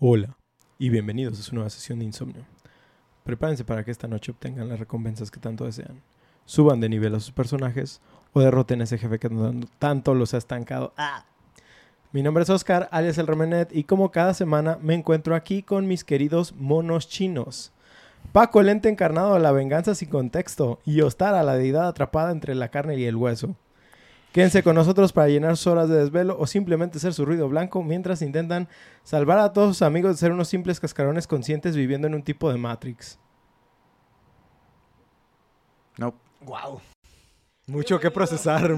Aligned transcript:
Hola 0.00 0.36
y 0.78 0.90
bienvenidos 0.90 1.40
a 1.40 1.42
su 1.42 1.56
nueva 1.56 1.70
sesión 1.70 1.98
de 1.98 2.04
insomnio. 2.04 2.46
Prepárense 3.24 3.64
para 3.64 3.82
que 3.82 3.90
esta 3.90 4.06
noche 4.06 4.30
obtengan 4.30 4.68
las 4.68 4.78
recompensas 4.78 5.28
que 5.28 5.40
tanto 5.40 5.64
desean. 5.64 6.04
Suban 6.44 6.78
de 6.78 6.88
nivel 6.88 7.16
a 7.16 7.18
sus 7.18 7.32
personajes 7.32 8.00
o 8.32 8.38
derroten 8.38 8.80
a 8.80 8.84
ese 8.84 8.96
jefe 8.96 9.18
que 9.18 9.28
tanto 9.80 10.14
los 10.14 10.34
ha 10.34 10.38
estancado. 10.38 10.92
¡Ah! 10.96 11.24
Mi 12.12 12.22
nombre 12.22 12.44
es 12.44 12.50
Oscar, 12.50 12.88
alias 12.92 13.18
el 13.18 13.26
Remenet, 13.26 13.74
y 13.74 13.82
como 13.82 14.12
cada 14.12 14.34
semana 14.34 14.78
me 14.80 14.94
encuentro 14.94 15.34
aquí 15.34 15.64
con 15.64 15.88
mis 15.88 16.04
queridos 16.04 16.54
monos 16.54 17.08
chinos. 17.08 17.72
Paco, 18.30 18.60
el 18.60 18.68
ente 18.68 18.88
encarnado 18.88 19.34
de 19.34 19.40
la 19.40 19.50
venganza 19.50 19.96
sin 19.96 20.10
contexto, 20.10 20.78
y 20.84 21.00
Ostara, 21.00 21.42
la 21.42 21.56
deidad 21.56 21.88
atrapada 21.88 22.30
entre 22.30 22.54
la 22.54 22.68
carne 22.68 22.96
y 22.98 23.04
el 23.04 23.16
hueso. 23.16 23.56
Quédense 24.32 24.62
con 24.62 24.74
nosotros 24.74 25.12
para 25.12 25.28
llenar 25.28 25.56
sus 25.56 25.68
horas 25.68 25.88
de 25.88 25.96
desvelo 25.96 26.36
o 26.38 26.46
simplemente 26.46 26.98
ser 26.98 27.14
su 27.14 27.24
ruido 27.24 27.48
blanco 27.48 27.82
mientras 27.82 28.20
intentan 28.20 28.68
salvar 29.02 29.38
a 29.38 29.52
todos 29.52 29.76
sus 29.76 29.82
amigos 29.82 30.12
de 30.12 30.18
ser 30.18 30.32
unos 30.32 30.48
simples 30.48 30.80
cascarones 30.80 31.26
conscientes 31.26 31.74
viviendo 31.74 32.06
en 32.06 32.14
un 32.14 32.22
tipo 32.22 32.50
de 32.50 32.58
Matrix. 32.58 33.18
No. 35.96 36.14
Wow. 36.42 36.80
Mucho 37.66 37.98
que 37.98 38.10
procesar. 38.10 38.70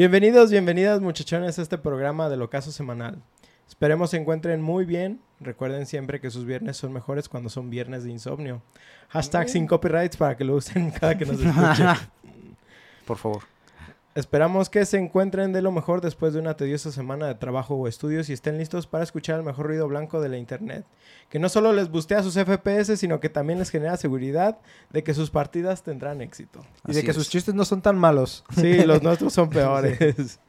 Bienvenidos, 0.00 0.50
bienvenidas 0.50 0.98
muchachones 1.02 1.58
a 1.58 1.62
este 1.62 1.76
programa 1.76 2.30
del 2.30 2.40
Ocaso 2.40 2.72
Semanal. 2.72 3.22
Esperemos 3.68 4.08
se 4.08 4.16
encuentren 4.16 4.62
muy 4.62 4.86
bien. 4.86 5.20
Recuerden 5.40 5.84
siempre 5.84 6.22
que 6.22 6.30
sus 6.30 6.46
viernes 6.46 6.78
son 6.78 6.94
mejores 6.94 7.28
cuando 7.28 7.50
son 7.50 7.68
viernes 7.68 8.04
de 8.04 8.10
insomnio. 8.10 8.62
Hashtag 9.10 9.50
sin 9.50 9.66
copyrights 9.66 10.16
para 10.16 10.38
que 10.38 10.44
lo 10.44 10.54
usen 10.54 10.90
cada 10.98 11.18
que 11.18 11.26
nos 11.26 11.38
escuchen. 11.44 11.88
Por 13.04 13.18
favor. 13.18 13.42
Esperamos 14.16 14.68
que 14.70 14.84
se 14.86 14.98
encuentren 14.98 15.52
de 15.52 15.62
lo 15.62 15.70
mejor 15.70 16.00
después 16.00 16.32
de 16.32 16.40
una 16.40 16.56
tediosa 16.56 16.90
semana 16.90 17.28
de 17.28 17.36
trabajo 17.36 17.76
o 17.76 17.86
estudios 17.86 18.28
y 18.28 18.32
estén 18.32 18.58
listos 18.58 18.88
para 18.88 19.04
escuchar 19.04 19.38
el 19.38 19.44
mejor 19.44 19.66
ruido 19.66 19.86
blanco 19.86 20.20
de 20.20 20.28
la 20.28 20.36
internet. 20.36 20.84
Que 21.28 21.38
no 21.38 21.48
solo 21.48 21.72
les 21.72 21.90
bustea 21.90 22.22
sus 22.24 22.34
FPS, 22.34 22.98
sino 22.98 23.20
que 23.20 23.28
también 23.28 23.60
les 23.60 23.70
genera 23.70 23.96
seguridad 23.96 24.58
de 24.90 25.04
que 25.04 25.14
sus 25.14 25.30
partidas 25.30 25.84
tendrán 25.84 26.22
éxito. 26.22 26.66
Y 26.88 26.92
de 26.92 27.04
que 27.04 27.12
sus 27.12 27.28
chistes 27.28 27.54
no 27.54 27.64
son 27.64 27.82
tan 27.82 27.96
malos. 27.96 28.44
Sí, 28.56 28.78
los 28.84 29.00
nuestros 29.00 29.32
son 29.32 29.48
peores. 29.48 30.40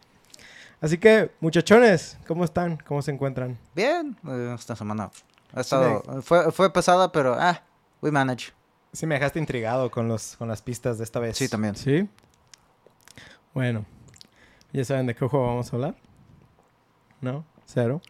Así 0.81 0.97
que, 0.97 1.29
muchachones, 1.39 2.17
¿cómo 2.27 2.43
están? 2.43 2.77
¿Cómo 2.87 3.03
se 3.03 3.11
encuentran? 3.11 3.59
Bien, 3.75 4.17
eh, 4.27 4.55
esta 4.57 4.75
semana 4.75 5.11
ha 5.53 5.61
estado, 5.61 6.01
fue, 6.23 6.51
fue 6.51 6.73
pesada, 6.73 7.11
pero 7.11 7.35
ah, 7.37 7.61
we 8.01 8.09
manage. 8.09 8.53
Sí, 8.91 9.05
me 9.05 9.15
dejaste 9.15 9.37
intrigado 9.37 9.91
con, 9.91 10.07
los, 10.07 10.35
con 10.37 10.47
las 10.47 10.63
pistas 10.63 10.97
de 10.97 11.03
esta 11.03 11.19
vez. 11.19 11.37
Sí, 11.37 11.47
también. 11.47 11.75
Sí. 11.75 12.09
Bueno, 13.53 13.85
¿ya 14.71 14.85
saben 14.85 15.07
de 15.07 15.15
qué 15.15 15.27
juego 15.27 15.45
vamos 15.47 15.71
a 15.71 15.75
hablar? 15.75 15.95
¿No? 17.19 17.45
¿Cero? 17.65 18.01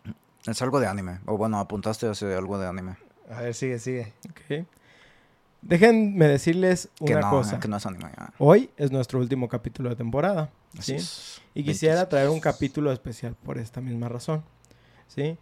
Es 0.46 0.62
algo 0.62 0.80
de 0.80 0.88
anime. 0.88 1.20
O 1.26 1.38
bueno, 1.38 1.60
apuntaste 1.60 2.08
hacia 2.08 2.38
algo 2.38 2.58
de 2.58 2.68
anime. 2.68 2.96
A 3.30 3.42
ver, 3.42 3.54
sigue, 3.54 3.80
sigue. 3.80 4.14
Ok. 4.30 4.66
Déjenme 5.62 6.28
decirles 6.28 6.90
Que 7.06 7.14
una 7.14 7.22
no, 7.22 7.30
cosa. 7.30 7.60
que 7.60 7.68
no 7.68 7.78
es 7.78 7.86
anime. 7.86 8.10
ah. 8.18 8.32
Hoy 8.40 8.72
es 8.78 8.92
nuestro 8.92 9.20
último 9.20 9.48
capítulo 9.48 9.90
de 9.90 9.96
temporada. 9.96 10.50
Así 10.78 10.94
¿sí? 10.94 10.96
es. 10.96 11.42
Y 11.54 11.64
quisiera 11.64 11.96
26. 11.96 12.10
traer 12.10 12.30
un 12.30 12.40
capítulo 12.40 12.92
especial 12.92 13.36
por 13.36 13.58
esta 13.60 13.82
misma 13.82 14.10
razón. 14.10 14.44
¿Sí? 15.08 15.38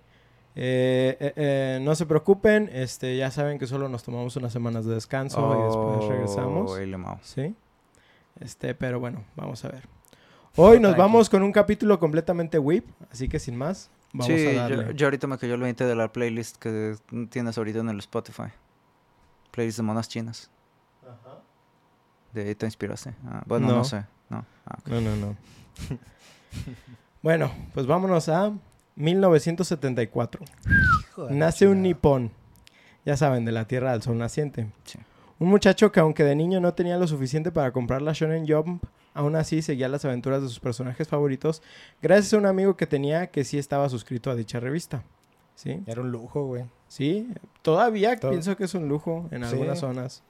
Eh, 0.55 1.15
eh, 1.19 1.33
eh, 1.35 1.79
no 1.81 1.95
se 1.95 2.05
preocupen, 2.05 2.69
este, 2.73 3.15
ya 3.15 3.31
saben 3.31 3.59
que 3.59 3.67
solo 3.67 3.87
nos 3.87 4.03
tomamos 4.03 4.35
unas 4.35 4.51
semanas 4.51 4.83
de 4.85 4.95
descanso 4.95 5.39
y 5.57 5.63
después 5.63 6.09
regresamos. 6.09 6.71
Oh. 6.71 7.19
¿Sí? 7.23 7.55
Este, 8.39 8.73
pero 8.73 8.99
bueno, 8.99 9.23
vamos 9.35 9.63
a 9.65 9.69
ver. 9.69 9.87
Hoy 10.55 10.79
nos 10.79 10.95
vamos 10.97 11.29
con 11.29 11.43
un 11.43 11.51
capítulo 11.51 11.99
completamente 11.99 12.57
whip, 12.59 12.85
así 13.11 13.29
que 13.29 13.39
sin 13.39 13.55
más, 13.55 13.89
vamos 14.13 14.27
sí, 14.27 14.47
a 14.47 14.67
yo, 14.67 14.77
darle. 14.77 14.95
yo 14.95 15.07
ahorita 15.07 15.27
me 15.27 15.37
cayó 15.37 15.55
el 15.55 15.61
20 15.61 15.85
de 15.85 15.95
la 15.95 16.11
playlist 16.11 16.57
que 16.57 16.95
tienes 17.29 17.57
ahorita 17.57 17.79
en 17.79 17.89
el 17.89 17.99
Spotify. 17.99 18.49
Playlist 19.51 19.77
de 19.77 19.83
monas 19.83 20.09
chinas. 20.09 20.49
¿De 22.33 22.47
ahí 22.47 22.55
te 22.55 22.65
inspiraste? 22.65 23.13
Ah, 23.25 23.43
bueno, 23.45 23.67
no. 23.67 23.75
No. 23.77 23.83
sé. 23.83 24.05
No. 24.29 24.45
Ah. 24.65 24.77
No, 24.85 25.01
no, 25.01 25.15
no. 25.15 25.35
bueno, 27.23 27.51
pues 27.73 27.87
vámonos 27.87 28.29
a 28.29 28.53
1974. 28.95 30.45
Hijo 30.99 31.29
Nace 31.31 31.67
un 31.67 31.81
nipón, 31.81 32.31
ya 33.05 33.17
saben, 33.17 33.45
de 33.45 33.51
la 33.51 33.65
Tierra 33.65 33.93
del 33.93 34.03
Sol 34.03 34.17
naciente. 34.17 34.67
Sí. 34.83 34.99
Un 35.39 35.47
muchacho 35.49 35.91
que 35.91 35.99
aunque 36.01 36.23
de 36.23 36.35
niño 36.35 36.59
no 36.59 36.73
tenía 36.73 36.97
lo 36.97 37.07
suficiente 37.07 37.51
para 37.51 37.71
comprar 37.71 38.01
la 38.01 38.11
Shonen 38.13 38.45
Jump, 38.47 38.83
aún 39.13 39.35
así 39.35 39.61
seguía 39.61 39.87
las 39.87 40.03
aventuras 40.05 40.41
de 40.41 40.49
sus 40.49 40.59
personajes 40.59 41.07
favoritos 41.07 41.61
gracias 42.01 42.33
a 42.33 42.37
un 42.37 42.45
amigo 42.45 42.75
que 42.75 42.85
tenía 42.87 43.27
que 43.27 43.43
sí 43.45 43.57
estaba 43.57 43.87
suscrito 43.89 44.29
a 44.31 44.35
dicha 44.35 44.59
revista. 44.59 45.03
¿Sí? 45.55 45.81
Era 45.87 46.01
un 46.01 46.11
lujo, 46.11 46.45
güey. 46.45 46.65
Sí, 46.87 47.27
todavía 47.61 48.17
Todo- 48.17 48.31
pienso 48.31 48.55
que 48.57 48.63
es 48.65 48.73
un 48.73 48.87
lujo 48.87 49.27
en 49.31 49.43
Sí. 49.43 49.49
algunas 49.51 49.79
zonas. 49.79 50.23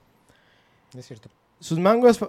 Es 0.98 1.06
cierto. 1.08 1.30
Sus 1.60 1.80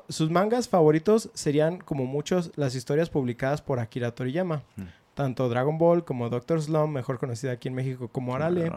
sus 0.08 0.30
mangas 0.30 0.68
favoritos 0.68 1.30
serían, 1.34 1.78
como 1.78 2.04
muchos, 2.04 2.50
las 2.56 2.74
historias 2.74 3.08
publicadas 3.10 3.62
por 3.62 3.78
Akira 3.78 4.14
Toriyama. 4.14 4.62
Mm. 4.76 4.82
Tanto 5.14 5.48
Dragon 5.48 5.78
Ball 5.78 6.04
como 6.04 6.28
Doctor 6.28 6.60
Slump, 6.62 6.92
mejor 6.92 7.18
conocida 7.18 7.52
aquí 7.52 7.68
en 7.68 7.74
México 7.74 8.08
como 8.08 8.34
Arale. 8.34 8.70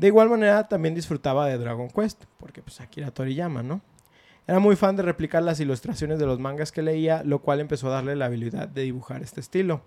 De 0.00 0.06
igual 0.06 0.30
manera, 0.30 0.66
también 0.66 0.94
disfrutaba 0.94 1.46
de 1.46 1.58
Dragon 1.58 1.90
Quest, 1.90 2.24
porque 2.38 2.62
pues 2.62 2.80
Akira 2.80 3.10
Toriyama, 3.10 3.62
¿no? 3.62 3.82
Era 4.46 4.58
muy 4.58 4.74
fan 4.74 4.96
de 4.96 5.02
replicar 5.02 5.42
las 5.42 5.60
ilustraciones 5.60 6.18
de 6.18 6.24
los 6.24 6.38
mangas 6.38 6.72
que 6.72 6.80
leía, 6.80 7.22
lo 7.22 7.42
cual 7.42 7.60
empezó 7.60 7.88
a 7.88 7.90
darle 7.90 8.16
la 8.16 8.24
habilidad 8.24 8.66
de 8.66 8.80
dibujar 8.80 9.22
este 9.22 9.40
estilo. 9.40 9.82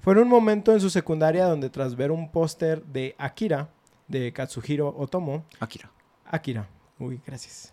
Fue 0.00 0.12
en 0.12 0.18
un 0.18 0.28
momento 0.28 0.74
en 0.74 0.82
su 0.82 0.90
secundaria 0.90 1.46
donde 1.46 1.70
tras 1.70 1.96
ver 1.96 2.10
un 2.10 2.30
póster 2.30 2.84
de 2.84 3.14
Akira, 3.16 3.70
de 4.08 4.30
Katsuhiro 4.34 4.94
Otomo, 4.94 5.46
Akira. 5.58 5.90
Akira, 6.26 6.68
uy, 6.98 7.18
gracias, 7.26 7.72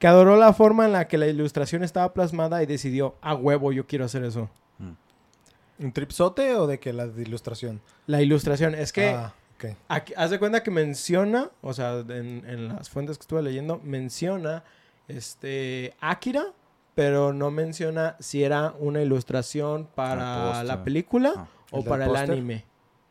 que 0.00 0.08
adoró 0.08 0.36
la 0.36 0.52
forma 0.54 0.86
en 0.86 0.92
la 0.92 1.06
que 1.06 1.18
la 1.18 1.28
ilustración 1.28 1.84
estaba 1.84 2.12
plasmada 2.12 2.64
y 2.64 2.66
decidió, 2.66 3.14
a 3.20 3.36
huevo, 3.36 3.70
yo 3.70 3.86
quiero 3.86 4.06
hacer 4.06 4.24
eso. 4.24 4.50
Mm. 4.78 5.84
¿Un 5.84 5.92
tripsote 5.92 6.56
o 6.56 6.66
de 6.66 6.80
que 6.80 6.92
la 6.92 7.06
de 7.06 7.22
ilustración? 7.22 7.80
La 8.08 8.20
ilustración, 8.22 8.74
es 8.74 8.92
que... 8.92 9.10
Ah, 9.10 9.34
ok. 9.56 9.76
Aquí, 9.88 10.12
haz 10.16 10.30
de 10.30 10.38
cuenta 10.38 10.62
que 10.62 10.70
menciona, 10.70 11.50
o 11.62 11.72
sea, 11.72 11.98
en, 12.00 12.42
en 12.46 12.68
las 12.68 12.88
fuentes 12.90 13.16
que 13.18 13.22
estuve 13.22 13.42
leyendo, 13.42 13.80
menciona 13.82 14.64
este 15.08 15.94
Akira, 16.00 16.46
pero 16.94 17.32
no 17.32 17.50
menciona 17.50 18.16
si 18.20 18.44
era 18.44 18.74
una 18.78 19.02
ilustración 19.02 19.88
para 19.94 20.62
la 20.64 20.84
película 20.84 21.32
Ah. 21.36 21.46
o 21.70 21.78
¿El 21.78 21.82
del 21.84 21.90
para 21.90 22.04
el 22.06 22.16
anime, 22.16 22.64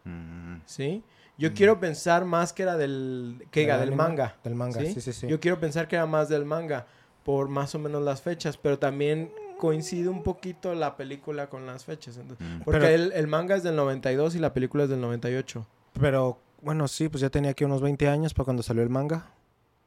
Mm. 0.05 0.57
¿sí? 0.65 1.03
Yo 1.37 1.49
Mm. 1.49 1.53
quiero 1.53 1.79
pensar 1.79 2.25
más 2.25 2.51
que 2.53 2.63
era 2.63 2.77
del 2.77 3.45
que 3.51 3.61
diga, 3.61 3.77
¿Del 3.77 3.89
del 3.89 3.99
anime? 3.99 4.03
manga. 4.09 4.35
Del 4.43 4.55
manga, 4.55 4.79
¿sí? 4.81 4.93
sí, 4.93 5.01
sí, 5.01 5.13
sí. 5.13 5.27
Yo 5.27 5.39
quiero 5.39 5.59
pensar 5.59 5.87
que 5.87 5.95
era 5.95 6.05
más 6.05 6.29
del 6.29 6.45
manga 6.45 6.85
por 7.23 7.47
más 7.47 7.73
o 7.75 7.79
menos 7.79 8.01
las 8.03 8.21
fechas, 8.21 8.57
pero 8.57 8.77
también 8.79 9.31
coincide 9.57 10.09
un 10.09 10.23
poquito 10.23 10.75
la 10.75 10.97
película 10.97 11.47
con 11.49 11.65
las 11.65 11.85
fechas. 11.85 12.17
entonces- 12.17 12.45
Mm. 12.45 12.59
porque 12.63 12.79
Pero- 12.81 12.93
el, 12.93 13.11
el 13.13 13.27
manga 13.27 13.55
es 13.55 13.63
del 13.63 13.75
92 13.77 14.35
y 14.35 14.39
la 14.39 14.53
película 14.53 14.83
es 14.83 14.89
del 14.89 14.99
98. 15.01 15.65
Pero, 15.99 16.39
bueno, 16.61 16.87
sí, 16.87 17.09
pues 17.09 17.21
ya 17.21 17.29
tenía 17.29 17.51
aquí 17.51 17.63
unos 17.63 17.81
20 17.81 18.07
años 18.07 18.33
para 18.33 18.45
cuando 18.45 18.63
salió 18.63 18.84
el 18.84 18.90
manga. 18.90 19.28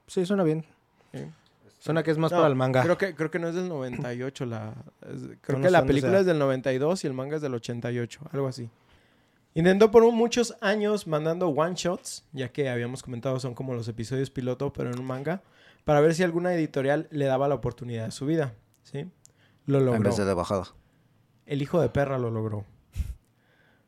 Sí, 0.07 0.25
suena 0.27 0.43
bien. 0.45 0.65
Sí. 1.13 1.21
Suena 1.79 2.03
que 2.03 2.11
es 2.11 2.19
más 2.19 2.33
No, 2.33 2.39
para 2.39 2.49
el 2.49 2.55
manga. 2.57 2.83
Creo 2.83 2.99
que, 2.99 3.15
creo 3.15 3.31
que 3.31 3.39
no 3.39 3.49
es 3.49 3.55
del 3.55 3.69
98. 3.69 4.47
La, 4.47 4.75
es- 5.03 5.37
creo 5.41 5.59
No 5.59 5.65
que 5.65 5.71
la 5.71 5.85
película 5.85 6.19
es 6.21 6.27
del 6.27 6.39
92 6.39 7.05
y 7.05 7.07
el 7.07 7.13
manga 7.13 7.37
es 7.37 7.43
del 7.43 7.55
88. 7.55 8.21
Algo 8.33 8.49
así. 8.49 8.69
Intentó 9.55 9.91
por 9.91 10.03
muchos 10.13 10.55
años 10.61 11.07
mandando 11.07 11.49
one-shots, 11.49 12.25
ya 12.33 12.49
que 12.51 12.69
habíamos 12.69 13.03
comentado 13.03 13.41
son 13.41 13.55
como 13.55 13.73
los 13.75 13.89
episodios 13.89 14.31
piloto, 14.31 14.73
pero 14.73 14.91
en 14.91 14.99
un 14.99 15.07
manga, 15.07 15.43
para 15.85 16.01
ver 16.01 16.15
si 16.15 16.23
alguna 16.23 16.53
editorial 16.55 17.09
le 17.11 17.25
daba 17.25 17.49
la 17.49 17.55
oportunidad 17.55 18.05
de 18.07 18.11
su 18.11 18.27
vida. 18.27 18.55
¿Sí? 18.83 19.07
Lo 19.67 19.81
logró. 19.81 19.97
En 19.97 20.03
vez 20.03 20.17
de 20.17 20.25
de 20.25 20.35
bajada. 20.35 20.65
El 21.47 21.63
hijo 21.63 21.81
de 21.81 21.89
perra 21.89 22.19
lo 22.19 22.31
logró. 22.31 22.65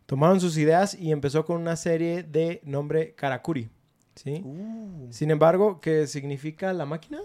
Tomaron 0.09 0.41
sus 0.41 0.57
ideas 0.57 0.95
y 0.95 1.13
empezó 1.13 1.45
con 1.45 1.61
una 1.61 1.77
serie 1.77 2.23
de 2.23 2.63
nombre 2.65 3.15
Karakuri. 3.15 3.69
¿Sí? 4.15 4.41
Uh. 4.43 5.07
Sin 5.11 5.31
embargo, 5.31 5.83
¿qué 5.83 6.07
significa 6.07 6.73
la 6.73 6.87
máquina? 6.87 7.21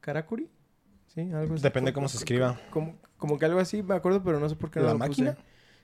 ¿Karakuri? 0.00 0.50
Sí, 1.06 1.22
algo 1.32 1.54
así. 1.54 1.62
Depende 1.62 1.94
cómo 1.94 2.10
se 2.10 2.18
escriba. 2.18 2.60
Como, 2.68 2.98
como 3.16 3.38
que 3.38 3.46
algo 3.46 3.58
así, 3.58 3.82
me 3.82 3.94
acuerdo, 3.94 4.22
pero 4.22 4.38
no 4.38 4.50
sé 4.50 4.54
por 4.54 4.70
qué 4.70 4.80
no 4.80 4.84
¿La 4.84 4.92
lo 4.92 4.98
puse. 4.98 5.08
máquina? 5.08 5.38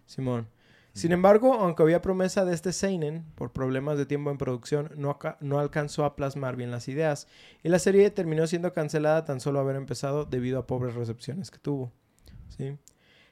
Simón. 0.05 0.47
Sin 0.93 1.13
embargo, 1.13 1.55
aunque 1.55 1.85
había 1.85 2.03
promesa 2.03 2.45
de 2.45 2.53
este 2.53 2.75
Seinen, 2.75 3.25
por 3.35 3.51
problemas 3.51 3.97
de 3.97 4.05
tiempo 4.05 4.31
en 4.31 4.37
producción, 4.37 4.91
no, 4.95 5.19
no 5.41 5.59
alcanzó 5.59 6.05
a 6.05 6.17
plasmar 6.17 6.57
bien 6.57 6.71
las 6.71 6.87
ideas, 6.87 7.29
y 7.63 7.71
la 7.71 7.79
serie 7.79 8.11
terminó 8.11 8.47
siendo 8.47 8.75
cancelada 8.75 9.25
tan 9.25 9.41
solo 9.41 9.59
haber 9.59 9.77
empezado 9.77 10.27
debido 10.27 10.59
a 10.59 10.67
pobres 10.67 10.95
recepciones 10.97 11.51
que 11.51 11.59
tuvo. 11.59 11.91
¿sí? 12.51 12.77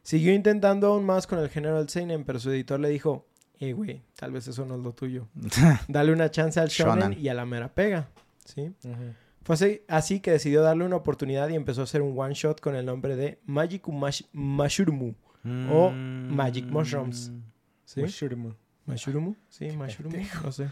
Siguió 0.02 0.32
intentando 0.32 0.88
aún 0.88 1.05
más 1.05 1.26
con 1.26 1.38
el 1.38 1.49
género 1.49 1.79
del 1.79 1.88
Seinen, 1.88 2.25
pero 2.25 2.38
su 2.41 2.50
editor 2.50 2.81
le 2.81 2.88
dijo, 2.88 3.26
hey 3.58 3.73
güey, 3.73 4.02
tal 4.17 4.32
vez 4.32 4.49
eso 4.49 4.64
no 4.64 4.76
es 4.76 4.81
lo 4.81 4.93
tuyo. 4.93 5.29
Dale 5.88 6.12
una 6.12 6.31
chance 6.31 6.58
al 6.58 6.69
shonen, 6.69 7.00
Shonen. 7.12 7.20
y 7.20 7.29
a 7.29 7.35
la 7.35 7.44
mera 7.47 7.73
pega. 7.73 8.08
¿sí? 8.44 8.73
Fue 9.43 9.55
así, 9.55 9.82
así 9.88 10.20
que 10.20 10.32
decidió 10.32 10.62
darle 10.62 10.85
una 10.85 10.97
oportunidad 10.97 11.49
y 11.49 11.55
empezó 11.55 11.82
a 11.82 11.85
hacer 11.85 12.02
un 12.02 12.19
one 12.19 12.35
shot 12.35 12.61
con 12.61 12.75
el 12.75 12.87
nombre 12.87 13.17
de 13.17 13.38
Magic 13.47 13.87
Mash 13.88 14.23
Mashurumu. 14.32 15.14
O 15.70 15.91
Magic 15.91 16.67
Mushrooms. 16.67 17.32
¿Sí? 17.85 18.02
Mushurumu. 18.02 18.52
¿Mashurumu? 18.87 19.35
Sí, 19.49 19.70
Mashurumu. 19.73 20.17
No 20.44 20.52
sé. 20.52 20.69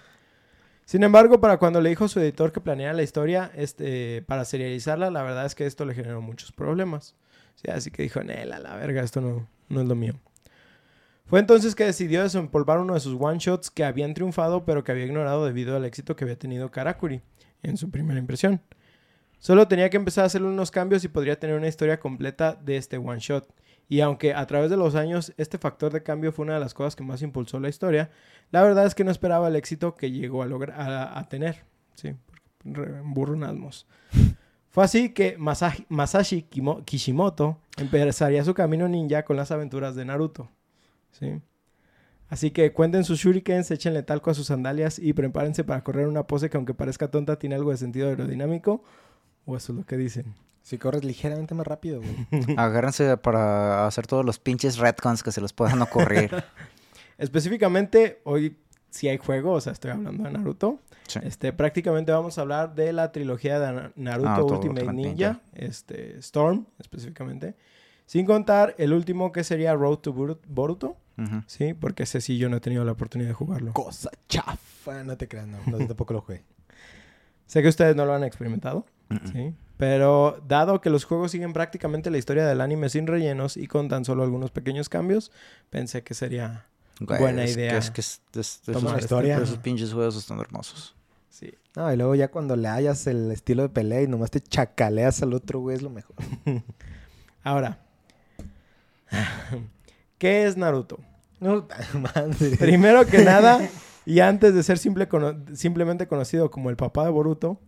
Sin 0.85 1.03
embargo, 1.03 1.41
para 1.41 1.59
cuando 1.59 1.81
le 1.81 1.91
dijo 1.91 2.05
a 2.05 2.09
su 2.09 2.19
editor 2.21 2.51
que 2.53 2.61
planeara 2.61 2.95
la 2.95 3.03
historia 3.03 3.51
este, 3.55 4.23
para 4.23 4.45
serializarla, 4.45 5.11
la 5.11 5.23
verdad 5.23 5.45
es 5.47 5.55
que 5.55 5.67
esto 5.67 5.85
le 5.85 5.95
generó 5.95 6.21
muchos 6.23 6.51
problemas. 6.53 7.15
Sí, 7.59 7.69
así 7.73 7.91
que 7.91 8.05
dijo, 8.05 8.23
Nela, 8.23 8.61
la 8.61 8.77
verga, 8.77 9.03
esto 9.03 9.21
no, 9.21 9.49
no 9.69 9.81
es 9.81 9.89
lo 9.89 9.97
mío. 9.97 10.15
Fue 11.27 11.41
entonces 11.41 11.75
que 11.75 11.85
decidió 11.85 12.23
desempolvar 12.23 12.79
uno 12.79 12.95
de 12.95 13.01
sus 13.01 13.21
one-shots 13.21 13.71
que 13.71 13.85
habían 13.85 14.15
triunfado, 14.15 14.65
pero 14.65 14.85
que 14.85 14.93
había 14.93 15.07
ignorado 15.07 15.45
debido 15.45 15.75
al 15.75 15.85
éxito 15.85 16.15
que 16.15 16.25
había 16.25 16.39
tenido 16.39 16.71
Karakuri 16.71 17.21
en 17.65 17.77
su 17.77 17.91
primera 17.91 18.21
impresión. 18.21 18.63
Solo 19.41 19.67
tenía 19.67 19.91
que 19.91 19.97
empezar 19.97 20.23
a 20.23 20.27
hacerle 20.29 20.49
unos 20.49 20.71
cambios 20.71 21.03
y 21.03 21.09
podría 21.09 21.39
tener 21.39 21.57
una 21.57 21.67
historia 21.67 21.99
completa 21.99 22.55
de 22.55 22.77
este 22.77 22.97
one-shot. 22.97 23.53
Y 23.89 24.01
aunque 24.03 24.35
a 24.35 24.47
través 24.47 24.71
de 24.71 24.77
los 24.77 24.95
años 24.95 25.33
este 25.37 25.59
factor 25.59 25.93
de 25.93 26.05
cambio 26.05 26.31
fue 26.31 26.45
una 26.45 26.55
de 26.55 26.61
las 26.61 26.75
cosas 26.75 26.95
que 26.95 27.03
más 27.03 27.23
impulsó 27.23 27.59
la 27.59 27.69
historia, 27.69 28.11
la 28.53 28.63
verdad 28.63 28.87
es 28.87 28.95
que 28.95 29.03
no 29.03 29.11
esperaba 29.11 29.49
el 29.49 29.57
éxito 29.57 29.97
que 29.97 30.13
llegó 30.13 30.43
a, 30.43 30.47
lograr, 30.47 30.81
a, 30.81 31.29
tener. 31.29 31.65
Sí, 31.97 32.15
burro. 32.65 33.43
Fue 34.79 34.85
así 34.85 35.09
que 35.09 35.37
Masashi, 35.39 35.87
Masashi 35.89 36.43
Kimo- 36.49 36.85
Kishimoto 36.85 37.59
empezaría 37.79 38.45
su 38.45 38.55
camino 38.55 38.87
ninja 38.87 39.25
con 39.25 39.35
las 39.37 39.51
aventuras 39.51 39.97
de 39.97 40.05
Naruto. 40.05 40.49
¿sí? 41.11 41.41
Así 42.29 42.53
que 42.53 42.73
cuenten 42.73 43.03
sus 43.03 43.19
shurikens, 43.19 43.73
échenle 43.73 44.05
talco 44.05 44.31
a 44.31 44.35
sus 44.35 44.47
sandalias 44.47 45.01
y 45.01 45.15
prepárense 45.15 45.65
para 45.65 45.83
correr 45.83 46.07
una 46.07 46.29
pose 46.29 46.49
que 46.49 46.59
aunque 46.59 46.75
parezca 46.75 47.11
tonta 47.11 47.41
tiene 47.41 47.57
algo 47.57 47.73
de 47.73 47.77
sentido 47.77 48.07
aerodinámico. 48.07 48.85
O 49.47 49.57
eso 49.57 49.73
es 49.73 49.79
lo 49.81 49.85
que 49.85 49.97
dicen. 49.97 50.37
Si 50.63 50.79
corres 50.79 51.03
ligeramente 51.05 51.57
más 51.57 51.67
rápido, 51.67 52.01
güey. 52.01 52.55
Agárrense 52.57 53.17
para 53.17 53.85
hacer 53.85 54.07
todos 54.07 54.25
los 54.25 54.39
pinches 54.39 54.79
retcons 54.79 55.25
que 55.25 55.33
se 55.33 55.41
les 55.41 55.53
puedan 55.53 55.83
ocurrir. 55.83 56.31
Específicamente, 57.19 58.21
hoy 58.23 58.57
si 58.91 59.09
hay 59.09 59.17
juego, 59.19 59.55
o 59.55 59.61
sea, 59.61 59.73
estoy 59.73 59.91
hablando 59.91 60.23
de 60.23 60.31
Naruto. 60.31 60.79
Sí. 61.09 61.19
Este, 61.25 61.53
prácticamente 61.53 62.13
vamos 62.13 62.39
a 62.39 62.43
hablar 62.43 62.75
de 62.75 62.93
la 62.93 63.11
trilogía 63.13 63.59
de 63.59 63.73
Na- 63.73 63.93
Naruto, 63.97 64.29
Naruto 64.29 64.55
Ultimate, 64.55 64.81
Ultimate 64.83 64.93
Ninja, 65.09 65.29
Ninja. 65.29 65.41
este, 65.55 66.19
Storm 66.19 66.67
específicamente. 66.79 67.55
Sin 68.07 68.25
contar 68.25 68.75
el 68.79 68.93
último 68.93 69.33
que 69.33 69.43
sería 69.45 69.75
Road 69.75 69.99
to 69.99 70.15
Boru- 70.15 70.39
Boruto, 70.47 70.97
sí, 71.47 71.75
porque 71.75 72.05
ese 72.05 72.21
sí 72.21 72.39
yo 72.39 72.49
no 72.49 72.59
he 72.59 72.61
tenido 72.61 72.85
la 72.85 72.93
oportunidad 72.93 73.29
de 73.29 73.35
jugarlo. 73.35 73.73
Cosa 73.73 74.11
chafa. 74.29 75.03
No 75.05 75.17
te 75.17 75.27
creas, 75.29 75.47
no. 75.49 75.59
No, 75.67 75.79
tampoco 75.87 76.15
lo 76.15 76.21
jugué. 76.21 76.43
Sé 77.47 77.63
que 77.63 77.69
ustedes 77.69 77.97
no 77.97 78.05
lo 78.05 78.13
han 78.15 78.25
experimentado, 78.25 78.85
sí, 79.33 79.55
pero 79.79 80.43
dado 80.47 80.81
que 80.83 80.91
los 80.91 81.05
juegos 81.07 81.31
siguen 81.31 81.53
prácticamente 81.55 82.11
la 82.11 82.19
historia 82.19 82.47
del 82.47 82.61
anime 82.61 82.89
sin 82.91 83.07
rellenos 83.07 83.57
y 83.57 83.67
con 83.67 83.89
tan 83.89 84.05
solo 84.05 84.23
algunos 84.23 84.51
pequeños 84.51 84.89
cambios, 84.91 85.33
pensé 85.71 86.03
que 86.03 86.13
sería 86.15 86.67
Güey, 87.01 87.21
Buena 87.21 87.45
es 87.45 87.55
que- 87.55 87.61
idea. 87.63 87.79
es 87.79 87.91
que 87.93 88.01
es- 88.01 88.21
es- 88.35 88.61
Tomar 88.63 88.95
esos, 88.95 89.03
historia. 89.03 89.35
pero 89.37 89.45
esos 89.45 89.59
pinches 89.59 89.93
juegos 89.95 90.17
están 90.17 90.41
hermosos. 90.41 90.95
Sí. 91.31 91.53
No, 91.77 91.93
y 91.93 91.97
luego 91.97 92.15
ya 92.15 92.29
cuando 92.29 92.57
le 92.57 92.69
hallas 92.69 93.07
el 93.07 93.31
estilo 93.31 93.63
de 93.63 93.69
pelea 93.69 94.03
y 94.03 94.09
nomás 94.09 94.31
te 94.31 94.41
chacaleas 94.41 95.23
al 95.23 95.33
otro, 95.35 95.61
güey, 95.61 95.77
es 95.77 95.83
lo 95.83 95.91
mejor. 95.91 96.17
Ahora, 97.45 97.79
¿qué 100.19 100.45
es 100.47 100.57
Naruto? 100.57 100.99
No, 101.41 101.67
madre. 102.15 102.57
Primero 102.59 103.07
que 103.07 103.19
nada, 103.19 103.61
y 104.05 104.21
antes 104.21 104.55
de 104.55 104.63
ser 104.63 104.79
simple 104.79 105.09
cono- 105.09 105.37
simplemente 105.55 106.07
conocido 106.09 106.51
como 106.51 106.71
el 106.71 106.77
papá 106.77 107.05
de 107.05 107.11
Boruto, 107.11 107.61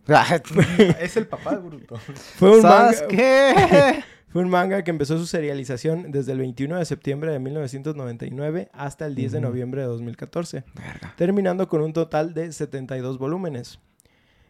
es 0.99 1.15
el 1.17 1.27
papá 1.27 1.51
de 1.51 1.57
Boruto. 1.61 1.95
fue 2.37 2.57
un, 2.57 2.63
manga, 2.63 3.07
¿Qué? 3.07 4.03
Fue 4.31 4.41
un 4.41 4.49
manga 4.49 4.83
que 4.83 4.91
empezó 4.91 5.17
su 5.17 5.25
serialización 5.25 6.11
desde 6.11 6.31
el 6.31 6.39
21 6.39 6.77
de 6.77 6.85
septiembre 6.85 7.31
de 7.31 7.39
1999 7.39 8.69
hasta 8.73 9.05
el 9.05 9.15
10 9.15 9.33
de 9.33 9.41
noviembre 9.41 9.81
de 9.81 9.87
2014, 9.87 10.63
Verga. 10.73 11.13
terminando 11.17 11.67
con 11.67 11.81
un 11.81 11.93
total 11.93 12.33
de 12.33 12.51
72 12.51 13.17
volúmenes. 13.17 13.79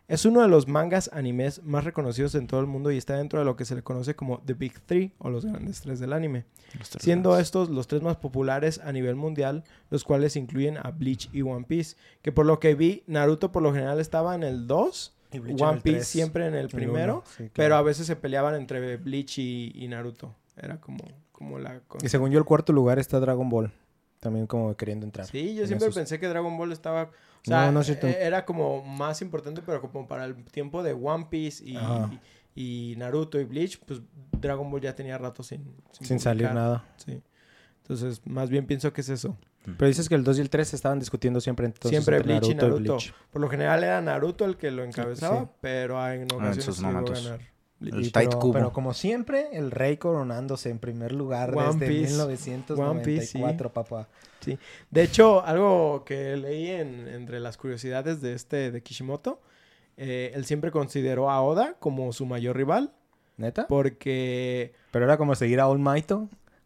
Es 0.08 0.26
uno 0.26 0.42
de 0.42 0.50
los 0.50 0.68
mangas 0.68 1.10
animes 1.14 1.64
más 1.64 1.86
reconocidos 1.86 2.36
en 2.36 2.46
todo 2.46 2.60
el 2.60 2.68
mundo 2.68 2.92
y 2.92 2.98
está 2.98 3.16
dentro 3.16 3.40
de 3.40 3.46
lo 3.46 3.56
que 3.56 3.64
se 3.64 3.76
le 3.76 3.82
conoce 3.82 4.14
como 4.14 4.40
The 4.40 4.56
Big 4.56 4.82
Three 4.82 5.14
o 5.20 5.30
los 5.30 5.46
grandes 5.46 5.80
tres 5.80 6.02
del 6.02 6.12
anime. 6.12 6.44
Tres 6.74 6.90
siendo 7.00 7.40
estos 7.40 7.70
los 7.70 7.88
tres 7.88 8.02
más 8.02 8.18
populares 8.18 8.82
a 8.84 8.92
nivel 8.92 9.16
mundial, 9.16 9.64
los 9.90 10.04
cuales 10.04 10.36
incluyen 10.36 10.78
a 10.78 10.92
Bleach 10.92 11.30
y 11.32 11.44
One 11.44 11.66
Piece, 11.66 11.96
que 12.22 12.34
por 12.34 12.46
lo 12.46 12.60
que 12.60 12.76
vi, 12.76 13.04
Naruto 13.08 13.54
por 13.54 13.64
lo 13.64 13.74
general 13.74 14.02
estaba 14.02 14.36
en 14.36 14.44
el 14.44 14.68
2, 14.68 15.16
Y 15.32 15.40
One 15.62 15.82
Piece 15.82 16.04
siempre 16.04 16.46
en 16.48 16.56
el 16.56 16.68
primero, 16.68 17.24
pero 17.54 17.76
a 17.76 17.82
veces 17.82 18.06
se 18.08 18.16
peleaban 18.16 18.56
entre 18.56 18.98
Bleach 18.98 19.38
y, 19.40 19.72
y 19.76 19.88
Naruto. 19.88 20.36
Era 20.58 20.80
como, 20.82 21.00
como 21.32 21.58
la... 21.60 21.80
cosa. 21.82 22.06
Y 22.06 22.10
según 22.10 22.32
yo, 22.32 22.38
el 22.40 22.46
cuarto 22.46 22.74
lugar 22.74 23.00
está 23.00 23.20
Dragon 23.20 23.48
Ball. 23.50 23.72
También 24.20 24.46
como 24.46 24.76
queriendo 24.76 25.06
entrar. 25.06 25.26
Sí, 25.26 25.56
yo 25.56 25.62
en 25.62 25.68
siempre 25.68 25.88
esos- 25.88 25.96
pensé 25.96 26.20
que 26.20 26.28
Dragon 26.28 26.56
Ball 26.58 26.72
estaba... 26.72 27.04
O 27.04 27.10
sea, 27.44 27.66
No, 27.68 27.72
no 27.72 27.80
es 27.80 27.88
cierto. 27.88 28.06
e- 28.08 28.22
era 28.24 28.46
como 28.46 28.84
más 28.84 29.22
importante, 29.24 29.62
pero 29.66 29.82
como 29.82 30.08
para 30.08 30.26
el 30.26 30.44
tiempo 30.46 30.84
de 30.84 30.94
One 30.94 31.26
Piece 31.30 31.64
y, 31.66 31.76
y 32.54 32.96
Naruto 32.98 33.40
y 33.40 33.46
Bleach, 33.46 33.80
pues 33.86 34.02
Dragon 34.40 34.70
Ball 34.70 34.82
ya 34.82 34.94
tenía 34.96 35.18
rato 35.18 35.42
sin... 35.42 35.74
Sin 35.92 36.20
salir 36.20 36.48
publicar. 36.48 36.54
nada. 36.56 36.86
Sí. 36.98 37.22
Entonces, 37.82 38.22
más 38.26 38.50
bien 38.52 38.68
pienso 38.68 38.94
que 38.94 39.02
es 39.02 39.10
eso. 39.10 39.36
Pero 39.64 39.88
dices 39.88 40.10
que 40.10 40.16
el 40.16 40.24
2 40.24 40.40
y 40.40 40.42
el 40.42 40.50
3 40.50 40.68
se 40.68 40.76
estaban 40.76 40.98
discutiendo 41.00 41.40
siempre 41.40 41.66
entonces 41.68 41.92
Siempre 41.92 42.18
entre 42.18 42.34
Bleach 42.34 42.46
y 42.52 42.56
Naruto 42.56 42.66
Naruto. 42.80 42.94
Bleach. 42.96 43.14
Por 43.32 43.42
lo 43.42 43.50
general 43.50 43.84
era 43.84 44.02
Naruto 44.02 44.46
el 44.46 44.58
que 44.58 44.72
lo 44.72 44.84
encabezaba, 44.84 45.42
Sí. 45.42 45.48
pero 45.62 46.08
en 46.12 46.24
ocasiones 46.34 46.66
sus 46.66 46.76
sí 46.78 46.82
llegó 46.82 46.90
a 46.98 47.02
momentos. 47.02 47.24
ganar. 47.26 47.40
El 47.82 48.06
Y 48.06 48.10
pero, 48.12 48.40
Kubo. 48.40 48.54
pero 48.54 48.74
como 48.74 48.94
siempre, 48.94 49.50
el 49.54 49.72
rey 49.72 49.98
coronándose 49.98 50.70
en 50.70 50.78
primer 50.80 51.12
lugar 51.14 51.56
One 51.56 51.74
desde 51.80 51.88
Piece. 51.88 52.12
1994, 52.12 52.92
One 52.92 53.02
Piece, 53.02 53.26
sí. 53.26 53.40
papá. 53.74 54.08
De 54.92 55.02
hecho, 55.04 55.44
algo 55.46 56.04
que 56.06 56.36
leí 56.38 56.68
en- 56.70 57.08
entre 57.08 57.40
las 57.40 57.58
curiosidades 57.58 58.22
de 58.22 58.34
este 58.34 58.72
de 58.72 58.82
Kishimoto, 58.84 59.42
eh, 59.98 60.32
él 60.36 60.46
siempre 60.46 60.70
consideró 60.72 61.30
a 61.32 61.42
Oda 61.42 61.76
como 61.80 62.12
su 62.14 62.26
mayor 62.26 62.56
rival, 62.56 62.94
¿Neta? 63.38 63.66
porque 63.68 64.74
Pero 64.92 65.06
era 65.06 65.18
como 65.18 65.34
seguir 65.36 65.60
a 65.60 65.68
All 65.68 65.80
Might. 65.80 66.12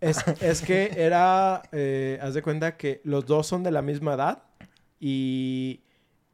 Es, 0.01 0.17
es 0.41 0.61
que 0.61 0.91
era, 0.97 1.63
eh, 1.71 2.19
haz 2.21 2.33
de 2.33 2.41
cuenta 2.41 2.77
que 2.77 3.01
los 3.03 3.25
dos 3.25 3.47
son 3.47 3.63
de 3.63 3.71
la 3.71 3.81
misma 3.81 4.13
edad 4.15 4.43
y 4.99 5.81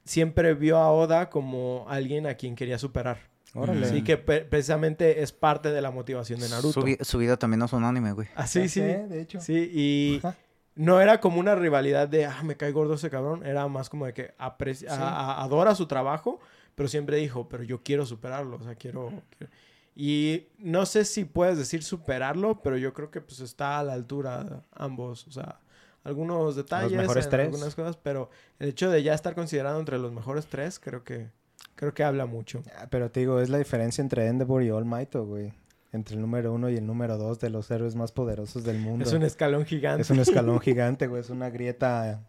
siempre 0.04 0.54
vio 0.54 0.78
a 0.78 0.92
Oda 0.92 1.30
como 1.30 1.86
alguien 1.90 2.28
a 2.28 2.36
quien 2.36 2.56
quería 2.56 2.78
superar. 2.78 3.30
Órale. 3.54 3.86
Así 3.86 4.02
que 4.04 4.18
precisamente 4.18 5.22
es 5.22 5.32
parte 5.34 5.72
de 5.72 5.82
la 5.82 5.92
motivación 5.92 6.40
de 6.40 6.48
Naruto. 6.50 6.72
Su, 6.80 6.84
vi- 6.84 6.98
su 7.02 7.18
vida 7.18 7.36
también 7.38 7.62
es 7.62 7.74
un 7.74 7.84
anime, 7.84 8.14
güey. 8.14 8.28
Así, 8.36 8.60
Ya 8.62 8.68
sí. 8.70 8.80
sé, 8.80 9.08
de 9.08 9.22
hecho. 9.22 9.42
Sí, 9.42 9.70
y 9.74 10.18
Ajá. 10.20 10.38
no 10.76 11.02
era 11.02 11.20
como 11.20 11.40
una 11.40 11.56
rivalidad 11.56 12.08
de, 12.08 12.26
ah, 12.26 12.42
me 12.44 12.56
cae 12.56 12.72
gordo 12.72 12.94
ese 12.94 13.10
cabrón. 13.10 13.46
Era 13.46 13.68
más 13.68 13.90
como 13.90 14.06
de 14.06 14.14
que 14.14 14.34
aprecia- 14.38 14.90
Sí. 14.90 14.96
a- 15.02 15.10
a- 15.10 15.44
adora 15.44 15.76
su 15.76 15.86
trabajo, 15.86 16.40
pero 16.76 16.88
siempre 16.88 17.18
dijo, 17.18 17.50
pero 17.50 17.64
yo 17.64 17.84
quiero 17.84 18.06
superarlo, 18.06 18.56
o 18.56 18.64
sea, 18.64 18.76
quiero... 18.76 19.12
quiero- 19.38 19.52
Y 19.96 20.48
no 20.58 20.86
sé 20.86 21.06
si 21.06 21.26
puedes 21.26 21.58
decir 21.58 21.84
superarlo, 21.84 22.62
pero 22.62 22.78
yo 22.78 22.94
creo 22.94 23.12
que 23.12 23.22
pues 23.22 23.40
está 23.42 23.80
a 23.80 23.84
la 23.84 23.94
altura 23.94 24.64
ambos, 24.72 25.28
o 25.28 25.32
sea, 25.32 25.60
algunos 26.04 26.56
detalles, 26.56 26.94
mejores 26.94 27.26
en 27.26 27.32
tres. 27.32 27.46
algunas 27.48 27.76
cosas, 27.76 27.98
pero 27.98 28.30
el 28.60 28.70
hecho 28.70 28.90
de 28.90 29.04
ya 29.04 29.14
estar 29.14 29.36
considerado 29.36 29.80
entre 29.80 29.98
los 30.00 30.12
mejores 30.12 30.48
tres, 30.48 30.80
creo 30.80 31.04
que, 31.04 31.30
creo 31.76 31.94
que 31.94 32.04
habla 32.04 32.26
mucho. 32.26 32.64
Ah, 32.78 32.88
Pero 32.90 33.12
te 33.12 33.20
digo, 33.20 33.40
es 33.40 33.50
la 33.50 33.58
diferencia 33.58 34.02
entre 34.02 34.28
Endeavor 34.28 34.64
y 34.64 34.72
All 34.72 34.86
Might, 34.86 35.16
güey. 35.16 35.54
Entre 35.94 36.16
el 36.16 36.22
número 36.22 36.54
uno 36.54 36.70
y 36.70 36.78
el 36.78 36.88
número 36.88 37.18
dos 37.18 37.40
de 37.40 37.50
los 37.50 37.70
héroes 37.70 37.96
más 37.96 38.14
poderosos 38.14 38.64
del 38.64 38.80
mundo. 38.80 39.04
Es 39.04 39.12
un 39.12 39.24
escalón 39.24 39.66
gigante. 39.66 40.04
Es 40.04 40.10
un 40.10 40.20
escalón 40.20 40.60
gigante, 40.62 41.08
güey. 41.08 41.20
Es 41.20 41.30
una 41.30 41.50
grieta. 41.50 42.22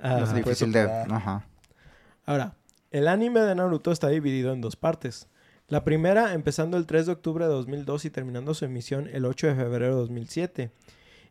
Ah, 0.00 0.16
no 0.18 0.24
es 0.24 0.34
difícil 0.34 0.72
de... 0.72 0.80
Ajá. 0.80 1.46
Ahora, 2.24 2.56
el 2.90 3.06
anime 3.06 3.40
de 3.40 3.54
Naruto 3.54 3.92
está 3.92 4.08
dividido 4.08 4.52
en 4.52 4.60
dos 4.60 4.74
partes. 4.74 5.28
La 5.68 5.82
primera 5.82 6.32
empezando 6.34 6.76
el 6.76 6.86
3 6.86 7.06
de 7.06 7.12
octubre 7.12 7.44
de 7.44 7.50
2002 7.50 8.04
y 8.04 8.10
terminando 8.10 8.54
su 8.54 8.64
emisión 8.64 9.08
el 9.12 9.24
8 9.24 9.48
de 9.48 9.54
febrero 9.56 9.94
de 9.94 10.00
2007. 10.02 10.70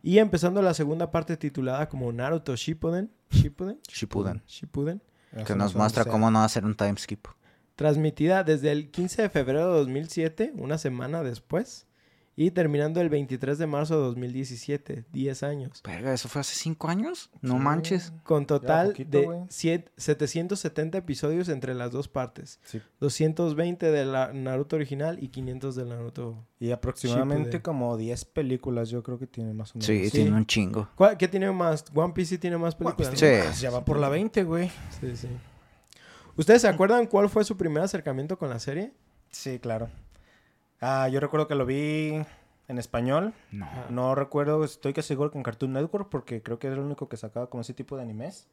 Y 0.03 0.19
empezando 0.19 0.61
la 0.61 0.73
segunda 0.73 1.09
parte 1.09 1.37
titulada 1.37 1.87
como 1.89 2.11
Naruto 2.11 2.55
Shippuden, 2.55 3.11
Shippuden, 3.31 3.79
Shippuden. 3.87 4.43
Shippuden, 4.45 5.01
Que 5.45 5.55
nos 5.55 5.73
muestra 5.75 6.05
cómo 6.05 6.29
no 6.29 6.43
hacer 6.43 6.65
un 6.65 6.75
time 6.75 6.95
skip. 6.97 7.27
transmitida 7.75 8.43
desde 8.43 8.71
el 8.71 8.91
15 8.91 9.23
de 9.23 9.29
febrero 9.29 9.71
de 9.71 9.79
2007, 9.79 10.53
una 10.57 10.77
semana 10.77 11.23
después, 11.23 11.87
Y 12.37 12.51
terminando 12.51 12.99
el 12.99 13.07
23 13.07 13.57
de 13.57 13.65
marzo 13.65 13.95
de 13.95 14.01
2017, 14.07 15.05
10 15.13 15.43
años. 15.43 15.81
Verga, 15.85 16.13
¿eso 16.13 16.27
fue 16.27 16.41
hace 16.41 16.53
cinco 16.55 16.89
años? 16.89 17.29
No 17.41 17.53
Sí. 17.53 17.59
manches. 17.59 18.13
Con 18.25 18.45
total 18.45 18.87
poquito, 18.87 19.17
de 19.19 19.45
siete- 19.47 19.89
770 19.95 20.97
episodios 20.97 21.47
entre 21.47 21.73
las 21.73 21.91
dos 21.91 22.09
partes. 22.09 22.59
Sí. 22.65 22.81
220 22.99 23.89
de 23.89 24.03
la 24.03 24.33
Naruto 24.33 24.75
original 24.75 25.17
y 25.23 25.29
500 25.29 25.77
del 25.77 25.87
Naruto. 25.87 26.45
Y 26.59 26.71
aproximadamente 26.71 27.43
Shippuden. 27.43 27.61
como 27.61 27.95
10 27.95 28.25
películas 28.25 28.89
yo 28.89 29.01
creo 29.01 29.17
que 29.17 29.27
tiene 29.27 29.53
más 29.53 29.71
o 29.71 29.75
menos. 29.77 29.85
Sí, 29.85 30.05
Sí. 30.09 30.11
tiene 30.23 30.35
un 30.35 30.45
chingo. 30.45 30.89
¿Cuál- 30.95 31.15
¿Qué 31.17 31.29
tiene 31.29 31.49
más? 31.53 31.85
One 31.93 32.11
Piece 32.13 32.37
tiene 32.37 32.57
más 32.57 32.75
películas. 32.75 33.17
Ya 33.61 33.69
va 33.69 33.85
por 33.85 33.97
la 33.97 34.09
20, 34.09 34.43
güey. 34.43 34.69
Sí, 34.99 35.15
sí. 35.15 35.29
¿Ustedes 36.35 36.63
se 36.63 36.67
acuerdan 36.67 37.07
cuál 37.07 37.29
fue 37.29 37.45
su 37.45 37.55
primer 37.55 37.81
acercamiento 37.81 38.37
con 38.37 38.49
la 38.49 38.59
serie? 38.59 38.91
Sí, 39.31 39.57
claro. 39.59 39.89
Ah, 40.87 41.07
yo 41.09 41.19
recuerdo 41.19 41.47
que 41.47 41.55
lo 41.55 41.65
vi 41.65 42.21
en 42.67 42.77
español. 42.77 43.33
No. 43.51 43.67
No 43.89 44.15
recuerdo, 44.15 44.63
estoy 44.63 44.93
que 44.93 45.01
seguro 45.01 45.31
que 45.31 45.37
en 45.37 45.43
Cartoon 45.43 45.73
Network 45.73 46.09
porque 46.09 46.43
creo 46.43 46.59
que 46.59 46.67
era 46.67 46.75
el 46.75 46.81
único 46.81 47.09
que 47.09 47.17
sacaba 47.17 47.49
como 47.49 47.61
ese 47.61 47.73
tipo 47.73 47.95
de 47.97 48.03
animes. 48.03 48.47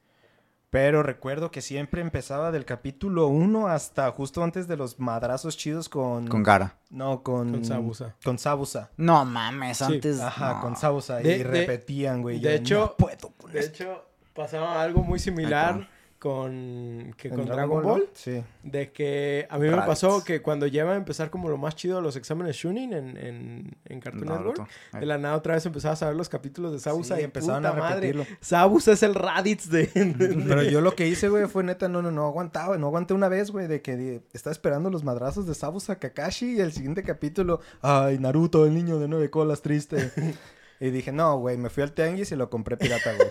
Pero 0.70 1.02
recuerdo 1.02 1.50
que 1.50 1.60
siempre 1.60 2.00
empezaba 2.00 2.50
del 2.50 2.64
capítulo 2.64 3.26
1 3.26 3.68
hasta 3.68 4.10
justo 4.10 4.42
antes 4.42 4.66
de 4.68 4.78
los 4.78 4.98
madrazos 4.98 5.58
chidos 5.58 5.90
con... 5.90 6.26
Con 6.28 6.42
Gara. 6.42 6.78
No, 6.88 7.22
con... 7.22 7.50
Con 7.52 7.64
Sabusa. 7.66 8.16
Con 8.24 8.38
Sabusa. 8.38 8.90
No 8.96 9.22
mames, 9.26 9.76
Sí. 9.78 9.84
antes. 9.84 10.18
Ajá, 10.20 10.54
no. 10.54 10.60
con 10.62 10.76
Sabusa. 10.76 11.16
De- 11.16 11.34
y 11.34 11.38
de- 11.38 11.44
repetían, 11.44 12.22
güey. 12.22 12.36
de 12.40 12.42
yo, 12.42 12.50
hecho- 12.50 12.78
"No 12.80 12.96
puedo 12.96 13.28
con 13.36 13.52
De 13.52 13.60
esto". 13.60 13.82
hecho, 13.84 14.04
pasaba 14.34 14.80
algo 14.80 15.02
muy 15.02 15.18
similar. 15.18 15.86
Con, 16.22 17.12
que 17.16 17.26
¿En 17.26 17.34
con 17.34 17.46
Dragon 17.46 17.82
Ball. 17.82 18.08
Sí. 18.14 18.44
De 18.62 18.92
que 18.92 19.48
a 19.50 19.58
mí 19.58 19.68
me 19.68 19.76
pasó 19.78 20.22
que 20.24 20.40
cuando 20.40 20.68
lleva 20.68 20.92
a 20.92 20.96
empezar 20.96 21.30
como 21.30 21.48
lo 21.48 21.56
más 21.56 21.74
chido 21.74 22.00
los 22.00 22.14
exámenes 22.14 22.54
Shunin 22.54 22.92
en, 22.92 23.16
en, 23.16 23.76
en 23.86 24.00
Cartoon 24.00 24.26
Naruto. 24.26 24.62
Network, 24.62 25.00
de 25.00 25.06
la 25.06 25.18
nada 25.18 25.34
otra 25.34 25.54
vez 25.54 25.66
empezabas 25.66 26.00
a 26.04 26.06
ver 26.06 26.14
los 26.14 26.28
capítulos 26.28 26.70
de 26.70 26.78
Sabusa 26.78 27.16
Sí, 27.16 27.22
y 27.22 27.24
empezaban 27.24 27.62
puta 27.64 27.74
a 27.74 27.76
madre, 27.76 28.12
repetirlo. 28.12 28.24
Sabusa 28.40 28.92
es 28.92 29.02
el 29.02 29.16
Raditz 29.16 29.68
de... 29.68 29.86
de- 29.88 30.44
Pero 30.46 30.62
yo 30.62 30.80
lo 30.80 30.94
que 30.94 31.08
hice, 31.08 31.28
güey, 31.28 31.46
fue 31.48 31.64
neta, 31.64 31.88
no, 31.88 32.02
no, 32.02 32.12
no 32.12 32.24
aguantaba, 32.26 32.78
no 32.78 32.86
aguanté 32.86 33.14
una 33.14 33.28
vez, 33.28 33.50
güey, 33.50 33.66
de 33.66 33.82
que 33.82 33.96
di- 33.96 34.20
estaba 34.32 34.52
esperando 34.52 34.90
los 34.90 35.02
madrazos 35.02 35.44
de 35.48 35.54
Sabusa 35.54 35.96
Kakashi 35.98 36.54
y 36.56 36.60
el 36.60 36.72
siguiente 36.72 37.02
capítulo, 37.02 37.60
ay, 37.80 38.20
Naruto, 38.20 38.64
el 38.64 38.74
niño 38.74 39.00
de 39.00 39.08
nueve 39.08 39.28
colas, 39.28 39.60
triste. 39.60 40.12
y 40.80 40.90
dije, 40.90 41.10
no, 41.10 41.36
güey, 41.38 41.56
me 41.58 41.68
fui 41.68 41.82
al 41.82 41.90
tianguis 41.92 42.30
y 42.30 42.36
lo 42.36 42.48
compré 42.48 42.76
pirata, 42.76 43.12
güey. 43.16 43.28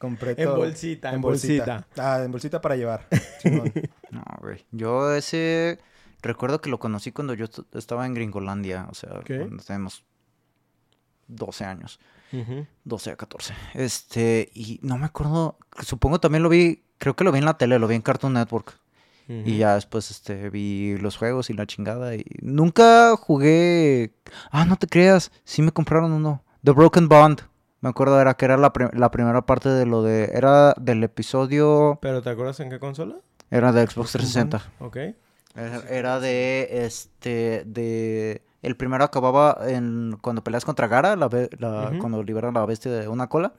Compré 0.00 0.30
En 0.30 0.44
todo. 0.48 0.56
bolsita, 0.56 1.12
en 1.12 1.20
bolsita. 1.20 1.86
Ah, 1.96 2.22
en 2.24 2.32
bolsita 2.32 2.60
para 2.60 2.74
llevar. 2.74 3.06
No, 4.10 4.24
güey. 4.40 4.64
Yo 4.72 5.14
ese. 5.14 5.78
Recuerdo 6.22 6.60
que 6.60 6.68
lo 6.70 6.80
conocí 6.80 7.12
cuando 7.12 7.34
yo 7.34 7.44
est- 7.44 7.60
estaba 7.76 8.04
en 8.06 8.14
Gringolandia. 8.14 8.88
O 8.90 8.94
sea, 8.94 9.10
Ok. 9.20 9.26
cuando 9.26 9.62
teníamos 9.62 10.02
12 11.28 11.64
años. 11.64 12.00
Ujú. 12.32 12.66
12 12.84 13.10
a 13.12 13.16
14. 13.16 13.54
Este. 13.74 14.50
Y 14.54 14.80
no 14.82 14.98
me 14.98 15.06
acuerdo. 15.06 15.58
Supongo 15.82 16.18
también 16.18 16.42
lo 16.42 16.48
vi. 16.48 16.82
Creo 16.98 17.14
que 17.14 17.22
lo 17.24 17.30
vi 17.32 17.38
en 17.38 17.44
la 17.44 17.56
tele, 17.56 17.78
lo 17.78 17.86
vi 17.88 17.94
en 17.94 18.02
Cartoon 18.02 18.32
Network. 18.32 18.78
Y 19.28 19.58
ya 19.58 19.76
después 19.76 20.10
este, 20.10 20.50
vi 20.50 20.98
los 20.98 21.16
juegos 21.16 21.50
y 21.50 21.52
la 21.52 21.64
chingada. 21.64 22.16
Y 22.16 22.24
nunca 22.42 23.14
jugué. 23.16 24.12
Ah, 24.50 24.64
no 24.64 24.74
te 24.76 24.88
creas. 24.88 25.30
Sí 25.44 25.62
me 25.62 25.70
compraron 25.70 26.10
uno. 26.10 26.42
The 26.64 26.72
Broken 26.72 27.08
Bond. 27.08 27.42
Me 27.80 27.88
acuerdo 27.88 28.20
era 28.20 28.34
que 28.34 28.44
era 28.44 28.56
la, 28.56 28.72
la 28.92 29.10
primera 29.10 29.42
parte 29.46 29.68
de 29.70 29.86
lo 29.86 30.02
de. 30.02 30.30
Era 30.34 30.74
del 30.78 31.02
episodio. 31.02 31.98
¿Pero 32.02 32.20
te 32.22 32.30
acuerdas 32.30 32.60
en 32.60 32.68
qué 32.70 32.78
consola? 32.78 33.16
Era 33.50 33.72
de 33.72 33.86
Xbox 33.86 34.12
360. 34.12 34.62
Ok. 34.80 34.96
Era, 35.54 35.82
era 35.88 36.20
de 36.20 36.68
este. 36.84 37.64
de. 37.66 38.42
El 38.62 38.76
primero 38.76 39.02
acababa 39.02 39.56
en. 39.66 40.18
cuando 40.20 40.44
peleas 40.44 40.64
contra 40.66 40.88
Gara, 40.88 41.16
la, 41.16 41.28
cuando 41.98 42.22
liberan 42.22 42.56
a 42.56 42.60
la 42.60 42.66
bestia 42.66 42.92
de 42.92 43.08
una 43.08 43.28
cola. 43.28 43.54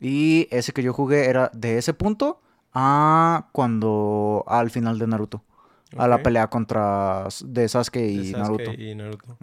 Y 0.00 0.48
ese 0.50 0.72
que 0.72 0.82
yo 0.82 0.92
jugué 0.92 1.26
era 1.28 1.50
de 1.52 1.76
ese 1.78 1.92
punto 1.92 2.40
a 2.72 3.48
cuando. 3.52 4.44
al 4.48 4.70
final 4.70 4.98
de 4.98 5.06
Naruto. 5.06 5.42
A 5.96 6.08
la 6.08 6.22
pelea 6.22 6.48
contra 6.48 7.28
de 7.44 7.68
Sasuke 7.68 8.00
y 8.00 8.16
De 8.16 8.32
Sasuke 8.32 8.64
Naruto. 8.64 8.82
y 8.82 8.94
Naruto. 8.94 9.36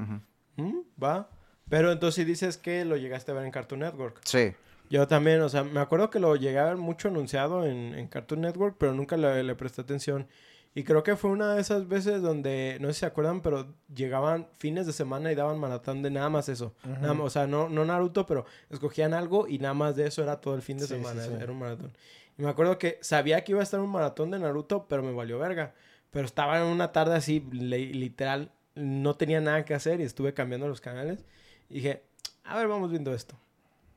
Mm, 0.57 0.79
Va. 1.01 1.29
Pero 1.71 1.91
entonces 1.91 2.27
dices 2.27 2.57
que 2.57 2.85
lo 2.85 2.97
llegaste 2.97 3.31
a 3.31 3.33
ver 3.33 3.45
en 3.45 3.51
Cartoon 3.51 3.79
Network. 3.79 4.19
Sí. 4.25 4.53
Yo 4.91 5.07
también, 5.07 5.41
o 5.41 5.49
sea, 5.49 5.63
me 5.63 5.79
acuerdo 5.79 6.09
que 6.11 6.19
lo 6.19 6.35
llegué 6.35 6.59
a 6.59 6.65
ver 6.65 6.75
mucho 6.77 7.07
anunciado 7.07 7.65
en, 7.65 7.95
en 7.95 8.07
Cartoon 8.07 8.41
Network, 8.41 8.75
pero 8.77 8.93
nunca 8.93 9.17
le, 9.17 9.41
le 9.41 9.55
presté 9.55 9.81
atención. 9.81 10.27
Y 10.75 10.83
creo 10.83 11.01
que 11.03 11.15
fue 11.15 11.31
una 11.31 11.55
de 11.55 11.61
esas 11.61 11.87
veces 11.87 12.21
donde, 12.21 12.77
no 12.79 12.87
sé 12.89 12.93
si 12.93 12.99
se 13.01 13.05
acuerdan, 13.05 13.41
pero 13.41 13.73
llegaban 13.93 14.47
fines 14.57 14.85
de 14.85 14.93
semana 14.93 15.31
y 15.31 15.35
daban 15.35 15.59
maratón 15.59 16.01
de 16.01 16.11
nada 16.11 16.29
más 16.29 16.47
eso. 16.49 16.73
Nada 16.85 17.13
más, 17.13 17.25
o 17.25 17.29
sea, 17.29 17.47
no, 17.47 17.67
no 17.69 17.83
Naruto, 17.83 18.25
pero 18.25 18.45
escogían 18.69 19.13
algo 19.13 19.47
y 19.49 19.59
nada 19.59 19.73
más 19.73 19.95
de 19.95 20.07
eso 20.07 20.23
era 20.23 20.39
todo 20.39 20.55
el 20.55 20.61
fin 20.61 20.77
de 20.77 20.87
Sí, 20.87 20.93
sí, 20.95 20.99
semana. 21.01 21.23
sí. 21.23 21.31
Era 21.41 21.51
un 21.51 21.59
maratón. 21.59 21.91
Y 22.37 22.43
me 22.43 22.49
acuerdo 22.49 22.77
que 22.77 22.99
sabía 23.01 23.43
que 23.43 23.51
iba 23.53 23.59
a 23.61 23.63
estar 23.63 23.79
un 23.81 23.89
maratón 23.91 24.31
de 24.31 24.39
Naruto, 24.39 24.87
pero 24.87 25.03
me 25.03 25.11
valió 25.13 25.39
verga. 25.39 25.73
Pero 26.09 26.25
estaba 26.25 26.57
en 26.59 26.65
una 26.65 26.91
tarde 26.93 27.15
así, 27.15 27.45
li- 27.51 27.93
literal, 27.93 28.51
no 28.75 29.15
tenía 29.15 29.39
nada 29.41 29.63
que 29.65 29.73
hacer 29.73 29.99
y 30.01 30.03
estuve 30.03 30.33
cambiando 30.33 30.67
los 30.69 30.79
canales. 30.81 31.25
Y 31.71 31.75
dije, 31.75 32.03
a 32.43 32.57
ver, 32.57 32.67
vamos 32.67 32.91
viendo 32.91 33.13
esto. 33.13 33.35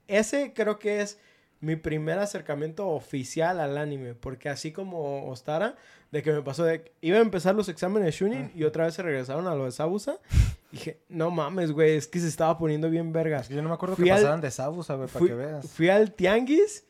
Ese 0.08 0.52
creo 0.54 0.78
que 0.78 1.00
es 1.00 1.18
mi 1.60 1.76
primer 1.76 2.18
acercamiento 2.18 2.88
oficial 2.88 3.58
al 3.58 3.78
anime, 3.78 4.14
porque 4.14 4.48
así 4.48 4.70
como 4.70 5.28
Ostara, 5.30 5.76
de 6.12 6.22
que 6.22 6.30
me 6.32 6.42
pasó 6.42 6.62
de... 6.64 6.92
Iba 7.00 7.18
a 7.18 7.22
empezar 7.22 7.54
los 7.54 7.68
exámenes 7.68 8.04
de 8.06 8.10
Shunin 8.12 8.52
y 8.54 8.64
otra 8.64 8.84
vez 8.84 8.94
se 8.94 9.02
regresaron 9.02 9.46
a 9.48 9.54
lo 9.54 9.64
de 9.64 9.72
Sabusa. 9.72 10.18
Dije, 10.70 11.00
no 11.08 11.30
mames, 11.30 11.72
güey, 11.72 11.96
es 11.96 12.06
que 12.06 12.20
se 12.20 12.28
estaba 12.28 12.58
poniendo 12.58 12.90
bien 12.90 13.12
vergas. 13.12 13.42
Es 13.42 13.48
que 13.48 13.54
yo 13.54 13.62
no 13.62 13.68
me 13.70 13.74
acuerdo 13.76 13.96
Fui 13.96 14.04
que 14.04 14.12
al- 14.12 14.18
pasaran 14.18 14.40
de 14.40 14.50
Sabusa, 14.50 14.94
güey, 14.96 15.08
para 15.08 15.18
Fui, 15.20 15.28
que 15.28 15.34
veas. 15.34 15.70
fui 15.70 15.88
al 15.88 16.12
tianguis 16.12 16.84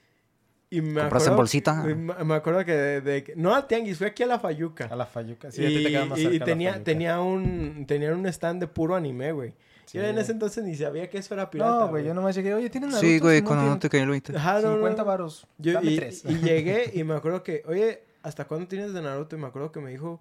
y 0.70 0.80
me 0.80 1.00
¿Compraste 1.00 1.06
acuerdo... 1.28 1.30
en 1.30 1.36
bolsita? 1.36 1.74
Me, 1.84 1.94
me 2.24 2.34
acuerdo 2.34 2.64
que 2.64 2.72
de, 2.72 3.00
de 3.00 3.32
No 3.36 3.54
al 3.54 3.66
tianguis, 3.68 3.96
fui 3.98 4.06
aquí 4.08 4.22
a 4.24 4.26
la 4.26 4.38
Fayuca. 4.40 4.86
A 4.86 4.96
la 4.96 5.06
Fayuca. 5.06 5.52
Sí, 5.52 5.62
y 5.64 5.84
te 5.92 6.04
más 6.06 6.18
y- 6.18 6.22
cerca 6.22 6.36
y 6.36 6.40
tenía, 6.40 6.82
tenía 6.82 7.20
un 7.20 7.84
tenían 7.86 8.14
un 8.14 8.26
stand 8.26 8.60
de 8.60 8.66
puro 8.66 8.96
anime, 8.96 9.30
güey. 9.32 9.54
Sí. 9.86 9.98
Yo 9.98 10.04
en 10.04 10.18
ese 10.18 10.32
entonces 10.32 10.64
ni 10.64 10.74
sabía 10.74 11.08
que 11.10 11.18
eso 11.18 11.34
era 11.34 11.50
pirata. 11.50 11.80
No, 11.80 11.88
güey, 11.88 12.04
yo 12.04 12.14
nomás 12.14 12.34
llegué, 12.34 12.54
oye, 12.54 12.70
¿tienen 12.70 12.90
Naruto? 12.90 13.06
Sí, 13.06 13.18
güey, 13.18 13.42
cuando 13.42 13.62
no 13.64 13.68
tienen 13.68 13.80
te 13.80 13.90
cayó 13.90 14.04
el 14.04 14.10
20. 14.10 14.36
Ajá, 14.36 14.60
no, 14.60 14.68
no. 14.70 14.74
50 14.76 15.02
varos. 15.02 15.46
Yo- 15.58 15.74
Dame 15.74 15.90
y, 15.90 15.96
tres. 15.96 16.24
y 16.24 16.34
llegué 16.38 16.90
y 16.94 17.04
me 17.04 17.14
acuerdo 17.14 17.42
que, 17.42 17.62
oye, 17.66 18.04
¿hasta 18.22 18.46
cuándo 18.46 18.66
tienes 18.68 18.92
de 18.92 19.02
Naruto? 19.02 19.36
Y 19.36 19.38
me 19.38 19.46
acuerdo 19.46 19.70
que 19.72 19.80
me 19.80 19.90
dijo, 19.90 20.20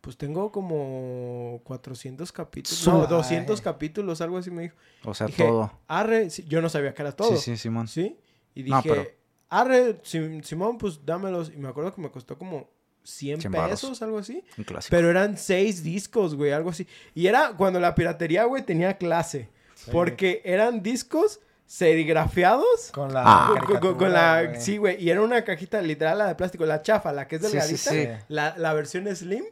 pues 0.00 0.16
tengo 0.16 0.52
como 0.52 1.60
400 1.64 2.30
capítulos. 2.32 2.86
No, 2.86 3.06
200 3.06 3.58
Ay. 3.58 3.64
capítulos, 3.64 4.20
algo 4.20 4.38
así 4.38 4.50
me 4.50 4.62
dijo. 4.62 4.76
O 5.04 5.14
sea, 5.14 5.26
Dije, 5.26 5.44
todo. 5.44 5.72
Arre, 5.88 6.30
sí, 6.30 6.44
yo 6.48 6.60
no 6.62 6.68
sabía 6.68 6.94
que 6.94 7.02
era 7.02 7.12
todo. 7.12 7.30
Sí, 7.36 7.38
sí, 7.38 7.56
Simón. 7.56 7.88
¿Sí? 7.88 8.16
Y 8.54 8.62
dije, 8.62 8.76
No, 8.76 8.82
pero- 8.82 9.04
arre, 9.48 10.00
Sim- 10.04 10.42
Simón, 10.42 10.78
pues 10.78 11.04
dámelos. 11.04 11.50
Y 11.52 11.56
me 11.58 11.68
acuerdo 11.68 11.94
que 11.94 12.00
me 12.02 12.10
costó 12.10 12.38
como 12.38 12.68
100, 13.06 13.40
100 13.40 13.52
varos. 13.52 13.70
pesos, 13.80 14.02
algo 14.02 14.18
así. 14.18 14.42
Un 14.58 14.64
clásico. 14.64 14.90
Pero 14.96 15.08
eran 15.10 15.36
seis 15.38 15.82
discos, 15.82 16.34
güey, 16.34 16.52
algo 16.52 16.70
así. 16.70 16.86
Y 17.14 17.26
era 17.28 17.52
cuando 17.56 17.78
la 17.80 17.94
piratería, 17.94 18.44
güey, 18.44 18.64
tenía 18.64 18.98
clase. 18.98 19.48
Sí. 19.74 19.90
Porque 19.92 20.42
eran 20.44 20.82
discos 20.82 21.40
serigrafiados. 21.66 22.90
Con 22.92 23.12
la 23.12 23.22
Ah. 23.24 23.46
Con, 23.48 23.56
con- 23.58 23.66
con 23.66 23.74
caricatura, 23.98 24.08
la... 24.42 24.44
güey. 24.48 24.60
Sí, 24.60 24.76
güey. 24.76 25.02
Y 25.02 25.10
era 25.10 25.22
una 25.22 25.42
cajita 25.44 25.80
literal, 25.82 26.18
la 26.18 26.26
de 26.28 26.34
plástico. 26.34 26.64
La 26.66 26.82
chafa, 26.82 27.12
la 27.12 27.26
que 27.28 27.36
es 27.36 27.42
Sí, 27.42 27.48
sí, 27.48 27.52
delgadita. 27.56 27.90
sí. 27.90 28.24
La, 28.28 28.54
la 28.56 28.72
versión 28.74 29.14
slim. 29.14 29.44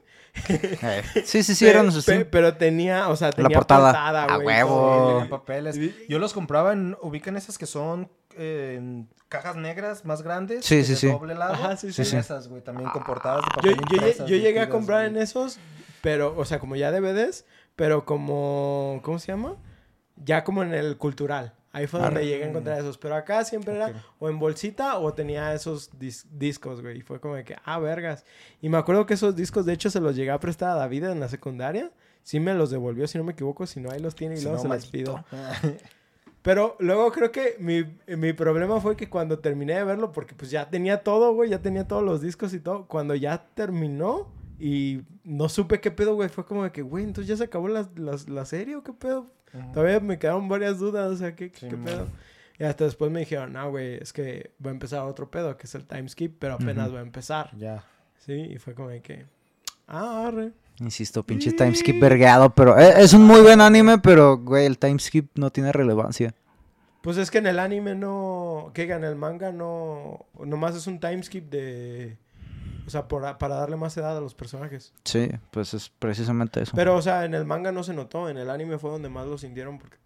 Sí, 1.24 1.42
sí, 1.42 1.54
sí, 1.54 1.66
eran 1.66 1.84
nuestros. 1.86 2.04
pe- 2.04 2.24
Pero 2.24 2.56
tenía, 2.56 3.08
o 3.08 3.16
sea, 3.16 3.28
La 3.28 3.32
tenía 3.32 3.56
portada. 3.58 4.24
A 4.24 4.36
güey, 4.36 4.46
huevo. 4.46 5.26
papeles. 5.30 5.78
Yo 6.08 6.18
los 6.18 6.32
compraba 6.32 6.72
en... 6.72 6.96
Ubican 7.00 7.36
esas 7.36 7.56
que 7.58 7.66
son 7.66 8.10
eh, 8.36 8.74
en 8.78 9.08
cajas 9.28 9.56
negras 9.56 10.04
más 10.04 10.22
grandes. 10.22 10.64
Sí, 10.64 10.82
sí, 10.84 10.92
de 10.92 10.96
sí. 10.98 11.06
doble 11.08 11.34
lado. 11.34 11.54
Ajá, 11.54 11.76
sí, 11.76 11.92
sí. 11.92 12.04
Sí, 12.04 12.16
esas, 12.16 12.48
güey, 12.48 12.62
también 12.62 12.90
con 12.90 13.04
portadas 13.04 13.42
de 13.42 13.48
Yo, 13.70 13.76
papel 13.76 13.76
yo, 13.90 13.96
impresas, 13.96 14.28
yo 14.28 14.36
llegué 14.36 14.60
a 14.60 14.68
comprar 14.68 15.06
en 15.06 15.16
esos, 15.16 15.58
pero, 16.02 16.34
o 16.36 16.44
sea, 16.44 16.58
como 16.58 16.76
ya 16.76 16.90
DVDs, 16.90 17.44
pero 17.76 18.04
como, 18.04 19.00
¿cómo 19.02 19.18
se 19.18 19.28
llama? 19.28 19.56
Ya 20.16 20.44
como 20.44 20.62
en 20.62 20.74
el 20.74 20.96
cultural. 20.96 21.54
Ahí 21.75 21.87
fue 21.87 22.00
donde 22.00 22.21
Arre. 22.21 22.26
llegué 22.26 22.45
a 22.45 22.49
encontrar 22.49 22.78
esos. 22.78 22.97
Pero 22.97 23.14
acá 23.16 23.45
siempre 23.45 23.75
era 23.75 23.93
o 24.19 24.28
en 24.31 24.38
bolsita 24.38 24.99
o 24.99 25.12
tenía 25.12 25.52
esos 25.52 25.90
dis- 25.99 26.25
discos, 26.31 26.81
güey. 26.81 26.99
Y 26.99 27.02
fue 27.02 27.21
como 27.21 27.35
de 27.35 27.45
que, 27.45 27.57
ah, 27.64 27.78
vergas. 27.78 28.25
Y 28.62 28.69
me 28.69 28.78
acuerdo 28.78 29.04
que 29.07 29.14
esos 29.14 29.35
discos, 29.37 29.66
de 29.66 29.73
hecho, 29.75 29.90
se 29.90 30.00
los 30.00 30.16
llegué 30.16 30.31
a 30.31 30.38
prestar 30.40 30.71
a 30.71 30.75
David 30.76 31.04
en 31.04 31.21
la 31.21 31.28
secundaria. 31.28 31.90
Sí 32.23 32.40
me 32.40 32.54
los 32.54 32.71
devolvió, 32.71 33.07
si 33.07 33.19
no 33.19 33.25
me 33.25 33.33
equivoco. 33.33 33.66
Si 33.66 33.81
no, 33.81 33.90
ahí 33.90 33.99
los 34.00 34.14
tiene 34.14 34.35
y 34.35 34.38
Si 34.38 34.45
luego 34.45 34.57
no, 34.57 34.62
se 34.62 34.69
los 34.69 34.87
pido. 34.87 35.25
Pero 36.43 36.76
luego 36.78 37.11
creo 37.11 37.33
que 37.33 37.57
mi, 37.59 37.85
mi 38.16 38.33
problema 38.35 38.78
fue 38.81 38.97
que 38.97 39.09
cuando 39.09 39.38
terminé 39.38 39.75
de 39.76 39.85
verlo, 39.85 40.12
porque 40.12 40.35
pues 40.35 40.50
ya 40.50 40.69
tenía 40.69 41.02
todo, 41.02 41.33
güey, 41.35 41.49
ya 41.50 41.61
tenía 41.61 41.88
todos 41.88 42.02
los 42.02 42.21
discos 42.21 42.52
y 42.52 42.61
todo, 42.61 42.87
cuando 42.87 43.14
ya 43.14 43.47
terminó 43.54 44.28
y 44.58 45.02
no 45.25 45.49
supe 45.49 45.80
qué 45.80 45.90
pedo, 45.90 46.14
güey, 46.14 46.28
fue 46.28 46.46
como 46.46 46.64
de 46.64 46.73
que, 46.73 46.82
güey, 46.82 47.04
entonces 47.04 47.28
ya 47.28 47.37
se 47.37 47.44
acabó 47.44 47.68
la, 47.68 47.88
la, 47.96 48.16
la 48.28 48.44
serie 48.44 48.76
o 48.76 48.82
qué 48.82 48.92
pedo. 48.92 49.30
Todavía 49.73 50.00
me 50.00 50.18
quedaron 50.18 50.49
varias 50.49 50.78
dudas, 50.78 51.12
o 51.12 51.16
sea, 51.16 51.37
qué, 51.37 51.52
Sí, 51.54 51.68
qué 51.68 51.76
pedo. 51.76 52.08
Y 52.58 52.64
hasta 52.64 52.84
después 52.84 53.11
me 53.11 53.20
dijeron, 53.20 53.52
no, 53.52 53.70
güey, 53.70 53.94
es 53.94 54.12
que 54.12 54.52
va 54.64 54.70
a 54.70 54.73
empezar 54.75 55.02
otro 55.02 55.30
pedo, 55.30 55.56
que 55.56 55.66
es 55.66 55.75
el 55.75 55.87
time 55.87 56.08
skip, 56.08 56.37
pero 56.38 56.54
apenas 56.54 56.92
va 56.92 56.99
a 56.99 57.02
empezar. 57.02 57.50
Ya. 57.56 57.84
Sí, 58.18 58.32
y 58.32 58.58
fue 58.58 58.75
como 58.75 58.88
de 58.88 59.00
que, 59.00 59.26
Ah, 59.87 60.26
arre. 60.28 60.52
Insisto, 60.80 61.23
pinche 61.23 61.52
timeskip 61.52 62.00
vergueado, 62.00 62.50
pero 62.54 62.78
eh, 62.78 62.94
es 62.99 63.12
un 63.12 63.23
muy 63.25 63.40
buen 63.42 63.61
anime, 63.61 63.99
pero, 63.99 64.38
güey, 64.38 64.66
el 64.66 64.78
timeskip 64.78 65.30
no 65.37 65.50
tiene 65.50 65.73
relevancia. 65.73 66.34
Pues 67.02 67.16
es 67.16 67.30
que 67.30 67.38
en 67.38 67.46
el 67.46 67.58
anime 67.58 67.94
no... 67.94 68.70
Que 68.73 68.84
en 68.90 69.04
el 69.04 69.14
manga 69.14 69.52
no... 69.52 70.25
Nomás 70.42 70.75
es 70.75 70.87
un 70.87 70.99
timeskip 70.99 71.50
de... 71.50 72.16
O 72.86 72.90
sea, 72.90 73.08
por- 73.08 73.38
para 73.38 73.54
darle 73.56 73.76
más 73.76 73.96
edad 73.96 74.16
a 74.16 74.20
los 74.20 74.34
personajes. 74.34 74.92
Sí, 75.04 75.28
pues 75.50 75.72
es 75.74 75.88
precisamente 75.88 76.62
eso. 76.62 76.72
Pero, 76.74 76.96
o 76.96 77.02
sea, 77.02 77.24
en 77.24 77.34
el 77.34 77.44
manga 77.44 77.72
no 77.72 77.82
se 77.82 77.94
notó. 77.94 78.28
En 78.28 78.36
el 78.36 78.50
anime 78.50 78.78
fue 78.78 78.90
donde 78.90 79.08
más 79.08 79.26
lo 79.26 79.38
sintieron 79.38 79.78
porque 79.78 79.96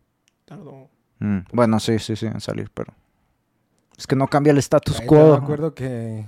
tardó. 0.45 0.89
Mm, 1.19 1.39
Bueno, 1.53 1.81
sí, 1.81 1.99
sí, 1.99 2.15
sí, 2.17 2.27
en 2.27 2.41
salir, 2.41 2.71
pero... 2.73 2.93
Es 3.97 4.07
que 4.07 4.15
no 4.15 4.29
cambia 4.29 4.53
el 4.53 4.59
status 4.59 5.01
quo. 5.01 5.31
Me 5.39 5.45
acuerdo 5.45 5.75
que 5.75 6.27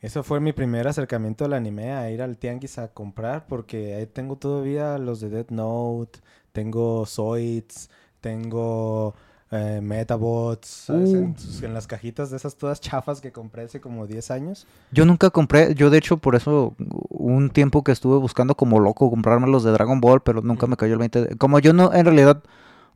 eso 0.00 0.22
fue 0.22 0.40
mi 0.40 0.52
primer 0.54 0.88
acercamiento 0.88 1.44
al 1.44 1.52
anime, 1.52 1.92
a 1.92 2.10
ir 2.10 2.22
al 2.22 2.38
tianguis 2.38 2.78
a 2.78 2.88
comprar, 2.88 3.46
porque 3.46 3.94
ahí 3.94 4.06
tengo 4.06 4.36
todavía 4.36 4.96
los 4.96 5.20
de 5.20 5.28
Death 5.28 5.50
Note, 5.50 6.20
tengo 6.52 7.04
Zoids, 7.04 7.90
tengo 8.22 9.14
eh, 9.50 9.80
Metabots, 9.82 10.68
¿sabes? 10.68 11.10
Uh. 11.10 11.34
En, 11.62 11.74
las 11.74 11.86
cajitas 11.86 12.30
de 12.30 12.36
esas 12.36 12.56
todas 12.56 12.80
chafas 12.80 13.20
que 13.20 13.30
compré 13.30 13.62
hace 13.64 13.80
como 13.80 14.06
10 14.06 14.30
años. 14.30 14.66
Yo 14.90 15.04
nunca 15.04 15.30
compré, 15.30 15.74
yo 15.74 15.90
de 15.90 15.98
hecho 15.98 16.16
por 16.16 16.34
eso 16.34 16.74
un 17.10 17.50
tiempo 17.50 17.84
que 17.84 17.92
estuve 17.92 18.18
buscando 18.18 18.54
como 18.56 18.80
loco 18.80 19.10
comprarme 19.10 19.46
los 19.48 19.62
de 19.62 19.72
Dragon 19.72 20.00
Ball, 20.00 20.22
pero 20.22 20.40
nunca 20.42 20.66
me 20.66 20.76
cayó 20.76 20.94
el 20.94 20.98
20. 20.98 21.24
de- 21.24 21.36
Como 21.36 21.58
yo 21.58 21.72
no, 21.72 21.92
en 21.92 22.04
realidad, 22.04 22.42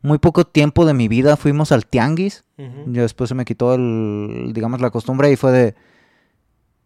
muy 0.02 0.18
poco 0.18 0.46
tiempo 0.46 0.84
de 0.86 0.94
mi 0.94 1.08
vida 1.08 1.36
fuimos 1.36 1.72
al 1.72 1.86
tianguis, 1.86 2.44
ya 2.56 3.02
después 3.02 3.28
se 3.28 3.34
me 3.34 3.44
quitó 3.44 3.74
el, 3.74 4.50
digamos, 4.52 4.80
la 4.80 4.90
costumbre 4.90 5.30
y 5.30 5.36
fue 5.36 5.52
de... 5.52 5.74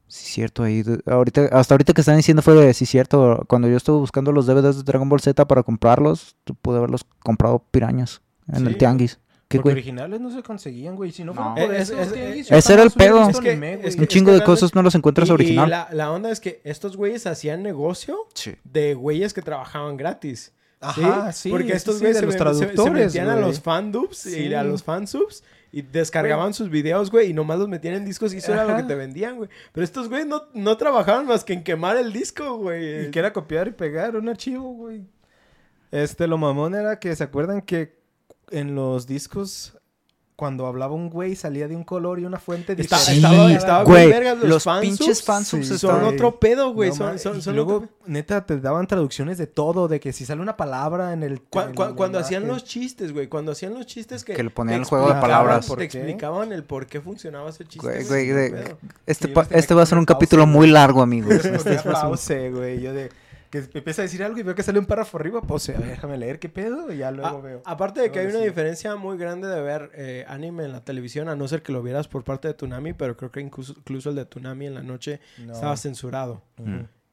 Sí, 0.07 0.27
cierto, 0.27 0.65
ahí, 0.65 0.85
ahorita, 1.07 1.49
hasta 1.53 1.73
ahorita 1.73 1.95
que 1.95 2.03
están 2.03 2.19
diciendo 2.19 2.43
fue 2.43 2.55
de, 2.55 2.75
sí, 2.75 2.85
cierto, 2.85 3.47
cuando 3.49 3.69
yo 3.69 3.79
estuve 3.79 3.99
buscando 3.99 4.31
los 4.31 4.45
DVDs 4.45 4.77
de 4.77 4.83
Dragon 4.83 5.09
Ball 5.09 5.21
Z 5.23 5.47
para 5.47 5.63
comprarlos, 5.63 6.37
pude 6.61 6.77
haberlos 6.77 7.07
comprado 7.21 7.65
pirañas 7.71 8.21
en 8.53 8.67
el 8.67 8.77
tianguis. 8.77 9.19
¿Qué, 9.53 9.59
Porque 9.59 9.71
güey? 9.71 9.73
originales 9.75 10.21
no 10.21 10.31
se 10.31 10.43
conseguían, 10.43 10.97
güey. 10.97 11.13
Si 11.13 11.23
no 11.25 11.35
No. 11.35 11.55
por 11.55 11.73
Es- 11.75 11.91
eso, 11.91 12.01
es- 12.01 12.13
tianguis, 12.13 12.51
es- 12.51 12.59
ese 12.59 12.73
era 12.75 12.83
el 12.83 12.91
pedo. 12.91 13.29
Es 13.29 13.39
que- 13.41 13.51
anime, 13.53 13.77
Un 13.77 14.07
chingo 14.07 14.31
de 14.33 14.39
realmente- 14.39 14.45
cosas 14.45 14.75
no 14.75 14.83
los 14.83 14.95
encuentras 14.95 15.29
Y- 15.29 15.31
y 15.31 15.35
original. 15.35 15.71
la, 15.71 15.89
la 15.93 16.11
onda 16.11 16.31
es 16.31 16.41
que 16.41 16.61
estos 16.65 16.97
güeyes 16.97 17.27
hacían 17.27 17.63
negocio 17.63 18.17
Sí. 18.35 18.55
de 18.65 18.95
güeyes 18.95 19.33
que 19.35 19.43
trabajaban 19.43 19.97
gratis. 19.97 20.53
¿sí? 20.97 21.01
Ajá, 21.05 21.31
sí. 21.31 21.49
Porque 21.49 21.69
sí, 21.69 21.73
estos 21.75 21.95
sí, 21.95 22.01
güeyes 22.01 22.17
de 22.21 22.27
se, 22.27 22.33
se- 22.33 22.77
se 22.77 22.91
metían 22.91 23.29
a 23.29 23.37
los 23.37 23.61
fandubs 23.61 24.27
y 24.27 24.31
Sí. 24.49 24.55
a 24.55 24.65
los 24.65 24.83
fansubs 24.83 25.45
y 25.71 25.83
descargaban 25.83 26.55
sus 26.55 26.71
videos, 26.71 27.09
güey, 27.09 27.31
y 27.31 27.33
nomás 27.33 27.61
los 27.61 27.69
metían 27.69 27.95
en 27.95 28.05
discos 28.05 28.35
y 28.35 28.39
eso 28.39 28.53
era 28.53 28.65
lo 28.65 28.77
que 28.77 28.83
te 28.83 28.97
vendían, 28.97 29.37
güey. 29.37 29.49
Pero 29.73 29.85
estos 29.85 30.09
güeyes 30.09 30.27
no, 30.27 30.43
no 30.55 30.77
trabajaban 30.77 31.25
más 31.27 31.45
que 31.45 31.53
en 31.53 31.63
quemar 31.63 31.97
el 31.99 32.13
disco, 32.13 32.57
güey. 32.57 33.07
Y 33.07 33.11
que 33.13 33.19
era 33.21 33.33
copiar 33.33 33.69
y 33.69 33.71
pegar 33.71 34.17
un 34.17 34.29
archivo, 34.29 34.73
güey. 34.75 35.03
Este, 35.93 36.27
lo 36.27 36.37
mamón 36.37 36.75
era 36.75 36.99
que, 36.99 37.15
¿se 37.15 37.23
acuerdan 37.23 37.61
que 37.63 38.02
en 38.53 38.75
los 38.75 39.07
discos, 39.07 39.77
cuando 40.37 40.67
hablaba 40.67 40.95
un 40.95 41.09
güey, 41.09 41.37
salía 41.37 41.69
de 41.69 41.77
un 41.77 41.85
color 41.85 42.19
y 42.19 42.25
una 42.25 42.39
fuente 42.41 42.73
Está- 42.73 42.97
diferente? 42.99 43.27
estaba, 43.29 43.49
Sí, 43.49 43.55
estaba 43.55 43.85
güey, 43.85 44.09
vergas 44.09 44.39
los, 44.39 44.49
los 44.49 44.65
fansubs. 44.65 44.99
pinches 44.99 45.23
fansubs 45.23 45.67
son 45.69 45.77
estaban- 45.77 46.05
otro 46.15 46.41
pedo, 46.41 46.73
güey. 46.73 46.91
No 46.91 46.97
son, 46.97 47.19
son, 47.19 47.39
y 47.39 47.43
son 47.43 47.55
luego, 47.55 47.77
otro 47.77 47.89
neta, 48.07 48.45
te 48.45 48.59
daban 48.59 48.87
traducciones 48.89 49.39
de 49.39 49.47
todo, 49.47 49.87
de 49.87 50.01
que 50.01 50.13
si 50.13 50.25
sale 50.25 50.41
una 50.43 50.57
palabra 50.57 51.13
en 51.13 51.23
el... 51.23 51.43
Cu- 51.43 51.61
en 51.61 51.75
cu- 51.75 51.85
el 51.85 51.95
cuando 51.95 52.19
hacían 52.19 52.49
los 52.49 52.65
chistes, 52.65 53.13
güey. 53.13 53.29
Cuando 53.29 53.53
hacían 53.53 53.75
los 53.75 53.87
chistes 53.87 54.25
que... 54.25 54.33
Que 54.35 54.43
le 54.43 54.51
ponían 54.51 54.81
el 54.81 54.85
juego 54.87 55.09
de 55.13 55.21
palabras. 55.21 55.67
¿Por 55.67 55.79
Te 55.79 55.85
explicaban 55.85 56.53
el 56.53 56.65
por 56.65 56.87
qué 56.87 57.01
funcionaba 57.01 57.51
ese 57.51 57.65
chiste. 57.65 57.87
Güey, 57.87 58.05
güey, 58.05 58.33
güey, 58.33 58.55
este, 59.07 59.29
Sí, 59.29 59.35
este 59.51 59.75
va 59.75 59.83
a 59.83 59.87
ser 59.87 59.99
un 59.99 60.07
pausa, 60.07 60.17
capítulo 60.19 60.43
güey. 60.45 60.55
muy 60.57 60.67
largo, 60.69 61.03
amigos. 61.03 61.35
Este 61.45 62.51
güey. 62.51 62.81
Yo 62.81 62.93
de... 62.93 63.11
Que 63.53 63.59
empieza 63.75 64.01
a 64.03 64.05
decir 64.05 64.23
algo 64.25 64.39
y 64.39 64.43
veo 64.43 64.55
que 64.55 64.63
sale 64.63 64.79
un 64.79 64.87
párrafo 64.87 65.19
arriba. 65.19 65.41
A 65.41 65.57
ver, 65.79 65.87
déjame 65.91 66.17
leer 66.17 66.39
qué 66.39 66.49
pedo 66.49 66.91
y 66.91 66.97
ya 66.97 67.11
luego 67.11 67.37
A- 67.37 67.41
veo. 67.43 67.63
aparte 67.67 68.01
de 68.01 68.11
que 68.11 68.19
hay 68.21 68.27
una 68.29 68.39
sí. 68.39 68.45
diferencia 68.47 68.97
muy 68.97 69.19
grande 69.19 69.47
de 69.47 69.61
ver 69.61 69.91
eh, 69.95 70.25
anime 70.27 70.65
en 70.65 70.73
la 70.73 70.83
televisión, 70.85 71.29
a 71.29 71.37
no 71.37 71.47
ser 71.47 71.63
que 71.63 71.71
lo 71.71 71.83
vieras 71.83 72.09
por 72.09 72.25
parte 72.25 72.49
de 72.49 72.55
Tunami, 72.55 72.95
pero 72.95 73.15
creo 73.17 73.31
que 73.31 73.41
incluso, 73.41 73.75
incluso 73.77 74.09
el 74.11 74.17
de 74.17 74.25
Tunami 74.25 74.67
en 74.67 74.75
la 74.75 74.83
noche 74.83 75.21
No. 75.39 75.53
estaba 75.53 75.77
censurado. 75.77 76.43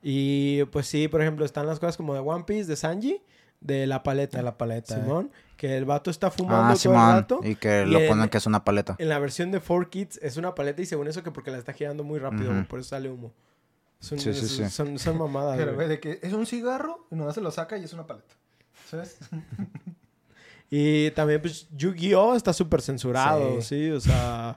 Y 0.02 0.64
pues 0.66 0.88
sí, 0.88 1.08
por 1.10 1.22
ejemplo, 1.22 1.44
están 1.46 1.68
las 1.68 1.80
cosas 1.80 1.98
como 1.98 2.14
de 2.14 2.22
One 2.22 2.46
Piece, 2.46 2.70
de 2.70 2.76
Sanji, 2.78 3.22
de 3.60 3.86
la 3.86 4.02
paleta. 4.04 4.38
De 4.38 4.44
la 4.44 4.58
paleta. 4.58 4.96
eh. 4.98 5.02
Simón, 5.02 5.32
que 5.58 5.76
el 5.76 5.84
vato 5.84 6.10
está 6.10 6.32
fumando 6.32 6.58
Ah, 6.58 6.64
todo 6.68 6.72
el 6.72 6.80
Simón. 6.80 7.12
rato. 7.12 7.40
Y 7.44 7.56
que 7.56 7.84
Y 7.86 7.90
lo 7.92 8.00
en- 8.00 8.08
ponen 8.08 8.30
que 8.30 8.38
es 8.38 8.46
una 8.46 8.64
paleta. 8.64 8.96
En 8.98 9.10
la 9.10 9.20
versión 9.20 9.52
de 9.52 9.60
4Kids 9.60 10.20
es 10.22 10.38
una 10.38 10.56
paleta 10.56 10.82
y 10.82 10.86
según 10.86 11.10
eso 11.10 11.22
que 11.22 11.32
porque 11.32 11.52
la 11.52 11.58
está 11.58 11.74
girando 11.74 12.06
muy 12.06 12.18
rápido, 12.20 12.54
por 12.70 12.80
eso 12.80 12.90
sale 12.90 13.10
humo. 13.10 13.34
Son, 14.00 14.18
Sí, 14.20 14.34
sí, 14.34 14.40
es- 14.46 14.52
sí. 14.52 14.70
son, 14.70 14.98
son 14.98 15.18
mamadas. 15.18 15.58
Pero, 15.58 15.76
güey. 15.76 15.88
de 15.88 16.00
que 16.00 16.20
es 16.22 16.32
un 16.34 16.46
cigarro 16.46 17.06
y 17.12 17.16
nomás 17.16 17.36
se 17.36 17.42
lo 17.42 17.52
saca 17.52 17.78
y 17.78 17.84
es 17.84 17.94
una 17.94 18.06
paleta. 18.08 18.34
¿Sabes? 18.90 19.18
Y 20.72 21.10
también, 21.12 21.42
pues, 21.42 21.68
Yu-Gi-Oh! 21.72 22.36
está 22.36 22.54
súper 22.54 22.82
censurado, 22.84 23.60
Sí. 23.62 23.88
sí. 23.88 23.90
o 23.92 24.00
sea... 24.00 24.56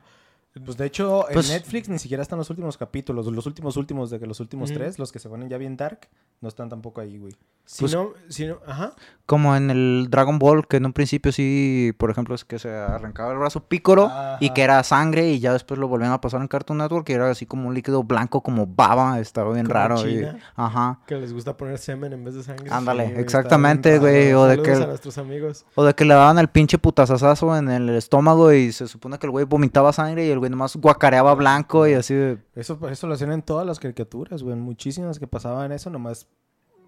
Pues 0.64 0.76
de 0.76 0.86
hecho, 0.86 1.24
Pues- 1.32 1.48
en 1.48 1.56
Netflix 1.56 1.88
ni 1.88 1.98
siquiera 1.98 2.22
están 2.22 2.38
los 2.38 2.50
últimos 2.50 2.76
capítulos. 2.76 3.26
Los 3.26 3.46
últimos 3.46 3.76
últimos 3.76 4.10
de 4.10 4.20
que 4.20 4.26
los 4.26 4.38
últimos 4.40 4.70
Ujú. 4.70 4.78
tres, 4.78 4.98
los 4.98 5.10
que 5.10 5.18
se 5.18 5.28
ponen 5.28 5.48
ya 5.48 5.56
bien 5.56 5.76
dark, 5.76 6.08
no 6.42 6.48
están 6.48 6.68
tampoco 6.68 7.00
ahí, 7.00 7.16
güey. 7.18 7.34
Si 7.64 7.82
Pues- 7.84 7.94
no, 7.94 8.10
si 8.28 8.44
no, 8.46 8.56
ajá. 8.66 8.92
Como 9.24 9.54
en 9.56 9.70
el 9.70 10.08
Dragon 10.10 10.38
Ball, 10.40 10.66
que 10.66 10.78
en 10.78 10.84
un 10.86 10.92
principio 10.92 11.30
sí, 11.30 11.92
por 11.96 12.10
ejemplo, 12.10 12.34
es 12.34 12.44
que 12.44 12.58
se 12.58 12.68
arrancaba 12.68 13.32
el 13.32 13.38
brazo 13.38 13.60
Pícoro 13.64 14.10
y 14.40 14.50
que 14.50 14.62
era 14.62 14.82
sangre 14.82 15.30
y 15.30 15.38
ya 15.38 15.52
después 15.52 15.78
lo 15.78 15.86
volvían 15.88 16.10
a 16.10 16.20
pasar 16.20 16.40
en 16.42 16.48
Cartoon 16.48 16.78
Network 16.78 17.08
y 17.08 17.12
era 17.12 17.30
así 17.30 17.46
como 17.46 17.68
un 17.68 17.74
líquido 17.74 18.02
blanco 18.02 18.42
como 18.42 18.66
baba, 18.66 19.20
estaba 19.20 19.52
bien 19.54 19.66
Como 19.66 19.74
raro. 19.74 20.00
y- 20.06 20.16
China. 20.16 20.38
Ajá. 20.56 20.98
Que 21.06 21.14
les 21.14 21.32
gusta 21.32 21.56
poner 21.56 21.78
semen 21.78 22.12
en 22.12 22.24
vez 22.24 22.34
de 22.34 22.42
sangre. 22.42 22.68
Ándale, 22.70 23.18
exactamente, 23.20 23.98
güey. 24.00 24.26
raro. 24.32 24.42
O 24.42 24.46
de 24.46 24.54
a 24.54 24.62
que 24.62 24.86
nuestros 24.86 25.16
amigos. 25.18 25.64
o 25.76 25.84
de 25.84 25.94
que 25.94 26.04
le 26.04 26.14
daban 26.14 26.38
el 26.40 26.48
pinche 26.48 26.76
putazazazo 26.78 27.56
en 27.56 27.70
el 27.70 27.88
estómago 27.90 28.52
y 28.52 28.72
se 28.72 28.88
supone 28.88 29.18
que 29.18 29.26
el 29.26 29.30
güey 29.30 29.44
vomitaba 29.44 29.92
sangre 29.92 30.26
y 30.26 30.30
el 30.30 30.40
güey 30.42 30.50
nomás 30.50 30.74
guacareaba 30.76 31.34
blanco 31.36 31.86
y 31.86 31.94
así 31.94 32.14
de... 32.14 32.38
Eso, 32.56 32.76
eso 32.90 33.06
lo 33.06 33.14
hacían 33.14 33.30
en 33.30 33.42
todas 33.42 33.64
las 33.64 33.78
caricaturas, 33.78 34.42
güey. 34.42 34.56
Muchísimas 34.56 35.20
que 35.20 35.28
pasaban 35.28 35.70
eso, 35.70 35.88
nomás 35.88 36.26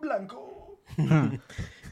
blanco. 0.01 0.81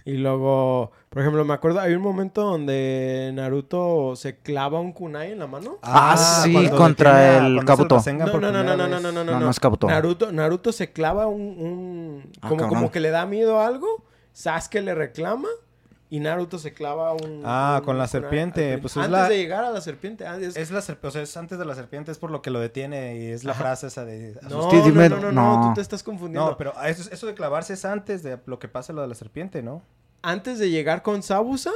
Y 0.05 0.14
luego, 0.16 0.90
por 1.11 1.22
ejemplo, 1.22 1.44
me 1.44 1.55
acuerdo, 1.55 1.79
hay 1.79 1.94
un 1.94 2.03
momento 2.03 2.42
donde 2.42 3.31
Naruto 3.35 4.16
se 4.16 4.37
clava 4.38 4.81
un 4.81 4.92
kunai 4.92 5.31
en 5.31 5.38
la 5.38 5.46
mano. 5.46 5.79
Ah, 5.81 6.16
sí, 6.42 6.53
cuando 6.53 6.77
contra 6.77 7.37
el 7.38 7.64
Kabuto. 7.64 8.03
No, 8.05 8.27
no, 8.40 8.51
no, 8.51 8.64
no, 8.64 8.77
no, 8.77 8.88
no, 8.88 8.88
no, 8.88 9.01
no, 9.01 9.12
No, 9.12 9.25
no. 9.25 9.40
no 9.40 9.51
es 9.51 9.61
Kabuto. 9.61 9.87
Naruto, 9.87 10.33
Naruto 10.33 10.72
se 10.72 10.90
clava 10.90 11.29
un, 11.29 11.40
un- 11.42 12.33
Ah, 12.40 12.48
como, 12.48 12.66
como 12.68 12.90
que 12.90 12.98
le 12.98 13.11
da 13.11 13.27
miedo 13.27 13.61
a 13.61 13.68
algo. 13.68 13.87
Sasuke 14.33 14.81
le 14.83 14.92
reclama. 14.96 15.48
Y 16.12 16.20
Naruto 16.20 16.59
se 16.59 16.75
clava 16.75 17.14
un... 17.14 17.40
Ah, 17.42 17.77
un 17.79 17.87
con 17.87 17.96
la 17.96 18.07
serpiente, 18.07 18.77
pues 18.77 18.92
es 18.92 18.96
Antes 18.98 19.12
la- 19.12 19.29
de 19.31 19.37
llegar 19.38 19.64
a 19.64 19.70
la 19.70 19.81
serpiente. 19.81 20.27
ah, 20.27 20.37
es- 20.38 20.59
Es 20.59 20.70
la 20.70 20.81
serp- 20.81 20.98
o 21.03 21.11
sea, 21.11 21.22
es 21.22 21.35
antes 21.38 21.59
de 21.59 21.64
la 21.64 21.75
serpiente, 21.75 22.12
es 22.12 22.18
por 22.18 22.31
lo 22.31 22.42
que 22.42 22.51
lo 22.51 22.61
detiene 22.61 23.16
y 23.16 23.27
es 23.31 23.44
la 23.44 23.53
Ajá. 23.53 23.62
frase 23.62 23.87
esa 23.87 24.05
de... 24.05 24.35
No, 24.42 24.70
no, 24.70 24.90
no, 24.90 25.09
no, 25.09 25.33
no, 25.33 25.33
no. 25.33 25.68
tú 25.68 25.75
te 25.77 25.81
estás 25.81 26.03
confundiendo. 26.03 26.51
No, 26.51 26.57
pero 26.59 26.75
eso, 26.85 27.09
eso 27.11 27.27
de 27.27 27.33
clavarse 27.33 27.72
es 27.72 27.87
antes 27.87 28.22
de 28.22 28.38
lo 28.44 28.59
que 28.59 28.68
pasa 28.68 28.92
lo 28.92 29.01
de 29.01 29.09
la 29.09 29.14
serpiente, 29.14 29.62
¿no? 29.62 29.81
Antes 30.20 30.59
de 30.59 30.68
llegar 30.68 31.01
con 31.03 31.22
Sabusa, 31.22 31.70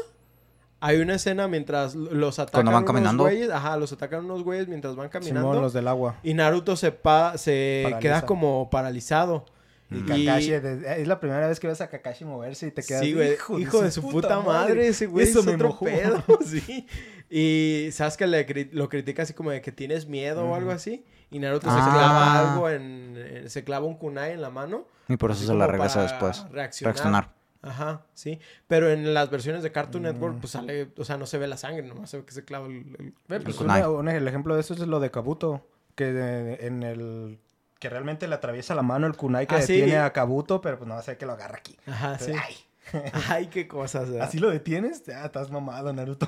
hay 0.81 0.99
una 1.01 1.14
escena 1.14 1.49
mientras 1.49 1.94
los 1.94 2.38
atacan 2.38 2.59
Cuando 2.66 2.72
van 2.72 2.83
unos 2.83 2.92
caminando. 2.92 3.22
güeyes. 3.25 3.51
Ajá, 3.51 3.79
los 3.79 3.90
atacan 3.94 4.27
unos 4.27 4.42
güeyes 4.42 4.68
mientras 4.68 4.94
van 4.96 5.09
caminando. 5.09 5.49
Simón, 5.49 5.62
los 5.62 5.72
del 5.72 5.88
agua. 5.88 6.16
Y 6.22 6.35
Naruto 6.35 6.77
se, 6.77 6.92
pa- 6.92 7.38
se 7.38 7.81
Paraliza. 7.85 8.01
queda 8.01 8.27
como 8.27 8.68
paralizado. 8.68 9.46
Y 9.90 9.99
Y- 9.99 10.03
Kakashi, 10.27 10.51
de- 10.51 11.01
es 11.03 11.07
la 11.09 11.20
primera 11.20 11.46
vez 11.46 11.61
que 11.61 11.68
ves 11.68 11.81
a 11.81 11.88
Kakashi 11.88 12.25
moverse 12.25 12.66
y 12.66 12.70
te 12.72 12.83
quedas... 12.83 13.03
Sí, 13.03 13.14
güey. 13.14 13.35
Hijo, 13.61 13.83
de 13.83 13.90
su 13.90 14.03
puta, 14.03 14.40
madre, 14.40 14.88
ese 14.88 15.07
güey 15.07 15.27
Eso 15.29 15.40
es 15.40 15.46
me 15.46 15.55
otro 15.55 15.68
mojó. 15.68 15.85
pedo, 15.85 16.22
sí. 16.44 16.87
Y 17.31 17.88
Sasuke 17.92 18.27
le 18.27 18.46
cri- 18.46 18.70
lo 18.72 18.88
critica 18.88 19.22
así 19.22 19.33
como 19.33 19.51
de 19.51 19.61
que 19.61 19.72
tienes 19.72 20.07
miedo 20.07 20.44
o 20.44 20.55
algo 20.55 20.70
así. 20.70 21.05
Y 21.31 21.38
Naruto 21.40 21.66
se 21.70 21.77
Ah. 21.79 21.90
clava 21.92 22.53
algo 22.53 22.70
en, 22.70 23.16
en- 23.16 23.51
Se 23.51 23.64
clava 23.64 23.87
un 23.87 23.96
kunai 23.96 24.33
en 24.33 24.42
la 24.42 24.51
mano. 24.51 24.87
Y 25.09 25.16
por 25.16 25.31
eso 25.31 25.44
se 25.46 25.55
la 25.55 25.66
regresa 25.66 26.03
después. 26.03 26.44
Reaccionar. 26.51 26.94
Reaccionar. 26.94 27.37
Ajá, 27.62 28.07
sí. 28.14 28.38
Pero 28.68 28.90
en 28.90 29.12
las 29.12 29.29
versiones 29.31 29.62
de 29.64 29.72
Cartoon 29.72 30.03
Mm. 30.03 30.07
Network, 30.07 30.40
pues 30.40 30.53
sale... 30.53 30.88
O 30.99 31.05
sea, 31.05 31.16
no 31.16 31.27
se 31.27 31.38
ve 31.38 31.46
la 31.49 31.57
sangre, 31.57 31.83
nomás 31.87 32.11
se 32.11 32.18
ve 32.18 32.25
que 32.25 32.33
se 32.33 32.44
clava 32.44 32.66
el... 32.66 32.75
el- 32.99 33.14
el 33.29 33.42
pues 33.42 33.57
kunai. 33.57 33.81
una- 33.83 33.90
una- 33.90 34.14
el 34.16 34.27
ejemplo 34.29 34.55
de 34.55 34.61
eso 34.61 34.75
es 34.75 34.81
lo 34.81 35.01
de 35.01 35.11
Kabuto, 35.11 35.66
que 35.96 36.12
de- 36.12 36.66
en 36.66 36.83
el... 36.85 37.40
Que 37.78 37.88
realmente 37.90 38.26
le 38.26 38.34
atraviesa 38.34 38.74
la 38.74 38.82
mano 38.82 39.06
el 39.06 39.16
kunai 39.16 39.46
que 39.46 39.54
Ah, 39.56 39.62
sí. 39.62 39.74
detiene 39.74 39.98
a 39.98 40.12
Kabuto, 40.12 40.60
pero 40.60 40.78
pues 40.78 40.88
no 40.88 40.94
va 40.94 41.00
a 41.00 41.02
ser 41.04 41.18
que 41.18 41.26
lo 41.26 41.32
agarra 41.32 41.58
aquí. 41.58 41.76
Ajá, 41.86 42.18
sí. 42.18 42.32
Ay, 42.32 42.54
Ay, 43.28 43.46
qué 43.48 43.66
cosas. 43.68 44.08
¿verdad? 44.10 44.26
¿Así 44.28 44.38
lo 44.38 44.48
detienes? 44.50 45.04
Ya, 45.04 45.24
estás 45.26 45.50
mamado, 45.50 45.92
Naruto. 45.92 46.26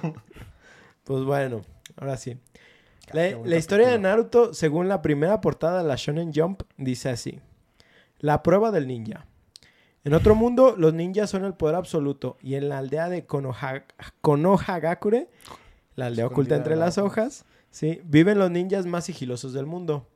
Pues 1.05 1.25
bueno, 1.25 1.63
ahora 1.97 2.17
sí. 2.19 2.37
La, 3.13 3.29
Qué 3.29 3.35
buen 3.37 3.49
la 3.51 3.57
historia 3.57 3.89
de. 3.89 3.99
Naruto, 3.99 4.53
según 4.53 4.89
la 4.89 5.01
primera 5.01 5.41
portada 5.41 5.79
de 5.83 5.89
la 5.89 5.95
Shonen 5.97 6.33
Jump, 6.35 6.63
dice 6.77 7.09
así. 7.09 7.41
La 8.19 8.43
prueba 8.43 8.71
del 8.71 8.87
ninja. 8.87 9.25
En 10.05 10.13
otro 10.15 10.35
mundo, 10.35 10.75
los 10.77 10.93
ninjas 10.95 11.31
son 11.31 11.45
el 11.45 11.55
poder 11.55 11.77
absoluto. 11.77 12.37
Y 12.43 12.57
en 12.57 12.69
la 12.69 12.79
aldea 12.79 13.09
de 13.09 13.27
Konoha- 13.27 13.85
Konohagakure, 14.21 15.29
la 15.97 16.07
aldea 16.07 16.27
oculta 16.27 16.57
entre 16.57 16.75
en 16.75 16.81
la 16.81 16.87
las 16.87 16.99
hoja. 16.99 17.23
hojas, 17.23 17.45
¿sí? 17.71 18.01
viven 18.05 18.39
los 18.39 18.51
ninjas 18.51 18.85
más 18.87 19.05
sigilosos 19.07 19.53
del 19.53 19.67
mundo. 19.67 20.07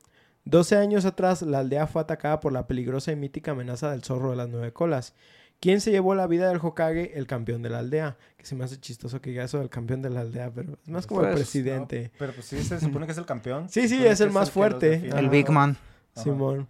12 0.44 0.76
años 0.76 1.04
atrás, 1.04 1.42
la 1.42 1.60
aldea 1.60 1.86
fue 1.86 2.02
atacada 2.02 2.40
por 2.40 2.52
la 2.52 2.66
peligrosa 2.66 3.12
y 3.12 3.16
mítica 3.16 3.52
amenaza 3.52 3.90
del 3.90 4.02
zorro 4.02 4.30
de 4.30 4.36
las 4.36 4.48
nueve 4.48 4.72
colas. 4.72 5.14
¿Quién 5.60 5.80
se 5.80 5.92
llevó 5.92 6.16
la 6.16 6.26
vida 6.26 6.48
del 6.48 6.58
Hokage? 6.60 7.16
El 7.16 7.28
campeón 7.28 7.62
de 7.62 7.70
la 7.70 7.78
aldea. 7.78 8.16
Que 8.36 8.44
se 8.46 8.56
me 8.56 8.64
hace 8.64 8.80
chistoso 8.80 9.20
que 9.20 9.30
diga 9.30 9.44
eso 9.44 9.60
del 9.60 9.70
campeón 9.70 10.02
de 10.02 10.10
la 10.10 10.22
aldea, 10.22 10.50
pero 10.52 10.72
es 10.82 10.88
más 10.88 11.06
como 11.06 11.20
el 11.20 11.28
Pues, 11.28 11.36
presidente. 11.36 12.10
No, 12.12 12.18
pero 12.18 12.32
pues 12.32 12.46
sí, 12.46 12.60
se 12.64 12.80
supone 12.80 13.06
que 13.06 13.12
es 13.12 13.18
el 13.18 13.26
campeón. 13.26 13.68
Sí, 13.68 13.82
sí, 13.82 13.94
supone 13.94 14.10
es 14.10 14.20
el 14.20 14.30
más 14.32 14.50
fuerte. 14.50 15.08
El. 15.16 15.28
Big 15.28 15.48
Man. 15.50 15.76
Ajá. 16.16 16.24
Simón. 16.24 16.68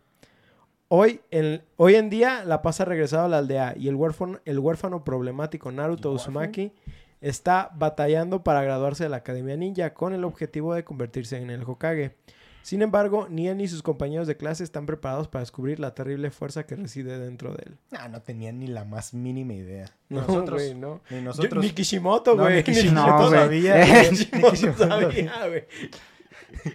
Hoy 0.89 1.23
en, 1.31 1.63
hoy 1.79 1.95
en 1.95 2.11
día, 2.11 2.45
la 2.45 2.61
paz 2.61 2.83
ha 2.83 2.85
regresado 2.85 3.25
a 3.25 3.29
la 3.29 3.39
aldea 3.39 3.73
y 3.79 3.89
el 3.89 3.95
huérfano, 3.95 4.41
el 4.45 4.59
huérfano 4.59 5.05
problemático 5.05 5.73
Naruto 5.73 6.11
¿El 6.11 6.17
Uzumaki 6.17 6.75
está 7.23 7.71
batallando 7.75 8.45
para 8.45 8.63
graduarse 8.63 9.05
de 9.05 9.09
la 9.09 9.17
Academia 9.19 9.57
Ninja 9.57 9.95
con 9.95 10.13
el 10.13 10.23
objetivo 10.25 10.75
de 10.75 10.85
convertirse 10.85 11.39
en 11.39 11.49
el 11.49 11.63
Hokage. 11.63 12.15
Sin 12.63 12.81
embargo, 12.83 13.27
ni 13.29 13.49
él 13.49 13.57
ni 13.57 13.67
sus 13.69 13.83
compañeros 13.83 14.27
de 14.27 14.37
clase 14.37 14.63
están 14.65 14.87
preparados 14.87 15.29
para 15.29 15.41
descubrir 15.41 15.81
la 15.81 15.95
terrible 15.95 16.31
fuerza 16.31 16.65
que 16.65 16.77
reside 16.77 17.19
dentro 17.19 17.53
de 17.53 17.65
él. 17.67 17.77
Ah, 17.93 18.09
no 18.09 18.23
tenía 18.23 18.53
ni 18.53 18.67
la 18.69 18.85
más 18.85 19.15
mínima 19.15 19.55
idea. 19.55 19.91
No, 20.09 20.21
nosotros, 20.21 20.63
güey, 20.63 20.75
no. 20.75 21.01
ni 21.11 21.17
Yo- 21.17 21.23
nosotros. 21.23 21.65
ni 21.65 21.71
Kishimoto, 21.71 22.35
No, 22.37 22.43
güey. 22.45 22.57
ni 22.57 22.63
Kishimoto 22.63 23.07
No, 23.07 23.29
güey. 23.29 23.41
sabía. 23.41 23.75
Güey. 23.87 24.11
Ni 24.11 24.19
Kishimoto 24.51 24.89
sabía, 24.89 25.47
güey. 25.49 25.65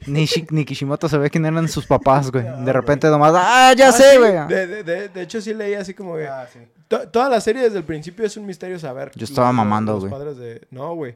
Ni, 0.07 0.23
Shi- 0.25 0.47
ni 0.49 0.65
Kishimoto 0.65 1.07
sabía 1.07 1.29
quién 1.29 1.45
eran 1.45 1.67
sus 1.67 1.85
papás, 1.85 2.31
güey. 2.31 2.43
No, 2.43 2.65
De 2.65 2.73
repente 2.73 3.07
nomás, 3.07 3.33
¡ah, 3.35 3.73
ya 3.77 3.91
sé, 3.91 4.11
sí, 4.13 4.17
güey! 4.17 4.33
De, 4.47 4.67
de- 4.67 4.83
de- 4.83 5.09
de 5.09 5.21
hecho, 5.21 5.39
sí 5.39 5.53
leí 5.53 5.75
así 5.75 5.93
como 5.93 6.15
que... 6.15 6.27
Ah, 6.27 6.47
sí. 6.51 6.59
to- 6.87 7.07
toda 7.09 7.29
la 7.29 7.39
serie 7.39 7.61
desde 7.61 7.77
el 7.77 7.83
principio 7.83 8.25
es 8.25 8.35
un 8.37 8.45
misterio 8.45 8.79
saber. 8.79 9.11
Yo 9.15 9.23
estaba 9.25 9.47
los- 9.49 9.55
mamando, 9.55 9.99
güey. 9.99 10.11
padres 10.11 10.37
de... 10.37 10.67
No, 10.71 10.95
güey. 10.95 11.15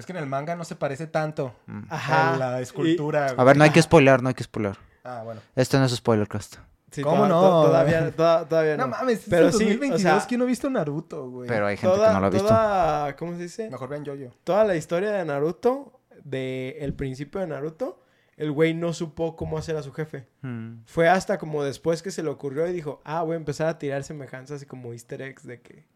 Es 0.00 0.06
que 0.06 0.12
en 0.12 0.18
el 0.18 0.26
manga 0.26 0.56
no 0.56 0.64
se 0.64 0.74
parece 0.76 1.06
tanto 1.06 1.54
Ajá. 1.88 2.34
a 2.34 2.36
la 2.36 2.60
escultura. 2.60 3.34
A 3.36 3.44
ver, 3.44 3.56
no 3.56 3.64
hay 3.64 3.70
que 3.70 3.80
spoiler, 3.82 4.22
no 4.22 4.28
hay 4.28 4.34
que 4.34 4.42
spoiler. 4.44 4.76
Ah, 5.04 5.22
bueno. 5.24 5.40
Este 5.54 5.78
no 5.78 5.84
es 5.84 5.92
spoilercast. 5.94 6.56
Sí, 6.90 7.02
¿Cómo 7.02 7.18
toda- 7.18 7.28
no? 7.28 7.40
to- 7.40 7.66
Todavía, 7.68 8.10
toda- 8.10 8.48
todavía 8.48 8.76
no. 8.76 8.84
No 8.86 8.88
mames, 8.88 9.24
Pero 9.30 9.52
sí, 9.52 9.58
sí, 9.58 9.64
o 9.64 9.68
2022 9.68 10.00
sea- 10.02 10.26
¿quién 10.26 10.38
no 10.40 10.44
ha 10.44 10.48
visto 10.48 10.68
Naruto, 10.68 11.30
güey? 11.30 11.48
Pero 11.48 11.66
hay 11.68 11.76
gente 11.76 11.94
toda, 11.96 12.08
que 12.08 12.14
no 12.14 12.20
lo 12.20 12.26
ha 12.26 12.30
visto. 12.30 12.48
toda- 12.48 13.16
¿Cómo 13.16 13.32
se 13.36 13.42
dice? 13.42 13.70
Mejor 13.70 13.88
vean 13.88 14.04
Yoyo. 14.04 14.32
Toda 14.42 14.64
la 14.64 14.74
historia 14.74 15.12
de 15.12 15.24
Naruto, 15.24 16.00
de 16.24 16.76
el 16.80 16.92
principio 16.94 17.40
de 17.40 17.46
Naruto, 17.46 18.02
el 18.36 18.50
güey 18.50 18.74
no 18.74 18.92
supo 18.92 19.36
cómo 19.36 19.56
hacer 19.58 19.76
a 19.76 19.82
su 19.82 19.92
jefe. 19.92 20.26
Mm. 20.42 20.80
Fue 20.86 21.08
hasta 21.08 21.38
como 21.38 21.62
después 21.62 22.02
que 22.02 22.10
se 22.10 22.22
le 22.24 22.30
ocurrió 22.30 22.66
y 22.66 22.72
dijo, 22.72 23.00
ah, 23.04 23.22
voy 23.22 23.34
a 23.34 23.36
empezar 23.36 23.68
a 23.68 23.78
tirar 23.78 24.02
semejanzas 24.02 24.62
y 24.62 24.66
como 24.66 24.92
easter 24.92 25.22
eggs 25.22 25.44
de 25.46 25.60
que, 25.60 25.86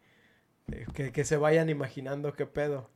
de 0.66 0.86
que, 0.94 1.10
que 1.10 1.24
se 1.24 1.36
vayan 1.36 1.68
imaginando 1.70 2.32
qué 2.34 2.46
pedo. 2.46 2.88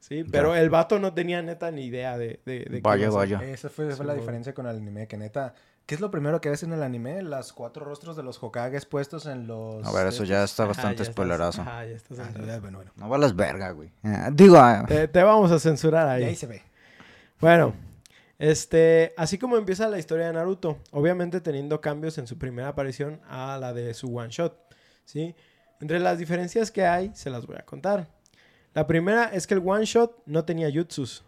Sí, 0.00 0.24
pero 0.30 0.54
el 0.54 0.70
vato 0.70 0.98
no 0.98 1.12
tenía 1.14 1.42
neta 1.42 1.70
ni 1.70 1.86
idea 1.86 2.16
de... 2.16 2.40
de, 2.46 2.60
de 2.60 2.64
qué 2.76 2.80
Vaya, 2.80 3.10
vaya. 3.10 3.40
Esa 3.42 3.68
fue, 3.68 3.90
fue 3.90 4.06
la 4.06 4.14
diferencia 4.14 4.54
con 4.54 4.66
el 4.66 4.76
anime, 4.76 5.06
que 5.08 5.16
neta... 5.16 5.54
¿Qué 5.84 5.94
es 5.94 6.00
lo 6.00 6.10
primero 6.10 6.40
que 6.40 6.48
ves 6.48 6.64
en 6.64 6.72
el 6.72 6.82
anime? 6.82 7.22
Las 7.22 7.52
cuatro 7.52 7.84
rostros 7.84 8.16
de 8.16 8.24
los 8.24 8.42
Hokages 8.42 8.86
puestos 8.86 9.26
en 9.26 9.46
los... 9.46 9.86
A 9.86 9.92
ver, 9.92 10.08
eso 10.08 10.24
ya 10.24 10.42
está 10.42 10.64
Ajá, 10.64 10.68
bastante 10.72 11.02
estás- 11.04 11.12
spoilerazo. 11.14 11.62
Ajá, 11.62 11.84
ya 11.86 11.94
estás 11.94 12.18
Ah, 12.18 12.58
bueno, 12.60 12.78
bueno. 12.78 12.92
No 12.96 13.08
vales 13.08 13.36
verga, 13.36 13.70
güey. 13.70 13.92
Eh, 14.02 14.30
digo, 14.32 14.56
ah, 14.58 14.84
Te, 14.88 15.06
te 15.06 15.22
vamos 15.22 15.52
a 15.52 15.60
censurar 15.60 16.20
Y 16.20 16.24
ahí. 16.24 16.28
ahí 16.30 16.34
se 16.36 16.46
ve. 16.48 16.62
Bueno, 17.40 17.72
este, 18.38 19.14
así 19.16 19.38
como 19.38 19.56
empieza 19.56 19.88
la 19.88 19.98
historia 19.98 20.26
de 20.26 20.32
Naruto, 20.32 20.78
obviamente 20.90 21.40
teniendo 21.40 21.80
cambios 21.80 22.18
en 22.18 22.26
su 22.26 22.36
primera 22.36 22.68
aparición 22.68 23.20
a 23.28 23.56
la 23.58 23.72
de 23.72 23.94
su 23.94 24.14
one 24.16 24.28
shot, 24.30 24.56
¿sí? 25.04 25.34
Entre 25.80 26.00
las 26.00 26.18
diferencias 26.18 26.70
que 26.70 26.84
hay, 26.84 27.12
se 27.14 27.30
las 27.30 27.46
voy 27.46 27.56
a 27.56 27.62
contar. 27.64 28.08
La 28.76 28.86
primera 28.86 29.24
es 29.24 29.46
que 29.46 29.54
el 29.54 29.62
one 29.64 29.84
shot 29.86 30.22
no 30.26 30.44
tenía 30.44 30.70
jutsus, 30.72 31.24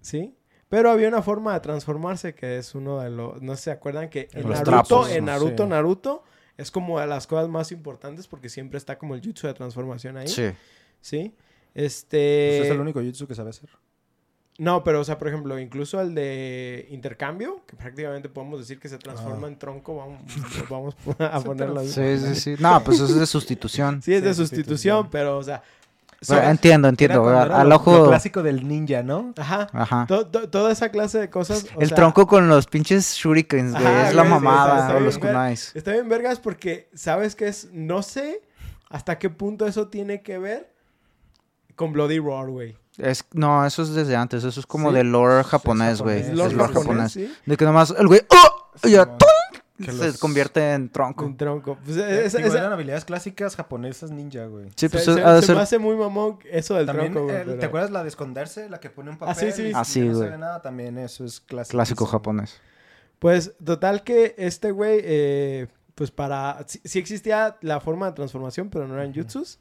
¿sí? 0.00 0.34
Pero 0.68 0.90
había 0.90 1.08
una 1.08 1.22
forma 1.22 1.54
de 1.54 1.60
transformarse 1.60 2.34
que 2.34 2.58
es 2.58 2.74
uno 2.74 3.00
de 3.00 3.10
los, 3.10 3.40
no 3.42 3.52
sé 3.54 3.58
si 3.58 3.64
se 3.64 3.70
acuerdan 3.72 4.08
que 4.08 4.28
en 4.32 4.42
Los 4.42 4.50
Naruto, 4.58 4.70
trapos, 4.70 5.10
en 5.10 5.24
¿no? 5.24 5.32
Naruto, 5.32 5.64
Sí. 5.64 5.68
Naruto 5.70 6.22
es 6.58 6.70
como 6.70 7.00
de 7.00 7.06
las 7.06 7.26
cosas 7.26 7.48
más 7.48 7.72
importantes 7.72 8.26
porque 8.28 8.48
siempre 8.48 8.76
está 8.78 8.98
como 8.98 9.14
el 9.14 9.22
jutsu 9.22 9.46
de 9.48 9.54
transformación 9.54 10.16
ahí, 10.18 10.28
sí. 10.28 10.50
¿sí? 11.00 11.34
Este 11.74 12.56
Pues 12.58 12.66
es 12.68 12.74
el 12.74 12.80
único 12.80 13.00
jutsu 13.00 13.26
que 13.26 13.34
sabe 13.34 13.50
hacer. 13.50 13.68
no, 14.58 14.84
pero 14.84 15.00
o 15.00 15.04
sea, 15.04 15.16
por 15.18 15.28
ejemplo, 15.28 15.58
incluso 15.58 15.98
el 16.00 16.14
de 16.14 16.86
intercambio, 16.90 17.62
que 17.66 17.74
prácticamente 17.76 18.28
podemos 18.28 18.60
decir 18.60 18.78
que 18.78 18.88
se 18.90 18.98
transforma 18.98 19.46
Ah. 19.46 19.50
en 19.50 19.58
tronco, 19.58 19.96
vamos, 19.96 20.20
vamos 20.70 20.94
a 21.18 21.40
ponerlo 21.40 21.80
así. 21.80 21.88
Sí, 21.92 22.18
sí, 22.18 22.34
sí. 22.34 22.54
No, 22.62 22.84
pues 22.84 22.98
eso 23.00 23.06
es 23.06 23.14
de 23.18 23.26
sustitución. 23.26 24.02
Sí, 24.02 24.12
es 24.12 24.20
Sí, 24.20 24.24
de 24.26 24.34
sustitución. 24.34 24.66
sustitución, 24.66 25.08
pero 25.10 25.38
o 25.38 25.42
sea, 25.42 25.62
Pero 25.62 25.79
so- 26.20 26.40
entiendo, 26.42 26.88
entiendo. 26.88 27.28
era 27.30 27.60
Al 27.60 27.68
lo- 27.68 27.76
ojo. 27.76 27.98
Lo 27.98 28.08
clásico 28.08 28.42
del 28.42 28.66
ninja, 28.68 29.02
¿no? 29.02 29.32
ajá, 29.38 29.68
Ajá. 29.72 30.06
to- 30.06 30.26
to- 30.26 30.48
toda 30.48 30.70
esa 30.72 30.90
clase 30.90 31.18
de 31.18 31.30
cosas. 31.30 31.66
o 31.76 31.80
El 31.80 31.88
sea, 31.88 31.96
tronco 31.96 32.26
con 32.26 32.48
los 32.48 32.66
pinches 32.66 33.14
shurikens, 33.14 33.72
güey. 33.72 33.84
Ajá, 33.86 34.08
es 34.08 34.14
la 34.14 34.22
está- 34.22 34.34
mamada. 34.34 34.80
está 34.80 34.96
o 34.96 35.00
los 35.00 35.18
kunais. 35.18 35.72
Está 35.74 35.92
bien 35.92 36.08
vergas 36.08 36.38
porque 36.40 36.88
sabes 36.94 37.34
que 37.36 37.48
es, 37.48 37.68
no 37.72 38.02
sé 38.02 38.42
hasta 38.88 39.18
qué 39.18 39.30
punto 39.30 39.66
eso 39.66 39.88
tiene 39.88 40.22
que 40.22 40.38
ver 40.38 40.72
con 41.76 41.92
Bloody 41.92 42.18
Roar, 42.18 42.48
güey. 42.48 42.76
Es, 42.98 43.24
no, 43.32 43.64
eso 43.64 43.82
es 43.82 43.94
desde 43.94 44.14
antes. 44.16 44.44
Eso 44.44 44.60
es 44.60 44.66
como 44.66 44.90
Sí. 44.90 44.96
de 44.96 45.04
lore 45.04 45.42
japonés, 45.44 46.02
güey. 46.02 46.20
Es 46.20 46.28
Lore 46.34 46.50
japonés, 46.50 46.74
japonés. 46.82 47.12
¿sí? 47.12 47.34
De 47.46 47.56
que 47.56 47.64
nomás 47.64 47.94
el 47.96 48.06
güey. 48.06 48.20
¡Oh! 48.28 48.86
Y 48.86 48.90
ya. 48.90 49.06
Que 49.86 49.92
se 49.92 50.06
los- 50.06 50.18
convierte 50.18 50.72
en 50.72 50.88
tronco. 50.90 51.24
Un 51.24 51.36
tronco. 51.36 51.78
Pues, 51.84 51.96
Eh, 51.96 52.28
digo, 52.36 52.48
esa- 52.48 52.58
eran 52.58 52.72
habilidades 52.72 53.04
clásicas 53.04 53.56
japonesas 53.56 54.10
ninja, 54.10 54.46
güey. 54.46 54.66
Sí, 54.76 54.88
se, 54.88 54.90
pues 54.90 55.04
se- 55.04 55.14
se 55.14 55.42
ser. 55.46 55.56
me 55.56 55.62
hace 55.62 55.78
muy 55.78 55.96
mamón 55.96 56.38
eso 56.50 56.74
del 56.74 56.86
También, 56.86 57.12
tronco, 57.12 57.30
güey. 57.32 57.44
pero- 57.44 57.58
¿te 57.58 57.66
acuerdas 57.66 57.90
la 57.90 58.02
de 58.02 58.08
esconderse? 58.08 58.68
La 58.68 58.80
que 58.80 58.90
pone 58.90 59.10
un 59.10 59.18
papel. 59.18 59.34
Ah, 59.48 59.52
sí, 59.52 59.52
sí. 59.52 59.68
y 59.68 59.72
Ah, 59.74 59.78
no 59.78 59.84
se 59.84 60.30
ve 60.30 60.38
nada, 60.38 60.62
también 60.62 60.98
eso 60.98 61.24
es 61.24 61.40
clásico. 61.40 61.72
Clásico 61.76 62.06
japonés. 62.06 62.60
Pues 63.18 63.52
total 63.64 64.02
que 64.04 64.34
este 64.38 64.70
güey, 64.70 65.00
eh, 65.02 65.66
pues 65.94 66.10
para... 66.10 66.64
Sí, 66.66 66.80
sí 66.84 66.98
existía 66.98 67.56
la 67.60 67.80
forma 67.80 68.06
de 68.06 68.12
transformación, 68.12 68.70
pero 68.70 68.88
no 68.88 68.94
eran 68.94 69.12
jutsus. 69.14 69.58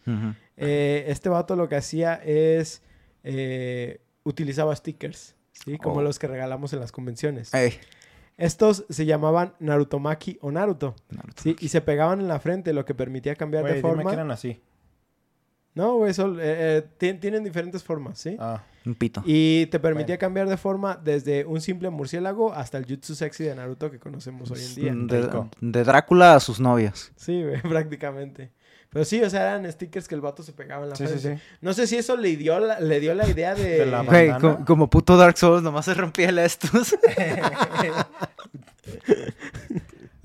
Eh, 0.57 1.05
este 1.07 1.27
vato 1.29 1.55
lo 1.55 1.67
que 1.67 1.75
hacía 1.75 2.15
es... 2.15 2.81
eh, 3.23 3.99
utilizaba 4.23 4.73
stickers, 4.75 5.35
¿sí? 5.51 5.77
Como 5.77 5.97
Oh. 5.97 6.01
los 6.01 6.19
que 6.19 6.27
regalamos 6.27 6.71
en 6.73 6.79
las 6.79 6.91
convenciones. 6.91 7.53
Ey. 7.53 7.73
Estos 8.39 8.85
se 8.89 9.05
llamaban 9.05 9.53
Narutomaki 9.59 10.37
o 10.41 10.51
Naruto, 10.51 10.95
Naruto. 11.09 11.41
¿sí? 11.41 11.55
Y 11.59 11.67
se 11.67 11.81
pegaban 11.81 12.21
en 12.21 12.27
la 12.27 12.39
frente, 12.39 12.71
lo 12.73 12.85
que 12.85 12.95
permitía 12.95 13.35
cambiar 13.35 13.65
de 13.65 13.71
dime 13.71 13.81
forma. 13.81 14.09
que 14.09 14.13
eran 14.13 14.31
así. 14.31 14.61
No, 15.75 15.95
güey, 15.97 16.13
son- 16.13 16.39
eh, 16.39 16.43
eh, 16.43 16.83
tien- 16.99 17.19
tienen 17.19 17.43
diferentes 17.43 17.83
formas, 17.83 18.19
¿sí? 18.19 18.35
Ah, 18.39 18.63
Un 18.85 18.95
pito. 18.95 19.21
Y 19.25 19.67
te 19.67 19.79
permitía 19.79 20.15
Bueno. 20.15 20.19
cambiar 20.19 20.49
de 20.49 20.57
forma 20.57 20.99
desde 21.01 21.45
un 21.45 21.61
simple 21.61 21.89
murciélago 21.89 22.53
hasta 22.53 22.77
el 22.77 22.85
jutsu 22.85 23.13
sexy 23.15 23.43
de 23.43 23.53
Naruto 23.55 23.91
que 23.91 23.99
conocemos 23.99 24.49
hoy 24.51 24.59
en 24.63 24.75
día. 25.07 25.17
De, 25.19 25.21
Rico. 25.25 25.49
de 25.61 25.83
Drácula 25.83 26.35
a 26.35 26.39
sus 26.39 26.59
novias. 26.59 27.11
Sí, 27.15 27.43
güey, 27.43 27.61
prácticamente. 27.61 28.51
Pero 28.89 29.05
sí, 29.05 29.21
o 29.21 29.29
sea, 29.29 29.41
eran 29.51 29.71
stickers 29.71 30.07
que 30.07 30.15
el 30.15 30.21
vato 30.21 30.41
se 30.41 30.51
pegaba 30.51 30.83
en 30.83 30.89
la 30.89 30.95
sí, 30.95 31.05
sí, 31.05 31.19
frente. 31.19 31.37
sí. 31.37 31.43
No 31.61 31.73
sé 31.73 31.85
si 31.85 31.97
eso 31.97 32.17
le 32.17 32.35
dio 32.35 32.57
la, 32.59 32.79
le 32.79 32.99
dio 32.99 33.13
la 33.13 33.27
idea 33.29 33.53
de... 33.53 33.63
De 33.79 33.85
la 33.85 34.01
Güey, 34.01 34.29
bandana. 34.31 34.57
co- 34.57 34.65
como 34.65 34.89
puto 34.89 35.15
Dark 35.15 35.37
Souls, 35.37 35.61
nomás 35.61 35.85
se 35.85 35.93
rompía 35.93 36.29
el 36.29 36.39
estos. 36.39 36.95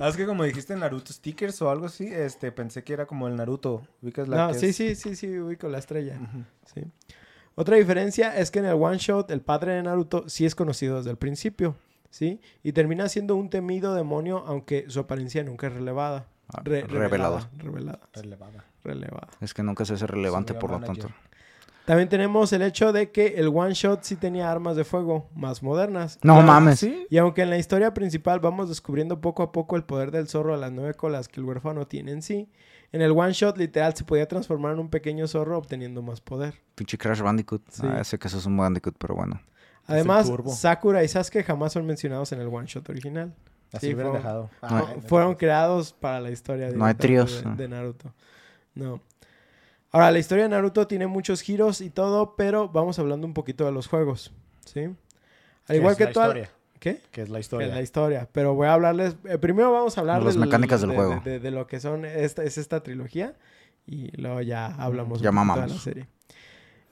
Ah, 0.04 0.08
es 0.10 0.16
que 0.16 0.26
como 0.26 0.44
dijiste 0.44 0.76
Naruto 0.76 1.12
stickers 1.12 1.62
o 1.62 1.70
algo 1.70 1.86
así, 1.86 2.06
este, 2.06 2.52
pensé 2.52 2.84
que 2.84 2.92
era 2.92 3.06
como 3.06 3.26
el 3.26 3.36
Naruto. 3.36 3.82
¿Ubicas 4.02 4.28
la 4.28 4.36
No, 4.48 4.52
que 4.52 4.58
sí, 4.58 4.66
es? 4.66 4.76
sí, 4.76 4.94
sí, 4.94 5.16
sí, 5.16 5.38
ubico 5.38 5.68
la 5.68 5.78
estrella. 5.78 6.18
Sí. 6.72 6.82
Otra 7.54 7.76
diferencia 7.76 8.36
es 8.36 8.50
que 8.50 8.58
en 8.58 8.66
el 8.66 8.74
one 8.74 8.98
shot 8.98 9.30
el 9.30 9.40
padre 9.40 9.72
de 9.74 9.82
Naruto 9.82 10.28
sí 10.28 10.44
es 10.44 10.54
conocido 10.54 10.96
desde 10.98 11.10
el 11.10 11.16
principio, 11.16 11.76
¿sí? 12.10 12.40
Y 12.62 12.72
termina 12.72 13.08
siendo 13.08 13.36
un 13.36 13.48
temido 13.48 13.94
demonio 13.94 14.44
aunque 14.46 14.84
su 14.88 15.00
apariencia 15.00 15.42
nunca 15.44 15.68
es 15.68 15.72
relevada. 15.72 16.26
Ah, 16.52 16.60
Re- 16.64 16.82
revelada. 16.82 17.48
Revelada. 17.56 18.00
Relevada. 18.12 18.64
Relevada. 18.82 19.28
Es 19.40 19.54
que 19.54 19.62
nunca 19.62 19.84
se 19.86 19.94
hace 19.94 20.06
relevante 20.06 20.52
por 20.52 20.70
lo 20.70 20.80
manager. 20.80 21.04
tanto. 21.06 21.18
También 21.84 22.08
tenemos 22.08 22.52
el 22.54 22.62
hecho 22.62 22.92
de 22.92 23.10
que 23.10 23.34
el 23.36 23.48
one 23.48 23.74
shot 23.74 24.02
sí 24.04 24.16
tenía 24.16 24.50
armas 24.50 24.74
de 24.76 24.84
fuego 24.84 25.28
más 25.34 25.62
modernas. 25.62 26.18
No 26.22 26.40
mames. 26.40 26.80
¿Sí? 26.80 27.06
Y 27.10 27.18
aunque 27.18 27.42
en 27.42 27.50
la 27.50 27.58
historia 27.58 27.92
principal 27.92 28.40
vamos 28.40 28.68
descubriendo 28.70 29.20
poco 29.20 29.42
a 29.42 29.52
poco 29.52 29.76
el 29.76 29.84
poder 29.84 30.10
del 30.10 30.26
zorro 30.28 30.54
a 30.54 30.56
las 30.56 30.72
nueve 30.72 30.94
colas 30.94 31.28
que 31.28 31.40
el 31.40 31.46
huérfano 31.46 31.86
tiene 31.86 32.12
en 32.12 32.22
sí, 32.22 32.48
en 32.92 33.02
el 33.02 33.10
one 33.10 33.32
shot 33.32 33.58
literal 33.58 33.94
se 33.94 34.04
podía 34.04 34.26
transformar 34.26 34.72
en 34.72 34.78
un 34.78 34.88
pequeño 34.88 35.26
zorro 35.28 35.58
obteniendo 35.58 36.00
más 36.00 36.20
poder. 36.22 36.54
Pinche 36.74 36.96
Crash 36.96 37.20
Bandicoot. 37.20 37.62
Sí. 37.70 37.82
Ah, 37.86 38.02
sé 38.02 38.18
que 38.18 38.28
eso 38.28 38.38
es 38.38 38.46
un 38.46 38.56
Bandicoot, 38.56 38.96
pero 38.98 39.14
bueno. 39.14 39.40
Además. 39.86 40.32
Sakura 40.56 41.04
y 41.04 41.08
Sasuke 41.08 41.42
jamás 41.44 41.74
son 41.74 41.84
mencionados 41.84 42.32
en 42.32 42.40
el 42.40 42.46
one 42.46 42.66
shot 42.66 42.88
original. 42.88 43.34
Así 43.74 43.88
Sí, 43.88 43.94
hubieran 43.94 44.12
fue- 44.12 44.20
dejado. 44.20 44.50
Ah, 44.62 44.86
Fueron 45.06 45.34
creados 45.34 45.92
para 45.92 46.20
la 46.20 46.30
historia 46.30 46.70
No 46.70 46.84
hay 46.86 46.94
tríos, 46.94 47.42
de, 47.42 47.50
¿no? 47.50 47.56
de 47.56 47.68
Naruto. 47.68 48.14
No. 48.74 49.00
Ahora, 49.94 50.10
la 50.10 50.18
historia 50.18 50.44
de 50.44 50.50
Naruto 50.50 50.86
tiene 50.86 51.06
muchos 51.06 51.40
giros 51.40 51.80
y 51.80 51.88
todo, 51.90 52.34
pero 52.36 52.68
vamos 52.68 52.98
hablando 52.98 53.26
un 53.26 53.32
poquito 53.34 53.64
de 53.64 53.72
los 53.72 53.86
juegos, 53.86 54.32
¿sí? 54.64 54.80
Al 54.80 54.96
¿Qué 55.68 55.76
igual 55.76 55.92
es 55.92 55.98
que 55.98 56.04
la 56.06 56.12
toda... 56.12 56.26
historia? 56.26 56.50
¿Qué? 56.80 57.00
Que 57.12 57.22
es 57.22 57.30
la 57.30 57.38
historia. 57.40 57.68
la 57.68 57.80
historia. 57.80 58.28
Pero 58.32 58.54
voy 58.54 58.66
a 58.66 58.74
hablarles. 58.74 59.16
eh, 59.24 59.38
primero 59.38 59.72
vamos 59.72 59.96
a 59.96 60.00
hablar 60.00 60.22
Las 60.22 60.34
del- 60.34 60.44
mecánicas 60.44 60.80
del 60.82 60.90
de, 60.90 60.96
juego. 60.96 61.22
De, 61.24 61.38
de 61.40 61.50
lo 61.50 61.66
que 61.66 61.78
son 61.80 62.04
esta, 62.04 62.42
es 62.44 62.58
esta 62.58 62.82
trilogía. 62.82 63.34
Y 63.86 64.10
luego 64.20 64.40
ya 64.42 64.66
hablamos 64.66 65.20
Ya 65.22 65.30
un 65.30 65.36
de 65.48 65.66
la 65.68 65.68
serie. 65.68 66.08
Ah, 66.08 66.34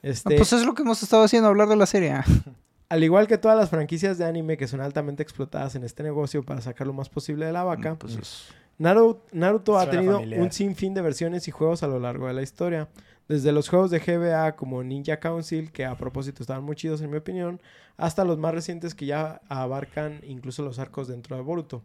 Este, 0.01 0.35
pues 0.37 0.53
es 0.53 0.65
lo 0.65 0.73
que 0.73 0.81
hemos 0.83 1.03
estado 1.03 1.23
haciendo, 1.23 1.49
hablar 1.49 1.67
de 1.67 1.75
la 1.75 1.85
serie. 1.85 2.15
al 2.89 3.03
igual 3.03 3.27
que 3.27 3.37
todas 3.37 3.57
las 3.57 3.69
franquicias 3.69 4.17
de 4.17 4.25
anime 4.25 4.57
que 4.57 4.67
son 4.67 4.79
altamente 4.81 5.21
explotadas 5.23 5.75
en 5.75 5.83
este 5.83 6.03
negocio 6.03 6.41
para 6.43 6.61
sacar 6.61 6.87
lo 6.87 6.93
más 6.93 7.09
posible 7.09 7.45
de 7.45 7.51
la 7.51 7.63
vaca, 7.63 7.95
Pues 7.95 8.15
es- 8.15 8.47
Naru- 8.79 9.19
Naruto 9.31 9.77
ha 9.77 9.89
tenido 9.89 10.13
familiar. 10.15 10.41
un 10.41 10.51
sinfín 10.51 10.93
de 10.93 11.01
versiones 11.01 11.47
y 11.47 11.51
juegos 11.51 11.83
a 11.83 11.87
lo 11.87 11.99
largo 11.99 12.27
de 12.27 12.33
la 12.33 12.41
historia. 12.41 12.89
Desde 13.27 13.51
los 13.53 13.69
juegos 13.69 13.89
de 13.91 13.99
GBA 13.99 14.55
como 14.55 14.83
Ninja 14.83 15.19
Council, 15.19 15.71
que 15.71 15.85
a 15.85 15.95
propósito 15.95 16.43
estaban 16.43 16.63
muy 16.63 16.75
chidos 16.75 17.01
en 17.01 17.09
mi 17.09 17.17
opinión, 17.17 17.61
hasta 17.95 18.25
los 18.25 18.37
más 18.37 18.53
recientes 18.53 18.93
que 18.95 19.05
ya 19.05 19.41
abarcan 19.47 20.19
incluso 20.27 20.61
los 20.63 20.77
arcos 20.79 21.07
dentro 21.07 21.35
de 21.35 21.41
Boruto. 21.41 21.81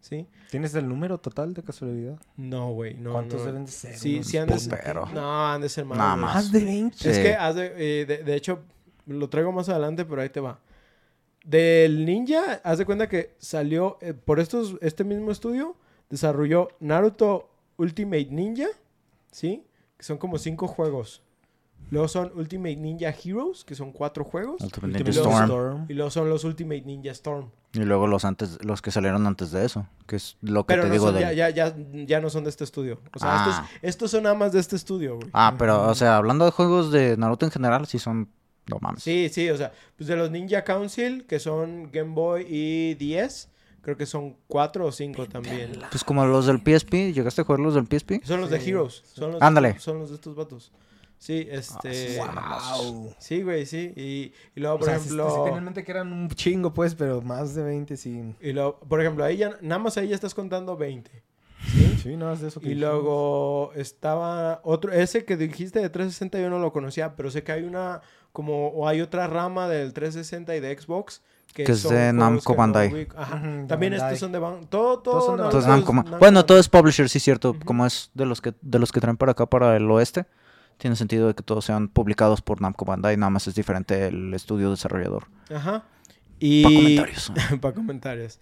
¿Sí? 0.00 0.26
¿Tienes 0.50 0.74
el 0.74 0.88
número 0.88 1.18
total 1.18 1.54
de 1.54 1.62
casualidad? 1.62 2.18
No, 2.36 2.72
güey, 2.72 2.94
no. 2.94 3.12
¿Cuántos 3.12 3.40
no. 3.40 3.46
deben 3.46 3.64
de 3.66 3.70
ser? 3.70 3.96
Sí, 3.96 4.24
sí 4.24 4.36
han 4.36 4.48
de 4.48 4.58
ser. 4.58 4.96
No, 5.14 5.46
han 5.46 5.60
de 5.62 5.68
ser 5.68 5.84
más. 5.84 5.96
Nada 5.96 6.16
más. 6.16 6.34
Más 6.34 6.52
de 6.52 6.64
20. 6.64 6.96
Es 7.08 7.16
Sí. 7.16 7.22
que, 7.22 7.28
de, 7.60 8.00
eh, 8.02 8.04
de, 8.04 8.18
de 8.24 8.34
hecho, 8.34 8.58
lo 9.06 9.28
traigo 9.30 9.52
más 9.52 9.68
adelante, 9.68 10.04
pero 10.04 10.20
ahí 10.20 10.28
te 10.28 10.40
va. 10.40 10.58
Del 11.44 12.04
ninja, 12.04 12.60
haz 12.62 12.78
de 12.78 12.84
cuenta 12.84 13.08
que 13.08 13.34
salió, 13.38 13.96
eh, 14.00 14.12
por 14.12 14.38
estos, 14.40 14.76
este 14.80 15.04
mismo 15.04 15.30
estudio, 15.30 15.76
desarrolló 16.12 16.68
Naruto 16.78 17.48
Ultimate 17.78 18.28
Ninja, 18.30 18.66
¿sí? 19.30 19.64
Que 19.96 20.04
son 20.04 20.18
como 20.18 20.38
cinco 20.38 20.68
juegos. 20.68 21.22
Luego 21.90 22.06
son 22.06 22.30
Ultimate 22.36 22.76
Ninja 22.76 23.08
Heroes, 23.10 23.64
que 23.64 23.74
son 23.74 23.92
cuatro 23.92 24.24
juegos. 24.24 24.60
Ultimate 24.62 24.98
Ninja 25.04 25.10
Storm. 25.10 25.44
Storm. 25.44 25.86
Y 25.88 25.94
luego 25.94 26.10
son 26.10 26.28
los 26.28 26.44
Ultimate 26.44 26.82
Ninja 26.82 27.10
Storm. 27.10 27.50
Y 27.72 27.80
luego 27.80 28.06
los 28.06 28.24
antes, 28.26 28.58
los 28.64 28.82
que 28.82 28.90
salieron 28.90 29.26
antes 29.26 29.50
de 29.50 29.64
eso, 29.64 29.86
que 30.06 30.16
es 30.16 30.36
lo 30.42 30.64
que 30.66 30.74
Pero 30.74 30.82
te 30.82 30.88
no 30.88 30.92
digo 30.92 31.06
son- 31.06 31.14
de. 31.14 31.20
ya, 31.22 31.32
ya, 31.32 31.48
ya, 31.50 31.74
ya 32.06 32.20
no 32.20 32.28
son 32.30 32.44
de 32.44 32.50
este 32.50 32.64
estudio. 32.64 33.00
O 33.14 33.18
sea, 33.18 33.28
Ah. 33.44 33.48
estos, 33.48 33.78
estos 33.82 34.10
son 34.10 34.22
nada 34.24 34.34
más 34.34 34.52
de 34.52 34.60
este 34.60 34.76
estudio, 34.76 35.16
güey. 35.16 35.28
Ah, 35.32 35.54
pero, 35.58 35.88
o 35.88 35.94
sea, 35.94 36.18
hablando 36.18 36.44
de 36.44 36.50
juegos 36.50 36.92
de 36.92 37.16
Naruto 37.16 37.46
en 37.46 37.52
general, 37.52 37.86
sí 37.86 37.98
son. 37.98 38.28
No 38.70 38.78
mames. 38.80 39.02
Sí, 39.02 39.28
sí, 39.32 39.50
o 39.50 39.56
sea, 39.56 39.72
pues 39.96 40.06
de 40.06 40.14
los 40.16 40.30
Ninja 40.30 40.62
Council, 40.64 41.24
que 41.26 41.40
son 41.40 41.90
Game 41.90 42.14
Boy 42.14 42.46
y 42.48 42.94
10, 42.94 43.48
creo 43.82 43.96
que 43.96 44.06
son 44.06 44.36
cuatro 44.46 44.86
o 44.86 44.92
cinco 44.92 45.26
también. 45.26 45.72
Pues 45.90 46.02
como 46.04 46.24
los 46.24 46.46
del 46.46 46.58
PSP, 46.60 47.12
¿llegaste 47.12 47.42
a 47.42 47.44
jugar 47.44 47.60
los 47.60 47.74
del 47.74 47.86
PSP? 47.86 48.24
Son 48.24 48.40
los 48.40 48.48
de 48.50 48.60
Sí. 48.60 48.70
Heroes, 48.70 49.02
son 49.12 49.32
los, 49.32 49.42
Ándale. 49.42 49.78
son 49.78 49.98
los 49.98 50.08
de 50.10 50.14
estos 50.16 50.34
vatos. 50.34 50.72
Sí, 51.18 51.46
este... 51.50 52.18
Wow. 52.18 53.14
Sí, 53.18 53.42
güey, 53.42 53.64
sí. 53.66 53.92
Y, 53.96 54.32
y 54.56 54.60
luego, 54.60 54.74
O 54.76 54.78
por 54.80 54.88
sea, 54.88 54.98
sí- 54.98 55.04
ejemplo... 55.06 55.30
sí 55.30 55.36
tenía 55.44 55.58
en 55.58 55.64
mente 55.64 55.84
que 55.84 55.92
eran 55.92 56.12
un 56.12 56.28
chingo, 56.30 56.74
pues, 56.74 56.94
pero 56.96 57.20
más 57.22 57.54
de 57.54 57.62
20 57.62 57.96
sí. 57.96 58.34
Y 58.40 58.52
luego, 58.52 58.80
por 58.80 59.00
ejemplo, 59.00 59.24
ahí 59.24 59.36
ya, 59.36 59.56
nada 59.60 59.78
más 59.78 59.96
ahí 59.98 60.08
ya 60.08 60.16
estás 60.16 60.34
contando 60.34 60.76
20. 60.76 61.10
Sí, 62.02 62.16
nada 62.16 62.32
más 62.32 62.40
de 62.40 62.48
eso 62.48 62.58
que 62.60 62.66
Y 62.66 62.70
dijimos. 62.70 62.92
luego 62.94 63.72
estaba 63.76 64.60
otro, 64.64 64.90
ese 64.92 65.24
que 65.24 65.36
dijiste 65.36 65.78
de 65.78 65.88
360 65.90 66.40
yo 66.40 66.50
no 66.50 66.58
lo 66.58 66.72
conocía, 66.72 67.14
pero 67.14 67.30
sé 67.30 67.44
que 67.44 67.52
hay 67.52 67.62
una, 67.62 68.00
como, 68.32 68.68
o 68.70 68.88
hay 68.88 69.00
otra 69.00 69.28
rama 69.28 69.68
del 69.68 69.92
360 69.92 70.56
y 70.56 70.60
de 70.60 70.76
Xbox. 70.76 71.22
Que, 71.52 71.64
Que 71.64 71.72
es 71.72 71.82
de 71.88 72.12
Namco 72.12 72.54
Bandai. 72.54 72.92
ubico. 72.92 73.16
Ajá. 73.18 73.40
También 73.68 73.92
Bandai. 73.92 73.96
estos 74.14 74.18
son 74.20 74.32
de 74.32 74.38
Bandai. 74.38 74.66
Todo, 74.70 74.98
todo. 75.00 75.14
Todos 75.14 75.24
son 75.26 75.36
de 75.36 75.42
Namco 75.42 75.56
Entonces, 75.58 75.68
Namco 75.68 75.90
es- 75.92 75.96
Namco- 75.98 76.04
Namco 76.04 76.18
Bueno, 76.18 76.44
todo 76.46 76.58
es 76.58 76.68
publisher, 76.68 77.08
sí, 77.08 77.20
cierto. 77.20 77.56
Como 77.64 77.84
es 77.86 78.10
de 78.14 78.24
los 78.26 78.40
que 78.40 78.54
de 78.62 78.78
los 78.78 78.90
que 78.92 79.00
traen 79.00 79.16
para 79.16 79.32
acá, 79.32 79.46
para 79.46 79.76
el 79.76 79.90
oeste, 79.90 80.24
tiene 80.78 80.96
sentido 80.96 81.28
de 81.28 81.34
que 81.34 81.42
todos 81.42 81.64
sean 81.64 81.88
publicados 81.88 82.40
por 82.40 82.60
Namco 82.60 82.84
Bandai. 82.84 83.16
Nada 83.16 83.30
más 83.30 83.46
es 83.46 83.54
diferente 83.54 84.06
el 84.06 84.32
estudio 84.34 84.70
desarrollador. 84.70 85.26
Ajá. 85.54 85.84
Y... 86.40 86.62
Para 86.64 86.74
comentarios. 86.74 87.32
para 87.60 87.74
comentarios. 87.74 88.40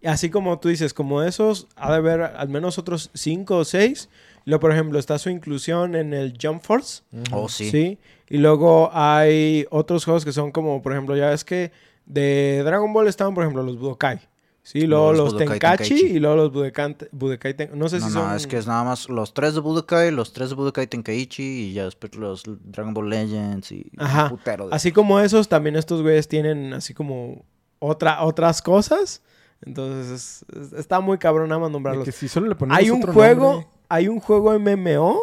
Y 0.00 0.06
Así 0.06 0.30
como 0.30 0.58
tú 0.58 0.68
dices, 0.68 0.94
como 0.94 1.22
esos, 1.22 1.68
ha 1.76 1.90
de 1.90 1.96
haber 1.98 2.22
al 2.22 2.48
menos 2.48 2.78
otros 2.78 3.10
5 3.14 3.58
o 3.58 3.64
6. 3.64 4.08
Luego, 4.44 4.60
por 4.60 4.72
ejemplo, 4.72 4.98
está 4.98 5.18
su 5.18 5.30
inclusión 5.30 5.94
en 5.94 6.12
el 6.14 6.36
Jump 6.42 6.62
Force. 6.64 7.02
Oh, 7.30 7.48
sí. 7.48 7.70
Sí. 7.70 7.98
Y 8.28 8.38
luego 8.38 8.90
hay 8.92 9.66
otros 9.70 10.04
juegos 10.04 10.24
que 10.24 10.32
son 10.32 10.50
como, 10.50 10.82
por 10.82 10.92
ejemplo, 10.92 11.14
ya 11.16 11.28
ves 11.30 11.44
que 11.44 11.70
de 12.12 12.62
Dragon 12.64 12.92
Ball 12.92 13.08
estaban, 13.08 13.34
por 13.34 13.44
ejemplo, 13.44 13.62
los 13.62 13.78
Budokai. 13.78 14.20
Sí, 14.64 14.82
luego 14.86 15.12
Los 15.12 15.18
los, 15.18 15.32
Budokai 15.34 15.58
Tenkachi, 15.58 15.88
Tenkaichi. 15.88 16.16
y 16.16 16.20
luego 16.20 16.36
los 16.36 16.52
Budokai, 16.52 16.96
Budokai 17.10 17.54
Ten- 17.56 17.70
No 17.76 17.88
sé 17.88 17.98
no, 17.98 18.08
si 18.08 18.14
no, 18.14 18.20
son... 18.20 18.36
es 18.36 18.46
que 18.46 18.58
es 18.58 18.66
nada 18.68 18.84
más 18.84 19.08
los 19.08 19.34
tres 19.34 19.54
de 19.54 19.60
Budokai, 19.60 20.12
los 20.12 20.32
tres 20.32 20.50
de 20.50 20.54
Budokai 20.54 20.86
Tenkaichi 20.86 21.42
y 21.42 21.72
ya 21.72 21.84
después 21.86 22.14
los 22.14 22.44
Dragon 22.46 22.94
Ball 22.94 23.10
Legends 23.10 23.72
y 23.72 23.90
Ajá. 23.98 24.28
putero 24.28 24.68
de- 24.68 24.74
Así 24.76 24.92
como 24.92 25.18
esos, 25.18 25.48
también 25.48 25.74
estos 25.74 26.00
güeyes 26.02 26.28
tienen 26.28 26.74
así 26.74 26.94
como 26.94 27.44
otra, 27.80 28.22
otras 28.22 28.62
cosas. 28.62 29.20
Entonces, 29.62 30.44
es- 30.52 30.56
es- 30.56 30.72
está 30.74 31.00
muy 31.00 31.18
cabrón 31.18 31.48
nada 31.48 31.60
más 31.60 31.70
nombrarlos. 31.72 32.04
que 32.04 32.12
si 32.12 32.28
solo 32.28 32.46
le 32.46 32.54
ponemos 32.54 32.78
Hay 32.78 32.88
un 32.90 32.98
otro 33.00 33.12
juego, 33.14 33.52
nombre- 33.54 33.68
hay 33.88 34.06
un 34.08 34.20
juego 34.20 34.52
MMO, 34.52 35.22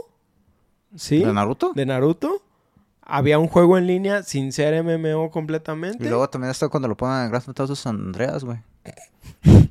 ¿sí? 0.97 1.19
¿De 1.23 1.31
Naruto? 1.31 1.71
De 1.73 1.85
Naruto. 1.85 2.41
Había 3.09 3.39
un 3.39 3.47
juego 3.47 3.77
en 3.77 3.87
línea 3.87 4.23
sin 4.23 4.51
ser 4.51 4.83
MMO 4.83 5.31
completamente. 5.31 6.05
Y 6.05 6.09
luego 6.09 6.29
también 6.29 6.51
está 6.51 6.67
cuando 6.69 6.87
lo 6.87 6.95
ponen 6.95 7.23
en 7.25 7.29
Grand 7.29 7.43
Theft 7.45 7.59
Auto 7.59 7.75
San 7.75 7.95
Andreas, 7.95 8.43
güey. 8.43 8.57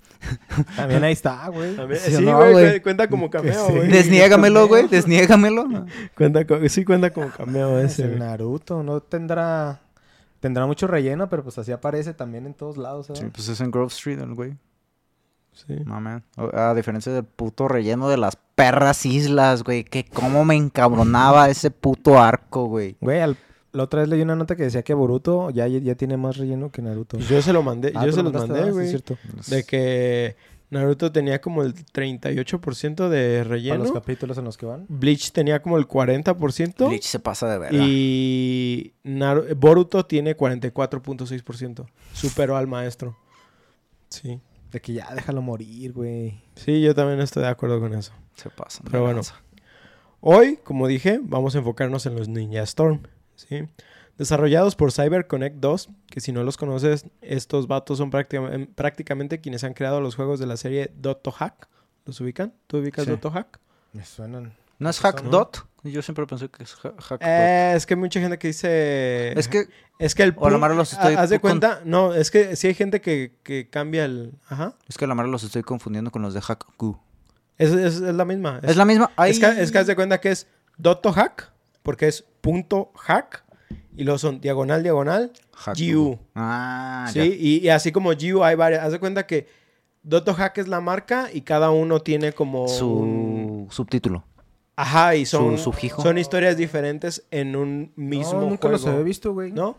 También 0.77 1.05
ahí 1.05 1.12
está, 1.12 1.48
güey. 1.48 1.74
También- 1.77 2.01
Sí, 2.01 2.16
sí, 2.16 2.24
no, 2.24 2.37
güey, 2.37 2.53
güey. 2.53 2.77
cu- 2.79 2.83
cuenta 2.83 3.09
como 3.09 3.31
cameo, 3.31 3.66
Sí. 3.66 3.72
güey. 3.72 3.88
Desniégamelo, 3.88 4.68
güey, 4.68 4.88
desniégamelo. 4.90 5.66
Cuenta 6.16 6.46
co- 6.46 6.68
sí 6.68 6.85
cuenta 6.85 7.11
como 7.12 7.31
cameo 7.31 7.79
Es 7.79 7.92
ese. 7.92 8.03
el 8.03 8.09
güey. 8.11 8.20
Naruto, 8.20 8.83
no 8.83 9.01
tendrá... 9.01 9.81
Tendrá 10.40 10.66
mucho 10.66 10.87
relleno, 10.87 11.29
pero 11.29 11.42
pues 11.42 11.59
así 11.59 11.72
aparece 11.72 12.14
también 12.14 12.46
en 12.46 12.55
todos 12.55 12.77
lados, 12.77 13.07
¿sabes? 13.09 13.20
Sí, 13.22 13.27
pues 13.35 13.48
es 13.48 13.61
en 13.61 13.72
Grove 13.72 13.88
Street, 13.88 14.20
el 14.20 14.35
güey. 14.35 14.55
Sí. 15.66 15.74
A 16.54 16.74
diferencia 16.74 17.12
del 17.12 17.24
puto 17.24 17.66
relleno 17.68 18.08
de 18.08 18.16
las 18.16 18.36
perras 18.54 19.04
islas, 19.06 19.64
güey. 19.64 19.84
Que 19.84 20.04
cómo 20.04 20.44
me 20.44 20.54
encabronaba 20.54 21.48
ese 21.50 21.70
puto 21.70 22.18
arco, 22.20 22.66
güey. 22.66 22.96
Güey, 23.00 23.20
al- 23.20 23.36
la 23.72 23.82
otra 23.82 24.00
vez 24.00 24.08
leí 24.08 24.22
una 24.22 24.34
nota 24.36 24.56
que 24.56 24.62
decía 24.62 24.82
que 24.82 24.94
Boruto 24.94 25.50
ya, 25.50 25.66
ya 25.66 25.94
tiene 25.94 26.16
más 26.16 26.36
relleno 26.38 26.70
que 26.70 26.80
Naruto. 26.80 27.18
Yo 27.18 27.42
se 27.42 27.52
lo 27.52 27.62
mandé, 27.62 27.92
Ah, 27.94 28.04
yo 28.04 28.10
¿tú 28.10 28.16
se 28.16 28.22
lo 28.22 28.30
los 28.30 28.48
mandé, 28.48 28.60
Ah, 28.62 28.64
sí, 28.66 28.70
güey. 28.70 28.88
cierto. 28.88 29.18
de 29.48 29.64
que 29.64 30.36
Naruto 30.70 31.12
tenía 31.12 31.40
como 31.40 31.62
el 31.62 31.74
38% 31.74 33.08
de 33.08 33.38
Para 33.38 33.38
los 33.38 33.48
relleno. 33.48 33.92
capítulos 33.92 34.38
en 34.38 34.44
los 34.44 34.56
que 34.56 34.64
van. 34.66 34.86
Bleach 34.88 35.32
tenía 35.32 35.60
como 35.60 35.76
el 35.78 35.86
40%. 35.86 36.88
Bleach 36.88 37.02
se 37.04 37.18
pasa 37.20 37.48
de 37.50 37.58
verga. 37.58 37.78
Y 37.84 38.94
Boruto 39.56 40.06
tiene 40.06 40.36
44.6%. 40.36 41.86
Superó 42.12 42.56
al 42.56 42.66
maestro. 42.66 43.16
Sí. 44.08 44.40
De 44.70 44.81
que 44.81 44.92
ya 44.92 45.14
déjalo 45.14 45.40
morir, 45.42 45.92
güey. 45.92 46.42
Sí, 46.57 46.83
yo 46.83 46.94
también 46.94 47.20
estoy 47.20 47.42
de 47.42 47.48
acuerdo 47.48 47.81
con 47.81 47.94
eso. 47.94 48.12
Se 48.35 48.50
pasa. 48.50 48.83
Pero 48.85 49.02
bueno. 49.04 49.22
Hoy, 50.20 50.59
como 50.62 50.87
dije, 50.88 51.20
vamos 51.22 51.54
a 51.54 51.59
enfocarnos 51.59 52.04
en 52.07 52.16
los 52.16 52.28
Ninja 52.28 52.62
Storm. 52.62 53.02
¿sí? 53.37 53.64
Desarrollados 54.18 54.74
por 54.74 54.90
CyberConnect 54.90 55.57
2, 55.59 55.90
que 56.09 56.20
si 56.20 56.33
no 56.33 56.42
los 56.42 56.57
conoces, 56.57 57.07
estos 57.22 57.68
vatos 57.68 57.98
son 57.98 58.11
prácticamente, 58.11 58.72
prácticamente 58.74 59.40
quienes 59.40 59.62
han 59.62 59.74
creado 59.74 60.00
los 60.00 60.16
juegos 60.16 60.40
de 60.40 60.46
la 60.46 60.57
serie 60.57 60.90
Dotto 60.96 61.31
Hack. 61.31 61.68
¿Los 62.04 62.20
ubican? 62.20 62.52
¿Tú 62.66 62.78
ubicas 62.78 63.04
Sí. 63.04 63.12
Dotto 63.12 63.31
Hack? 63.31 63.61
Me 63.92 64.04
suenan. 64.04 64.54
¿No 64.78 64.90
es. 64.90 64.98
Hack 65.00 65.22
Dot? 65.22 65.67
Yo 65.84 66.02
siempre 66.02 66.26
pensé 66.26 66.48
que 66.48 66.64
es 66.64 66.74
ha- 66.84 66.94
Hack 67.00 67.20
Eh, 67.24 67.72
es 67.76 67.86
que 67.86 67.94
hay 67.94 68.00
mucha 68.00 68.20
gente 68.20 68.38
que 68.38 68.48
dice... 68.48 69.38
Es 69.38 69.46
que 69.48 69.68
Es 69.98 70.14
que 70.14 70.24
el... 70.24 70.34
O 70.36 70.46
a 70.46 70.50
los 70.74 70.92
estoy 70.92 71.14
Haz 71.14 71.30
de 71.30 71.38
con- 71.40 71.50
cuenta... 71.52 71.80
No, 71.84 72.14
es 72.14 72.30
que 72.30 72.56
sí 72.56 72.66
hay 72.66 72.74
gente 72.74 73.00
que, 73.00 73.36
que 73.44 73.68
cambia 73.70 74.04
el... 74.04 74.32
Ajá. 74.48 74.74
es 74.88 74.98
que 74.98 75.04
a 75.04 75.08
la 75.08 75.14
los 75.14 75.44
estoy 75.44 75.62
confundiendo 75.62 76.10
con 76.10 76.22
los 76.22 76.34
de 76.34 76.40
Hack 76.40 76.64
Gu. 76.78 76.98
Es, 77.58 77.70
es- 77.70 77.94
es 78.00 78.14
la 78.14 78.24
misma. 78.24 78.60
Es 78.62 78.76
la 78.76 78.84
misma. 78.84 79.10
Ay. 79.16 79.30
Es 79.32 79.38
que, 79.40 79.46
es 79.46 79.70
que 79.72 79.78
haz 79.78 79.86
de 79.86 79.94
cuenta 79.96 80.20
que 80.20 80.30
es 80.30 80.46
Dotto 80.76 81.12
Hack, 81.12 81.50
porque 81.82 82.06
es 82.08 82.24
punto 82.40 82.92
hack, 82.96 83.44
y 83.96 84.04
luego 84.04 84.18
son 84.18 84.40
diagonal, 84.40 84.82
diagonal, 84.84 85.32
Hack 85.54 85.76
GU. 85.76 86.18
Ah, 86.36 87.08
¿sí? 87.12 87.36
Y, 87.38 87.58
y 87.66 87.68
así 87.68 87.90
como 87.90 88.10
GU 88.12 88.44
hay 88.44 88.54
varias. 88.54 88.84
Haz 88.84 88.92
de 88.92 89.00
cuenta 89.00 89.26
que 89.26 89.48
Dotto 90.04 90.34
Hack 90.34 90.58
es 90.58 90.68
la 90.68 90.80
marca 90.80 91.28
y 91.32 91.40
cada 91.40 91.70
uno 91.70 92.00
tiene 92.00 92.32
como... 92.32 92.62
un- 92.64 92.68
Su 92.68 93.66
subtítulo. 93.70 94.24
Ajá, 94.80 95.16
y 95.16 95.26
son, 95.26 95.58
su 95.58 95.64
sufijo. 95.64 96.02
son 96.02 96.18
historias 96.18 96.56
diferentes 96.56 97.24
en 97.32 97.56
un 97.56 97.92
mismo 97.96 98.34
no, 98.34 98.40
nunca 98.42 98.68
juego. 98.68 98.76
los 98.76 98.86
había 98.86 99.02
visto, 99.02 99.32
güey. 99.32 99.50
¿No? 99.50 99.76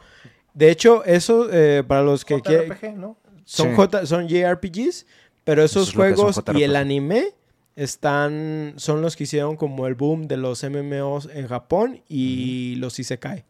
De 0.53 0.69
hecho, 0.69 1.05
eso, 1.05 1.47
eh, 1.51 1.83
para 1.87 2.03
los 2.03 2.25
que 2.25 2.41
quieren... 2.41 2.69
JRPG, 2.69 2.97
¿no? 2.97 3.17
Son, 3.45 3.69
Sí. 3.69 3.75
J, 3.75 4.05
son 4.05 4.27
JRPGs, 4.27 5.05
pero 5.45 5.63
esos 5.63 5.83
Eso 5.83 5.91
es 5.91 5.95
juegos 5.95 6.43
y 6.53 6.63
el 6.63 6.75
anime 6.75 7.33
están 7.77 8.73
son 8.75 9.01
los 9.01 9.15
que 9.15 9.23
hicieron 9.23 9.55
como 9.55 9.87
el 9.87 9.95
boom 9.95 10.27
de 10.27 10.35
los 10.35 10.63
MMOs 10.63 11.29
en 11.33 11.47
Japón 11.47 12.01
y 12.09 12.75
los 12.75 12.99
Isekai. 12.99 13.45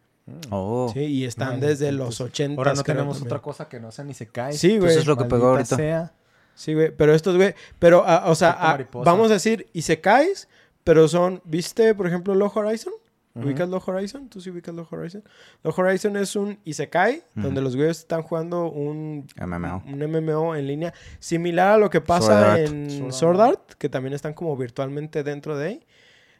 Oh. 0.51 0.91
¿sí? 0.93 0.99
Y 0.99 1.25
están 1.25 1.55
Vale, 1.55 1.67
desde 1.67 1.91
los 1.91 2.21
80. 2.21 2.59
Ahora 2.59 2.75
no 2.75 2.83
tenemos 2.83 3.21
otra 3.23 3.39
cosa 3.39 3.67
que 3.67 3.79
no 3.79 3.91
sea 3.91 4.05
ni 4.05 4.13
se 4.13 4.27
cae. 4.27 4.53
Sí, 4.53 4.77
güey. 4.77 4.81
Pues 4.81 4.97
es 4.97 5.07
lo 5.07 5.17
que 5.17 5.25
pegó 5.25 5.47
ahorita. 5.47 5.75
sea. 5.75 6.13
Sí, 6.53 6.75
güey. 6.75 6.91
Pero 6.95 7.15
estos, 7.15 7.35
güey. 7.37 7.55
Pero, 7.79 8.03
ah, 8.05 8.25
o 8.27 8.35
sea, 8.35 8.55
ah, 8.59 8.71
mariposa. 8.71 9.09
vamos 9.09 9.31
a 9.31 9.33
decir 9.35 9.67
Isekais, 9.73 10.47
pero 10.89 11.07
son. 11.07 11.39
¿Viste, 11.45 11.93
por 11.93 12.07
ejemplo, 12.07 12.33
Low 12.33 12.51
Horizon? 12.51 12.91
¿Ubicas 13.35 13.69
Low 13.69 13.79
Horizon? 13.85 14.27
¿Tú 14.27 14.41
sí 14.41 14.49
ubicas 14.49 14.73
Low 14.73 14.87
Horizon? 14.89 15.23
Low 15.63 15.71
Horizon 15.77 16.17
es 16.17 16.35
un 16.35 16.57
Isekai 16.65 17.21
donde 17.35 17.61
los 17.61 17.75
güeyes 17.75 17.99
están 17.99 18.23
jugando 18.23 18.71
un 18.71 19.27
MMO. 19.39 19.83
un 19.85 19.99
MMO 19.99 20.55
en 20.55 20.65
línea 20.65 20.91
similar 21.19 21.73
a 21.73 21.77
lo 21.77 21.91
que 21.91 22.01
pasa 22.01 22.59
en 22.59 22.89
Sword 22.89 23.13
Sword 23.13 23.39
Art. 23.39 23.59
Art, 23.59 23.73
que 23.77 23.87
también 23.87 24.15
están 24.15 24.33
como 24.33 24.57
virtualmente 24.57 25.23
dentro 25.23 25.55
de 25.55 25.67
ahí. 25.67 25.85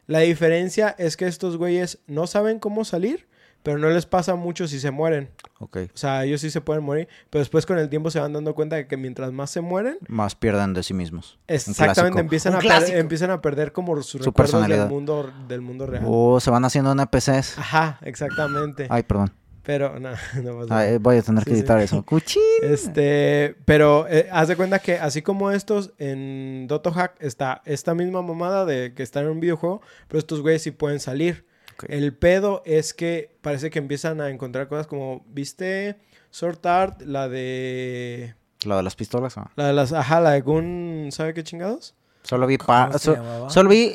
La 0.08 0.18
diferencia 0.18 0.96
es 0.98 1.16
que 1.16 1.28
estos 1.28 1.56
güeyes 1.56 2.00
no 2.08 2.26
saben 2.26 2.58
cómo 2.58 2.84
salir, 2.84 3.28
pero 3.62 3.78
no 3.78 3.88
les 3.90 4.06
pasa 4.06 4.34
mucho 4.36 4.66
si 4.68 4.80
se 4.80 4.90
mueren. 4.90 5.30
Ok. 5.58 5.76
O 5.94 5.96
sea, 5.96 6.24
ellos 6.24 6.40
sí 6.40 6.50
se 6.50 6.60
pueden 6.60 6.82
morir, 6.82 7.08
pero 7.28 7.40
después 7.40 7.66
con 7.66 7.78
el 7.78 7.88
tiempo 7.88 8.10
se 8.10 8.18
van 8.20 8.32
dando 8.32 8.54
cuenta 8.54 8.76
de 8.76 8.86
que 8.86 8.96
mientras 8.96 9.32
más 9.32 9.50
se 9.50 9.60
mueren, 9.60 9.98
Más 10.08 10.34
pierden 10.34 10.72
de 10.74 10.82
sí 10.82 10.94
mismos. 10.94 11.38
exactamente 11.46 12.20
empiezan 12.20 12.54
a, 12.54 12.58
per- 12.60 12.96
empiezan 12.96 13.30
a 13.30 13.40
perder 13.40 13.72
como 13.72 14.00
Su 14.02 14.18
recuerdos 14.18 14.34
personalidad. 14.34 14.84
del 14.84 14.88
mundo, 14.88 15.30
del 15.48 15.60
mundo 15.60 15.86
real. 15.86 16.04
O 16.06 16.40
se 16.40 16.50
van 16.50 16.64
haciendo 16.64 16.92
NPCs. 16.92 17.58
Ajá, 17.58 17.98
exactamente. 18.02 18.86
Ay, 18.88 19.02
perdón. 19.02 19.32
Pero 19.62 19.90
no, 20.00 20.10
no 20.10 20.16
pasa 20.58 20.66
nada. 20.70 20.78
Ay, 20.78 20.96
voy 20.96 21.18
a 21.18 21.22
tener 21.22 21.44
que 21.44 21.50
Sí, 21.50 21.56
sí. 21.56 21.60
editar 21.60 21.78
eso. 21.80 22.02
Cuchín. 22.06 22.40
Este, 22.62 23.56
pero 23.66 24.06
eh, 24.08 24.26
haz 24.32 24.48
de 24.48 24.56
cuenta 24.56 24.78
que 24.78 24.94
así 24.98 25.20
como 25.20 25.50
estos, 25.50 25.92
en 25.98 26.66
Doto 26.66 26.90
Hack 26.92 27.16
está 27.20 27.60
esta 27.66 27.94
misma 27.94 28.22
mamada 28.22 28.64
de 28.64 28.94
que 28.94 29.02
están 29.02 29.24
en 29.24 29.30
un 29.32 29.40
videojuego, 29.40 29.82
pero 30.08 30.18
estos 30.18 30.40
güeyes 30.40 30.62
sí 30.62 30.70
pueden 30.70 30.98
salir. 30.98 31.44
El 31.88 32.14
pedo 32.14 32.62
es 32.66 32.92
que 32.94 33.36
parece 33.40 33.70
que 33.70 33.78
empiezan 33.78 34.20
a 34.20 34.28
encontrar 34.30 34.68
cosas 34.68 34.86
como, 34.86 35.24
¿viste? 35.28 35.96
Sword 36.30 36.64
Art, 36.66 37.02
la 37.02 37.28
de... 37.28 38.34
La 38.64 38.76
de 38.76 38.82
las 38.82 38.94
pistolas. 38.94 39.36
ah. 39.38 39.50
La 39.56 39.66
de 39.68 39.72
las... 39.72 39.92
Ajá, 39.92 40.20
la 40.20 40.30
de 40.32 40.40
Gun... 40.42 41.08
¿Sabe 41.10 41.32
qué 41.34 41.42
chingados? 41.42 41.94
Solo 42.22 42.46
vi, 42.46 42.56
¿Cómo 42.58 42.66
pa- 42.66 42.98
so- 42.98 43.48
solo 43.48 43.70
vi, 43.70 43.92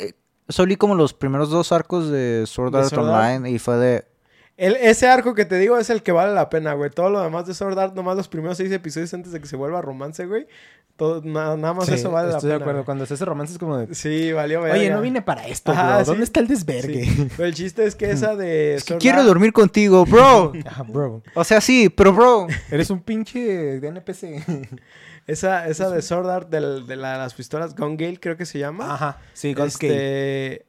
solo 0.50 0.68
vi 0.70 0.76
como 0.76 0.96
los 0.96 1.14
primeros 1.14 1.50
dos 1.52 1.72
arcos 1.72 2.10
de 2.10 2.46
Sword 2.48 2.72
¿De 2.74 2.80
Art 2.80 2.90
Sword 2.90 3.10
Art? 3.10 3.36
Online 3.36 3.52
y 3.52 3.60
fue 3.60 3.78
de, 3.78 4.06
El, 4.58 4.76
ese 4.78 5.08
arco 5.08 5.34
que 5.36 5.44
te 5.46 5.58
digo 5.58 5.78
es 5.78 5.90
el 5.90 6.02
que 6.02 6.12
vale 6.14 6.34
la 6.34 6.50
pena, 6.50 6.74
güey. 6.74 6.90
Todo 6.90 7.10
lo 7.10 7.22
demás 7.22 7.46
de 7.46 7.54
Sword 7.54 7.78
Art, 7.78 7.94
nomás 7.96 8.16
los 8.16 8.28
primeros 8.30 8.56
seis 8.58 8.72
episodios 8.72 9.14
antes 9.14 9.32
de 9.34 9.42
que 9.42 9.48
se 9.48 9.56
vuelva 9.58 9.82
romance, 9.82 10.26
güey. 10.26 10.48
Todo, 10.96 11.22
na- 11.26 11.58
nada 11.58 11.74
más 11.74 11.88
Sí, 11.88 11.96
eso 11.96 12.10
vale 12.10 12.30
la 12.30 12.36
estoy 12.36 12.48
pena. 12.48 12.58
de 12.60 12.64
acuerdo. 12.64 12.80
güey. 12.80 12.86
Cuando 12.86 13.04
es 13.04 13.12
ese 13.12 13.26
romance 13.26 13.52
es 13.52 13.60
como 13.60 13.78
de... 13.78 13.94
Sí, 13.94 14.32
valió 14.32 14.62
Oye, 14.62 14.72
verga. 14.72 14.96
no 14.96 15.02
vine 15.02 15.22
para 15.22 15.46
esto, 15.46 15.74
Ajá, 15.74 15.96
bro. 15.96 16.06
sí. 16.06 16.12
¿Dónde 16.12 16.24
está 16.24 16.40
el 16.40 16.48
desvergue? 16.48 17.04
Sí, 17.04 17.28
Pero 17.36 17.50
el 17.50 17.54
chiste 17.54 17.84
es 17.86 17.96
que 17.96 18.10
esa 18.12 18.38
de 18.38 18.76
"Es 18.76 18.86
que 18.86 18.96
quiero 18.98 19.18
Art- 19.18 19.28
dormir 19.28 19.52
contigo, 19.52 20.06
bro. 20.06 20.54
Ah, 20.66 20.84
bro. 20.88 21.22
o 21.34 21.44
sea, 21.44 21.60
sí, 21.60 21.90
pero 21.90 22.14
bro. 22.14 22.48
Eres 22.72 22.90
un 22.92 23.02
pinche 23.02 23.40
de 23.82 23.88
NPC. 23.90 24.46
Esa, 25.28 25.68
esa 25.68 25.90
de 25.90 26.02
Sword 26.04 26.30
Art 26.30 26.50
del- 26.50 26.86
de, 26.86 26.96
la- 26.96 27.18
las 27.18 27.34
pistolas 27.34 27.76
Gun 27.76 27.98
Gale, 27.98 28.20
creo 28.20 28.38
que 28.38 28.46
se 28.46 28.60
llama. 28.60 28.94
Ajá. 28.94 29.18
Sí, 29.34 29.54
Gate. 29.56 29.68
este, 29.68 30.66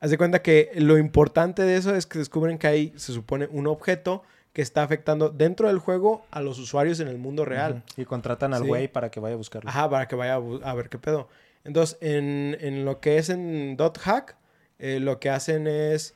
Haz 0.00 0.10
de 0.10 0.18
cuenta 0.18 0.42
que 0.42 0.70
lo 0.76 0.96
importante 0.98 1.62
de 1.62 1.76
eso 1.76 1.94
es 1.94 2.06
que 2.06 2.18
descubren 2.18 2.58
que 2.58 2.66
hay, 2.68 2.92
se 2.96 3.12
supone, 3.12 3.48
un 3.50 3.66
objeto 3.66 4.22
que 4.52 4.62
está 4.62 4.82
afectando 4.82 5.28
dentro 5.30 5.68
del 5.68 5.78
juego 5.78 6.24
a 6.30 6.40
los 6.40 6.58
usuarios 6.58 7.00
en 7.00 7.08
el 7.08 7.18
mundo 7.18 7.44
real. 7.44 7.82
Y 7.96 8.04
contratan 8.04 8.54
al 8.54 8.62
Sí. 8.62 8.68
güey 8.68 8.88
para 8.88 9.10
que 9.10 9.20
vaya 9.20 9.34
a 9.34 9.36
buscarlo. 9.38 9.68
Ajá, 9.70 9.88
para 9.90 10.06
que 10.08 10.16
vaya 10.16 10.34
a, 10.34 10.70
a 10.70 10.74
ver 10.74 10.88
qué 10.88 10.98
pedo. 10.98 11.28
Entonces, 11.64 11.98
en, 12.00 12.56
en 12.60 12.84
lo 12.84 13.00
que 13.00 13.18
es 13.18 13.28
en 13.28 13.76
Dot 13.76 13.98
Hack, 13.98 14.36
eh, 14.78 15.00
lo 15.00 15.18
que 15.18 15.30
hacen 15.30 15.66
es 15.66 16.14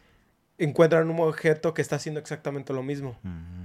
encuentran 0.59 1.11
un 1.11 1.19
objeto 1.21 1.75
que 1.75 1.83
está 1.83 1.97
haciendo 1.97 2.21
exactamente 2.21 2.73
lo 2.73 2.83
mismo. 2.85 3.17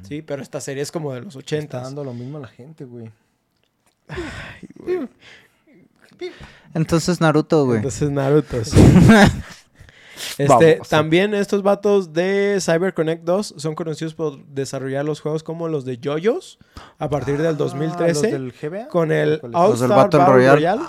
Sí, 0.02 0.22
pero 0.24 0.42
esta 0.42 0.60
serie 0.62 0.82
es 0.82 0.92
como 0.92 1.14
de 1.14 1.22
los 1.22 1.36
Está 1.36 1.40
80. 1.58 1.82
dando 1.82 2.04
lo 2.04 2.14
mismo 2.14 2.38
a 2.40 2.42
la 2.42 2.48
gente, 2.48 2.86
güey. 2.86 3.12
Entonces 6.74 7.22
Naruto, 7.22 7.66
güey. 7.66 7.78
Entonces 7.78 8.10
Naruto, 8.10 8.64
sí. 8.64 8.78
Este, 10.38 10.46
Vamos. 10.48 10.90
también 10.90 11.34
estos 11.34 11.64
vatos 11.64 12.14
de 12.14 12.58
CyberConnect 12.62 13.24
2 13.24 13.56
son 13.58 13.76
conocidos 13.76 14.14
por 14.14 14.44
desarrollar 14.46 15.06
los 15.06 15.22
juegos 15.22 15.44
como 15.44 15.68
los 15.68 15.86
de 15.86 16.00
JoJo's 16.04 16.58
a 17.00 17.10
partir 17.10 17.38
del 17.38 17.48
Ah, 17.48 17.54
2013 17.54 18.14
¿los 18.14 18.22
del 18.32 18.52
GBA? 18.54 18.88
con 18.88 19.12
el 19.12 19.40
¿Cuál 19.40 19.52
es? 19.52 19.56
All 19.58 19.70
Los 19.72 19.80
del 19.80 19.92
Star 19.92 20.04
Battle 20.06 20.20
Battle 20.20 20.34
Royale. 20.36 20.56
Royale. 20.56 20.82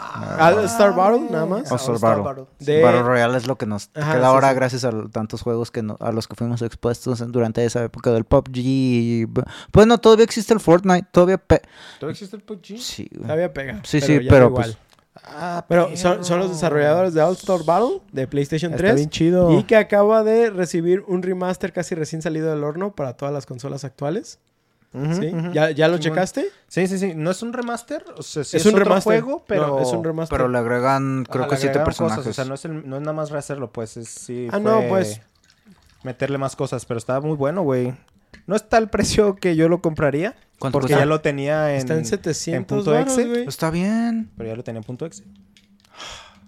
All 0.58 0.64
Star 0.64 0.94
Battle, 0.94 1.20
nada 1.30 1.46
más. 1.46 1.70
Ah, 1.70 1.74
All-Star 1.74 1.90
All-Star 1.90 2.22
Battle. 2.22 2.44
De- 2.58 2.82
Battle 2.82 3.02
Royale 3.02 3.36
es 3.36 3.46
lo 3.46 3.56
que 3.56 3.66
nos 3.66 3.90
Ajá, 3.94 4.12
queda 4.12 4.20
sí, 4.22 4.26
ahora 4.26 4.48
sí. 4.50 4.54
gracias 4.56 4.84
a 4.84 4.92
tantos 5.10 5.42
juegos 5.42 5.70
que 5.70 5.82
no- 5.82 5.96
a 6.00 6.12
los 6.12 6.26
que 6.28 6.34
fuimos 6.34 6.62
expuestos 6.62 7.22
durante 7.32 7.64
esa 7.64 7.82
época 7.84 8.10
del 8.12 8.24
PUBG. 8.24 8.56
y 8.58 9.24
b- 9.26 9.42
Bueno, 9.72 9.98
todavía 9.98 10.24
existe 10.24 10.52
el 10.54 10.60
Fortnite, 10.60 11.06
todavía... 11.12 11.38
pe- 11.38 11.62
¿Todavía 12.00 12.12
existe 12.12 12.36
el 12.36 12.42
PUBG? 12.42 12.78
Sí. 12.78 13.08
Todavía 13.08 13.52
pega. 13.52 13.80
Sí, 13.84 14.00
sí, 14.00 14.14
ya 14.14 14.20
no 14.22 14.28
pero, 14.30 14.46
igual. 14.46 14.64
pues, 14.64 14.78
Ah, 15.24 15.64
Pero 15.68 15.96
son, 15.96 16.24
son 16.24 16.38
los 16.40 16.50
desarrolladores 16.50 17.14
de 17.14 17.20
All 17.22 17.34
Star 17.34 17.62
Battle 17.64 18.00
de 18.12 18.26
PlayStation 18.26 18.72
Está 18.72 18.82
3 18.84 18.94
bien 18.96 19.10
chido. 19.10 19.58
y 19.58 19.64
que 19.64 19.76
acaba 19.76 20.22
de 20.24 20.50
recibir 20.50 21.04
un 21.06 21.22
remaster 21.22 21.72
casi 21.72 21.94
recién 21.94 22.22
salido 22.22 22.50
del 22.50 22.64
horno 22.64 22.92
para 22.92 23.14
todas 23.14 23.32
las 23.34 23.44
consolas 23.46 23.84
actuales. 23.84 24.38
¿sí? 24.92 25.30
¿Ya, 25.52 25.70
ya 25.70 25.86
lo 25.88 25.98
checaste? 25.98 26.46
Sí, 26.66 26.86
sí, 26.86 26.98
sí. 26.98 27.12
No 27.14 27.30
es 27.30 27.42
un 27.42 27.52
remaster. 27.52 28.04
O 28.16 28.22
sea, 28.22 28.42
sí 28.42 28.56
es, 28.56 28.62
es, 28.62 28.66
un 28.66 28.72
otro 28.74 28.84
remaster. 28.84 29.20
juego, 29.22 29.44
pero... 29.46 29.66
No, 29.66 29.80
es 29.80 29.88
un 29.92 30.02
remaster. 30.02 30.34
Pero 30.36 30.48
le 30.48 30.56
agregan, 30.58 31.26
creo 31.30 31.42
Ajá, 31.44 31.50
que 31.50 31.56
siete 31.60 31.78
personajes. 31.80 32.18
cosas, 32.24 32.30
O 32.30 32.34
sea, 32.34 32.44
no 32.46 32.54
es, 32.54 32.64
el- 32.64 32.88
no 32.88 32.96
es 32.96 33.02
nada 33.02 33.12
más 33.12 33.30
rehacerlo, 33.30 33.70
pues. 33.70 33.98
Es, 33.98 34.08
sí 34.08 34.48
Ah, 34.50 34.58
no, 34.58 34.82
pues. 34.88 35.20
Meterle 36.04 36.38
más 36.38 36.56
cosas, 36.56 36.86
pero 36.86 36.96
estaba 36.96 37.20
muy 37.20 37.36
bueno, 37.36 37.62
güey. 37.62 37.94
No 38.48 38.56
está 38.56 38.78
el 38.78 38.88
precio 38.88 39.36
que 39.36 39.54
yo 39.54 39.68
lo 39.68 39.80
compraría. 39.80 40.34
¿Cuánto 40.58 40.72
Porque 40.80 40.88
cuesta? 40.88 40.98
ya 41.04 41.06
lo 41.06 41.20
tenía 41.20 41.70
en... 41.72 41.76
Está 41.76 41.94
en 41.94 42.04
700 42.04 42.78
punto 42.78 42.90
varos, 42.90 43.16
exe. 43.16 43.28
güey. 43.28 43.46
Está 43.46 43.70
bien. 43.70 44.30
Pero 44.36 44.48
ya 44.48 44.56
lo 44.56 44.64
tenía 44.64 44.78
en 44.80 44.84
punto 44.84 45.06
exe. 45.06 45.22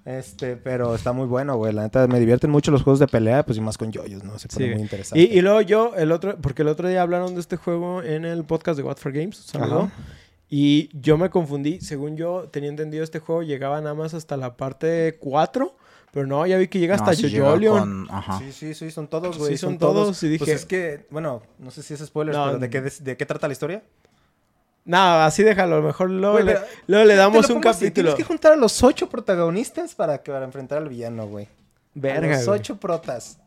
Este, 0.04 0.56
pero 0.56 0.94
está 0.94 1.12
muy 1.12 1.26
bueno, 1.26 1.56
güey. 1.56 1.72
La 1.72 1.82
neta, 1.82 2.06
me 2.08 2.18
divierten 2.18 2.50
mucho 2.50 2.70
los 2.70 2.82
juegos 2.82 2.98
de 2.98 3.06
pelea, 3.06 3.44
pues 3.44 3.58
y 3.58 3.60
más 3.60 3.76
con 3.76 3.92
yoyos, 3.92 4.24
¿no? 4.24 4.38
Se 4.38 4.48
pone 4.48 4.66
Sí. 4.66 4.72
muy 4.72 4.80
interesante. 4.82 5.20
Y, 5.22 5.38
y 5.38 5.42
luego 5.42 5.60
yo, 5.60 5.94
el 5.94 6.10
otro, 6.10 6.36
porque 6.40 6.62
el 6.62 6.68
otro 6.68 6.88
día 6.88 7.02
hablaron 7.02 7.34
de 7.34 7.40
este 7.40 7.56
juego 7.56 8.02
en 8.02 8.24
el 8.24 8.44
podcast 8.44 8.78
de 8.78 8.82
What 8.82 8.96
for 8.96 9.12
Games, 9.12 9.36
saludo. 9.36 9.90
Y 10.48 10.88
yo 10.98 11.16
me 11.18 11.30
confundí, 11.30 11.80
según 11.80 12.16
yo 12.16 12.48
tenía 12.50 12.70
entendido 12.70 13.04
este 13.04 13.20
juego 13.20 13.42
llegaba 13.42 13.80
nada 13.80 13.94
más 13.94 14.14
hasta 14.14 14.36
la 14.36 14.56
parte 14.56 15.16
4, 15.20 15.76
pero 16.12 16.26
no, 16.26 16.46
ya 16.46 16.58
vi 16.58 16.68
que 16.68 16.78
llega 16.78 16.94
hasta 16.96 17.10
No, 17.12 17.16
sí 17.16 17.28
llega 17.30 17.44
Jojolion. 17.46 18.06
con-. 18.06 18.38
Sí, 18.38 18.52
sí, 18.52 18.74
sí, 18.74 18.90
son 18.90 19.08
todos, 19.08 19.34
Sí, 19.36 19.40
güey. 19.40 19.56
son 19.58 19.78
todos, 19.78 20.22
y 20.22 20.28
dije- 20.28 20.44
Pues 20.44 20.56
es 20.56 20.66
que, 20.66 21.06
bueno, 21.10 21.42
no 21.58 21.70
sé 21.70 21.82
si 21.82 21.94
es 21.94 22.00
spoiler, 22.00 22.34
No, 22.34 22.46
pero 22.46 22.58
¿de 22.58 22.70
qué, 22.70 22.80
de 22.80 23.16
qué 23.16 23.26
trata 23.26 23.46
la 23.46 23.52
historia? 23.52 23.82
Nada, 24.84 25.26
así 25.26 25.42
déjalo, 25.42 25.76
a 25.76 25.78
lo 25.80 25.86
mejor 25.86 26.10
luego, 26.10 26.34
Güey, 26.34 26.46
le, 26.46 26.58
luego 26.86 27.04
le 27.04 27.14
damos 27.14 27.48
un 27.50 27.60
capítulo. 27.60 27.90
Tienes 27.92 28.14
que 28.14 28.24
juntar 28.24 28.52
a 28.52 28.56
los 28.56 28.82
ocho 28.82 29.08
protagonistas 29.08 29.94
para, 29.94 30.18
que, 30.22 30.32
para 30.32 30.44
enfrentar 30.44 30.78
al 30.78 30.88
villano, 30.88 31.26
güey. 31.28 31.44
a 31.44 31.48
Verga, 31.94 32.36
los 32.36 32.46
güey. 32.46 32.58
ocho 32.60 32.76
protas. 32.80 33.38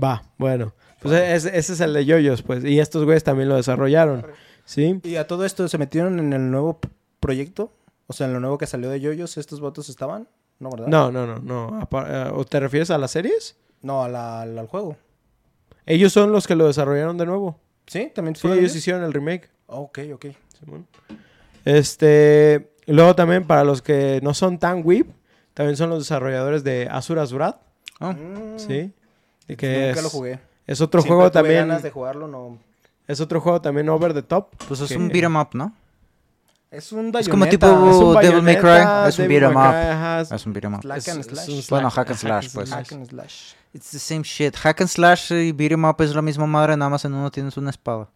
Va, 0.00 0.22
bueno. 0.38 0.74
Pues 1.00 1.14
ese, 1.20 1.56
ese 1.56 1.72
es 1.72 1.80
el 1.80 1.92
de 1.94 2.04
Yoyos, 2.04 2.42
pues. 2.42 2.64
Y 2.64 2.80
estos 2.80 3.04
güeyes 3.04 3.24
también 3.24 3.48
lo 3.48 3.56
desarrollaron. 3.56 4.26
¿Sí? 4.64 5.00
¿Y 5.04 5.16
a 5.16 5.26
todo 5.26 5.44
esto 5.44 5.66
se 5.68 5.78
metieron 5.78 6.18
en 6.18 6.32
el 6.32 6.50
nuevo 6.50 6.78
proyecto? 7.20 7.72
O 8.06 8.12
sea, 8.12 8.26
en 8.26 8.32
lo 8.34 8.40
nuevo 8.40 8.58
que 8.58 8.66
salió 8.66 8.90
de 8.90 9.00
Yoyos, 9.00 9.36
¿estos 9.36 9.60
votos 9.60 9.88
estaban? 9.88 10.28
No, 10.62 10.70
¿verdad? 10.70 10.86
No, 10.86 11.10
no, 11.10 11.26
no, 11.26 11.38
no. 11.40 11.88
Eh, 12.06 12.30
¿O 12.34 12.44
te 12.44 12.60
refieres 12.60 12.90
a 12.92 12.96
las 12.98 13.10
series? 13.10 13.56
No, 13.82 14.04
a 14.04 14.08
la- 14.08 14.42
al, 14.42 14.66
juego. 14.68 14.96
Ellos 15.86 16.12
son 16.12 16.30
los 16.30 16.46
que 16.46 16.54
lo 16.54 16.68
desarrollaron 16.68 17.18
de 17.18 17.26
nuevo. 17.26 17.58
¿Sí? 17.88 18.12
¿También 18.14 18.36
Sí, 18.36 18.46
ellos 18.46 18.58
ellos? 18.58 18.76
hicieron 18.76 19.02
el 19.02 19.12
remake. 19.12 19.50
Ok, 19.66 19.98
ok. 20.14 20.26
Simón. 20.60 20.86
Este, 21.64 22.72
luego 22.86 23.14
también 23.16 23.44
para 23.46 23.64
los 23.64 23.82
que 23.82 24.20
no 24.22 24.34
son 24.34 24.58
tan 24.58 24.82
whip, 24.84 25.08
también 25.54 25.76
son 25.76 25.90
los 25.90 25.98
desarrolladores 26.00 26.62
de 26.64 26.88
Asura 26.90 27.22
Azurat, 27.22 27.56
Ah, 28.00 28.12
Mm, 28.12 28.58
¿sí? 28.58 28.92
Y 29.48 29.56
que 29.56 29.86
Nunca 29.86 29.98
es, 29.98 30.02
lo 30.02 30.10
jugué. 30.10 30.38
es 30.66 30.80
otro 30.80 31.00
Siempre 31.02 31.16
juego 31.16 31.30
tuve 31.30 31.40
también, 31.42 31.68
ganas 31.68 31.82
de 31.82 31.90
jugarlo, 31.90 32.26
no. 32.28 32.58
es 33.08 33.20
otro 33.20 33.40
juego 33.40 33.60
también 33.60 33.88
over 33.88 34.14
the 34.14 34.22
top. 34.22 34.48
Pues 34.68 34.80
es 34.80 34.88
que- 34.88 34.96
un 34.96 35.08
beat 35.08 35.24
'em 35.24 35.36
up, 35.36 35.48
¿no? 35.54 35.72
Es 36.72 36.90
un 36.90 37.12
Es 37.14 37.28
como 37.28 37.46
tipo- 37.46 37.66
Es 37.66 37.96
un 37.96 38.14
Devil 38.22 38.42
May 38.42 38.56
Cry, 38.56 39.08
es 39.08 39.18
un 39.18 39.28
beat 39.28 39.42
'em 39.42 39.56
up. 39.56 40.32
Es 40.34 40.46
un 40.46 40.52
beat 40.54 40.64
'em 40.64 40.74
up. 40.74 40.80
Es- 40.96 41.26
slash. 41.26 41.68
Bueno, 41.68 41.90
hack 41.90 42.08
and 42.10 42.18
slash, 42.18 42.48
pues. 42.54 42.70
Hack 42.70 42.92
and 42.92 43.08
slash. 43.08 43.52
It's 43.74 43.90
the 43.90 43.98
same 43.98 44.22
shit. 44.24 44.56
Hack 44.56 44.80
and 44.80 44.88
slash 44.88 45.30
y 45.32 45.52
beat 45.52 45.72
'em 45.72 45.84
up 45.84 46.00
es 46.00 46.14
la 46.14 46.22
misma 46.22 46.46
madre, 46.46 46.74
nada 46.76 46.88
más 46.88 47.04
en 47.04 47.12
uno 47.12 47.30
tienes 47.30 47.56
una 47.58 47.68
espada. 47.70 48.08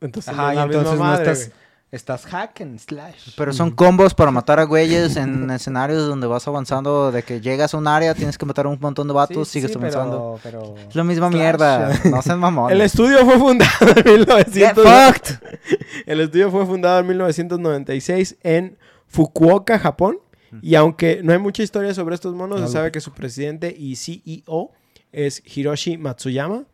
Entonces, 0.00 0.32
Ajá, 0.32 0.52
no 0.66 1.14
estás... 1.14 1.38
güey. 1.48 1.63
Estás 1.90 2.26
hack 2.26 2.60
and 2.60 2.78
slash. 2.80 3.34
Pero 3.36 3.52
son 3.52 3.70
combos 3.70 4.14
para 4.14 4.32
matar 4.32 4.58
a 4.58 4.64
güeyes 4.64 5.16
en 5.16 5.48
escenarios 5.52 6.08
donde 6.08 6.26
vas 6.26 6.46
avanzando, 6.48 7.12
de 7.12 7.22
que 7.22 7.40
llegas 7.40 7.72
a 7.72 7.76
un 7.78 7.86
área, 7.86 8.14
tienes 8.14 8.36
que 8.36 8.44
matar 8.46 8.66
a 8.66 8.70
un 8.70 8.78
montón 8.80 9.06
de 9.06 9.14
vatos, 9.14 9.46
Sí, 9.48 9.60
sigues 9.60 9.70
sí, 9.70 9.78
avanzando. 9.78 10.40
Pero, 10.42 10.74
pero... 10.74 10.88
Es 10.88 10.96
la 10.96 11.04
misma 11.04 11.28
Slash. 11.28 11.40
mierda. 11.40 12.00
No 12.10 12.20
sean 12.22 12.40
mamones. 12.40 12.74
El 12.74 12.80
estudio 12.80 13.24
fue 13.24 13.38
fundado 13.38 13.70
en 13.90 13.94
Get 13.94 14.06
1900. 14.76 14.84
fucked. 14.84 15.36
El 16.06 16.20
estudio 16.20 16.50
fue 16.50 16.66
fundado 16.66 16.98
en 16.98 17.06
1996 17.06 18.36
en 18.42 18.76
Fukuoka, 19.06 19.78
Japón. 19.78 20.18
Y 20.62 20.74
aunque 20.76 21.20
no 21.22 21.32
hay 21.32 21.38
mucha 21.38 21.62
historia 21.64 21.94
sobre 21.94 22.14
estos 22.16 22.34
monos, 22.34 22.60
se 22.60 22.68
sabe 22.68 22.90
que 22.92 23.00
su 23.00 23.12
presidente 23.12 23.74
y 23.76 23.96
CEO 23.96 24.70
es 25.12 25.42
Hiroshi 25.44 25.96
Matsuyama. 25.98 26.64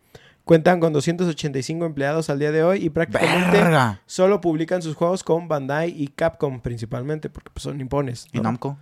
Cuentan 0.50 0.80
con 0.80 0.92
285 0.92 1.84
empleados 1.86 2.28
al 2.28 2.40
día 2.40 2.50
de 2.50 2.64
hoy 2.64 2.84
y 2.84 2.90
prácticamente 2.90 3.52
Verga. 3.56 4.02
solo 4.04 4.40
publican 4.40 4.82
sus 4.82 4.96
juegos 4.96 5.22
con 5.22 5.46
Bandai 5.46 5.94
y 5.96 6.08
Capcom 6.08 6.60
principalmente, 6.60 7.30
porque 7.30 7.50
pues, 7.54 7.62
son 7.62 7.78
nipones. 7.78 8.26
¿Y. 8.32 8.40
Namco? 8.40 8.76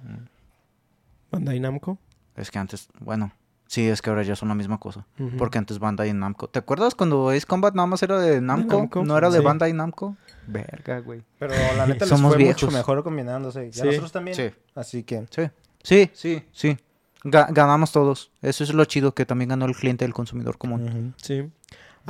Bandai 1.30 1.60
Namco. 1.60 1.98
Es 2.36 2.50
que 2.50 2.58
antes, 2.58 2.88
bueno, 3.00 3.32
sí, 3.66 3.86
es 3.86 4.00
que 4.00 4.08
ahora 4.08 4.22
ya 4.22 4.34
son 4.34 4.48
la 4.48 4.54
misma 4.54 4.78
cosa. 4.78 5.06
Porque 5.36 5.58
antes 5.58 5.78
Bandai 5.78 6.08
y 6.08 6.14
Namco. 6.14 6.48
¿Te 6.48 6.58
acuerdas 6.58 6.94
cuando 6.94 7.28
Ace 7.28 7.44
Combat 7.44 7.74
nada 7.74 7.84
más 7.84 8.02
era 8.02 8.18
de 8.18 8.40
Namco? 8.40 8.78
Namco, 8.78 9.04
¿No 9.04 9.18
era 9.18 9.28
de 9.28 9.40
sí. 9.40 9.44
Bandai 9.44 9.68
y 9.68 9.74
Namco? 9.74 10.16
Verga, 10.46 11.00
güey. 11.00 11.22
Pero 11.38 11.52
la 11.76 11.86
neta 11.86 12.04
les 12.06 12.08
Somos 12.08 12.32
fue 12.32 12.38
viejos. 12.44 12.62
mucho 12.62 12.74
mejor 12.74 13.04
combinándose. 13.04 13.70
Ya 13.72 13.82
Sí. 13.82 13.88
nosotros 13.88 14.12
también. 14.12 14.34
Sí. 14.34 14.50
Así 14.74 15.02
que... 15.02 15.26
Sí. 15.28 15.42
Sí, 15.82 16.10
sí, 16.14 16.42
sí. 16.50 16.78
Ga- 17.24 17.48
ganamos 17.52 17.92
todos. 17.92 18.30
Eso 18.42 18.64
es 18.64 18.72
lo 18.72 18.84
chido, 18.84 19.14
que 19.14 19.26
también 19.26 19.48
ganó 19.50 19.66
el 19.66 19.74
cliente, 19.74 20.04
el 20.04 20.12
consumidor 20.14 20.56
común. 20.58 21.14
Sí. 21.22 21.48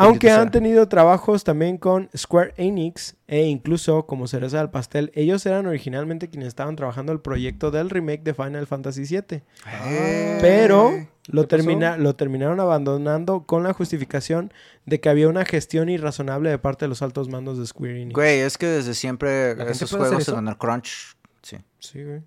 Aunque 0.00 0.30
han 0.30 0.52
tenido 0.52 0.86
trabajos 0.86 1.42
también 1.42 1.76
con 1.76 2.08
Square 2.16 2.54
Enix 2.56 3.16
e 3.26 3.46
incluso 3.46 4.06
como 4.06 4.28
cereza 4.28 4.58
del 4.58 4.70
pastel, 4.70 5.10
ellos 5.14 5.44
eran 5.44 5.66
originalmente 5.66 6.28
quienes 6.30 6.46
estaban 6.46 6.76
trabajando 6.76 7.10
el 7.12 7.18
proyecto 7.20 7.72
del 7.72 7.90
remake 7.90 8.22
de 8.22 8.32
Final 8.32 8.68
Fantasy 8.68 9.02
VII. 9.02 9.42
Eh, 9.86 10.38
Pero 10.40 10.92
lo, 11.26 11.48
termina, 11.48 11.96
lo 11.96 12.14
terminaron 12.14 12.60
abandonando 12.60 13.42
con 13.44 13.64
la 13.64 13.72
justificación 13.72 14.52
de 14.86 15.00
que 15.00 15.08
había 15.08 15.28
una 15.28 15.44
gestión 15.44 15.88
irrazonable 15.88 16.50
de 16.50 16.58
parte 16.58 16.84
de 16.84 16.90
los 16.90 17.02
altos 17.02 17.28
mandos 17.28 17.58
de 17.58 17.66
Square 17.66 18.00
Enix. 18.00 18.14
Güey, 18.14 18.38
es 18.38 18.56
que 18.56 18.66
desde 18.66 18.94
siempre 18.94 19.56
¿La 19.56 19.64
gente 19.64 19.72
esos 19.84 19.90
juegos 19.98 20.28
en 20.28 20.46
el 20.46 20.56
crunch, 20.58 21.16
sí, 21.42 21.56
Sí, 21.80 22.04
güey. 22.04 22.20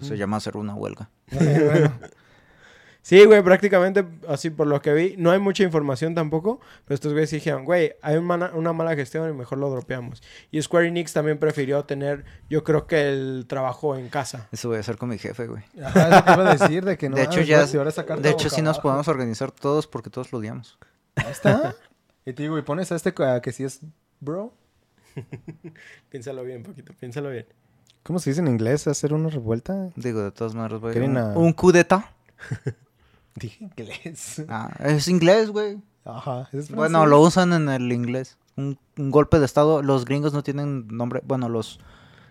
se 0.00 0.16
llama 0.16 0.36
hacer 0.36 0.56
una 0.56 0.76
huelga. 0.76 1.10
bueno, 1.32 1.92
Sí, 3.06 3.24
güey, 3.24 3.40
prácticamente 3.40 4.04
así 4.26 4.50
por 4.50 4.66
lo 4.66 4.82
que 4.82 4.92
vi. 4.92 5.14
No 5.16 5.30
hay 5.30 5.38
mucha 5.38 5.62
información 5.62 6.16
tampoco, 6.16 6.58
pero 6.84 6.96
estos 6.96 7.12
güeyes 7.12 7.30
dijeron, 7.30 7.64
güey, 7.64 7.92
hay 8.02 8.16
un 8.16 8.24
mana- 8.24 8.50
una 8.52 8.72
mala 8.72 8.96
gestión 8.96 9.30
y 9.30 9.32
mejor 9.32 9.58
lo 9.58 9.70
dropeamos. 9.70 10.24
Y 10.50 10.60
Square 10.60 10.88
Enix 10.88 11.12
también 11.12 11.38
prefirió 11.38 11.84
tener, 11.84 12.24
yo 12.50 12.64
creo 12.64 12.88
que 12.88 13.06
el 13.08 13.44
trabajo 13.46 13.94
en 13.94 14.08
casa. 14.08 14.48
Eso 14.50 14.66
voy 14.70 14.78
a 14.78 14.80
hacer 14.80 14.96
con 14.96 15.08
mi 15.10 15.18
jefe, 15.18 15.46
güey. 15.46 15.62
ajá, 15.84 16.08
eso 16.08 16.24
te 16.24 16.32
iba 16.32 16.50
a 16.50 16.56
decir 16.56 16.84
de 16.84 16.96
que 16.98 17.08
no. 17.08 17.14
de 17.14 17.22
hecho, 17.22 17.42
ya, 17.42 17.64
de 17.64 18.28
hecho 18.30 18.50
sí 18.50 18.60
nos 18.60 18.80
podemos 18.80 19.06
organizar 19.06 19.52
todos 19.52 19.86
porque 19.86 20.10
todos 20.10 20.32
lo 20.32 20.38
odiamos. 20.38 20.76
Ahí 21.14 21.30
está. 21.30 21.76
Y 22.24 22.32
te 22.32 22.42
digo, 22.42 22.58
y 22.58 22.62
pones 22.62 22.90
a 22.90 22.96
este 22.96 23.14
a 23.22 23.40
que 23.40 23.52
sí 23.52 23.62
es 23.62 23.82
bro. 24.18 24.52
Piénsalo 26.10 26.42
bien, 26.42 26.64
poquito, 26.64 26.92
piénsalo 26.98 27.30
bien. 27.30 27.46
¿Cómo 28.02 28.18
se 28.18 28.30
dice 28.30 28.40
en 28.40 28.48
inglés? 28.48 28.88
¿Hacer 28.88 29.12
una 29.14 29.28
revuelta? 29.28 29.90
Digo, 29.94 30.22
de 30.24 30.32
todas 30.32 30.56
maneras, 30.56 30.80
güey. 30.80 30.98
Un, 30.98 31.16
a- 31.16 31.38
un 31.38 31.52
coup 31.52 31.72
d'etat. 31.72 32.02
Dije 33.40 33.64
inglés. 33.64 34.42
Ah, 34.48 34.70
es 34.80 35.08
inglés, 35.08 35.50
güey. 35.50 35.78
Ajá. 36.04 36.48
¿es 36.52 36.70
Bueno, 36.70 37.06
lo 37.06 37.20
usan 37.20 37.52
en 37.52 37.68
el 37.68 37.92
inglés. 37.92 38.38
Un, 38.56 38.78
un 38.96 39.10
golpe 39.10 39.38
de 39.38 39.44
estado. 39.44 39.82
Los 39.82 40.04
gringos 40.04 40.32
no 40.32 40.42
tienen 40.42 40.86
nombre. 40.88 41.20
Bueno, 41.24 41.48
los 41.48 41.78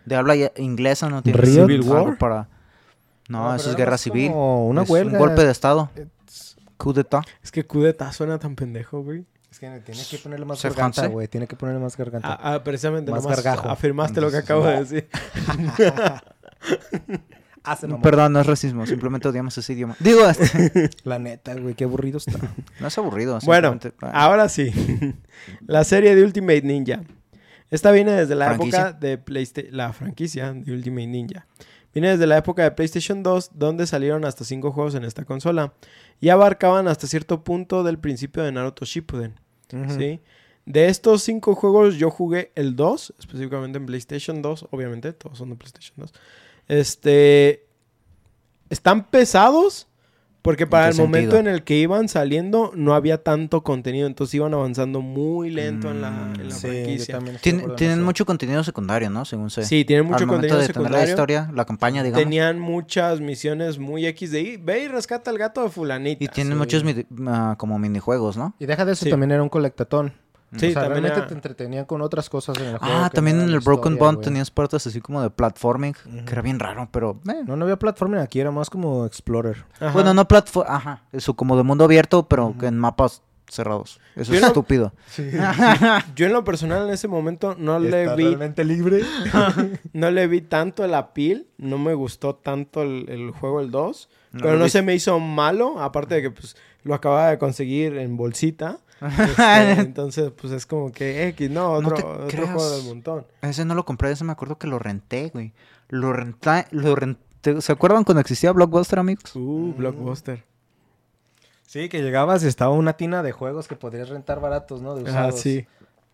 de 0.06 0.16
habla 0.16 0.36
inglesa 0.58 1.10
no 1.10 1.22
tienen 1.22 1.42
Riot? 1.42 1.68
Civil 1.68 1.82
War? 1.82 2.18
para. 2.18 2.48
No, 3.28 3.44
pero 3.44 3.56
eso 3.56 3.70
es 3.72 3.76
guerra 3.76 3.92
más 3.92 4.02
civil. 4.02 4.30
como 4.32 4.68
una 4.68 4.84
Es 4.84 4.90
huelga. 4.90 5.14
Un 5.14 5.18
golpe 5.20 5.44
de 5.46 5.52
estado. 5.52 5.90
Es- 5.96 6.56
Coup 6.78 6.94
d'etat. 6.94 7.26
Es 7.42 7.52
que 7.52 7.66
Kudeta 7.66 8.12
suena 8.12 8.38
tan 8.38 8.56
pendejo, 8.56 9.02
güey. 9.02 9.26
Es 9.50 9.60
que 9.60 9.68
tiene 9.80 10.04
que 10.10 10.18
ponerle 10.18 10.46
más 10.46 10.60
¿Se 10.60 10.68
garganta, 10.68 11.08
güey. 11.08 11.28
Tiene 11.30 11.48
que 11.48 11.56
ponerle 11.56 11.80
más 11.82 11.96
garganta. 11.96 12.34
Ah, 12.34 12.56
ah, 12.56 12.64
precisamente 12.64 13.12
Más 13.12 13.26
gargajo. 13.26 13.70
afirmaste 13.70 14.20
lo 14.20 14.30
que 14.30 14.38
acabo 14.38 14.66
de 14.66 14.74
no. 14.74 14.80
decir. 14.82 15.08
Perdón, 18.02 18.34
no 18.34 18.40
es 18.40 18.46
racismo. 18.46 18.86
Simplemente 18.86 19.28
odiamos 19.28 19.58
ese 19.58 19.74
idioma. 19.74 19.96
Digo, 20.00 20.26
este, 20.30 20.90
La 21.04 21.20
neta, 21.20 21.54
güey. 21.56 21.74
Qué 21.74 21.86
aburrido 21.86 22.18
está. 22.18 22.40
no 22.80 22.88
es 22.88 22.98
aburrido. 22.98 23.40
Bueno, 23.44 23.80
ah, 24.02 24.26
ahora 24.26 24.50
sí. 24.50 24.72
la 25.68 25.84
serie 25.84 26.16
de 26.16 26.24
Ultimate 26.24 26.62
Ninja. 26.62 27.02
Esta 27.72 27.92
viene 27.92 28.12
desde 28.12 28.36
la 28.36 28.48
¿Franquicia? 28.48 28.80
época 28.80 29.00
de 29.00 29.18
PlayStation. 29.18 29.76
La 29.76 29.94
franquicia 29.94 30.54
de 30.54 30.72
Ultimate 30.72 31.08
Ninja. 31.08 31.48
Viene 31.94 32.10
desde 32.10 32.28
la 32.28 32.38
época 32.38 32.64
de 32.64 32.72
PlayStation 32.72 33.24
2, 33.24 33.52
donde 33.54 33.88
salieron 33.88 34.26
hasta 34.26 34.44
5 34.44 34.72
juegos 34.72 34.96
en 34.96 35.06
esta 35.06 35.24
consola. 35.24 35.74
Y 36.20 36.30
abarcaban 36.30 36.88
hasta 36.88 37.08
cierto 37.08 37.44
punto 37.44 37.84
del 37.84 38.00
principio 38.00 38.44
de 38.44 38.52
Naruto 38.52 38.86
Shippuden. 38.86 39.34
¿sí? 39.98 40.20
De 40.66 40.88
estos 40.88 41.24
5 41.24 41.56
juegos, 41.56 41.96
yo 41.96 42.10
jugué 42.10 42.52
el 42.56 42.76
2, 42.76 43.14
específicamente 43.20 43.78
en 43.78 43.86
PlayStation 43.86 44.42
2, 44.42 44.68
obviamente, 44.72 45.14
todos 45.14 45.38
son 45.38 45.52
de 45.52 45.56
PlayStation 45.56 45.94
2. 45.98 46.14
Este. 46.68 47.66
Están 48.70 49.06
pesados. 49.10 49.88
Porque 50.42 50.68
para 50.68 50.90
el 50.90 50.96
momento 50.96 51.32
sentido? 51.32 51.40
en 51.40 51.48
el 51.48 51.64
que 51.64 51.76
iban 51.78 52.08
saliendo 52.08 52.72
no 52.76 52.94
había 52.94 53.24
tanto 53.24 53.64
contenido, 53.64 54.06
entonces 54.06 54.36
iban 54.36 54.54
avanzando 54.54 55.02
muy 55.02 55.50
lento 55.50 55.90
en 55.90 56.02
la, 56.02 56.10
en 56.10 56.50
la 56.50 56.54
Mm, 56.56 56.58
Sí, 56.60 56.68
yo 56.68 56.70
franquicia. 57.18 57.20
Tienen, 57.42 57.98
en 57.98 58.04
mucho 58.04 58.28
contenido 58.28 58.64
secundario, 58.64 59.10
¿no? 59.10 59.26
Según 59.26 59.50
sé. 59.50 59.64
Sí, 59.66 59.86
tienen 59.86 60.06
mucho 60.06 60.20
Al 60.20 60.28
momento 60.28 60.50
contenido 60.50 60.60
de 60.60 60.68
tener 60.68 60.76
la 60.84 60.84
secundario. 61.00 61.10
historia, 61.10 61.52
la 61.52 61.66
campaña, 61.66 62.04
digamos. 62.04 62.24
Tenían 62.24 62.60
muchas 62.60 63.22
misiones 63.22 63.80
muy 63.80 64.06
X 64.06 64.30
de 64.30 64.38
ahí. 64.38 64.58
Ve 64.58 64.84
y 64.84 64.88
rescata 64.88 65.32
al 65.32 65.40
gato 65.40 65.64
de 65.64 65.70
fulanita. 65.72 66.24
Y 66.24 66.28
tienen 66.28 66.54
sí. 66.54 66.60
muchos 66.60 66.84
ah, 67.26 67.56
como 67.58 67.80
minijuegos, 67.80 68.38
¿no? 68.38 68.54
Y 68.60 68.68
deja 68.68 68.86
de 68.86 68.92
eso, 68.92 69.06
Sí. 69.06 69.10
también 69.10 69.32
era 69.32 69.42
un 69.42 69.50
colectatón. 69.50 70.14
Sí, 70.58 70.68
o 70.68 70.72
sea, 70.72 70.84
también 70.84 71.04
realmente 71.04 71.20
era- 71.20 71.28
te 71.28 71.34
entretenían 71.34 71.86
con 71.86 72.02
otras 72.02 72.30
cosas 72.30 72.58
en 72.60 72.66
el 72.68 72.78
juego. 72.78 72.94
Ah, 72.98 73.10
también 73.10 73.40
en 73.42 73.50
el 73.50 73.60
Broken 73.60 73.94
historia, 73.94 74.12
Bond 74.14 74.24
tenías 74.24 74.52
partes 74.52 74.88
así 74.88 75.02
como 75.02 75.22
de 75.22 75.30
platforming, 75.30 75.94
que 75.94 76.32
era 76.32 76.42
bien 76.42 76.60
raro, 76.60 76.88
pero... 76.92 77.20
eh. 77.30 77.44
No, 77.46 77.56
no 77.58 77.66
había 77.66 77.78
platforming 77.78 78.20
aquí, 78.22 78.40
era 78.40 78.52
más 78.52 78.70
como 78.70 79.06
Explorer. 79.06 79.66
Ajá. 79.80 79.92
Bueno, 79.92 80.14
no 80.14 80.28
platform... 80.28 80.66
Ajá, 80.70 81.04
eso 81.12 81.34
como 81.36 81.58
de 81.58 81.64
mundo 81.64 81.84
abierto, 81.84 82.28
pero 82.30 82.56
que 82.60 82.68
en 82.68 82.78
mapas 82.78 83.22
cerrados. 83.48 84.00
Eso 84.16 84.32
Yo 84.32 84.38
es 84.38 84.42
no- 84.42 84.48
estúpido. 84.48 84.94
Yo 86.16 86.26
en 86.26 86.34
lo 86.34 86.44
personal 86.44 86.88
en 86.88 86.94
ese 86.94 87.08
momento 87.08 87.56
no 87.60 87.80
le 87.80 88.16
vi 88.16 88.24
realmente 88.28 88.64
libre. 88.64 89.04
no 89.94 90.12
le 90.12 90.28
vi 90.28 90.42
tanto 90.42 90.84
el 90.86 90.94
appeal, 90.94 91.48
no 91.58 91.78
me 91.78 91.94
gustó 91.94 92.36
tanto 92.36 92.82
el, 92.82 93.06
el 93.10 93.32
juego 93.32 93.60
el 93.62 93.72
2, 93.72 94.10
No 94.32 94.42
pero 94.42 94.58
no 94.58 94.64
vi- 94.66 94.70
se 94.70 94.82
me 94.82 94.96
hizo 94.96 95.20
malo, 95.20 95.80
aparte 95.82 96.16
de 96.16 96.22
que 96.24 96.32
pues 96.32 96.56
lo 96.84 96.94
acababa 96.96 97.30
de 97.30 97.38
conseguir 97.38 97.98
en 97.98 98.16
bolsita. 98.18 98.78
Este, 99.02 99.72
entonces, 99.82 100.32
pues 100.40 100.54
es 100.54 100.66
como 100.66 100.92
que 100.92 101.28
X, 101.30 101.50
no, 101.52 101.82
No 101.82 101.90
otro, 101.90 102.10
otro 102.12 102.28
creas. 102.28 102.46
juego 102.54 102.70
del 102.78 102.86
montón. 102.86 103.26
Ese 103.42 103.66
no 103.66 103.76
lo 103.76 103.86
compré, 103.86 104.12
ese 104.12 104.24
me 104.24 104.32
acuerdo 104.32 104.58
que 104.58 104.68
lo 104.68 104.80
renté, 104.80 105.30
güey. 105.34 105.54
Lo 105.90 106.14
renté, 106.14 106.66
lo 106.72 106.96
renté... 106.96 107.62
¿Se 107.62 107.72
acuerdan 107.72 108.04
cuando 108.04 108.22
existía 108.22 108.52
Blockbuster, 108.52 108.98
amigos? 109.00 109.36
Uh, 109.36 109.74
Blockbuster. 109.78 110.44
Sí, 111.68 111.90
que 111.90 112.02
llegabas 112.02 112.44
y 112.44 112.48
estaba 112.48 112.72
una 112.74 112.94
tina 112.94 113.22
de 113.22 113.32
juegos 113.32 113.68
que 113.68 113.76
podrías 113.76 114.10
rentar 114.10 114.40
baratos, 114.40 114.82
¿no? 114.82 114.96
De 114.96 115.02
Ah, 115.02 115.12
usados. 115.12 115.40
sí. 115.42 115.68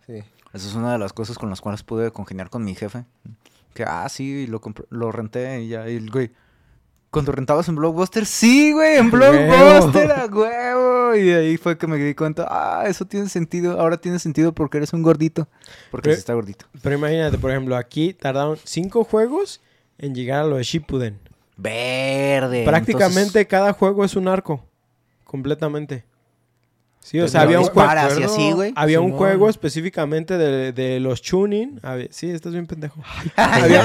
Sí. 0.06 0.14
Esa 0.52 0.68
es 0.68 0.74
una 0.74 0.92
de 0.92 0.98
las 0.98 1.12
cosas 1.12 1.38
con 1.38 1.48
las 1.50 1.60
cuales 1.60 1.82
pude 1.82 2.10
congeniar 2.10 2.50
con 2.50 2.64
mi 2.64 2.74
jefe. 2.74 3.04
Que, 3.74 3.84
ah, 3.84 4.06
sí, 4.10 4.46
lo, 4.46 4.60
compré- 4.60 4.86
lo 4.90 5.10
renté 5.12 5.62
y 5.62 5.68
ya, 5.68 5.88
y 5.88 5.96
el 5.96 6.10
güey... 6.10 6.32
Cuando 7.12 7.30
rentabas 7.30 7.68
en 7.68 7.76
Blockbuster, 7.76 8.26
sí, 8.26 8.72
güey, 8.72 8.96
en 8.96 9.10
Blockbuster, 9.12 10.10
a 10.10 10.26
huevo. 10.26 11.14
Y 11.14 11.30
ahí 11.30 11.56
fue 11.58 11.76
que 11.78 11.86
me 11.86 11.96
di 11.98 12.14
cuenta, 12.14 12.46
ah, 12.48 12.84
eso 12.88 13.04
tiene 13.04 13.28
sentido, 13.28 13.78
ahora 13.78 13.98
tiene 13.98 14.18
sentido 14.18 14.52
porque 14.52 14.78
eres 14.78 14.92
un 14.94 15.02
gordito. 15.02 15.46
Porque 15.90 16.08
Pero- 16.08 16.18
está 16.18 16.32
gordito. 16.34 16.64
Pero 16.82 16.96
imagínate, 16.96 17.36
por 17.38 17.50
ejemplo, 17.50 17.76
aquí 17.76 18.14
tardaron 18.14 18.56
5 18.64 19.04
juegos 19.04 19.60
en 19.98 20.14
llegar 20.14 20.40
a 20.40 20.46
lo 20.46 20.56
de 20.56 20.64
Shippuden. 20.64 21.20
Verde. 21.58 22.64
Prácticamente 22.64 23.46
cada 23.46 23.72
juego 23.74 24.04
es 24.04 24.16
un 24.16 24.26
arco. 24.26 24.64
Completamente. 25.24 26.04
Sí, 27.02 27.18
o 27.20 27.26
sea, 27.26 27.42
había 27.42 27.58
un 27.58 27.66
juego. 27.66 27.90
así, 27.90 28.52
güey. 28.52 28.72
Había 28.76 29.00
un 29.00 29.10
juego 29.12 29.48
específicamente 29.48 30.38
de, 30.38 30.72
de 30.72 31.00
los 31.00 31.20
tuning. 31.20 31.80
Había- 31.82 32.06
sí, 32.10 32.30
estás 32.30 32.52
bien 32.52 32.66
pendejo. 32.68 33.00
Había... 33.36 33.82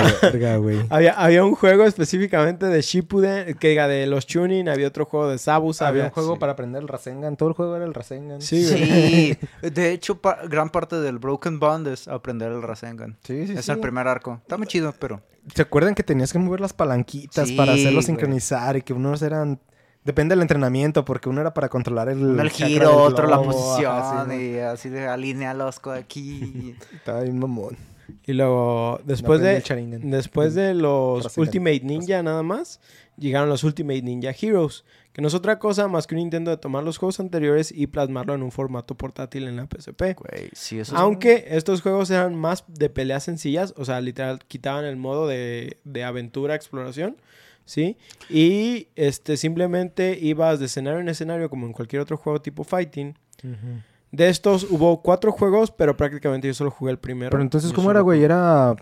Había, 0.90 1.14
había 1.14 1.44
un 1.44 1.56
juego 1.56 1.84
específicamente 1.86 2.68
de 2.68 2.82
Shippuden, 2.82 3.56
que 3.56 3.70
diga 3.70 3.88
de 3.88 4.06
los 4.08 4.28
tuning. 4.28 4.70
Había 4.70 4.88
otro 4.88 5.06
juego 5.06 5.30
de 5.30 5.38
Sabusa. 5.40 5.88
Había 5.88 6.04
Había 6.04 6.10
un 6.10 6.14
juego 6.14 6.34
sí. 6.36 6.40
para 6.40 6.52
aprender 6.52 6.82
el 6.82 6.88
Rasengan. 6.88 7.36
Todo 7.38 7.50
el 7.50 7.56
juego 7.56 7.76
era 7.76 7.86
el 7.86 7.94
Rasengan. 7.94 8.42
Sí, 8.42 8.64
güey. 8.70 8.86
Sí, 8.86 9.38
de 9.70 9.92
hecho, 9.92 10.22
pa- 10.22 10.40
gran 10.48 10.70
parte 10.70 10.98
del 10.98 11.18
Broken 11.18 11.60
Bond 11.60 11.88
es 11.88 12.08
aprender 12.08 12.52
el 12.52 12.62
Rasengan. 12.62 13.18
Sí, 13.24 13.48
sí, 13.48 13.54
es 13.58 13.66
sí. 13.66 13.72
el 13.72 13.80
primer 13.80 14.08
arco. 14.08 14.40
Está 14.44 14.58
muy 14.58 14.68
chido, 14.68 14.94
pero... 15.00 15.22
¿Se 15.56 15.62
acuerdan 15.62 15.96
que 15.96 16.04
tenías 16.04 16.32
que 16.34 16.40
mover 16.40 16.60
las 16.60 16.74
palanquitas 16.74 17.48
Sí, 17.48 17.56
para 17.56 17.74
hacerlo 17.74 18.02
sincronizar 18.02 18.76
y 18.78 18.82
que 18.84 18.94
unos 18.94 19.22
eran... 19.22 19.60
Depende 20.08 20.34
del 20.36 20.42
entrenamiento, 20.42 21.04
porque 21.04 21.28
uno 21.28 21.42
era 21.42 21.54
para 21.54 21.68
controlar 21.68 22.08
el... 22.08 22.20
Uno 22.20 22.42
el 22.42 22.50
giro, 22.50 22.96
otro 23.04 23.28
la 23.28 23.42
posición, 23.42 23.92
ajá, 23.94 24.24
sí, 24.24 24.30
¿no? 24.30 24.42
y 24.42 24.58
así 24.60 24.88
de 24.90 25.06
alinealos 25.06 25.82
aquí. 25.86 26.76
Estaba 26.96 27.22
bien 27.22 27.38
mamón. 27.38 27.76
Y 28.26 28.32
luego, 28.32 29.02
después 29.04 29.42
de, 29.42 29.62
después 30.04 30.56
de 30.56 30.74
los 30.74 31.26
Rasengan. 31.26 31.48
Ultimate 31.48 31.82
Ninja 31.82 32.24
nada 32.24 32.42
más, 32.42 32.80
llegaron 33.18 33.50
los 33.50 33.66
Ultimate 33.66 34.02
Ninja 34.02 34.32
Heroes. 34.32 34.86
Que 35.12 35.22
no 35.22 35.28
es 35.28 35.34
otra 35.34 35.60
cosa 35.60 35.90
más 35.90 36.08
que 36.08 36.16
un 36.16 36.22
intento 36.22 36.52
de 36.52 36.58
tomar 36.58 36.84
los 36.86 36.98
juegos 37.00 37.20
anteriores 37.20 37.74
y 37.76 37.88
plasmarlo 37.88 38.34
en 38.34 38.44
un 38.44 38.52
formato 38.52 38.96
portátil 38.96 39.46
en 39.48 39.58
la 39.58 39.66
PSP. 39.68 40.16
Sí, 40.54 40.80
es- 40.80 40.94
Aunque 40.94 41.48
estos 41.50 41.82
juegos 41.82 42.10
eran 42.12 42.34
más 42.36 42.64
de 42.68 42.90
peleas 42.90 43.24
sencillas, 43.26 43.74
o 43.76 43.84
sea, 43.84 44.00
literal 44.00 44.40
quitaban 44.48 44.86
el 44.86 44.96
modo 44.96 45.28
de, 45.28 45.80
de 45.84 46.04
aventura, 46.06 46.56
exploración, 46.56 47.18
¿sí? 47.68 47.96
Y 48.30 48.88
este, 48.96 49.38
simplemente 49.38 50.18
ibas 50.20 50.60
de 50.60 50.66
escenario 50.66 51.00
en 51.02 51.10
escenario 51.10 51.50
como 51.52 51.68
en 51.68 51.74
cualquier 51.74 52.02
otro 52.02 52.18
juego 52.18 52.42
tipo 52.42 52.64
fighting. 52.64 53.16
De 54.12 54.30
estos 54.30 54.64
hubo 54.72 55.02
cuatro 55.04 55.32
juegos, 55.32 55.70
pero 55.70 55.96
prácticamente 55.96 56.48
yo 56.48 56.54
solo 56.56 56.72
jugué 56.72 56.92
el 56.94 56.98
primero. 56.98 57.30
Pero 57.30 57.44
entonces, 57.44 57.72
¿cómo 57.74 57.92
era, 57.92 58.00
güey? 58.02 58.24
Era 58.24 58.74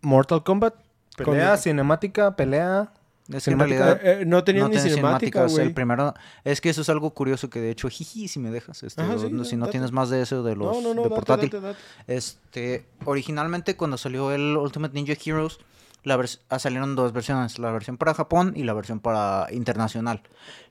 Mortal 0.00 0.42
Kombat, 0.42 0.74
pelea, 1.16 1.50
Con- 1.50 1.58
cinemática, 1.58 2.34
pelea. 2.34 2.92
Es 3.28 3.44
que 3.44 3.50
en 3.52 3.58
cinemática- 3.58 3.84
realidad 3.94 4.00
Eh, 4.02 4.22
eh, 4.22 4.26
no 4.26 4.42
tenía 4.42 4.62
no 4.62 4.68
ni 4.70 4.78
cinemática, 4.78 5.46
güey. 5.46 5.66
El 5.66 5.72
primero... 5.74 6.12
Es 6.42 6.60
que 6.60 6.70
eso 6.70 6.80
es 6.82 6.88
algo 6.88 7.10
curioso 7.14 7.48
que 7.48 7.60
de 7.60 7.70
hecho, 7.70 7.88
jiji, 7.88 8.26
si 8.26 8.40
me 8.40 8.50
dejas. 8.50 8.82
Este, 8.82 9.00
Ajá, 9.00 9.14
o 9.14 9.18
sí, 9.18 9.28
no- 9.30 9.44
si 9.44 9.54
no 9.56 9.66
date. 9.66 9.72
tienes 9.72 9.92
más 9.92 10.10
de 10.10 10.22
eso 10.22 10.42
de 10.42 10.56
los 10.56 10.74
No, 10.76 10.82
no, 10.82 10.88
no, 10.94 11.02
de 11.02 11.08
date, 11.08 11.14
portátil. 11.14 11.50
date, 11.50 11.66
date. 11.66 11.78
Este, 12.08 12.86
originalmente 13.04 13.76
cuando 13.76 13.96
salió 13.96 14.32
el 14.32 14.56
Ultimate 14.56 14.92
Ninja 14.94 15.12
Heroes, 15.24 15.58
La 16.04 16.20
ah, 16.48 16.58
salieron 16.58 16.96
dos 16.96 17.12
versiones, 17.12 17.58
la 17.58 17.70
versión 17.70 17.96
para 17.96 18.14
Japón 18.14 18.54
y 18.56 18.64
la 18.64 18.72
versión 18.72 18.98
para 18.98 19.46
internacional. 19.52 20.22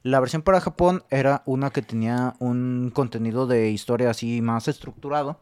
La 0.04 0.20
versión 0.20 0.42
para 0.42 0.60
Japón 0.60 1.04
era 1.10 1.42
una 1.46 1.70
que 1.70 1.82
tenía 1.82 2.36
un 2.40 2.92
contenido 2.94 3.48
de 3.48 3.70
historia 3.70 4.10
así 4.10 4.42
más 4.42 4.68
estructurado. 4.68 5.40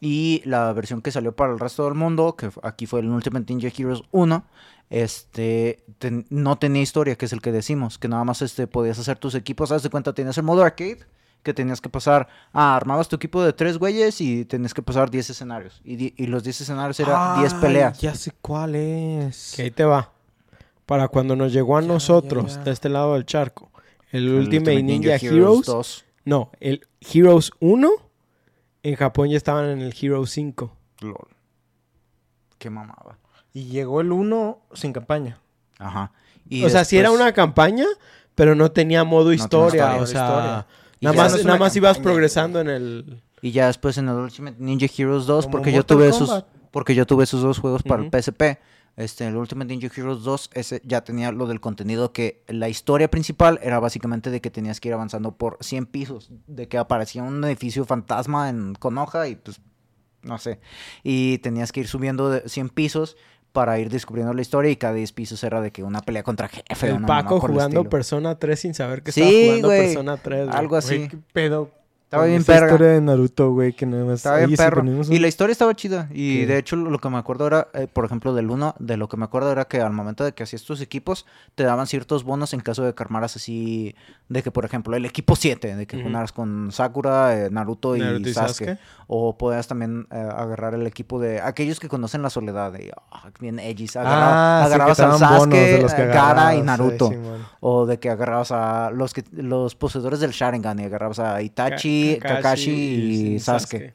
Y 0.00 0.42
la 0.44 0.72
versión 0.72 1.02
que 1.02 1.10
salió 1.10 1.34
para 1.34 1.52
el 1.52 1.58
resto 1.58 1.84
del 1.84 1.94
mundo, 1.94 2.36
que 2.36 2.50
aquí 2.62 2.86
fue 2.86 3.00
el 3.00 3.08
Ultimate 3.08 3.52
Ninja 3.52 3.68
Heroes 3.76 4.02
1, 4.10 4.44
este, 4.90 5.82
no 6.28 6.58
tenía 6.58 6.82
historia, 6.82 7.16
que 7.16 7.24
es 7.24 7.32
el 7.32 7.40
que 7.40 7.52
decimos, 7.52 7.98
que 7.98 8.08
nada 8.08 8.22
más 8.24 8.42
este, 8.42 8.66
podías 8.66 8.98
hacer 8.98 9.18
tus 9.18 9.34
equipos. 9.34 9.72
Haz 9.72 9.82
de 9.82 9.90
cuenta, 9.90 10.12
tenías 10.12 10.36
el 10.38 10.44
modo 10.44 10.62
arcade, 10.62 11.06
que 11.44 11.54
tenías 11.54 11.80
que 11.80 11.88
pasar, 11.88 12.26
ah, 12.52 12.74
armabas 12.74 13.06
tu 13.08 13.14
equipo 13.14 13.40
de 13.44 13.52
tres 13.52 13.78
güeyes 13.78 14.20
y 14.20 14.44
tenías 14.44 14.74
que 14.74 14.82
pasar 14.82 15.08
10 15.10 15.30
escenarios. 15.30 15.80
Y, 15.84 16.20
y 16.20 16.26
los 16.26 16.42
10 16.42 16.62
escenarios 16.62 16.98
eran 16.98 17.38
10 17.38 17.52
Ay, 17.54 17.60
peleas. 17.60 18.00
Ya 18.00 18.14
sé 18.16 18.32
cuál 18.42 18.74
es. 18.74 19.52
Que 19.54 19.62
ahí 19.62 19.70
te 19.70 19.84
va. 19.84 20.10
Para 20.86 21.06
cuando 21.08 21.36
nos 21.36 21.52
llegó 21.52 21.76
a 21.76 21.82
Ya, 21.82 21.86
nosotros, 21.86 22.52
ya, 22.54 22.58
ya. 22.58 22.64
de 22.64 22.70
este 22.72 22.88
lado 22.88 23.14
del 23.14 23.24
charco, 23.26 23.70
el, 24.10 24.26
El 24.26 24.34
Ultimate 24.34 24.82
Ninja, 24.82 25.14
Heroes. 25.16 25.66
2. 25.66 26.04
No, 26.24 26.50
el 26.60 26.86
Heroes 27.00 27.52
1. 27.60 27.90
En 28.82 28.96
Japón 28.96 29.28
ya 29.30 29.36
estaban 29.36 29.66
en 29.66 29.80
el 29.80 29.94
Heroes 29.98 30.30
5. 30.30 30.76
Lol. 31.00 31.14
Qué 32.58 32.70
mamada. 32.70 33.18
Y 33.52 33.64
llegó 33.66 34.00
el 34.00 34.12
1 34.12 34.58
sin 34.74 34.92
campaña. 34.92 35.38
Ajá. 35.78 36.12
Y 36.48 36.64
o 36.64 36.68
sea, 36.70 36.84
sí 36.84 36.96
era 36.98 37.08
después- 37.10 37.22
una 37.22 37.32
campaña, 37.32 37.86
pero 38.34 38.54
no 38.54 38.70
tenía 38.72 39.04
modo 39.04 39.30
tenía 39.30 39.44
historia. 39.44 39.66
historia. 39.96 40.02
o 40.02 40.06
sea, 40.06 40.24
Historia. 40.26 40.66
Nada 41.04 41.16
más, 41.16 41.44
nada 41.44 41.58
más 41.58 41.76
ibas 41.76 41.98
progresando 41.98 42.60
en 42.60 42.68
el. 42.68 43.22
Y 43.42 43.52
ya 43.52 43.66
después 43.66 43.98
en 43.98 44.08
el 44.08 44.16
Ultimate 44.16 44.56
Ninja 44.58 44.86
Heroes 44.86 45.26
2, 45.26 45.44
Como 45.44 45.52
porque 45.52 45.72
yo 45.72 45.84
tuve 45.84 46.08
esos, 46.08 46.44
porque 46.70 46.94
yo 46.94 47.06
tuve 47.06 47.24
esos 47.24 47.42
dos 47.42 47.58
juegos 47.58 47.82
para 47.82 48.02
el 48.02 48.10
PSP. 48.10 48.58
Este, 48.96 49.26
el 49.26 49.36
Ultimate 49.36 49.66
Ninja 49.66 49.88
Heroes 49.94 50.22
2, 50.22 50.50
ese 50.54 50.80
ya 50.84 51.02
tenía 51.02 51.32
lo 51.32 51.46
del 51.46 51.60
contenido 51.60 52.12
que 52.12 52.44
la 52.46 52.68
historia 52.68 53.10
principal 53.10 53.58
era 53.62 53.80
básicamente 53.80 54.30
de 54.30 54.40
que 54.40 54.50
tenías 54.50 54.80
que 54.80 54.88
ir 54.88 54.94
avanzando 54.94 55.32
por 55.32 55.58
100 55.60 55.86
pisos, 55.86 56.30
de 56.46 56.68
que 56.68 56.78
aparecía 56.78 57.24
un 57.24 57.42
edificio 57.44 57.84
fantasma 57.84 58.48
en 58.48 58.74
Konoha 58.74 59.26
y 59.26 59.34
pues 59.34 59.60
no 60.22 60.38
sé, 60.38 60.58
y 61.02 61.38
tenías 61.38 61.70
que 61.70 61.80
ir 61.80 61.88
subiendo 61.88 62.30
de 62.30 62.48
100 62.48 62.70
pisos 62.70 63.16
para 63.54 63.78
ir 63.78 63.88
descubriendo 63.88 64.34
la 64.34 64.42
historia 64.42 64.68
y 64.72 64.76
cada 64.76 64.94
10 64.94 65.12
pisos 65.12 65.44
era 65.44 65.60
de 65.60 65.70
que 65.70 65.84
una 65.84 66.00
pelea 66.00 66.24
contra 66.24 66.48
jefe. 66.48 66.88
el 66.88 67.00
Paco 67.02 67.38
jugando. 67.40 67.84
Persona 67.88 68.36
3 68.36 68.58
sin 68.58 68.74
saber 68.74 69.02
que 69.02 69.12
Sí, 69.12 69.20
estaba 69.22 69.42
jugando 69.44 69.68
güey, 69.68 69.80
Persona 69.86 70.16
3. 70.16 70.46
güey. 70.46 70.58
Algo 70.58 70.76
así. 70.76 70.96
Güey, 70.96 71.08
qué 71.08 71.18
pedo. 71.32 71.70
Estaba 72.04 72.26
bien 72.26 72.42
esa 72.42 72.52
perga. 72.52 72.66
historia 72.68 72.88
de 72.92 73.00
Naruto, 73.00 73.50
güey, 73.52 73.72
que 73.72 73.86
nada 73.86 74.04
más... 74.04 74.16
Estaba 74.16 74.36
bien 74.36 74.48
Oye, 74.50 74.56
si 74.56 74.62
perro. 74.62 74.84
Y 75.10 75.18
la 75.18 75.26
historia 75.26 75.52
estaba 75.52 75.74
chida. 75.74 76.08
Y 76.12 76.40
¿Qué? 76.40 76.46
de 76.46 76.58
hecho, 76.58 76.76
lo 76.76 76.98
que 77.00 77.08
me 77.08 77.18
acuerdo 77.18 77.46
era, 77.48 77.68
eh, 77.74 77.88
por 77.92 78.04
ejemplo, 78.04 78.32
del 78.34 78.50
1, 78.50 78.76
de 78.78 78.96
lo 78.96 79.08
que 79.08 79.16
me 79.16 79.24
acuerdo 79.24 79.50
era 79.50 79.64
que 79.64 79.80
al 79.80 79.92
momento 79.92 80.22
de 80.22 80.32
que 80.32 80.44
hacías 80.44 80.62
tus 80.62 80.80
equipos, 80.80 81.26
te 81.56 81.64
daban 81.64 81.86
ciertos 81.88 82.22
bonos 82.22 82.52
en 82.54 82.60
caso 82.60 82.84
de 82.84 82.94
que 82.94 83.02
armaras 83.02 83.34
así, 83.34 83.96
de 84.28 84.42
que, 84.44 84.52
por 84.52 84.64
ejemplo, 84.64 84.94
el 84.96 85.04
equipo 85.06 85.34
7, 85.34 85.74
de 85.74 85.86
que 85.86 85.96
Ujú. 85.96 86.06
jugaras 86.06 86.30
con 86.32 86.70
Sakura, 86.70 87.36
eh, 87.46 87.50
Naruto, 87.50 87.96
y, 87.96 88.00
Naruto 88.00 88.28
y 88.28 88.34
Sasuke. 88.34 88.64
Sasuke. 88.66 88.78
O 89.08 89.36
podías 89.36 89.66
también 89.66 90.06
eh, 90.12 90.16
agarrar 90.16 90.74
el 90.74 90.86
equipo 90.86 91.18
de 91.18 91.40
aquellos 91.40 91.80
que 91.80 91.88
conocen 91.88 92.22
la 92.22 92.30
soledad, 92.30 92.72
de, 92.72 92.92
ah, 93.10 93.28
bien 93.40 93.58
edgys. 93.58 93.96
Ah, 93.96 94.02
Agarra- 94.02 94.60
sí, 94.60 94.66
agarrabas 94.66 95.00
al 95.00 95.18
Sasuke, 95.18 95.50
de 95.56 95.82
los 95.82 95.94
que 95.94 96.02
eh, 96.02 96.06
Gaara 96.06 96.54
y 96.54 96.58
sí, 96.58 96.62
Naruto. 96.64 97.10
O 97.60 97.86
de 97.86 97.98
que 97.98 98.08
agarrabas 98.10 98.52
a 98.52 98.90
los 98.92 99.12
que 99.14 99.24
los 99.32 99.74
poseedores 99.74 100.20
del 100.20 100.30
Sharingan 100.30 100.78
y 100.78 100.84
agarrabas 100.84 101.18
a 101.18 101.40
Itachi, 101.42 101.93
Kakashi, 102.20 102.70
y 102.70 103.38
Sasuke. 103.38 103.70
Sasuke. 103.78 103.94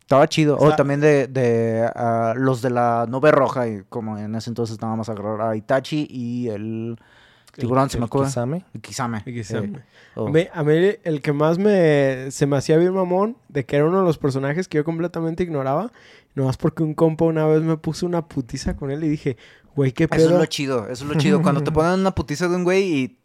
Estaba 0.00 0.26
chido. 0.28 0.56
O 0.58 0.74
también 0.74 1.00
de, 1.00 1.26
de 1.26 1.88
ah, 1.94 2.32
los 2.36 2.62
de 2.62 2.70
la 2.70 3.06
nube 3.08 3.30
roja, 3.30 3.68
y 3.68 3.82
como 3.88 4.16
en 4.18 4.34
ese 4.34 4.48
entonces 4.50 4.80
nada 4.80 4.96
más 4.96 5.08
agarrar 5.08 5.40
a 5.42 5.54
Itachi 5.56 6.06
y 6.10 6.48
el 6.48 6.96
tiburón, 7.54 7.90
se 7.90 7.98
me 7.98 8.04
¿El 8.04 8.06
acuerda. 8.06 8.28
Kisame? 8.28 8.64
Kisame. 8.80 9.22
Y 9.26 9.34
que 9.34 9.44
sí. 9.44 9.52
se- 9.54 9.72
O- 10.14 10.28
A 10.28 10.62
mí, 10.64 10.74
el 11.04 11.20
que 11.20 11.32
más 11.32 11.58
me 11.58 12.30
se 12.30 12.46
me 12.46 12.56
hacía 12.56 12.78
bien 12.78 12.94
mamón, 12.94 13.36
de 13.48 13.66
que 13.66 13.76
era 13.76 13.84
uno 13.84 13.98
de 13.98 14.04
los 14.04 14.16
personajes 14.18 14.66
que 14.66 14.78
yo 14.78 14.84
completamente 14.84 15.42
ignoraba, 15.42 15.92
nomás 16.34 16.56
porque 16.56 16.82
un 16.82 16.94
compa 16.94 17.26
una 17.26 17.46
vez 17.46 17.62
me 17.62 17.76
puso 17.76 18.06
una 18.06 18.26
putiza 18.26 18.76
con 18.76 18.90
él 18.90 19.04
y 19.04 19.08
dije, 19.08 19.36
güey, 19.76 19.92
qué 19.92 20.04
Eso 20.04 20.14
es 20.16 20.26
pedo. 20.28 20.38
lo 20.38 20.46
chido, 20.46 20.84
eso 20.88 21.04
es 21.04 21.10
lo 21.10 21.14
chido. 21.16 21.42
Cuando 21.42 21.62
te 21.62 21.70
ponen 21.72 22.00
una 22.00 22.14
putiza 22.14 22.48
de 22.48 22.56
un 22.56 22.64
güey 22.64 22.82
y 22.84 23.17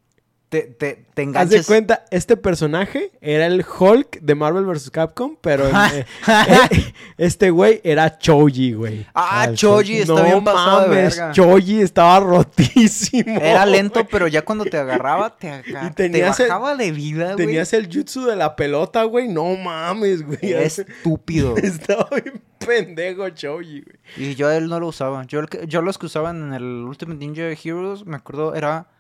te, 0.54 0.62
te, 0.62 1.06
te 1.16 1.32
Haz 1.34 1.50
de 1.50 1.64
cuenta, 1.64 2.06
este 2.12 2.38
personaje 2.38 3.10
era 3.22 3.48
el 3.48 3.66
Hulk 3.66 4.20
de 4.22 4.36
Marvel 4.36 4.66
vs. 4.66 4.92
Capcom, 4.92 5.36
pero 5.42 5.68
eh, 5.68 6.06
eh, 6.28 6.94
este 7.18 7.50
güey 7.50 7.82
era 7.84 8.20
Choji, 8.20 8.74
güey. 8.74 9.08
Ah, 9.16 9.48
Choji 9.52 10.02
está 10.02 10.14
no 10.14 10.24
bien 10.24 10.44
pasado 10.44 10.82
de 10.82 10.88
mames, 10.90 11.18
verga. 11.18 11.32
Choji 11.32 11.82
estaba 11.82 12.20
rotísimo. 12.20 13.40
Era 13.42 13.66
lento, 13.66 14.06
pero 14.06 14.28
ya 14.28 14.44
cuando 14.46 14.64
te 14.66 14.78
agarraba, 14.78 15.36
te, 15.36 15.50
aga- 15.50 15.88
Y 15.88 15.88
te 15.88 16.04
tenías 16.10 16.40
el- 16.40 16.50
bajaba 16.50 16.76
de 16.76 16.92
vida, 16.92 17.34
güey. 17.34 17.38
Tenías 17.48 17.74
el 17.74 17.90
jutsu 17.92 18.28
de 18.28 18.36
la 18.36 18.56
pelota, 18.56 19.04
güey. 19.06 19.28
No 19.28 19.56
mames, 19.56 20.24
güey. 20.24 20.54
Estúpido. 20.54 21.58
Estaba 21.64 22.08
bien 22.12 22.44
pendejo 22.64 23.28
Choji, 23.32 23.82
güey. 23.82 23.98
Y 24.18 24.36
yo 24.36 24.50
a 24.50 24.56
él 24.56 24.68
no 24.68 24.80
lo 24.80 24.90
usaba. 24.90 25.26
Yo, 25.26 25.42
yo 25.68 25.82
los 25.82 25.98
que 25.98 26.06
usaban 26.06 26.44
en 26.44 26.54
el 26.54 26.64
Ultimate 26.64 27.18
Ninja 27.18 27.42
Heroes, 27.50 28.06
me 28.06 28.18
acuerdo, 28.18 28.54
era 28.54 28.93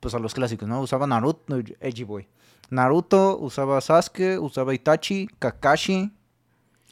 pues 0.00 0.14
a 0.14 0.18
los 0.18 0.34
clásicos, 0.34 0.68
¿no? 0.68 0.80
Usaba 0.80 1.06
Naruto, 1.06 1.56
Edgy 1.80 2.04
Boy. 2.04 2.28
Naruto, 2.70 3.38
usaba 3.38 3.80
Sasuke, 3.80 4.38
usaba 4.38 4.74
Itachi, 4.74 5.28
Kakashi, 5.38 6.12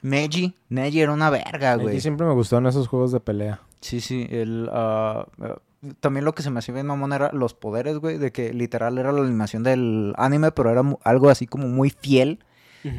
Neji. 0.02 0.54
Neji 0.68 1.00
era 1.00 1.12
una 1.12 1.30
verga, 1.30 1.76
güey. 1.76 2.00
siempre 2.00 2.26
me 2.26 2.32
gustaron 2.32 2.66
esos 2.66 2.88
juegos 2.88 3.12
de 3.12 3.20
pelea. 3.20 3.60
Sí, 3.80 4.00
sí. 4.00 4.26
El, 4.30 4.68
ah, 4.72 5.26
ah, 5.40 5.58
también 6.00 6.24
lo 6.24 6.34
que 6.34 6.42
se 6.42 6.50
me 6.50 6.58
hacía 6.58 6.74
bien 6.74 6.86
mamón 6.86 7.12
era 7.12 7.30
los 7.32 7.54
poderes, 7.54 7.98
güey. 7.98 8.18
De 8.18 8.32
que 8.32 8.52
literal 8.52 8.98
era 8.98 9.12
la 9.12 9.22
animación 9.22 9.62
del 9.62 10.14
anime, 10.16 10.52
pero 10.52 10.70
era 10.70 10.82
algo 11.04 11.30
así 11.30 11.46
como 11.46 11.68
muy 11.68 11.90
fiel. 11.90 12.40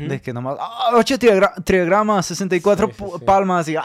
De 0.07 0.21
que 0.21 0.33
nomás, 0.33 0.57
¡ah! 0.59 0.91
8 0.95 1.15
triagramas, 1.63 2.25
64 2.25 2.88
Sí, 2.88 2.93
sí, 2.97 3.03
pu- 3.03 3.19
sí. 3.19 3.25
palmas 3.25 3.67
y 3.69 3.75
¡ah! 3.77 3.83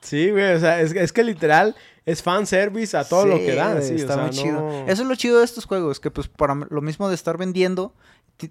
Sí, 0.00 0.30
güey. 0.30 0.54
O 0.54 0.60
sea, 0.60 0.80
es, 0.80 0.92
es 0.92 1.12
que 1.12 1.24
literal 1.24 1.74
es 2.04 2.22
fanservice 2.22 2.96
a 2.96 3.04
todo 3.08 3.26
lo 3.26 3.36
que 3.38 3.54
dan. 3.54 3.82
Sí, 3.82 3.94
o 3.94 3.96
está 3.96 4.14
sea, 4.14 4.22
muy 4.24 4.30
chido. 4.30 4.60
no- 4.60 4.86
Eso 4.86 5.02
es 5.02 5.08
lo 5.08 5.14
chido 5.16 5.38
de 5.38 5.44
estos 5.44 5.64
juegos, 5.64 5.98
que 6.00 6.10
pues 6.10 6.28
para 6.28 6.54
lo 6.54 6.80
mismo 6.80 7.08
de 7.08 7.14
estar 7.16 7.36
vendiendo, 7.36 7.92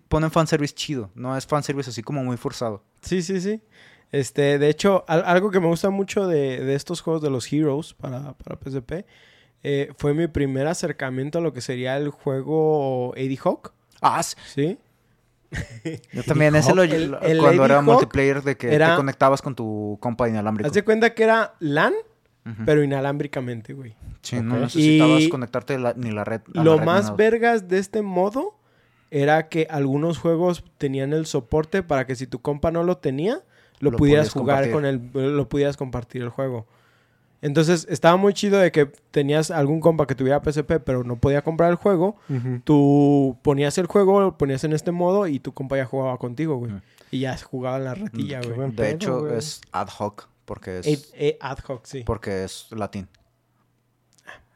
ponen 0.10 0.32
fanservice 0.32 0.74
chido. 0.76 1.10
No 1.16 1.38
es 1.38 1.46
fanservice 1.46 1.90
así 1.92 2.02
como 2.04 2.24
muy 2.24 2.38
forzado. 2.38 2.84
Sí, 3.02 3.22
sí, 3.22 3.40
sí. 3.40 3.62
Este, 4.12 4.60
de 4.60 4.70
hecho, 4.70 5.04
al- 5.08 5.24
algo 5.26 5.52
que 5.52 5.60
me 5.60 5.68
gusta 5.68 5.90
mucho 5.90 6.28
de, 6.28 6.64
de 6.64 6.76
estos 6.76 7.02
juegos 7.02 7.22
de 7.22 7.30
los 7.30 7.52
Heroes 7.52 7.94
para, 7.94 8.34
para 8.34 8.58
PSP 8.58 9.06
eh, 9.64 9.92
fue 9.98 10.14
mi 10.14 10.28
primer 10.28 10.68
acercamiento 10.68 11.40
a 11.40 11.42
lo 11.42 11.54
que 11.54 11.62
sería 11.62 11.98
el 11.98 12.10
juego 12.10 13.14
Eddie 13.16 13.40
Hawk. 13.44 13.74
Ah, 14.02 14.22
¿Sí? 14.24 14.78
Yo 16.12 16.24
también 16.24 16.56
ese 16.56 16.74
lo, 16.74 16.84
El- 16.84 17.18
cuando 17.40 17.66
era 17.66 17.76
Hawk 17.78 17.84
multiplayer 17.86 18.42
de 18.44 18.56
que 18.58 18.74
era- 18.74 18.92
te 18.92 18.96
conectabas 18.98 19.42
con 19.42 19.56
tu 19.56 19.98
compa 20.02 20.28
inalámbrico. 20.30 20.68
Haz 20.68 20.74
de 20.74 20.84
cuenta 20.84 21.14
que 21.14 21.24
era 21.24 21.54
LAN, 21.60 21.94
pero 22.66 22.84
inalámbricamente, 22.84 23.74
güey. 23.74 23.96
Sí, 24.22 24.40
no 24.42 24.58
necesitabas 24.60 25.22
Y- 25.24 25.30
conectarte 25.30 25.78
la- 25.80 25.94
ni 25.96 26.12
la 26.12 26.24
red. 26.24 26.42
la 26.54 26.64
Lo 26.64 26.78
red 26.78 26.86
más 26.86 27.16
vergas 27.16 27.68
de 27.68 27.80
este 27.80 28.02
modo 28.02 28.58
era 29.12 29.50
que 29.50 29.68
algunos 29.70 30.18
juegos 30.18 30.64
tenían 30.78 31.14
el 31.14 31.26
soporte 31.26 31.84
para 31.84 32.06
que 32.06 32.16
si 32.16 32.28
tu 32.28 32.40
compa 32.42 32.72
no 32.72 32.84
lo 32.84 32.98
tenía, 32.98 33.42
lo, 33.80 33.92
Lo 33.92 33.98
pudieras 33.98 34.32
jugar 34.32 34.72
con 34.72 34.86
el, 34.86 35.10
lo 35.14 35.48
pudieras 35.50 35.78
compartir 35.78 36.22
el 36.22 36.30
juego. 36.30 36.66
Entonces 37.42 37.86
estaba 37.90 38.18
muy 38.18 38.34
chido 38.34 38.60
de 38.60 38.72
que 38.72 38.86
tenías 39.12 39.52
algún 39.52 39.80
compa 39.80 40.08
que 40.08 40.16
tuviera 40.16 40.42
PSP 40.44 40.80
pero 40.84 41.04
no 41.04 41.18
podía 41.18 41.42
comprar 41.44 41.70
el 41.70 41.76
juego. 41.76 42.18
Tú 42.64 43.38
ponías 43.42 43.78
el 43.78 43.86
juego, 43.88 44.22
lo 44.22 44.38
ponías 44.38 44.64
en 44.64 44.74
este 44.74 44.92
modo 44.92 45.28
y 45.28 45.40
tu 45.40 45.54
compa 45.54 45.78
ya 45.78 45.86
jugaba 45.86 46.18
contigo, 46.18 46.56
güey. 46.58 46.72
Mm. 46.74 46.82
Y 47.12 47.20
ya 47.20 47.38
jugaba 47.38 47.78
en 47.78 47.84
la 47.86 47.94
retilla, 47.96 48.42
güey. 48.42 48.70
De 48.72 48.76
pedo, 48.76 48.88
hecho, 48.88 49.20
güey. 49.22 49.38
es 49.38 49.62
ad 49.72 49.90
hoc, 50.00 50.28
porque 50.46 50.80
es, 50.80 50.88
Eh, 50.88 51.00
eh, 51.14 51.38
ad 51.40 51.60
hoc, 51.68 51.86
sí. 51.86 52.04
porque 52.06 52.44
es 52.44 52.68
latín. 52.72 53.08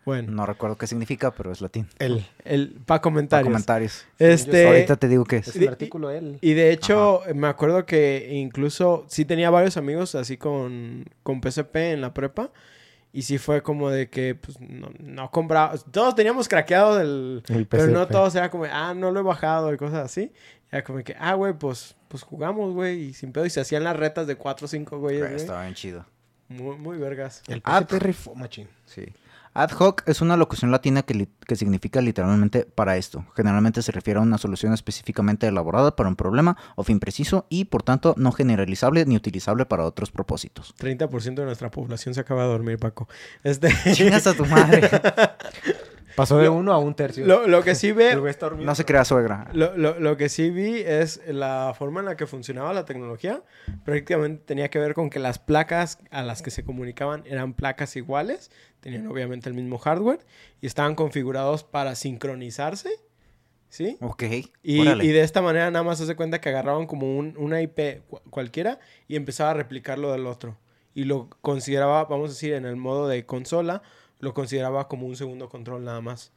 Bueno, 0.10 0.32
No 0.32 0.46
recuerdo 0.46 0.78
qué 0.78 0.88
significa, 0.88 1.32
pero 1.32 1.52
es 1.52 1.62
latín. 1.62 1.88
El, 2.00 2.26
el, 2.44 2.70
Para 2.86 3.02
comentarios. 3.02 3.48
comentarios. 3.48 4.06
Este, 4.18 4.68
Ahorita 4.68 4.96
te 4.96 5.08
digo 5.08 5.24
qué 5.26 5.38
es. 5.38 5.48
es 5.50 5.56
el 5.56 5.68
artículo 5.68 6.10
él. 6.10 6.38
Y 6.42 6.54
de 6.54 6.72
hecho, 6.72 7.22
me 7.36 7.48
acuerdo 7.48 7.86
que 7.86 8.30
incluso 8.32 9.06
sí 9.08 9.26
tenía 9.26 9.50
varios 9.50 9.78
amigos 9.78 10.16
así 10.16 10.38
con, 10.38 11.06
con 11.24 11.42
PSP 11.42 11.76
en 11.94 12.02
la 12.02 12.14
prepa. 12.14 12.52
Y 13.12 13.24
sí 13.24 13.38
fue 13.40 13.64
como 13.64 13.90
de 13.90 14.10
que 14.10 14.36
pues, 14.36 14.60
no, 14.60 14.90
no 15.00 15.32
compraba. 15.32 15.76
Todos 15.92 16.14
teníamos 16.16 16.48
craqueado 16.48 17.00
el. 17.02 17.44
El 17.50 17.66
Pero 17.66 17.88
no 17.88 18.08
todos 18.08 18.36
era 18.36 18.50
como, 18.52 18.66
ah, 18.66 18.94
no 18.94 19.12
lo 19.12 19.20
he 19.20 19.24
bajado 19.24 19.74
y 19.74 19.78
cosas 19.78 20.06
así. 20.06 20.32
Era 20.72 20.84
como 20.84 21.04
que, 21.04 21.16
ah, 21.20 21.34
güey, 21.34 21.54
pues, 21.54 21.96
pues 22.08 22.22
jugamos, 22.24 22.74
güey. 22.74 23.06
Y 23.06 23.14
sin 23.14 23.32
pedo. 23.32 23.46
Y 23.46 23.50
se 23.50 23.62
hacían 23.62 23.84
las 23.84 23.96
retas 23.96 24.28
de 24.28 24.36
4 24.36 24.66
o 24.66 24.68
5 24.68 25.00
güeyes, 25.00 25.22
Pero 25.22 25.32
güey. 25.32 25.42
Estaba 25.42 25.62
bien 25.64 25.74
chido. 25.74 26.06
Muy, 26.50 26.78
muy 26.78 26.98
vergas. 26.98 27.42
El 27.48 27.62
Ah, 27.64 27.80
PSP 27.82 27.94
rifó, 28.00 28.36
machín. 28.36 28.68
Sí. 28.86 29.06
Ad 29.54 29.72
hoc 29.80 30.04
es 30.08 30.22
una 30.22 30.38
locución 30.38 30.72
latina 30.72 31.02
que, 31.02 31.14
li- 31.16 31.30
que 31.46 31.56
significa 31.56 32.02
literalmente 32.02 32.66
para 32.66 32.98
esto. 32.98 33.26
Generalmente 33.36 33.82
se 33.82 33.92
refiere 33.92 34.20
a 34.20 34.24
una 34.24 34.38
solución 34.38 34.74
específicamente 34.74 35.48
elaborada 35.48 35.96
para 35.96 36.08
un 36.08 36.16
problema 36.16 36.56
o 36.76 36.84
fin 36.84 37.00
preciso 37.00 37.46
y 37.50 37.66
por 37.66 37.84
tanto 37.84 38.14
no 38.18 38.32
generalizable 38.32 39.06
ni 39.06 39.16
utilizable 39.16 39.66
para 39.66 39.84
otros 39.86 40.12
propósitos. 40.12 40.74
30% 40.78 41.36
de 41.36 41.46
nuestra 41.46 41.72
población 41.72 42.14
se 42.14 42.22
acaba 42.22 42.44
de 42.44 42.50
dormir, 42.50 42.78
Paco. 42.78 43.08
Este, 43.44 43.70
Chingas 43.94 44.28
a 44.28 44.34
tu 44.36 44.46
madre. 44.46 44.90
Pasó 46.16 46.38
de 46.38 46.50
uno 46.50 46.74
a 46.74 46.78
un 46.80 46.96
tercio. 46.96 47.26
lo, 47.26 47.48
lo 47.48 47.64
que 47.64 47.76
sí 47.76 47.92
ve. 47.92 48.12
No 48.66 48.76
se 48.76 48.86
crea 48.86 49.06
suegra. 49.06 49.48
lo, 49.54 49.76
lo- 49.78 50.00
lo 50.00 50.18
que 50.18 50.30
sí 50.30 50.50
vi 50.50 50.80
es 50.80 51.22
la 51.28 51.74
forma 51.78 52.00
en 52.02 52.06
la 52.08 52.16
que 52.18 52.28
funcionaba 52.28 52.74
la 52.74 52.86
tecnología. 52.86 53.42
Prácticamente 53.86 54.44
tenía 54.46 54.70
que 54.70 54.80
ver 54.80 54.94
con 54.94 55.10
que 55.10 55.20
las 55.20 55.40
placas 55.40 55.98
a 56.12 56.24
las 56.24 56.42
que 56.42 56.52
se 56.52 56.64
comunicaban 56.64 57.24
eran 57.26 57.54
placas 57.54 57.96
iguales, 57.96 58.52
tenían 58.80 59.08
obviamente 59.08 59.50
el 59.50 59.56
mismo 59.56 59.78
hardware 59.78 60.20
y 60.62 60.68
estaban 60.68 60.96
configurados 60.96 61.64
para 61.64 61.96
sincronizarse, 61.96 62.90
¿sí? 63.70 63.98
Ok. 64.02 64.24
Y, 64.64 64.88
y 65.04 65.12
de 65.12 65.22
esta 65.22 65.42
manera 65.42 65.70
nada 65.72 65.84
más 65.84 65.98
se 65.98 66.04
hace 66.06 66.16
cuenta 66.16 66.42
que 66.42 66.50
agarraban 66.50 66.86
como 66.88 67.18
un, 67.18 67.36
una 67.38 67.62
IP 67.62 68.02
cu- 68.10 68.20
cualquiera 68.30 68.80
y 69.08 69.16
empezaba 69.16 69.52
a 69.52 69.54
replicar 69.54 70.00
lo 70.00 70.12
del 70.12 70.26
otro. 70.28 70.58
Y 70.96 71.04
lo 71.04 71.30
consideraba, 71.42 72.04
vamos 72.06 72.32
a 72.32 72.34
decir, 72.34 72.54
en 72.54 72.66
el 72.66 72.76
modo 72.76 73.08
de 73.08 73.26
consola, 73.26 73.82
lo 74.20 74.34
consideraba 74.34 74.88
como 74.88 75.08
un 75.08 75.16
segundo 75.16 75.50
control 75.50 75.84
nada 75.84 76.02
más. 76.02 76.32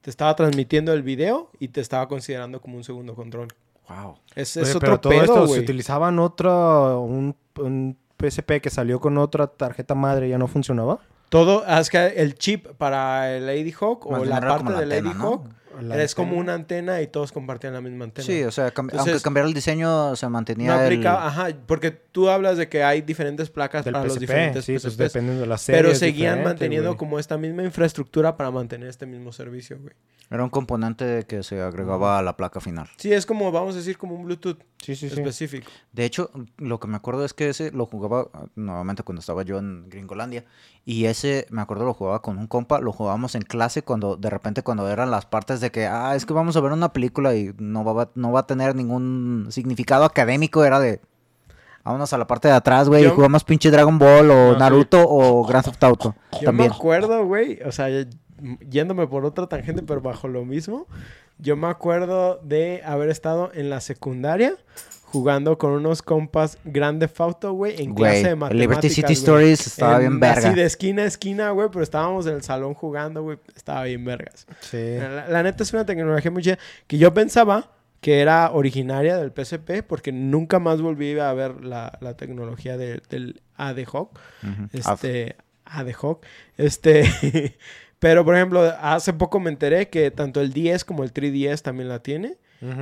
Te 0.00 0.10
estaba 0.10 0.34
transmitiendo 0.34 0.92
el 0.92 1.02
video 1.02 1.50
y 1.60 1.68
te 1.68 1.80
estaba 1.80 2.08
considerando 2.08 2.60
como 2.60 2.76
un 2.76 2.84
segundo 2.84 3.14
control. 3.14 3.48
Wow. 3.88 4.18
Es, 4.34 4.56
Oye, 4.56 4.66
es 4.66 4.76
pero 4.78 4.94
otro 4.94 5.00
todo 5.00 5.10
pedo, 5.10 5.22
esto 5.22 5.46
se 5.48 5.60
utilizaban 5.60 6.18
otro, 6.18 7.00
un, 7.00 7.36
un 7.58 7.96
PSP 8.18 8.60
que 8.60 8.70
salió 8.70 9.00
con 9.00 9.18
otra 9.18 9.46
tarjeta 9.46 9.94
madre, 9.94 10.28
¿ya 10.28 10.38
no 10.38 10.48
funcionaba? 10.48 11.00
Todo, 11.28 11.64
ah, 11.66 11.80
es 11.80 11.88
que 11.88 12.06
el 12.06 12.34
chip 12.34 12.66
para 12.76 13.34
el 13.34 13.46
Lady 13.46 13.72
Hawk 13.72 14.06
o 14.06 14.10
Más 14.12 14.26
la 14.26 14.40
parte 14.40 14.58
como 14.58 14.70
la 14.70 14.80
de 14.80 14.86
Lady. 14.86 15.12
Hawk 15.18 15.48
La 15.80 16.02
es 16.02 16.14
como 16.14 16.36
una 16.36 16.54
antena 16.54 17.00
y 17.00 17.06
todos 17.06 17.32
compartían 17.32 17.72
la 17.72 17.80
misma 17.80 18.04
antena. 18.04 18.26
Sí, 18.26 18.42
o 18.44 18.50
sea, 18.50 18.72
cam- 18.74 18.90
Entonces- 18.90 19.12
aunque 19.14 19.22
cambiara 19.22 19.48
el 19.48 19.54
diseño, 19.54 20.14
se 20.16 20.28
mantenía 20.28 20.74
no 20.74 20.80
el... 20.80 20.86
aplicaba, 20.86 21.26
ajá, 21.26 21.48
porque 21.66 21.90
tú 21.90 22.28
hablas 22.28 22.56
de 22.58 22.68
que 22.68 22.82
hay 22.84 23.02
diferentes 23.02 23.48
placas 23.50 23.84
Del 23.84 23.92
para 23.94 24.04
los 24.04 24.14
PSP, 24.14 24.20
diferentes 24.20 24.64
sí, 24.64 24.72
pues 24.72 24.82
PSPs. 24.84 24.96
dependiendo 24.98 25.40
de 25.42 25.46
la 25.46 25.58
serie. 25.58 25.82
Pero 25.82 25.94
seguían 25.94 26.42
manteniendo 26.44 26.90
güey. 26.90 26.98
como 26.98 27.18
esta 27.18 27.38
misma 27.38 27.62
infraestructura 27.62 28.36
para 28.36 28.50
mantener 28.50 28.88
este 28.88 29.06
mismo 29.06 29.32
servicio, 29.32 29.78
güey. 29.80 29.94
Era 30.30 30.42
un 30.44 30.50
componente 30.50 31.24
que 31.28 31.42
se 31.42 31.60
agregaba 31.60 32.18
a 32.18 32.22
la 32.22 32.36
placa 32.38 32.58
final. 32.60 32.88
Sí, 32.96 33.12
es 33.12 33.26
como, 33.26 33.52
vamos 33.52 33.74
a 33.74 33.78
decir, 33.78 33.98
como 33.98 34.14
un 34.14 34.24
Bluetooth 34.24 34.58
Sí, 34.82 34.96
sí, 34.96 35.08
sí. 35.10 35.14
específico. 35.20 35.70
De 35.92 36.04
hecho, 36.06 36.30
lo 36.56 36.80
que 36.80 36.88
me 36.88 36.96
acuerdo 36.96 37.24
es 37.24 37.34
que 37.34 37.50
ese 37.50 37.70
lo 37.70 37.84
jugaba 37.86 38.28
nuevamente 38.56 39.02
cuando 39.02 39.20
estaba 39.20 39.42
yo 39.42 39.58
en 39.58 39.88
Gringolandia. 39.90 40.44
Y 40.84 41.04
ese, 41.04 41.46
me 41.50 41.60
acuerdo, 41.62 41.84
lo 41.84 41.92
jugaba 41.94 42.22
con 42.22 42.38
un 42.38 42.46
compa. 42.48 42.80
Lo 42.80 42.92
jugábamos 42.92 43.34
en 43.36 43.42
clase 43.42 43.82
cuando, 43.82 44.16
de 44.16 44.30
repente, 44.30 44.62
cuando 44.62 44.88
eran 44.88 45.10
las 45.10 45.26
partes 45.26 45.60
de 45.62 45.70
que, 45.70 45.86
ah, 45.86 46.14
es 46.14 46.26
que 46.26 46.34
vamos 46.34 46.56
a 46.56 46.60
ver 46.60 46.72
una 46.72 46.92
película 46.92 47.34
y 47.34 47.54
no 47.58 47.82
va, 47.84 48.10
no 48.14 48.32
va 48.32 48.40
a 48.40 48.46
tener 48.46 48.76
ningún 48.76 49.46
significado 49.50 50.04
académico. 50.04 50.64
Era 50.64 50.78
de, 50.78 51.00
vámonos 51.84 52.12
a 52.12 52.18
la 52.18 52.26
parte 52.26 52.48
de 52.48 52.54
atrás, 52.54 52.88
güey, 52.88 53.06
y 53.06 53.08
jugamos 53.08 53.44
pinche 53.44 53.70
Dragon 53.70 53.98
Ball 53.98 54.30
o 54.30 54.52
sí. 54.52 54.58
Naruto 54.58 55.02
o 55.08 55.46
Grand 55.46 55.64
Theft 55.64 55.82
Auto. 55.82 56.14
Yo 56.32 56.46
También. 56.46 56.70
me 56.70 56.76
acuerdo, 56.76 57.24
güey, 57.24 57.60
o 57.64 57.72
sea, 57.72 57.88
yéndome 58.68 59.06
por 59.06 59.24
otra 59.24 59.46
tangente, 59.46 59.82
pero 59.82 60.00
bajo 60.00 60.28
lo 60.28 60.44
mismo, 60.44 60.86
yo 61.38 61.56
me 61.56 61.68
acuerdo 61.68 62.40
de 62.42 62.82
haber 62.84 63.08
estado 63.08 63.50
en 63.54 63.70
la 63.70 63.80
secundaria 63.80 64.56
jugando 65.12 65.58
con 65.58 65.72
unos 65.72 66.02
compas 66.02 66.58
Grande 66.64 67.08
Auto, 67.18 67.52
güey, 67.52 67.80
en 67.82 67.94
clase 67.94 68.22
de 68.24 68.30
el 68.30 68.36
matemáticas, 68.36 68.60
Liberty 68.60 68.88
City 68.88 69.02
güey. 69.02 69.12
Stories 69.14 69.66
estaba 69.66 69.94
En- 69.96 70.00
bien 70.00 70.20
verga. 70.20 70.48
Así 70.48 70.54
de 70.54 70.64
esquina 70.64 71.02
a 71.02 71.06
esquina, 71.06 71.50
güey, 71.50 71.68
pero 71.70 71.82
estábamos 71.82 72.26
en 72.26 72.34
el 72.34 72.42
salón 72.42 72.74
jugando, 72.74 73.22
güey, 73.22 73.38
estaba 73.54 73.84
bien 73.84 74.04
vergas. 74.04 74.46
Sí. 74.60 74.96
La, 74.98 75.28
la 75.28 75.42
neta 75.42 75.62
es 75.62 75.72
una 75.72 75.86
tecnología 75.86 76.30
muy 76.30 76.42
chida 76.42 76.58
que 76.86 76.98
yo 76.98 77.12
pensaba 77.14 77.70
que 78.00 78.20
era 78.20 78.50
originaria 78.50 79.16
del 79.16 79.30
PSP 79.30 79.82
porque 79.86 80.10
nunca 80.10 80.58
más 80.58 80.80
volví 80.80 81.16
a 81.20 81.32
ver 81.34 81.62
la, 81.64 81.96
la 82.00 82.16
tecnología 82.16 82.76
de- 82.76 83.00
del 83.08 83.40
AD 83.56 83.84
Hawk. 83.92 84.18
Ujú. 84.42 84.68
Este, 84.72 85.36
AD 85.66 85.92
Hawk. 86.02 86.26
Este, 86.56 87.04
pero 88.00 88.24
por 88.24 88.34
ejemplo, 88.34 88.60
hace 88.80 89.12
poco 89.12 89.38
me 89.38 89.50
enteré 89.50 89.88
que 89.88 90.10
tanto 90.10 90.40
el 90.40 90.52
10 90.52 90.84
como 90.84 91.04
el 91.04 91.12
3DS 91.14 91.62
también 91.62 91.88
la 91.88 92.00
tiene. 92.02 92.38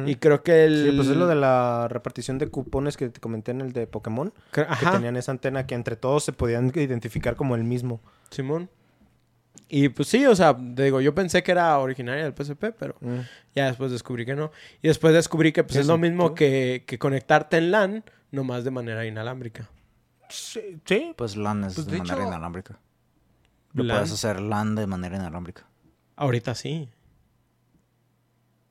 Y 0.06 0.16
creo 0.16 0.42
que 0.42 0.64
el... 0.64 0.90
Sí, 0.90 0.96
pues 0.96 1.08
es 1.08 1.16
lo 1.16 1.26
de 1.26 1.34
la 1.36 1.88
repartición 1.88 2.36
de 2.38 2.48
cupones 2.48 2.96
que 2.98 3.08
te 3.08 3.18
comenté 3.20 3.52
en 3.52 3.62
el 3.62 3.72
de 3.72 3.86
Pokémon. 3.86 4.32
cre- 4.52 4.68
Que 4.78 4.86
tenían 4.86 5.16
esa 5.16 5.32
antena 5.32 5.66
que 5.66 5.74
entre 5.74 5.96
todos 5.96 6.22
se 6.24 6.32
podían 6.34 6.66
identificar 6.74 7.34
como 7.34 7.54
el 7.54 7.64
mismo. 7.64 8.00
Simón. 8.30 8.68
Y 9.68 9.88
pues 9.88 10.08
sí, 10.08 10.26
o 10.26 10.34
sea, 10.36 10.54
te 10.56 10.82
digo, 10.84 11.00
yo 11.00 11.14
pensé 11.14 11.42
que 11.42 11.52
era 11.52 11.78
originaria 11.78 12.24
del 12.24 12.34
PSP, 12.34 12.72
pero 12.78 12.96
Mm. 13.00 13.20
ya 13.54 13.66
después 13.66 13.90
descubrí 13.90 14.26
que 14.26 14.34
no. 14.34 14.50
Y 14.82 14.88
después 14.88 15.14
descubrí 15.14 15.52
que 15.52 15.62
pues, 15.62 15.72
¿Tiene 15.72 15.82
es 15.82 15.86
lo 15.88 15.96
mismo 15.98 16.34
que, 16.34 16.84
que 16.86 16.98
conectarte 16.98 17.56
en 17.56 17.70
LAN, 17.70 18.04
nomás 18.32 18.64
de 18.64 18.70
manera 18.72 19.06
inalámbrica. 19.06 19.70
Sí, 20.28 20.78
sí. 20.84 21.14
Pues 21.16 21.36
LAN 21.36 21.64
es 21.64 21.74
Pues, 21.74 21.86
de, 21.86 21.92
de 21.92 21.98
manera 21.98 22.16
hecho- 22.18 22.26
inalámbrica. 22.28 22.78
Lo 23.72 23.84
LAN. 23.84 23.96
puedes 23.98 24.12
hacer 24.12 24.40
LAN 24.40 24.74
de 24.74 24.86
manera 24.86 25.16
inalámbrica. 25.16 25.64
Ahorita 26.16 26.54
sí. 26.54 26.90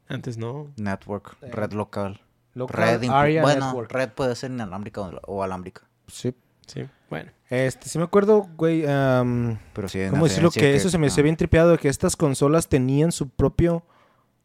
Antes 0.09 0.37
no. 0.37 0.67
Network, 0.75 1.37
Eh, 1.41 1.51
red 1.51 1.71
local. 1.71 2.19
Local 2.55 2.75
Red, 2.77 3.09
Area 3.09 3.41
bueno, 3.43 3.67
Network. 3.67 3.91
red 3.91 4.09
puede 4.09 4.35
ser 4.35 4.51
inalámbrica 4.51 5.01
o, 5.01 5.43
alámbrica. 5.43 5.83
Sí. 6.07 6.35
Sí, 6.65 6.85
bueno. 7.09 7.31
Este, 7.49 7.89
sí 7.89 7.97
me 7.97 8.03
acuerdo, 8.03 8.47
güey, 8.55 8.85
am, 8.85 9.57
Pero 9.73 9.87
sí 9.89 9.99
¿cómo 10.09 10.25
decirlo? 10.25 10.51
Que, 10.51 10.59
diferencia 10.59 10.77
eso 10.77 10.89
se 10.89 10.97
me 10.99 11.07
no. 11.07 11.11
hacía 11.11 11.23
bien 11.23 11.35
tripeado, 11.35 11.77
que 11.79 11.89
estas 11.89 12.15
consolas 12.15 12.67
tenían 12.67 13.11
su 13.11 13.29
propio 13.29 13.83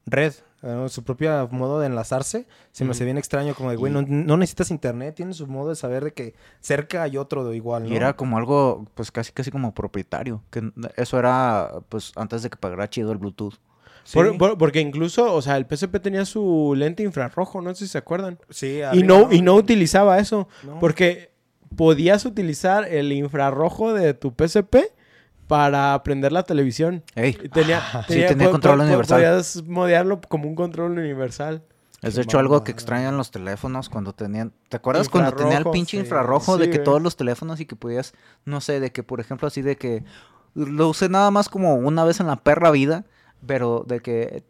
red, 0.07 0.33
eh, 0.63 0.87
su 0.89 1.03
propio 1.05 1.47
modo 1.51 1.81
de 1.81 1.87
enlazarse. 1.87 2.47
Se 2.73 2.85
me 2.87 2.93
hacía 2.93 3.05
bien 3.05 3.19
extraño, 3.19 3.55
como 3.55 3.69
de, 3.71 3.77
güey, 3.77 3.93
no, 3.93 4.01
no 4.01 4.37
necesitas 4.39 4.71
internet, 4.71 5.15
tienes 5.17 5.37
su 5.37 5.47
modo 5.47 5.69
de 5.69 5.77
saber 5.77 6.03
de 6.03 6.13
que 6.15 6.35
cerca 6.61 7.03
hay 7.03 7.19
otro 7.19 7.45
de 7.45 7.57
igual, 7.57 7.83
¿no? 7.85 7.89
Y 7.91 7.97
era 7.97 8.17
como 8.17 8.39
algo, 8.39 8.87
pues 8.95 9.11
casi 9.11 9.33
casi 9.33 9.51
como 9.51 9.75
propietario. 9.75 10.43
Que 10.51 10.73
eso 10.97 11.19
era, 11.19 11.73
pues, 11.91 12.13
antes 12.17 12.43
de 12.43 12.49
que 12.49 12.57
pagara 12.57 12.89
chido 12.89 13.13
el 13.13 13.19
Bluetooth. 13.19 13.57
Sí, 14.05 14.15
Por- 14.15 14.37
por- 14.39 14.59
porque 14.59 14.81
incluso, 14.81 15.33
o 15.35 15.41
sea, 15.43 15.57
el 15.57 15.67
PSP 15.69 15.99
tenía 16.01 16.25
su 16.27 16.75
lente 16.77 17.03
infrarrojo, 17.03 17.61
no 17.63 17.75
sé 17.75 17.87
si 17.87 17.93
se 17.93 17.99
acuerdan. 17.99 18.39
sí, 18.51 18.81
Y 18.93 19.03
no, 19.03 19.33
y 19.33 19.41
no 19.43 19.55
utilizaba 19.55 20.19
eso. 20.19 20.47
No. 20.63 20.79
Porque 20.79 21.33
podías 21.75 22.25
utilizar 22.27 22.87
el 22.87 23.11
infrarrojo 23.13 23.93
de 23.95 24.15
tu 24.15 24.33
PSP 24.37 24.77
para 25.47 26.03
prender 26.03 26.33
la 26.33 26.43
televisión. 26.43 27.03
Ey, 27.15 27.37
Y 27.43 27.49
tenía, 27.49 27.83
Sí, 28.09 28.23
tenía 28.29 28.51
control 28.51 28.81
universal. 28.81 29.21
Podías 29.23 29.63
modearlo 29.65 30.21
como 30.29 30.49
un 30.49 30.55
control 30.55 30.93
universal. 30.99 31.63
es 32.03 32.15
de 32.15 32.23
hecho 32.23 32.39
algo 32.39 32.63
que 32.65 32.73
extrañan 32.73 33.17
los 33.17 33.31
teléfonos 33.31 33.89
cuando 33.89 34.13
tenían... 34.15 34.53
¿Te 34.69 34.77
acuerdas 34.77 35.09
cuando 35.09 35.33
tenía 35.33 35.59
el 35.59 35.65
pinche 35.71 35.97
sí. 35.97 36.03
infrarrojo 36.03 36.59
de 36.59 36.67
que 36.69 36.77
güey. 36.79 36.85
todos 36.85 37.03
los 37.03 37.17
teléfonos 37.17 37.61
y 37.61 37.67
que 37.67 37.77
podías, 37.77 38.13
no 38.45 38.61
sé, 38.61 38.81
de 38.81 38.93
que 38.93 39.03
por 39.03 39.21
ejemplo 39.21 39.49
así 39.49 39.63
de 39.63 39.77
que 39.77 40.05
lo 40.55 40.89
usé 40.91 41.09
nada 41.09 41.31
más 41.31 41.49
como 41.49 41.75
una 41.77 42.05
vez 42.05 42.21
en 42.21 42.27
la 42.27 42.37
perra 42.37 42.71
vida, 42.71 43.05
pero 43.47 43.85
de 43.87 44.01
que 44.01 44.45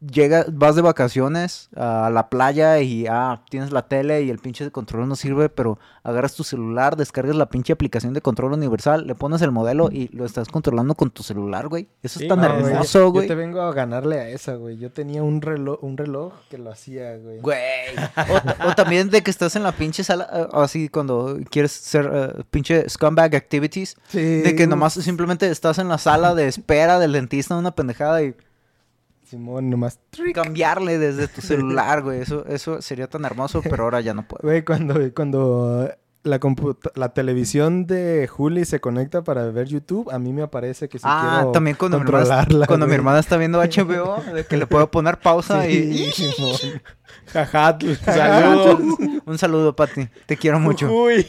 llega, 0.00 0.44
vas 0.50 0.76
de 0.76 0.82
vacaciones 0.82 1.68
a 1.76 2.10
la 2.10 2.28
playa 2.28 2.80
y 2.80 3.06
ah, 3.08 3.42
tienes 3.50 3.70
la 3.72 3.86
tele 3.88 4.22
y 4.22 4.30
el 4.30 4.38
pinche 4.38 4.70
control 4.70 5.08
no 5.08 5.16
sirve, 5.16 5.48
pero 5.48 5.78
agarras 6.02 6.34
tu 6.34 6.44
celular, 6.44 6.96
descargas 6.96 7.36
la 7.36 7.50
pinche 7.50 7.72
aplicación 7.72 8.14
de 8.14 8.20
control 8.22 8.52
universal, 8.54 9.06
le 9.06 9.14
pones 9.14 9.42
el 9.42 9.50
modelo 9.50 9.88
y 9.92 10.08
lo 10.08 10.24
estás 10.24 10.48
controlando 10.48 10.94
con 10.94 11.10
tu 11.10 11.22
celular, 11.22 11.68
güey. 11.68 11.88
Eso 12.02 12.18
Sí, 12.18 12.24
es 12.24 12.28
tan 12.28 12.40
no, 12.40 12.60
güey, 12.60 12.72
hermoso, 12.72 12.98
Yo 13.00 13.12
güey. 13.12 13.28
te 13.28 13.34
vengo 13.34 13.60
a 13.60 13.72
ganarle 13.72 14.18
a 14.20 14.28
esa, 14.28 14.54
güey. 14.54 14.78
Yo 14.78 14.90
tenía 14.90 15.22
un 15.22 15.42
reloj, 15.42 15.78
un 15.82 15.96
reloj 15.96 16.32
que 16.48 16.58
lo 16.58 16.70
hacía, 16.70 17.16
güey. 17.18 17.40
Güey. 17.40 17.58
O, 18.62 18.68
o 18.68 18.74
también 18.74 19.10
de 19.10 19.22
que 19.22 19.30
estás 19.30 19.56
en 19.56 19.62
la 19.62 19.72
pinche 19.72 20.02
sala, 20.04 20.28
eh, 20.32 20.46
así 20.52 20.88
cuando 20.88 21.38
quieres 21.50 21.72
ser 21.72 22.10
eh, 22.12 22.42
pinche 22.50 22.88
scumbag 22.88 23.34
activities. 23.36 23.96
Sí, 24.08 24.40
De 24.40 24.54
que 24.56 24.66
nomás 24.66 24.94
simplemente 24.94 25.50
estás 25.50 25.78
en 25.78 25.88
la 25.88 25.98
sala 25.98 26.34
de 26.34 26.48
espera 26.48 26.98
del 26.98 27.12
dentista, 27.12 27.56
una 27.56 27.70
pendejada 27.72 28.22
y 28.22 28.34
Simón, 29.30 29.70
nomás. 29.70 30.00
cambiarle 30.34 30.98
desde 30.98 31.28
tu 31.28 31.40
celular, 31.40 32.02
güey. 32.02 32.20
Eso, 32.20 32.44
eso 32.46 32.82
sería 32.82 33.06
tan 33.06 33.24
hermoso, 33.24 33.62
pero 33.62 33.84
ahora 33.84 34.00
ya 34.00 34.12
no 34.12 34.26
puedo. 34.26 34.42
Güey, 34.42 34.64
cuando, 34.64 35.14
cuando 35.14 35.88
la, 36.22 36.38
computa- 36.38 36.90
la 36.94 37.10
televisión 37.14 37.86
de 37.86 38.28
Juli 38.28 38.64
se 38.64 38.80
conecta 38.80 39.22
para 39.24 39.46
ver 39.50 39.68
YouTube, 39.68 40.10
a 40.10 40.18
mí 40.18 40.32
me 40.32 40.42
aparece 40.42 40.88
que 40.88 40.98
si 40.98 41.04
ah, 41.06 41.36
quiero 41.38 41.52
también 41.52 41.76
cuando, 41.76 41.98
mi 41.98 42.04
hermana, 42.04 42.24
controlarla, 42.24 42.66
cuando 42.66 42.86
mi 42.86 42.94
hermana 42.94 43.18
está 43.20 43.36
viendo 43.36 43.58
HBO, 43.62 44.22
de 44.34 44.44
que 44.44 44.56
le 44.56 44.66
puedo 44.66 44.90
poner 44.90 45.18
pausa 45.18 45.66
y... 45.68 46.10
Sí, 46.12 46.32
Simón. 46.32 46.56
Jaja, 47.32 47.78
saludos. 48.04 48.80
Un 49.24 49.38
saludo, 49.38 49.74
Pati. 49.74 50.08
Te 50.26 50.36
quiero 50.36 50.58
mucho. 50.60 50.92
Uy. 50.92 51.26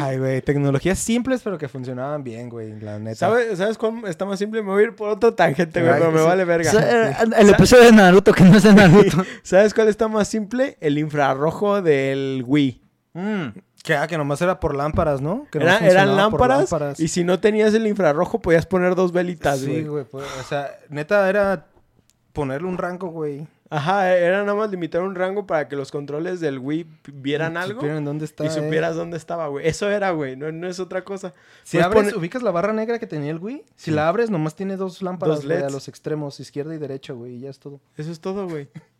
Ay, 0.00 0.18
güey, 0.18 0.42
tecnologías 0.42 0.98
simples 0.98 1.42
pero 1.42 1.58
que 1.58 1.68
funcionaban 1.68 2.22
bien, 2.24 2.48
güey, 2.48 2.78
la 2.80 2.98
neta. 2.98 3.16
¿Sabes, 3.16 3.58
¿Sabes 3.58 3.78
cuál 3.78 4.02
está 4.06 4.24
más 4.24 4.38
simple? 4.38 4.62
Me 4.62 4.70
voy 4.70 4.82
a 4.82 4.86
ir 4.86 4.94
por 4.94 5.08
otro 5.10 5.34
tangente, 5.34 5.80
güey, 5.80 5.94
pero 5.98 6.10
me 6.12 6.20
vale 6.22 6.44
verga. 6.44 6.72
Eh, 6.72 7.14
El 7.36 7.50
episodio 7.50 7.84
de 7.84 7.92
Naruto 7.92 8.32
que 8.32 8.44
no 8.44 8.56
es 8.56 8.62
de 8.62 8.72
Naruto. 8.74 9.24
¿Sabes 9.42 9.74
cuál 9.74 9.88
está 9.88 10.08
más 10.08 10.28
simple? 10.28 10.76
El 10.80 10.98
infrarrojo 10.98 11.82
del 11.82 12.42
Wii. 12.46 12.82
Mm, 13.14 13.46
Que, 13.86 13.94
ah, 13.94 14.06
que 14.08 14.18
nomás 14.18 14.42
era 14.42 14.58
por 14.60 14.74
lámparas, 14.74 15.20
¿no? 15.22 15.46
Que 15.50 15.58
Era- 15.58 15.78
eran 15.78 16.16
lámparas, 16.16 16.98
y 16.98 17.06
si 17.08 17.22
no 17.24 17.38
tenías 17.40 17.72
el 17.72 17.86
infrarrojo 17.86 18.40
podías 18.42 18.66
poner 18.66 18.94
dos 18.96 19.12
velitas, 19.12 19.60
Sí, 19.60 19.66
güey. 19.70 19.84
güey. 19.84 20.04
pues, 20.04 20.26
o 20.40 20.42
sea, 20.42 20.76
neta 20.90 21.28
era 21.30 21.66
ponerle 22.32 22.66
un 22.68 22.76
rango, 22.78 23.08
güey. 23.08 23.46
Ajá, 23.68 24.14
era 24.16 24.42
nada 24.44 24.54
más 24.56 24.70
limitar 24.70 25.02
un 25.02 25.16
rango 25.16 25.44
para 25.46 25.66
que 25.68 25.74
los 25.74 25.90
controles 25.90 26.38
del 26.38 26.58
Wii 26.60 26.86
vieran 27.14 27.56
algo 27.56 27.80
Supieran 27.80 28.04
dónde 28.04 28.24
está. 28.24 28.44
y 28.44 28.46
eh. 28.46 28.50
supieras 28.50 28.94
dónde 28.94 29.16
estaba, 29.16 29.48
güey. 29.48 29.66
Eso 29.66 29.90
era, 29.90 30.10
güey, 30.10 30.36
no, 30.36 30.52
no 30.52 30.68
es 30.68 30.78
otra 30.78 31.02
cosa. 31.04 31.32
Si 31.64 31.78
abres, 31.80 32.14
ubicas 32.14 32.42
la 32.44 32.52
barra 32.52 32.72
negra 32.72 32.98
que 33.00 33.06
tenía 33.08 33.30
el 33.32 33.38
Wii. 33.38 33.64
Si 33.74 33.90
la 33.90 34.06
abres, 34.08 34.30
nomás 34.30 34.54
tiene 34.54 34.76
dos 34.76 35.02
lámparas, 35.02 35.38
Dos 35.38 35.44
güey, 35.46 35.56
a 35.58 35.60
LEDs. 35.62 35.72
los 35.72 35.88
extremos, 35.88 36.38
izquierda 36.38 36.74
y 36.74 36.78
derecha, 36.78 37.12
güey, 37.12 37.36
y 37.36 37.40
ya 37.40 37.50
es 37.50 37.58
todo. 37.58 37.80
Eso 37.96 38.12
es 38.12 38.20
todo, 38.20 38.48
güey. 38.48 38.68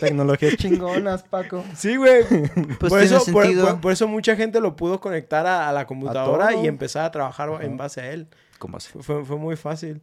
Tecnologías 0.00 0.54
chingonas, 0.58 1.22
Paco. 1.24 1.64
Sí, 1.76 1.96
güey. 1.96 2.24
Pues 2.78 2.90
por, 2.90 3.00
eso, 3.00 3.24
por, 3.32 3.44
sentido. 3.44 3.66
por- 3.66 3.80
por 3.80 3.92
eso 3.92 4.06
mucha 4.08 4.36
gente 4.36 4.60
lo 4.60 4.76
pudo 4.76 5.00
conectar 5.00 5.46
a, 5.46 5.68
a 5.68 5.72
la 5.72 5.86
computadora 5.86 6.54
y 6.54 6.66
empezar 6.66 7.04
a 7.04 7.10
trabajar 7.10 7.50
en 7.62 7.76
base 7.76 8.00
a 8.00 8.10
él. 8.12 8.28
¿Cómo 8.58 8.76
así? 8.76 8.90
Fue, 9.00 9.22
muy 9.36 9.56
fácil. 9.56 10.00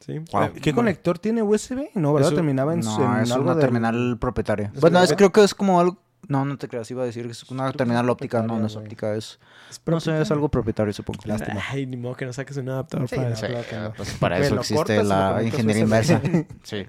Sí. 0.00 0.18
Wow. 0.32 0.44
Eh, 0.44 0.52
¿Qué 0.54 0.70
bueno, 0.72 0.76
conector 0.76 1.18
tiene 1.18 1.42
USB? 1.42 1.88
No, 1.94 2.12
¿verdad? 2.14 2.28
Eso- 2.28 2.36
Terminaba 2.36 2.72
en, 2.74 2.80
No, 2.80 3.16
en 3.16 3.22
es 3.22 3.30
algo 3.32 3.44
una 3.44 3.54
del- 3.54 3.60
terminal 3.60 4.16
propietaria. 4.18 4.70
¿Es 4.74 4.80
Bueno, 4.80 5.02
es, 5.02 5.12
creo 5.14 5.30
que 5.30 5.44
es 5.44 5.54
como 5.54 5.78
algo... 5.80 5.98
No, 6.30 6.44
no 6.44 6.56
te 6.56 6.68
creas, 6.68 6.88
iba 6.92 7.02
a 7.02 7.06
decir 7.06 7.26
que 7.26 7.32
es 7.32 7.50
una 7.50 7.72
terminal 7.72 8.08
óptica. 8.08 8.40
No, 8.42 8.58
no 8.58 8.66
es 8.68 8.76
óptica, 8.76 9.16
es... 9.16 9.40
es 9.68 9.80
No 9.84 9.98
sé, 9.98 10.20
es 10.22 10.30
algo 10.30 10.48
propietario, 10.48 10.92
supongo. 10.92 11.20
Lástima. 11.24 11.60
Ay, 11.70 11.86
ni 11.86 11.96
modo 11.96 12.14
que 12.14 12.24
no 12.24 12.32
saques 12.32 12.56
un 12.56 12.68
adaptador 12.68 13.08
Sí, 13.08 13.16
para. 13.16 13.92
Pues 13.96 14.10
para 14.20 14.36
Güey, 14.36 14.46
eso 14.46 14.54
existe 14.60 14.76
cortas 14.76 15.06
la 15.06 15.42
ingeniería 15.42 15.82
inversa. 15.82 16.22
Sí. 16.62 16.86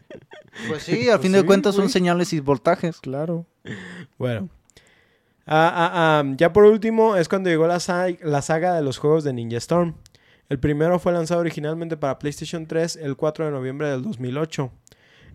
Pues 0.67 0.83
sí, 0.83 1.09
al 1.09 1.15
Pues 1.15 1.21
fin 1.21 1.31
de 1.31 1.39
sí, 1.39 1.45
cuentas 1.45 1.73
son 1.73 1.89
señales 1.89 2.31
y 2.33 2.39
voltajes. 2.39 2.99
Claro. 3.01 3.47
Bueno. 4.19 4.49
Ah, 5.47 5.71
ah, 5.73 5.91
ah, 5.93 6.23
ya 6.37 6.53
por 6.53 6.65
último 6.65 7.15
es 7.15 7.27
cuando 7.27 7.49
llegó 7.49 7.65
la, 7.67 7.79
sa- 7.79 8.05
la 8.21 8.41
saga 8.43 8.75
de 8.75 8.83
los 8.83 8.99
juegos 8.99 9.23
de 9.23 9.33
Ninja 9.33 9.57
Storm. 9.57 9.95
El 10.49 10.59
primero 10.59 10.99
fue 10.99 11.13
lanzado 11.13 11.41
originalmente 11.41 11.97
para 11.97 12.19
PlayStation 12.19 12.67
3 12.67 12.97
el 12.97 13.15
4 13.15 13.45
de 13.45 13.51
noviembre 13.51 13.89
del 13.89 14.03
2008. 14.03 14.71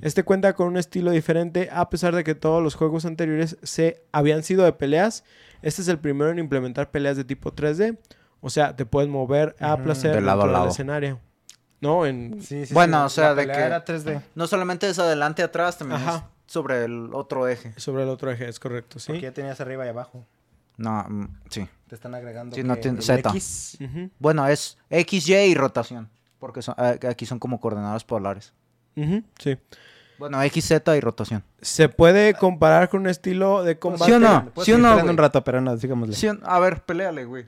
Este 0.02 0.22
cuenta 0.24 0.52
con 0.54 0.68
un 0.68 0.76
estilo 0.76 1.10
diferente 1.10 1.68
a 1.72 1.88
pesar 1.88 2.14
de 2.14 2.22
que 2.24 2.34
todos 2.34 2.62
los 2.62 2.74
juegos 2.74 3.04
anteriores 3.06 3.56
se 3.62 4.02
habían 4.12 4.42
sido 4.42 4.64
de 4.64 4.72
peleas. 4.72 5.24
Este 5.62 5.82
es 5.82 5.88
el 5.88 5.98
primero 5.98 6.30
en 6.30 6.38
implementar 6.38 6.90
peleas 6.90 7.16
de 7.16 7.24
tipo 7.24 7.52
3D. 7.54 7.98
O 8.40 8.50
sea, 8.50 8.76
te 8.76 8.84
puedes 8.86 9.08
mover 9.08 9.56
a 9.58 9.76
placer 9.78 10.14
De 10.14 10.20
lado 10.20 10.42
a 10.42 10.44
dentro 10.44 10.46
del 10.46 10.52
lado. 10.52 10.68
escenario. 10.68 11.20
No, 11.80 12.06
en... 12.06 12.40
Sí, 12.42 12.66
sí, 12.66 12.74
Bueno, 12.74 13.00
sí, 13.00 13.06
o 13.06 13.08
sea, 13.22 13.28
la 13.30 13.34
de 13.34 13.46
que- 13.46 13.52
era 13.52 13.84
3D. 13.84 14.20
No 14.34 14.46
solamente 14.46 14.88
es 14.88 14.98
adelante 14.98 15.42
atrás, 15.42 15.78
también 15.78 16.00
Ajá. 16.00 16.16
es 16.46 16.52
sobre 16.52 16.84
el 16.84 17.10
otro 17.12 17.48
eje. 17.48 17.72
Sobre 17.78 18.02
el 18.04 18.08
otro 18.08 18.30
eje, 18.30 18.48
es 18.48 18.60
correcto, 18.60 18.98
¿sí? 18.98 19.08
Porque 19.08 19.22
ya 19.22 19.32
tenías 19.32 19.60
arriba 19.60 19.84
y 19.86 19.88
abajo. 19.88 20.24
No, 20.76 21.04
mm, 21.08 21.26
sí. 21.50 21.66
Te 21.88 21.94
están 21.94 22.14
agregando 22.14 22.54
Sí, 22.54 22.62
no 22.62 22.76
tiene- 22.76 23.00
Z. 23.02 23.30
X. 23.30 23.78
Bueno, 24.18 24.46
es 24.46 24.78
X, 24.90 25.28
Y 25.28 25.34
y 25.34 25.54
rotación. 25.54 26.08
Porque 26.38 26.60
son- 26.62 26.74
eh, 26.78 26.98
aquí 27.08 27.24
son 27.26 27.38
como 27.38 27.60
coordenadas 27.60 28.04
polares. 28.04 28.52
Ujú, 28.96 29.22
sí. 29.38 29.56
Bueno, 30.18 30.42
X, 30.42 30.64
Z 30.66 30.96
y 30.96 31.00
rotación. 31.00 31.44
Se 31.60 31.88
puede 31.88 32.34
comparar 32.34 32.88
con 32.88 33.00
un 33.00 33.08
estilo 33.08 33.62
de 33.62 33.78
combate. 33.78 34.06
¿Sí 34.06 34.12
o 34.12 34.18
no? 34.18 34.50
¿Sí 34.62 34.72
o 34.72 34.78
no, 34.78 34.96
un 35.04 35.16
rato, 35.16 35.44
pero 35.44 35.60
no, 35.60 35.76
digámosle. 35.76 36.14
Sí, 36.14 36.28
a 36.42 36.58
ver, 36.58 36.82
peleale, 36.84 37.24
güey. 37.24 37.46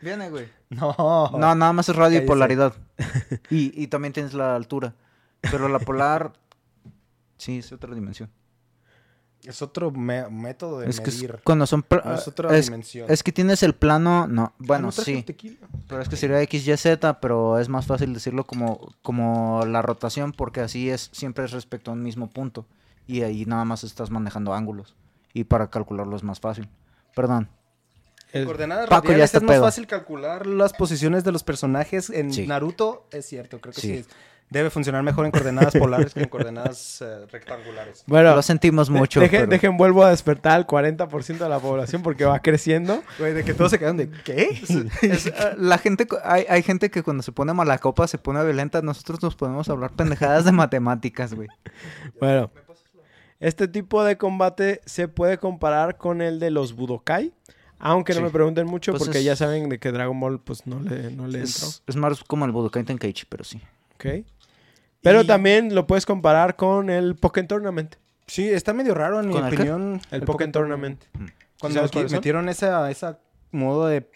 Viene, 0.00 0.30
güey. 0.30 0.48
No. 0.68 1.30
No, 1.32 1.54
nada 1.54 1.72
más 1.72 1.88
es 1.88 1.94
radio 1.94 2.18
y 2.18 2.22
polaridad. 2.22 2.74
Y, 3.50 3.80
y 3.80 3.86
también 3.86 4.12
tienes 4.12 4.34
la 4.34 4.56
altura. 4.56 4.94
Pero 5.40 5.68
la 5.68 5.78
polar. 5.78 6.32
Sí, 7.36 7.58
es 7.58 7.70
otra 7.72 7.94
dimensión. 7.94 8.30
Es 9.44 9.62
otro 9.62 9.90
me- 9.92 10.28
método 10.28 10.80
de 10.80 10.88
Es 10.90 11.00
que 11.00 11.10
es- 11.10 11.16
medir. 11.16 11.38
cuando 11.44 11.66
son. 11.66 11.84
No, 12.04 12.14
es 12.14 12.26
otra 12.26 12.56
es, 12.56 12.66
dimensión. 12.66 13.06
es 13.08 13.22
que 13.22 13.30
tienes 13.32 13.62
el 13.62 13.74
plano. 13.74 14.26
No, 14.26 14.44
Ah, 14.46 14.52
bueno, 14.58 14.86
¿no 14.88 14.92
traje 14.92 15.24
sí. 15.38 15.58
Pero 15.88 16.02
es 16.02 16.08
que 16.08 16.16
sería 16.16 16.40
X, 16.42 16.66
Y, 16.66 16.76
Z, 16.76 17.20
pero 17.20 17.58
es 17.60 17.68
más 17.68 17.86
fácil 17.86 18.12
decirlo 18.12 18.44
como, 18.44 18.92
como 19.02 19.64
la 19.66 19.82
rotación, 19.82 20.32
porque 20.32 20.60
así 20.60 20.90
es, 20.90 21.10
siempre 21.12 21.44
es 21.44 21.52
respecto 21.52 21.90
a 21.90 21.94
un 21.94 22.02
mismo 22.02 22.28
punto. 22.28 22.66
Y 23.06 23.22
ahí 23.22 23.44
nada 23.46 23.64
más 23.64 23.84
estás 23.84 24.10
manejando 24.10 24.52
ángulos. 24.52 24.96
Y 25.32 25.44
para 25.44 25.70
calcularlo 25.70 26.16
es 26.16 26.24
más 26.24 26.40
fácil. 26.40 26.68
Perdón. 27.14 27.48
Es- 28.32 28.44
Coordenadas 28.44 28.88
Paco 28.88 29.04
ya 29.04 29.10
radiales 29.10 29.24
está 29.26 29.38
es 29.38 29.44
más 29.44 29.60
fácil 29.60 29.86
calcular 29.86 30.46
las 30.46 30.72
posiciones 30.72 31.22
de 31.22 31.30
los 31.30 31.44
personajes 31.44 32.10
en 32.10 32.32
Sí. 32.32 32.46
Naruto. 32.48 33.06
Es 33.12 33.26
cierto, 33.26 33.60
creo 33.60 33.72
que 33.72 33.80
sí. 33.80 34.02
Sí. 34.02 34.08
Debe 34.48 34.70
funcionar 34.70 35.02
mejor 35.02 35.26
en 35.26 35.32
coordenadas 35.32 35.74
polares 35.78 36.14
que 36.14 36.20
en 36.20 36.28
coordenadas 36.28 37.02
eh, 37.02 37.26
rectangulares. 37.32 38.04
Bueno, 38.06 38.34
Lo 38.36 38.42
sentimos 38.42 38.86
de- 38.88 38.94
mucho. 38.98 39.18
dejen, 39.20 39.40
pero- 39.40 39.50
dejen 39.50 39.76
vuelvo 39.76 40.04
a 40.04 40.10
despertar 40.10 40.52
al 40.52 40.66
40% 40.68 41.38
de 41.38 41.48
la 41.48 41.58
población 41.58 42.02
porque 42.02 42.24
va 42.24 42.38
creciendo. 42.40 43.02
Güey, 43.18 43.32
de 43.34 43.42
que 43.44 43.54
todos 43.54 43.72
se 43.72 43.78
quedan 43.80 43.96
de 43.96 44.08
¿qué? 44.24 44.60
Es, 45.02 45.26
eh, 45.26 45.32
la 45.58 45.78
gente, 45.78 46.06
hay, 46.24 46.46
hay 46.48 46.62
gente 46.62 46.90
que 46.90 47.02
cuando 47.02 47.22
se 47.24 47.32
pone 47.32 47.52
mala 47.54 47.78
copa 47.78 48.06
se 48.06 48.18
pone 48.18 48.42
violenta. 48.44 48.82
Nosotros 48.82 49.20
nos 49.22 49.34
podemos 49.34 49.68
hablar 49.68 49.90
pendejadas 49.92 50.44
de 50.44 50.52
matemáticas, 50.52 51.34
güey. 51.34 51.48
Bueno, 52.20 52.50
este 53.40 53.68
tipo 53.68 54.04
de 54.04 54.16
combate 54.16 54.80
se 54.86 55.08
puede 55.08 55.38
comparar 55.38 55.96
con 55.98 56.22
el 56.22 56.38
de 56.38 56.50
los 56.50 56.74
Budokai. 56.74 57.32
Aunque 57.78 58.14
no 58.14 58.22
me 58.22 58.30
pregunten 58.30 58.66
mucho 58.66 58.92
Pues 58.92 59.02
porque 59.02 59.18
es- 59.18 59.24
ya 59.24 59.36
saben 59.36 59.68
de 59.68 59.78
que 59.78 59.92
Dragon 59.92 60.18
Ball 60.18 60.40
pues 60.40 60.66
no 60.66 60.80
le, 60.80 61.10
no 61.10 61.26
le 61.26 61.40
entró. 61.40 61.66
Es, 61.66 61.82
es 61.86 61.96
más 61.96 62.24
como 62.24 62.44
el 62.46 62.52
Budokai 62.52 62.84
Tenkaichi, 62.84 63.26
pero 63.28 63.44
sí. 63.44 63.60
¿ok? 63.96 64.24
Pero 65.06 65.22
Y- 65.22 65.26
también 65.26 65.74
lo 65.74 65.86
puedes 65.86 66.04
comparar 66.04 66.56
con 66.56 66.90
el 66.90 67.14
Pokémon 67.16 67.46
Tournament. 67.46 67.94
Sí, 68.26 68.48
está 68.48 68.72
medio 68.72 68.92
raro 68.94 69.20
en 69.20 69.28
mi 69.28 69.34
¿Con 69.34 69.46
el 69.46 69.54
opinión. 69.54 70.00
El, 70.10 70.22
Pokémon 70.22 70.50
Tournament. 70.52 71.04
Cuando 71.60 71.78
¿Sabes 71.78 71.90
qui- 71.90 71.94
cuáles 71.94 72.10
son? 72.10 72.18
metieron 72.18 72.48
esa, 72.48 72.90
esa 72.90 73.20
modo 73.52 73.86
de 73.86 74.10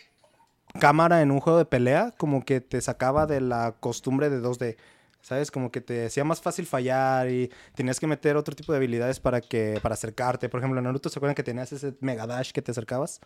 cámara 0.81 1.23
en 1.23 1.31
un 1.31 1.39
juego 1.41 1.59
de 1.59 1.65
pelea, 1.65 2.13
como 2.19 2.45
que 2.45 2.61
te 2.61 2.81
sacaba 2.81 3.27
de 3.27 3.41
la 3.41 3.77
costumbre 3.79 4.31
de 4.31 4.41
2D. 4.41 4.77
¿Sabes? 5.23 5.51
Como 5.51 5.71
que 5.71 5.81
te 5.83 6.07
hacía 6.07 6.25
más 6.25 6.41
fácil 6.41 6.65
fallar 6.67 7.29
y 7.31 7.51
tenías 7.75 8.01
que 8.01 8.07
meter 8.07 8.37
otro 8.37 8.57
tipo 8.57 8.73
de 8.73 8.79
habilidades 8.79 9.21
para 9.21 9.41
que 9.43 9.79
para 9.83 9.93
acercarte. 9.93 10.49
Por 10.49 10.59
ejemplo, 10.61 10.79
en 10.81 10.85
Naruto, 10.85 11.09
¿se 11.11 11.19
acuerdan 11.19 11.35
que 11.35 11.43
tenías 11.43 11.71
ese 11.73 11.95
Mega 12.01 12.27
Dash 12.27 12.53
que 12.53 12.63
te 12.63 12.71
acercabas? 12.73 13.21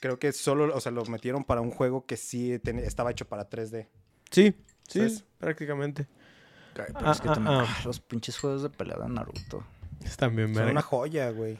Creo 0.00 0.18
que 0.18 0.32
solo, 0.32 0.74
o 0.74 0.80
sea, 0.80 0.92
lo 0.92 1.04
metieron 1.06 1.44
para 1.44 1.60
un 1.60 1.72
juego 1.72 2.06
que 2.06 2.16
sí 2.16 2.58
estaba 2.64 3.10
hecho 3.10 3.26
para 3.26 3.48
3D. 3.50 3.88
Sí, 4.30 4.54
sí, 4.88 4.98
¿Sabes? 5.00 5.24
prácticamente. 5.38 6.06
Pero 6.74 6.98
Ah, 7.08 7.12
es 7.12 7.20
que 7.20 7.28
ah, 7.28 7.34
también- 7.34 7.56
ah. 7.56 7.66
ah, 7.68 7.82
los 7.84 8.00
pinches 8.00 8.38
juegos 8.38 8.62
de 8.62 8.70
pelea 8.70 8.96
de 8.98 9.08
Naruto. 9.08 9.64
Están 10.04 10.34
bien 10.36 10.54
Son 10.54 10.68
una 10.68 10.82
joya, 10.82 11.30
güey. 11.30 11.58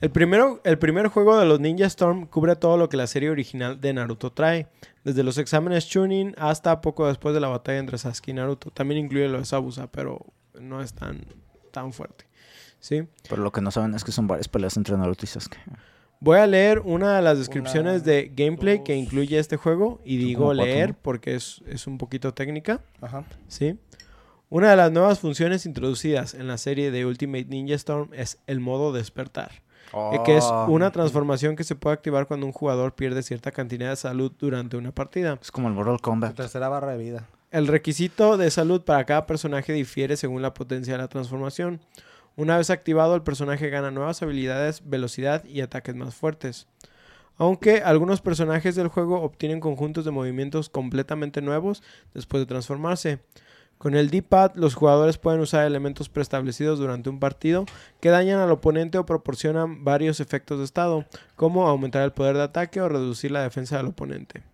El, 0.00 0.10
primero, 0.10 0.60
el 0.64 0.78
primer 0.78 1.06
juego 1.08 1.38
de 1.38 1.46
los 1.46 1.60
Ninja 1.60 1.86
Storm 1.86 2.26
cubre 2.26 2.56
todo 2.56 2.76
lo 2.76 2.88
que 2.88 2.96
la 2.96 3.06
serie 3.06 3.30
original 3.30 3.80
de 3.80 3.92
Naruto 3.92 4.32
trae, 4.32 4.66
desde 5.04 5.22
los 5.22 5.38
exámenes 5.38 5.88
Chunin 5.88 6.34
hasta 6.38 6.80
poco 6.80 7.06
después 7.06 7.34
de 7.34 7.40
la 7.40 7.48
batalla 7.48 7.78
entre 7.78 7.98
Sasuke 7.98 8.28
y 8.30 8.32
Naruto. 8.34 8.70
También 8.72 9.04
incluye 9.04 9.28
lo 9.28 9.38
de 9.38 9.44
Sabusa, 9.44 9.86
pero 9.86 10.26
no 10.60 10.82
es 10.82 10.92
tan, 10.92 11.24
tan 11.70 11.92
fuerte. 11.92 12.26
¿Sí? 12.80 13.04
Pero 13.28 13.42
lo 13.42 13.52
que 13.52 13.60
no 13.60 13.70
saben 13.70 13.94
es 13.94 14.02
que 14.02 14.10
son 14.10 14.26
varias 14.26 14.48
peleas 14.48 14.76
entre 14.76 14.96
Naruto 14.96 15.24
y 15.24 15.28
Sasuke. 15.28 15.56
Voy 16.18 16.38
a 16.38 16.46
leer 16.48 16.80
una 16.80 17.16
de 17.16 17.22
las 17.22 17.38
descripciones 17.38 18.02
Una, 18.02 18.12
de 18.12 18.32
gameplay 18.34 18.82
que 18.82 18.94
incluye 18.96 19.38
este 19.38 19.56
juego 19.56 20.00
y 20.04 20.16
digo 20.16 20.46
cuatro, 20.46 20.64
leer 20.64 20.90
¿no? 20.90 20.96
porque 21.02 21.34
es, 21.36 21.62
es 21.66 21.86
un 21.86 21.98
poquito 21.98 22.34
técnica. 22.34 22.80
Ajá. 23.00 23.24
¿sí? 23.48 23.78
Una 24.54 24.68
de 24.68 24.76
las 24.76 24.92
nuevas 24.92 25.18
funciones 25.18 25.64
introducidas 25.64 26.34
en 26.34 26.46
la 26.46 26.58
serie 26.58 26.90
de 26.90 27.06
Ultimate 27.06 27.46
Ninja 27.46 27.74
Storm 27.74 28.10
es 28.12 28.38
el 28.46 28.60
modo 28.60 28.92
despertar. 28.92 29.50
eh, 29.94 30.18
que 30.26 30.36
es 30.36 30.44
Oh, 30.44 30.66
una 30.68 30.90
transformación 30.90 31.56
que 31.56 31.64
se 31.64 31.74
puede 31.74 31.94
activar 31.94 32.26
cuando 32.26 32.44
un 32.44 32.52
jugador 32.52 32.94
pierde 32.94 33.22
cierta 33.22 33.50
cantidad 33.50 33.88
de 33.88 33.96
salud 33.96 34.30
durante 34.38 34.76
una 34.76 34.92
partida. 34.92 35.38
Es 35.40 35.50
como 35.50 35.68
el 35.68 35.74
Mortal 35.74 36.02
Kombat. 36.02 36.34
tercera 36.36 36.68
barra 36.68 36.92
de 36.92 36.98
vida. 36.98 37.26
El 37.50 37.66
requisito 37.66 38.36
de 38.36 38.50
salud 38.50 38.82
para 38.82 39.06
cada 39.06 39.24
personaje 39.26 39.72
difiere 39.72 40.18
según 40.18 40.42
la 40.42 40.52
potencia 40.52 40.92
de 40.92 40.98
la 40.98 41.08
transformación. 41.08 41.80
Una 42.36 42.58
vez 42.58 42.68
activado, 42.68 43.14
el 43.14 43.22
personaje 43.22 43.70
gana 43.70 43.90
nuevas 43.90 44.20
habilidades, 44.22 44.82
velocidad 44.86 45.44
y 45.46 45.62
ataques 45.62 45.94
más 45.94 46.14
fuertes. 46.14 46.66
Aunque 47.38 47.78
algunos 47.82 48.20
personajes 48.20 48.74
del 48.74 48.88
juego 48.88 49.22
obtienen 49.22 49.60
conjuntos 49.60 50.04
de 50.04 50.10
movimientos 50.10 50.68
completamente 50.68 51.40
nuevos 51.40 51.82
después 52.12 52.42
de 52.42 52.46
transformarse. 52.46 53.18
Con 53.82 53.96
el 53.96 54.10
D-pad, 54.10 54.52
los 54.54 54.74
jugadores 54.76 55.18
pueden 55.18 55.40
usar 55.40 55.66
elementos 55.66 56.08
preestablecidos 56.08 56.78
durante 56.78 57.10
un 57.10 57.18
partido 57.18 57.64
que 58.00 58.10
dañan 58.10 58.38
al 58.38 58.52
oponente 58.52 58.96
o 58.96 59.04
proporcionan 59.04 59.82
varios 59.82 60.20
efectos 60.20 60.60
de 60.60 60.64
estado, 60.64 61.04
como 61.34 61.66
aumentar 61.66 62.04
el 62.04 62.12
poder 62.12 62.36
de 62.36 62.44
ataque 62.44 62.80
o 62.80 62.88
reducir 62.88 63.32
la 63.32 63.42
defensa 63.42 63.76
del 63.78 63.86
oponente. 63.86 64.44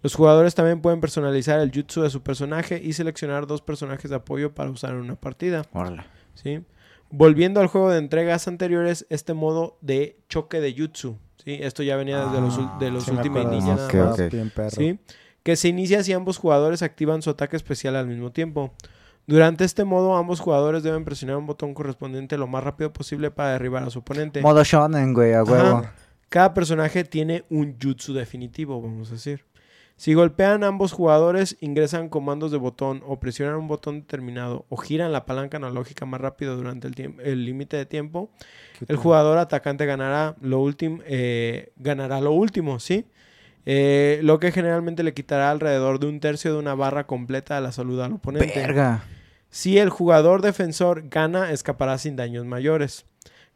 Los 0.00 0.14
jugadores 0.14 0.54
también 0.54 0.80
pueden 0.80 1.00
personalizar 1.00 1.58
el 1.58 1.72
jutsu 1.72 2.02
de 2.02 2.10
su 2.10 2.22
personaje 2.22 2.80
y 2.80 2.92
seleccionar 2.92 3.48
dos 3.48 3.62
personajes 3.62 4.08
de 4.10 4.16
apoyo 4.16 4.54
para 4.54 4.70
usar 4.70 4.90
en 4.90 4.98
una 4.98 5.16
partida. 5.16 5.64
Volviendo 7.10 7.60
al 7.60 7.66
juego 7.66 7.90
de 7.90 7.98
entregas 7.98 8.46
anteriores, 8.46 9.06
este 9.10 9.34
modo 9.34 9.76
de 9.80 10.18
choque 10.28 10.60
de 10.60 10.72
jutsu. 10.72 11.18
¿sí? 11.44 11.58
Esto 11.60 11.82
ya 11.82 11.96
venía 11.96 12.24
desde 12.26 12.40
los, 12.40 12.58
ul- 12.60 12.78
de 12.78 12.90
los 12.92 13.08
Ultimate. 13.08 13.44
Ninja. 13.56 13.88
¿sí? 14.70 14.98
Que 15.42 15.56
se 15.56 15.68
inicia 15.68 16.02
si 16.04 16.12
ambos 16.12 16.38
jugadores 16.38 16.82
activan 16.82 17.22
su 17.22 17.30
ataque 17.30 17.56
especial 17.56 17.96
al 17.96 18.06
mismo 18.06 18.30
tiempo. 18.32 18.72
Durante 19.26 19.64
este 19.64 19.84
modo, 19.84 20.16
ambos 20.16 20.40
jugadores 20.40 20.82
deben 20.82 21.04
presionar 21.04 21.36
un 21.36 21.46
botón 21.46 21.74
correspondiente 21.74 22.36
lo 22.36 22.46
más 22.46 22.64
rápido 22.64 22.92
posible 22.92 23.30
para 23.30 23.52
derribar 23.52 23.84
a 23.84 23.90
su 23.90 24.00
oponente. 24.00 24.40
Modo 24.40 24.64
shonen, 24.64 25.14
güey, 25.14 25.32
a 25.32 25.44
huevo. 25.44 25.78
Ajá. 25.78 25.94
Cada 26.28 26.54
personaje 26.54 27.04
tiene 27.04 27.44
un 27.50 27.76
jutsu 27.78 28.14
definitivo, 28.14 28.80
vamos 28.80 29.10
a 29.10 29.12
decir. 29.12 29.44
Si 29.96 30.14
golpean 30.14 30.64
ambos 30.64 30.90
jugadores, 30.90 31.56
ingresan 31.60 32.08
comandos 32.08 32.50
de 32.50 32.56
botón 32.56 33.02
o 33.06 33.20
presionan 33.20 33.56
un 33.56 33.68
botón 33.68 34.00
determinado 34.00 34.64
o 34.68 34.76
giran 34.76 35.12
la 35.12 35.26
palanca 35.26 35.58
analógica 35.58 36.06
más 36.06 36.20
rápido 36.20 36.56
durante 36.56 36.88
el 37.22 37.44
límite 37.44 37.76
de 37.76 37.86
tiempo, 37.86 38.30
el 38.88 38.96
jugador 38.96 39.38
atacante 39.38 39.84
ganará 39.86 40.34
lo 40.40 40.60
último, 40.60 41.02
ganará 41.76 42.20
lo 42.20 42.32
último, 42.32 42.80
¿sí? 42.80 43.04
Eh, 43.64 44.20
lo 44.22 44.40
que 44.40 44.52
generalmente 44.52 45.02
le 45.02 45.14
quitará 45.14 45.50
alrededor 45.50 46.00
de 46.00 46.06
un 46.06 46.20
tercio 46.20 46.52
de 46.52 46.58
una 46.58 46.74
barra 46.74 47.06
completa 47.06 47.54
de 47.54 47.60
la 47.60 47.72
salud 47.72 48.00
al 48.00 48.12
oponente. 48.12 48.60
Verga. 48.60 49.04
Si 49.50 49.78
el 49.78 49.90
jugador 49.90 50.42
defensor 50.42 51.08
gana, 51.08 51.52
escapará 51.52 51.98
sin 51.98 52.16
daños 52.16 52.46
mayores. 52.46 53.04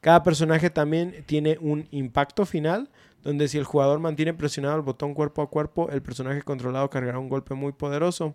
Cada 0.00 0.22
personaje 0.22 0.70
también 0.70 1.24
tiene 1.26 1.58
un 1.60 1.88
impacto 1.90 2.46
final, 2.46 2.90
donde 3.22 3.48
si 3.48 3.58
el 3.58 3.64
jugador 3.64 3.98
mantiene 3.98 4.34
presionado 4.34 4.76
el 4.76 4.82
botón 4.82 5.14
cuerpo 5.14 5.42
a 5.42 5.50
cuerpo, 5.50 5.88
el 5.90 6.02
personaje 6.02 6.42
controlado 6.42 6.90
cargará 6.90 7.18
un 7.18 7.28
golpe 7.28 7.54
muy 7.54 7.72
poderoso. 7.72 8.34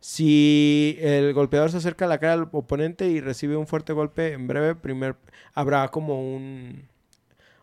Si 0.00 0.96
el 1.00 1.32
golpeador 1.34 1.72
se 1.72 1.78
acerca 1.78 2.04
a 2.04 2.08
la 2.08 2.18
cara 2.18 2.36
del 2.36 2.48
oponente 2.52 3.08
y 3.08 3.20
recibe 3.20 3.56
un 3.56 3.66
fuerte 3.66 3.92
golpe 3.92 4.32
en 4.32 4.46
breve, 4.46 4.76
primer, 4.76 5.16
habrá 5.54 5.88
como 5.88 6.22
un... 6.22 6.88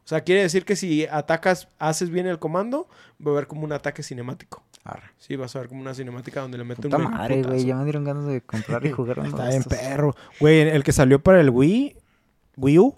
O 0.06 0.08
sea, 0.08 0.22
quiere 0.22 0.44
decir 0.44 0.66
que 0.66 0.76
si 0.76 1.06
atacas, 1.08 1.68
haces 1.80 2.12
bien 2.12 2.28
el 2.28 2.38
comando, 2.38 2.88
va 3.26 3.32
a 3.32 3.34
haber 3.34 3.48
como 3.48 3.64
un 3.64 3.72
ataque 3.74 4.04
cinemático. 4.04 4.64
Arre. 4.84 5.10
Sí, 5.18 5.36
vas 5.36 5.56
a 5.56 5.60
ver 5.60 5.68
como 5.68 5.82
una 5.82 5.96
cinemática 5.96 6.42
donde 6.42 6.60
le 6.60 6.64
mete 6.64 6.84
Puta 6.84 6.98
un 6.98 7.06
madre, 7.12 7.42
güey. 7.42 7.66
Ya 7.66 7.76
me 7.76 7.84
dieron 7.86 8.04
ganas 8.04 8.26
de 8.28 8.40
comprar 8.42 8.86
y 8.86 8.92
jugar 8.92 9.20
uno 9.20 9.30
Está 9.30 9.50
bien 9.50 9.64
perro. 9.64 10.16
Güey, 10.40 10.60
el 10.70 10.84
que 10.84 10.92
salió 10.92 11.24
para 11.24 11.42
el 11.42 11.50
Wii, 11.50 11.96
Wii 12.58 12.78
U, 12.80 12.96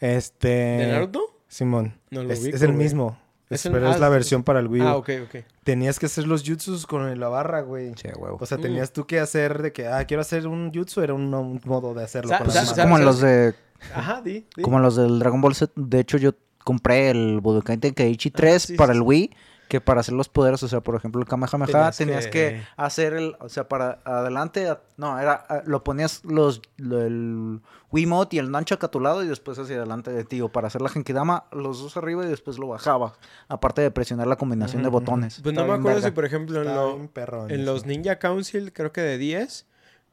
este... 0.00 0.48
¿De 0.48 0.86
Naruto? 0.92 1.22
Simón. 1.48 1.98
No 2.10 2.22
lo 2.22 2.30
es, 2.32 2.40
ubico, 2.42 2.56
es 2.56 2.62
el 2.62 2.72
güey. 2.72 2.82
mismo. 2.84 3.18
Es 3.48 3.60
Es- 3.60 3.66
el- 3.66 3.72
pero 3.72 3.88
ah, 3.88 3.92
es 3.92 4.00
la 4.00 4.06
es- 4.08 4.12
versión 4.12 4.42
para 4.42 4.60
el 4.60 4.66
Wii 4.68 4.82
U. 4.82 4.86
Ah, 4.86 4.96
ok, 4.96 5.10
ok. 5.24 5.44
Tenías 5.62 5.98
que 5.98 6.06
hacer 6.06 6.26
los 6.26 6.42
jutsus 6.46 6.86
con 6.86 7.18
la 7.18 7.28
barra, 7.28 7.62
güey. 7.62 7.92
Sí, 7.96 8.08
a 8.08 8.18
huevo. 8.18 8.36
O 8.40 8.46
sea, 8.46 8.58
Mm. 8.58 8.62
tenías 8.62 8.92
tú 8.92 9.06
que 9.06 9.18
hacer 9.20 9.62
de 9.62 9.72
que, 9.72 9.86
ah, 9.86 10.04
quiero 10.04 10.20
hacer 10.20 10.46
un 10.46 10.72
jutsu, 10.74 11.00
era 11.00 11.14
un, 11.14 11.32
un 11.32 11.60
modo 11.64 11.94
de 11.94 12.04
hacerlo 12.04 12.28
Sa- 12.30 12.38
con 12.38 12.50
sa- 12.50 12.60
las 12.60 12.68
sa- 12.70 12.76
manos. 12.84 12.90
como 12.90 12.98
los 13.04 13.20
de 13.20 13.54
Ajá, 13.94 14.20
di. 14.22 14.46
di. 14.56 14.62
como 14.62 14.78
los 14.78 14.96
del 14.96 15.18
Dragon 15.18 15.40
Ball 15.40 15.54
Z. 15.54 15.72
De 15.76 16.00
hecho, 16.00 16.16
yo 16.18 16.32
compré 16.62 17.10
el 17.10 17.40
Budokai 17.40 17.76
Tenkaichi 17.78 18.30
3 18.30 18.54
Ah, 18.54 18.58
sí, 18.68 18.74
para 18.76 18.92
sí, 18.92 18.98
el 18.98 19.02
sí. 19.02 19.08
Wii. 19.08 19.30
Que 19.68 19.80
para 19.80 20.00
hacer 20.00 20.12
los 20.14 20.28
poderes, 20.28 20.62
o 20.62 20.68
sea, 20.68 20.82
por 20.82 20.94
ejemplo, 20.94 21.22
el 21.22 21.26
Kamehameha, 21.26 21.66
Tenías 21.66 21.96
tenías, 21.96 22.24
que- 22.26 22.30
que... 22.30 22.62
hacer 22.76 23.14
el, 23.14 23.34
o 23.40 23.48
sea, 23.48 23.66
para 23.66 23.98
adelante, 24.04 24.68
no, 24.98 25.18
era, 25.18 25.62
lo 25.64 25.82
ponías 25.82 26.22
los, 26.22 26.60
lo- 26.76 27.00
el 27.00 27.60
Wiimote 27.90 28.36
y 28.36 28.40
el 28.40 28.50
Nunchuck 28.50 28.84
a 28.84 28.88
tu 28.88 29.00
lado 29.00 29.24
y 29.24 29.26
después 29.26 29.58
hacia 29.58 29.76
adelante 29.76 30.12
de 30.12 30.22
ti, 30.24 30.42
o 30.42 30.50
para 30.50 30.66
hacer 30.66 30.82
la 30.82 30.90
Genkidama, 30.90 31.44
los 31.50 31.80
dos 31.82 31.96
arriba 31.96 32.24
y 32.26 32.28
después 32.28 32.58
lo 32.58 32.68
bajaba, 32.68 33.14
aparte 33.48 33.80
de 33.80 33.90
presionar 33.90 34.26
la 34.26 34.36
combinación 34.36 34.82
de 34.82 34.90
botones. 34.90 35.40
Pues 35.42 35.54
no 35.54 35.62
Está 35.62 35.72
me 35.72 35.78
acuerdo 35.78 35.96
verga. 35.96 36.08
si, 36.10 36.14
por 36.14 36.24
ejemplo, 36.26 36.60
en, 36.60 37.64
lo- 37.64 37.72
los 37.72 37.86
Ninja 37.86 38.18
Council, 38.18 38.70
creo 38.74 38.92
que 38.92 39.00
de 39.00 39.16
10, 39.16 39.66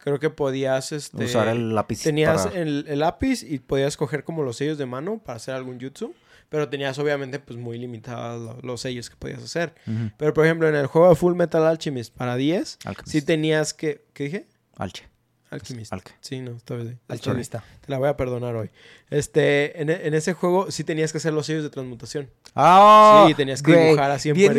creo 0.03 0.19
que 0.19 0.29
podías, 0.29 0.91
este... 0.91 1.23
Usar 1.25 1.47
el 1.47 1.73
lápiz 1.75 2.01
Tenías 2.03 2.47
para- 2.47 2.59
el, 2.59 2.85
el 2.87 2.99
lápiz 2.99 3.43
y 3.43 3.59
podías 3.59 3.97
coger 3.97 4.23
como 4.23 4.43
los 4.43 4.57
sellos 4.57 4.77
de 4.77 4.85
mano 4.85 5.19
para 5.23 5.37
hacer 5.37 5.53
algún 5.55 5.79
jutsu. 5.79 6.13
Pero 6.49 6.67
tenías 6.67 6.99
obviamente 6.99 7.39
pues 7.39 7.57
muy 7.57 7.77
limitados 7.77 8.41
lo- 8.41 8.67
los 8.67 8.81
sellos 8.81 9.09
que 9.09 9.15
podías 9.15 9.41
hacer. 9.41 9.73
Pero 10.17 10.33
por 10.33 10.45
ejemplo 10.45 10.67
en 10.67 10.75
el 10.75 10.87
juego 10.87 11.07
de 11.09 11.15
Full 11.15 11.35
Metal 11.35 11.65
Alchemist 11.65 12.13
para 12.13 12.35
10, 12.35 12.79
Alchemist. 12.85 13.09
sí 13.11 13.21
tenías 13.21 13.73
que... 13.73 14.03
¿Qué 14.13 14.23
dije? 14.25 14.47
Alche. 14.75 15.07
Alchemist. 15.51 15.91
Alche. 15.93 16.13
Sí, 16.21 16.39
no, 16.39 16.51
está 16.51 16.75
bien. 16.75 16.87
Al 16.87 16.93
está 16.93 17.13
bien. 17.13 17.19
chavista. 17.21 17.63
Te 17.85 17.91
la 17.91 17.97
voy 17.99 18.07
a 18.09 18.15
perdonar 18.17 18.55
hoy. 18.55 18.71
Este, 19.09 19.81
en, 19.81 19.89
e- 19.89 20.07
en 20.07 20.13
ese 20.13 20.33
juego 20.33 20.71
sí 20.71 20.83
tenías 20.85 21.11
que 21.11 21.17
hacer 21.17 21.33
los 21.33 21.45
sellos 21.45 21.63
de 21.63 21.69
transmutación. 21.69 22.29
Ah, 22.55 23.25
Sí, 23.27 23.33
tenías 23.33 23.61
que 23.61 23.75
dibujar 23.75 24.11
así 24.11 24.29
en 24.29 24.35
Bien 24.35 24.53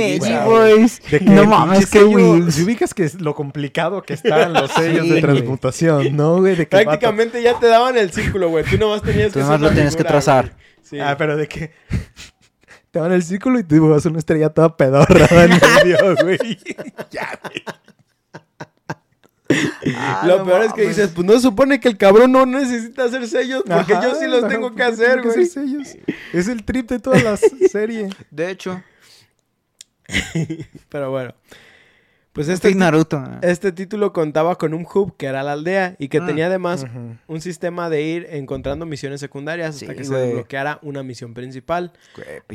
boys. 0.44 1.00
De 1.10 1.18
que 1.18 1.24
No 1.24 1.42
el 1.42 1.48
mames, 1.48 1.90
qué 1.90 2.00
sello- 2.00 2.34
weird. 2.34 2.50
Si 2.50 2.62
ubicas 2.62 2.92
que 2.94 3.04
es 3.04 3.20
lo 3.20 3.34
complicado 3.34 4.02
que 4.02 4.12
están 4.14 4.52
los 4.52 4.70
sellos 4.72 5.06
Sí, 5.06 5.12
de 5.14 5.20
transmutación, 5.22 6.14
¿no, 6.16 6.38
güey? 6.40 6.56
De 6.56 6.68
que 6.68 6.76
el 6.76 6.84
vato- 6.86 6.98
Prácticamente 7.00 7.42
ya 7.42 7.58
te 7.58 7.66
daban 7.68 7.96
el 7.96 8.12
círculo, 8.12 8.50
güey. 8.50 8.64
Tú 8.64 8.76
nomás 8.76 9.00
tenías 9.02 9.28
Tú 9.32 9.38
que 9.38 9.40
nomás 9.44 9.60
lo 9.60 9.70
tenías 9.70 9.96
que 9.96 10.04
trazar. 10.04 10.54
Sí. 10.82 11.00
Ah, 11.00 11.16
pero 11.16 11.36
de 11.38 11.48
que 11.48 11.72
te 12.90 12.98
van 12.98 13.12
el 13.12 13.22
círculo 13.22 13.58
y 13.58 13.64
tú 13.64 13.76
dibujas 13.76 14.04
una 14.04 14.18
estrella 14.18 14.50
toda 14.50 14.76
pedorra 14.76 15.44
en 15.44 15.50
medio, 15.84 16.14
güey. 16.22 16.38
ya, 17.10 17.40
güey. 17.42 17.62
Ah, 19.96 20.24
Lo 20.26 20.38
no 20.38 20.44
peor 20.44 20.62
es 20.64 20.72
que 20.72 20.86
dices, 20.88 21.10
pues 21.14 21.26
no 21.26 21.32
se 21.34 21.40
supone 21.40 21.80
que 21.80 21.88
el 21.88 21.96
cabrón 21.96 22.30
no 22.32 22.46
necesita 22.46 23.04
hacer 23.04 23.26
sellos, 23.26 23.64
porque 23.66 23.94
Ajá, 23.94 24.02
yo 24.08 24.14
sí 24.14 24.26
los 24.26 24.46
tengo 24.48 24.68
¿por 24.68 24.76
que 24.76 24.82
hacer, 24.84 25.20
que 25.22 25.28
güey. 25.28 25.46
sellos? 25.46 25.96
Es 26.32 26.48
el 26.48 26.64
trip 26.64 26.88
de 26.88 26.98
toda 27.00 27.18
la 27.20 27.36
serie. 27.70 28.08
De 28.30 28.50
hecho, 28.50 28.82
Pero 30.88 31.10
bueno. 31.10 31.34
Pues 32.32 32.48
este 32.48 32.68
este, 32.68 32.78
Naruto. 32.78 33.22
este 33.42 33.72
título 33.72 34.14
contaba 34.14 34.56
con 34.56 34.72
un 34.72 34.86
hub 34.92 35.16
que 35.18 35.26
era 35.26 35.42
la 35.42 35.52
aldea 35.52 35.96
y 35.98 36.08
que 36.08 36.16
Ah. 36.18 36.26
tenía 36.26 36.46
además 36.46 36.86
un 37.26 37.40
sistema 37.42 37.90
de 37.90 38.00
ir 38.02 38.26
encontrando 38.30 38.86
misiones 38.86 39.20
secundarias 39.20 39.74
hasta 39.74 39.92
Sí, 39.92 39.94
que 39.98 40.04
se 40.04 40.14
desbloqueara 40.14 40.78
una 40.80 41.02
misión 41.02 41.34
principal. 41.34 41.92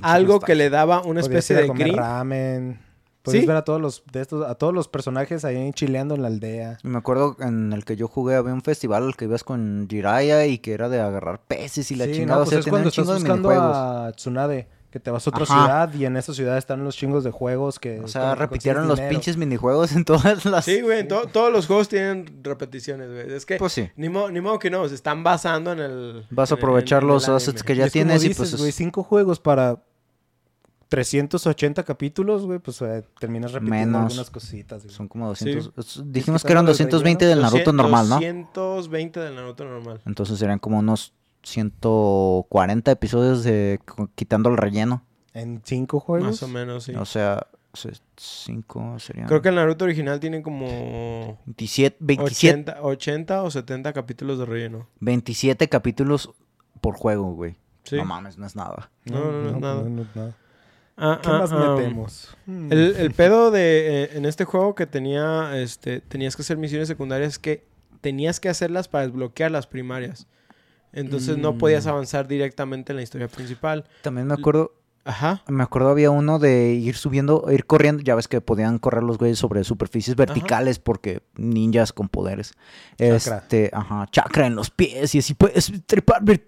Algo 0.01 0.39
que 0.39 0.55
le 0.55 0.71
daba 0.71 1.01
una 1.03 1.19
especie 1.21 1.55
de 1.55 1.67
gris. 1.67 1.95
ramen. 1.95 2.79
Podías 3.27 3.41
Sí. 3.43 3.47
ver 3.47 3.57
a 3.57 3.63
todos 3.63 3.79
los 3.81 4.03
de 4.11 4.21
estos, 4.21 4.45
a 4.49 4.55
todos 4.55 4.73
los 4.73 4.87
personajes 4.87 5.45
ahí 5.45 5.71
chileando 5.73 6.15
en 6.15 6.21
la 6.21 6.27
aldea. 6.29 6.77
Me 6.83 6.97
acuerdo 6.97 7.35
en 7.39 7.73
el 7.73 7.85
que 7.85 7.95
yo 7.95 8.07
jugué 8.07 8.35
había 8.35 8.53
un 8.53 8.61
festival 8.61 9.03
al 9.03 9.15
que 9.15 9.25
ibas 9.25 9.43
con 9.43 9.87
Jiraiya 9.89 10.45
y 10.45 10.57
que 10.59 10.73
era 10.73 10.89
de 10.89 10.99
agarrar 11.01 11.41
peces 11.47 11.91
y 11.91 11.95
la 11.95 12.05
Sí, 12.05 12.13
chingada. 12.13 12.35
no, 12.35 12.41
o 12.41 12.45
pues 12.45 12.49
sea, 12.51 12.59
es 12.59 12.67
cuando 12.67 12.89
estás 12.89 13.05
buscando 13.07 13.49
a 13.51 14.11
Tsunade, 14.15 14.67
que 14.89 15.01
te 15.01 15.11
vas 15.11 15.27
a 15.27 15.29
otra 15.31 15.43
Ajá. 15.43 15.53
ciudad 15.65 15.93
y 15.93 16.05
en 16.05 16.15
esa 16.15 16.33
ciudad 16.33 16.57
están 16.57 16.81
los 16.85 16.95
chingos 16.95 17.25
de 17.25 17.29
juegos 17.31 17.77
que... 17.77 17.99
O 17.99 18.07
sea, 18.07 18.35
repitieron 18.35 18.87
los 18.87 18.95
dinero. 18.97 19.11
pinches 19.11 19.35
minijuegos 19.35 19.91
en 19.91 20.05
todas 20.05 20.45
las... 20.45 20.63
Sí, 20.63 20.79
güey, 20.79 21.05
to- 21.05 21.27
todos 21.27 21.51
los 21.51 21.67
juegos 21.67 21.89
tienen 21.89 22.39
repeticiones, 22.41 23.09
güey. 23.11 23.33
Es 23.33 23.45
que 23.45 23.57
Pues 23.57 23.73
sí. 23.73 23.89
ni, 23.97 24.07
mo- 24.07 24.31
ni 24.31 24.39
modo 24.39 24.57
que 24.59 24.69
no, 24.69 24.87
se 24.87 24.95
están 24.95 25.23
basando 25.25 25.73
en 25.73 25.79
el... 25.79 26.25
Vas 26.31 26.51
a 26.51 26.55
en- 26.55 26.59
aprovechar 26.59 27.01
en 27.03 27.09
los 27.09 27.27
assets 27.27 27.63
que 27.63 27.73
Y 27.73 27.75
ya 27.75 27.83
como 27.83 27.91
tienes 27.91 28.23
y 28.23 28.33
pues... 28.33 28.53
es- 28.53 28.59
güey, 28.59 28.71
cinco 28.71 29.03
juegos 29.03 29.41
para 29.41 29.83
380 30.89 31.83
capítulos, 31.83 32.45
güey, 32.45 32.59
pues 32.59 32.81
eh, 32.81 33.03
terminas 33.19 33.51
repitiendo 33.51 33.97
Menos. 33.99 34.11
algunas 34.13 34.29
cositas, 34.29 34.83
güey. 34.83 34.95
Son 34.95 35.07
como 35.07 35.27
200... 35.27 35.63
Sí. 35.65 35.71
es- 36.01 36.11
Dijimos 36.11 36.43
que 36.43 36.51
eran 36.51 36.63
el 36.65 36.67
220 36.67 37.25
relleno, 37.25 37.35
del 37.35 37.43
Naruto 37.43 37.71
200, 37.71 37.75
normal, 37.75 38.09
¿no? 38.09 38.15
220 38.15 39.19
del 39.19 39.35
Naruto 39.35 39.65
normal. 39.65 40.01
Entonces 40.05 40.39
serían 40.39 40.59
como 40.59 40.79
unos 40.79 41.13
140 41.43 42.91
episodios 42.91 43.43
de 43.43 43.79
quitando 44.15 44.49
el 44.49 44.57
relleno. 44.57 45.03
En 45.33 45.61
cinco 45.63 45.99
juegos. 45.99 46.27
Más 46.27 46.43
o 46.43 46.47
menos, 46.47 46.83
sí. 46.85 46.95
O 46.95 47.05
sea, 47.05 47.45
5 48.15 48.99
serían... 48.99 49.27
Creo 49.27 49.41
que 49.41 49.49
el 49.49 49.55
Naruto 49.55 49.85
original 49.85 50.19
tiene 50.19 50.41
como 50.41 51.39
27, 51.45 51.97
27, 51.99 52.71
80, 52.71 52.81
80 52.81 53.43
o 53.43 53.51
70 53.51 53.93
capítulos 53.93 54.39
de 54.39 54.45
relleno. 54.45 54.87
27 54.99 55.69
capítulos 55.69 56.31
por 56.81 56.95
juego, 56.95 57.33
güey. 57.33 57.55
Sí. 57.83 57.97
No 57.97 58.05
mames, 58.05 58.37
no 58.37 58.45
es 58.45 58.55
nada. 58.55 58.89
No, 59.05 59.31
no, 59.31 59.51
no, 59.51 59.59
nada. 59.59 59.83
no, 59.83 59.89
no, 59.89 60.05
nada. 60.15 60.35
Ah, 60.97 61.19
¿Qué 61.21 61.29
ah, 61.29 61.37
más 61.37 61.51
ah, 61.51 61.75
metemos? 61.75 62.35
Hmm. 62.45 62.71
El, 62.71 62.95
el 62.97 63.11
pedo 63.11 63.51
de 63.51 64.03
eh, 64.03 64.09
en 64.13 64.25
este 64.25 64.45
juego 64.45 64.73
que 64.75 64.87
tenía, 64.87 65.51
este, 65.57 66.01
tenías 66.01 66.35
que 66.35 66.41
hacer 66.41 66.57
misiones 66.57 66.87
secundarias 66.87 67.37
que 67.37 67.65
tenías 68.01 68.39
que 68.39 68.49
hacerlas 68.49 68.87
para 68.87 69.05
desbloquear 69.05 69.51
las 69.51 69.67
primarias. 69.67 70.27
Entonces 70.93 71.37
no 71.37 71.57
podías 71.57 71.85
Mm. 71.85 71.89
avanzar 71.89 72.27
directamente 72.27 72.91
en 72.91 72.97
la 72.97 73.03
historia 73.03 73.27
principal. 73.27 73.83
También 74.01 74.25
me 74.25 74.33
acuerdo, 74.33 74.73
Ajá. 75.07 75.41
me 75.47 75.63
acuerdo 75.63 75.89
había 75.89 76.11
uno 76.11 76.37
de 76.37 76.73
ir 76.73 76.95
subiendo, 76.95 77.45
ir 77.51 77.65
corriendo, 77.65 78.03
ya 78.03 78.13
ves 78.15 78.27
que 78.27 78.41
podían 78.41 78.77
correr 78.77 79.03
los 79.03 79.17
güeyes 79.17 79.39
sobre 79.39 79.63
superficies 79.63 80.15
verticales 80.15 80.79
porque 80.79 81.21
ninjas 81.35 81.93
con 81.93 82.09
poderes. 82.09 82.53
Chakra. 82.97 83.37
Este, 83.37 83.69
ajá, 83.73 84.05
chakra 84.11 84.47
en 84.47 84.55
los 84.55 84.69
pies 84.69 85.13
y 85.15 85.19
así 85.19 85.33
puedes 85.33 85.71
trepar, 85.85 86.23
ver- 86.23 86.47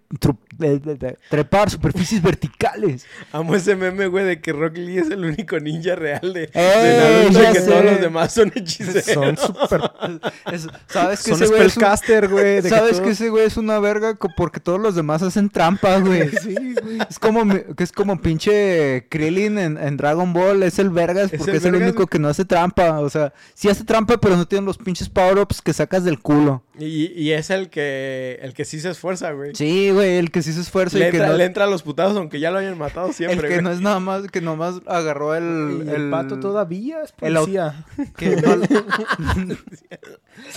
eh, 0.61 0.81
eh, 0.85 0.97
eh, 1.01 1.15
trepar 1.29 1.69
superficies 1.69 2.21
verticales. 2.21 3.05
Amo 3.31 3.55
ese 3.55 3.75
meme, 3.75 4.07
güey, 4.07 4.25
de 4.25 4.41
que 4.41 4.51
Rock 4.51 4.77
Lee 4.77 4.97
es 4.97 5.09
el 5.09 5.23
único 5.23 5.59
ninja 5.59 5.95
real 5.95 6.33
de, 6.33 6.41
de 6.41 6.49
¡Eh, 6.53 7.23
Naruto 7.31 7.49
y 7.49 7.53
que 7.53 7.59
sé! 7.61 7.69
todos 7.71 7.85
los 7.85 8.01
demás 8.01 8.33
son 8.33 8.51
hechiceros. 8.55 9.05
Son 9.05 9.37
súper... 9.37 9.81
Es- 10.51 10.67
¿Sabes 10.87 11.23
que 11.23 11.31
Son 11.31 11.43
ese 11.43 11.47
güey 11.47 11.61
es 11.61 11.65
un- 11.67 11.71
spellcaster, 11.71 12.27
güey. 12.27 12.61
de 12.61 12.69
¿Sabes 12.69 12.93
todo- 12.97 13.03
que 13.03 13.09
ese 13.11 13.29
güey 13.29 13.45
es 13.45 13.57
una 13.57 13.79
verga 13.79 14.15
porque 14.35 14.59
todos 14.59 14.79
los 14.81 14.95
demás 14.95 15.21
hacen 15.21 15.49
trampa, 15.49 15.99
güey? 15.99 16.29
Sí, 16.41 16.55
güey. 16.81 16.97
Es 17.09 17.19
como, 17.19 17.43
que 17.75 17.83
es 17.83 17.91
como 17.91 18.19
pinche 18.19 18.48
pinche 18.49 19.07
Krillin 19.09 19.57
en, 19.57 19.77
en 19.77 19.97
Dragon 19.97 20.33
Ball 20.33 20.63
es 20.63 20.79
el 20.79 20.89
vergas 20.89 21.31
Es 21.31 21.37
porque 21.37 21.51
el 21.51 21.57
es 21.57 21.65
el 21.65 21.71
vergas, 21.73 21.89
único 21.89 22.07
que 22.07 22.19
no 22.19 22.27
hace 22.27 22.45
trampa. 22.45 22.99
O 22.99 23.09
sea, 23.09 23.33
sí 23.53 23.69
hace 23.69 23.83
trampa, 23.83 24.17
pero 24.17 24.35
no 24.35 24.47
tiene 24.47 24.65
los 24.65 24.77
pinches 24.77 25.09
power-ups 25.09 25.61
que 25.61 25.73
sacas 25.73 26.03
del 26.03 26.19
culo. 26.19 26.63
Y, 26.79 27.11
y 27.13 27.31
es 27.31 27.49
el 27.49 27.69
que, 27.69 28.39
el 28.41 28.53
que 28.53 28.65
sí 28.65 28.79
se 28.79 28.89
esfuerza, 28.89 29.31
güey. 29.31 29.53
Sí, 29.55 29.91
güey, 29.91 30.17
el 30.17 30.31
que 30.31 30.41
sí 30.41 30.53
se 30.53 30.61
esfuerza 30.61 30.97
le, 30.97 31.09
y 31.09 31.11
que 31.11 31.17
no, 31.19 31.33
le 31.33 31.45
entra 31.45 31.65
a 31.65 31.67
los 31.67 31.83
putados 31.83 32.15
aunque 32.17 32.39
ya 32.39 32.51
lo 32.51 32.59
hayan 32.59 32.77
matado 32.77 33.07
el 33.09 33.13
siempre, 33.13 33.47
que 33.47 33.55
güey. 33.55 33.63
no 33.63 33.71
es 33.71 33.81
nada 33.81 33.99
más, 33.99 34.27
que 34.27 34.41
nomás 34.41 34.81
agarró 34.85 35.35
el... 35.35 35.83
Y 35.85 35.89
el, 35.89 36.09
pato 36.09 36.39
todavía 36.39 37.03
es 37.03 37.13
el 37.21 37.33
policía. 37.33 37.85
Que 38.17 38.35
no, 38.37 38.59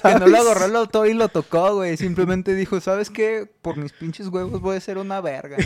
que 0.02 0.18
no 0.18 0.26
le 0.26 0.38
agarró 0.38 0.64
el 0.66 0.76
auto 0.76 1.06
y 1.06 1.14
lo 1.14 1.28
tocó, 1.28 1.74
güey. 1.76 1.96
Simplemente 1.96 2.54
dijo, 2.54 2.80
¿sabes 2.80 3.10
qué? 3.10 3.50
Por 3.62 3.76
mis 3.76 3.92
pinches 3.92 4.28
huevos 4.28 4.60
voy 4.60 4.76
a 4.76 4.80
ser 4.80 4.98
una 4.98 5.20
verga. 5.20 5.56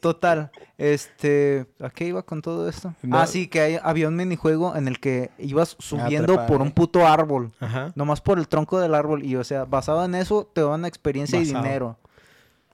Total. 0.00 0.50
Este, 0.78 1.66
¿a 1.80 1.90
qué 1.90 2.06
iba 2.06 2.22
con 2.22 2.40
todo 2.40 2.66
esto? 2.68 2.94
No. 3.02 3.18
Ah, 3.18 3.26
sí, 3.26 3.48
que 3.48 3.60
hay- 3.60 3.78
había 3.82 4.08
un 4.08 4.16
minijuego 4.16 4.74
en 4.74 4.88
el 4.88 4.98
que 4.98 5.30
ibas 5.38 5.76
subiendo 5.78 6.28
trepar, 6.28 6.46
por 6.46 6.62
un 6.62 6.72
puto 6.72 7.06
árbol. 7.06 7.52
Ajá. 7.60 7.92
Nomás 7.96 8.22
por 8.22 8.38
el 8.38 8.48
tronco 8.48 8.80
del 8.80 8.94
árbol. 8.94 9.22
Y, 9.22 9.36
o 9.36 9.44
sea, 9.44 9.66
basado 9.80 10.04
en 10.04 10.14
eso, 10.14 10.48
te 10.52 10.60
daban 10.60 10.84
experiencia 10.84 11.40
y 11.40 11.44
dinero. 11.44 11.96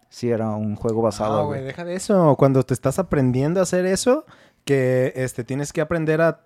Sí, 0.09 0.31
era 0.31 0.51
un 0.51 0.77
juego 0.77 1.03
basado, 1.03 1.39
No, 1.43 1.47
güey. 1.47 1.63
deja 1.63 1.85
de 1.85 1.95
eso. 1.97 2.37
Cuando 2.37 2.63
te 2.63 2.75
estás 2.75 2.99
aprendiendo 2.99 3.61
a 3.61 3.65
hacer 3.65 3.87
eso, 3.87 4.25
que 4.65 5.13
este 5.17 5.45
tienes 5.45 5.73
que 5.73 5.81
aprender 5.81 6.21
a, 6.21 6.41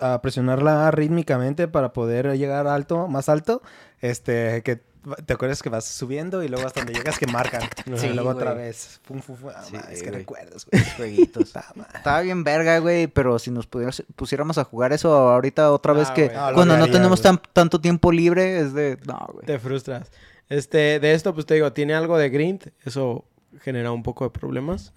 a 0.00 0.20
presionarla 0.20 0.90
rítmicamente 0.90 1.68
para 1.68 1.92
poder 1.92 2.36
llegar 2.38 2.66
alto, 2.66 3.08
más 3.08 3.28
alto, 3.28 3.62
este, 4.00 4.62
que 4.62 4.80
te 5.26 5.32
acuerdas 5.32 5.62
que 5.62 5.68
vas 5.68 5.84
subiendo 5.84 6.42
y 6.42 6.48
luego 6.48 6.66
hasta 6.66 6.80
donde 6.80 6.94
llegas 6.94 7.18
que 7.18 7.26
marcan. 7.26 7.62
Sí, 7.96 8.06
y 8.06 8.12
luego 8.12 8.24
güey. 8.32 8.36
otra 8.36 8.54
vez. 8.54 9.00
Fum, 9.04 9.20
fum, 9.20 9.36
fum. 9.36 9.50
Ah, 9.54 9.62
Sí, 9.62 9.76
es 9.90 10.02
que 10.02 10.08
güey. 10.10 10.20
recuerdas, 10.20 10.66
güey. 10.70 10.84
Jueguitos. 10.96 11.56
Ah. 11.56 11.72
Estaba 11.94 12.20
bien 12.20 12.44
verga, 12.44 12.78
güey, 12.78 13.06
pero 13.06 13.38
si 13.38 13.50
nos 13.50 13.66
pudiéramos- 13.68 14.04
pusiéramos 14.16 14.58
a 14.58 14.64
jugar 14.64 14.92
eso 14.92 15.12
ahorita 15.12 15.72
otra 15.72 15.92
vez 15.92 16.08
Ah, 16.10 16.14
que 16.14 16.24
güey. 16.26 16.36
Ah, 16.36 16.50
cuando 16.54 16.76
no 16.76 16.82
haría, 16.84 16.92
tenemos 16.92 17.20
tan, 17.22 17.40
tanto 17.52 17.80
tiempo 17.80 18.12
libre 18.12 18.60
es 18.60 18.74
de... 18.74 18.98
No, 19.06 19.18
güey. 19.32 19.46
Te 19.46 19.58
frustras. 19.58 20.10
Este, 20.48 20.98
de 21.00 21.12
esto, 21.14 21.34
pues 21.34 21.46
te 21.46 21.54
digo, 21.54 21.72
tiene 21.72 21.94
algo 21.94 22.16
de 22.18 22.30
grind. 22.30 22.72
Eso 22.84 23.24
genera 23.60 23.92
un 23.92 24.02
poco 24.02 24.24
de 24.24 24.30
problemas. 24.30 24.92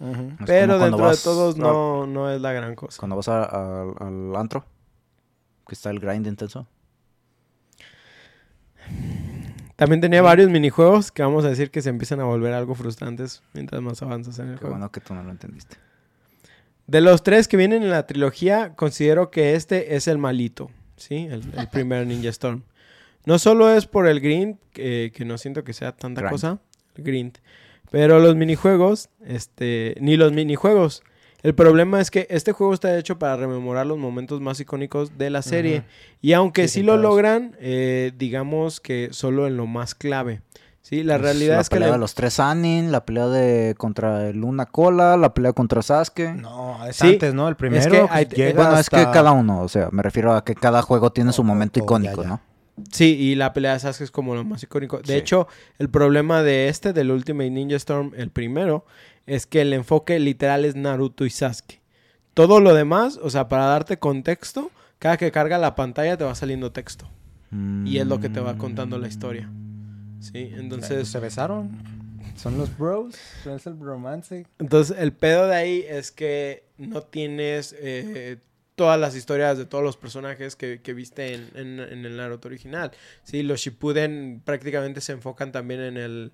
Pero 0.46 0.78
dentro 0.80 1.10
de 1.10 1.18
todos 1.18 1.56
a- 1.56 1.60
no, 1.60 2.06
no 2.08 2.30
es 2.32 2.40
la 2.42 2.52
gran 2.54 2.76
cosa. 2.76 2.98
Cuando 3.00 3.16
vas 3.16 3.28
a- 3.28 3.44
a- 3.44 3.82
al 4.00 4.36
antro, 4.36 4.66
que 5.68 5.76
está 5.76 5.90
el 5.90 6.00
grind 6.00 6.28
intenso. 6.28 6.68
También 9.82 10.00
tenía 10.00 10.22
varios 10.22 10.48
minijuegos 10.52 11.12
que 11.12 11.24
vamos 11.24 11.44
a 11.44 11.50
decir 11.50 11.72
que 11.72 11.82
se 11.82 11.90
empiezan 11.90 12.20
a 12.20 12.26
volver 12.26 12.54
algo 12.54 12.76
frustrantes 12.76 13.42
mientras 13.54 13.82
más 13.82 14.00
avanzas 14.04 14.38
en 14.38 14.50
el 14.50 14.54
Qué 14.54 14.60
juego. 14.60 14.76
bueno 14.76 14.92
que 14.92 15.02
tú 15.02 15.16
no 15.16 15.24
lo 15.24 15.32
entendiste. 15.32 15.76
De 16.86 17.02
los 17.02 17.24
tres 17.24 17.48
que 17.48 17.58
vienen 17.58 17.82
en 17.82 17.90
la 17.90 18.06
trilogía, 18.06 18.76
considero 18.76 19.32
que 19.32 19.56
este 19.56 19.96
es 19.96 20.08
el 20.08 20.20
malito, 20.20 20.70
¿sí? 20.98 21.26
El, 21.32 21.42
el 21.58 21.68
primer 21.72 22.06
Ninja 22.06 22.30
Storm. 22.30 22.62
No 23.26 23.40
solo 23.40 23.74
es 23.74 23.88
por 23.88 24.06
el 24.06 24.20
grind, 24.20 24.58
que, 24.72 25.12
que 25.16 25.26
no 25.26 25.40
siento 25.40 25.64
que 25.64 25.74
sea 25.74 25.94
tanta 25.94 26.22
Grind. 26.22 26.32
cosa, 26.32 26.60
el 26.96 27.04
grind, 27.04 27.38
pero 27.90 28.20
los 28.20 28.36
minijuegos, 28.36 29.10
este, 29.26 29.96
ni 30.00 30.16
los 30.16 30.32
minijuegos. 30.32 31.02
El 31.44 31.56
problema 31.56 32.00
es 32.00 32.12
que 32.12 32.28
este 32.30 32.52
juego 32.52 32.74
está 32.74 32.98
hecho 32.98 33.18
para 33.18 33.36
rememorar 33.36 33.88
los 33.88 33.98
momentos 33.98 34.42
más 34.42 34.60
icónicos 34.60 35.18
de 35.18 35.30
la 35.30 35.42
serie. 35.42 35.84
Y 36.22 36.34
aunque 36.34 36.68
Sí, 36.68 36.84
lo 36.84 36.98
logran, 36.98 37.56
eh, 37.60 38.12
digamos 38.18 38.80
que 38.80 39.10
solo 39.12 39.48
en 39.48 39.58
lo 39.58 39.66
más 39.66 39.96
clave. 39.96 40.42
Sí, 40.84 41.04
la 41.04 41.14
Pues, 41.16 41.22
realidad 41.24 41.56
la 41.56 41.62
es 41.62 41.70
que 41.70 41.76
pelea 41.76 41.88
le- 41.90 41.94
de 41.94 42.00
los 42.00 42.16
tres 42.16 42.40
Anin, 42.40 42.92
la 42.92 43.06
pelea 43.06 43.28
de 43.28 43.76
contra 43.78 44.28
el 44.30 44.38
Luna 44.38 44.66
Cola, 44.66 45.16
la 45.16 45.34
pelea 45.34 45.54
contra 45.54 45.82
Sasuke. 45.82 46.34
No, 46.36 46.86
es 46.88 46.96
Sí, 46.98 47.08
antes, 47.14 47.34
¿no? 47.34 47.48
El 47.48 47.56
primero 47.56 47.84
que 47.84 47.92
que 47.92 48.08
hay- 48.10 48.26
llega 48.26 48.64
bueno, 48.64 48.80
es 48.80 48.90
que 48.90 48.98
cada 49.14 49.32
uno, 49.32 49.62
o 49.62 49.70
sea, 49.70 49.90
me 49.92 50.02
refiero 50.04 50.34
a 50.34 50.44
que 50.44 50.54
cada 50.56 50.82
juego 50.82 51.12
tiene 51.12 51.34
su 51.34 51.42
Oh, 51.42 51.46
momento 51.46 51.80
oh, 51.80 51.84
icónico, 51.84 52.18
ya, 52.18 52.24
ya. 52.24 52.30
¿no? 52.30 52.42
Sí, 52.92 53.16
y 53.16 53.36
la 53.36 53.54
pelea 53.54 53.74
de 53.74 53.80
Sasuke 53.80 54.06
es 54.06 54.12
como 54.12 54.34
lo 54.34 54.44
más 54.44 54.64
icónico. 54.64 54.98
De 55.00 55.14
Sí. 55.14 55.14
hecho, 55.14 55.48
el 55.78 55.90
problema 55.90 56.42
de 56.42 56.68
este, 56.68 56.94
del 56.94 57.12
Ultimate 57.12 57.52
Ninja 57.52 57.76
Storm, 57.76 58.14
el 58.18 58.32
primero, 58.32 58.86
es 59.26 59.46
que 59.46 59.62
el 59.62 59.74
enfoque 59.74 60.20
literal 60.20 60.66
es 60.66 60.76
Naruto 60.76 61.26
y 61.26 61.30
Sasuke. 61.30 61.82
Todo 62.34 62.60
lo 62.60 62.74
demás, 62.74 63.20
o 63.22 63.30
sea, 63.30 63.50
para 63.50 63.66
darte 63.66 63.98
contexto, 64.00 64.72
cada 65.00 65.18
que 65.18 65.32
carga 65.32 65.58
la 65.58 65.76
pantalla 65.76 66.18
te 66.18 66.24
va 66.24 66.36
saliendo 66.36 66.72
texto. 66.72 67.10
Y 67.86 67.98
es 67.98 68.08
lo 68.08 68.22
que 68.22 68.30
te 68.30 68.40
va 68.40 68.58
contando 68.58 68.98
la 68.98 69.10
historia. 69.10 69.50
Sí, 70.22 70.52
entonces, 70.56 71.10
se 71.10 71.20
besaron. 71.20 71.72
Son 72.38 72.58
los 72.58 72.78
bros. 72.78 73.16
Es 73.46 73.68
el 73.68 73.78
romance. 73.80 74.46
entonces 74.60 74.96
el 74.98 75.12
pedo 75.12 75.48
de 75.48 75.56
ahí 75.56 75.86
es 75.88 76.12
que 76.12 76.64
no 76.78 77.02
tienes 77.02 77.76
eh, 77.78 78.38
todas 78.76 78.98
las 79.00 79.16
historias 79.18 79.58
de 79.58 79.66
todos 79.66 79.84
los 79.84 79.98
personajes 79.98 80.56
que, 80.56 80.82
que 80.82 80.94
viste 80.94 81.34
en, 81.34 81.50
en- 81.56 81.80
en 81.82 82.06
el 82.06 82.16
Naruto 82.16 82.48
original. 82.48 82.92
Sí, 83.24 83.44
los 83.44 83.60
Shippuden 83.60 84.42
prácticamente 84.46 85.02
se 85.02 85.12
enfocan 85.12 85.52
también 85.52 85.82
en 85.82 85.98
el... 85.98 86.32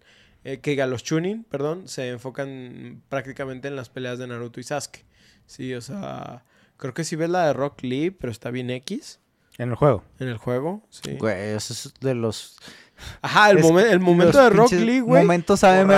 eh, 0.48 0.60
que 0.62 0.72
diga, 0.72 0.86
los 0.88 1.04
Chunin, 1.04 1.44
perdón, 1.44 1.88
se 1.88 2.10
enfocan 2.10 3.02
prácticamente 3.10 3.68
en 3.68 3.76
las 3.76 3.90
peleas 3.90 4.18
de 4.18 4.28
Naruto 4.28 4.60
y 4.60 4.64
Sasuke. 4.64 5.06
Sí, 5.46 5.74
o 5.74 5.82
sea, 5.82 6.44
creo 6.78 6.94
que 6.94 7.04
si 7.04 7.16
ves 7.16 7.30
la 7.30 7.48
de 7.48 7.54
Rock 7.54 7.82
Lee, 7.82 8.12
pero 8.12 8.32
está 8.32 8.50
bien 8.52 8.70
X 8.70 9.20
En 9.58 9.70
el 9.70 9.76
juego. 9.76 10.04
en 10.20 10.28
el 10.30 10.38
juego. 10.38 10.84
Sí. 10.90 11.16
Güey, 11.18 11.52
eso 11.56 11.74
es 11.74 11.94
de 12.00 12.14
los... 12.16 12.58
Ajá, 13.22 13.52
el, 13.52 13.60
es 13.60 13.66
momen- 13.66 13.90
el 13.92 14.00
momento 14.00 14.42
de 14.42 14.50
Rock 14.50 14.72
Lee, 14.72 15.02
güey. 15.02 15.22
Momentos 15.22 15.64
AMB, 15.64 15.92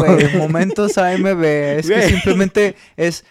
güey. 0.00 0.36
Momentos 0.36 0.98
AMB. 0.98 1.44
Es 1.44 1.88
que 1.88 2.02
simplemente 2.08 2.74
es... 2.96 3.24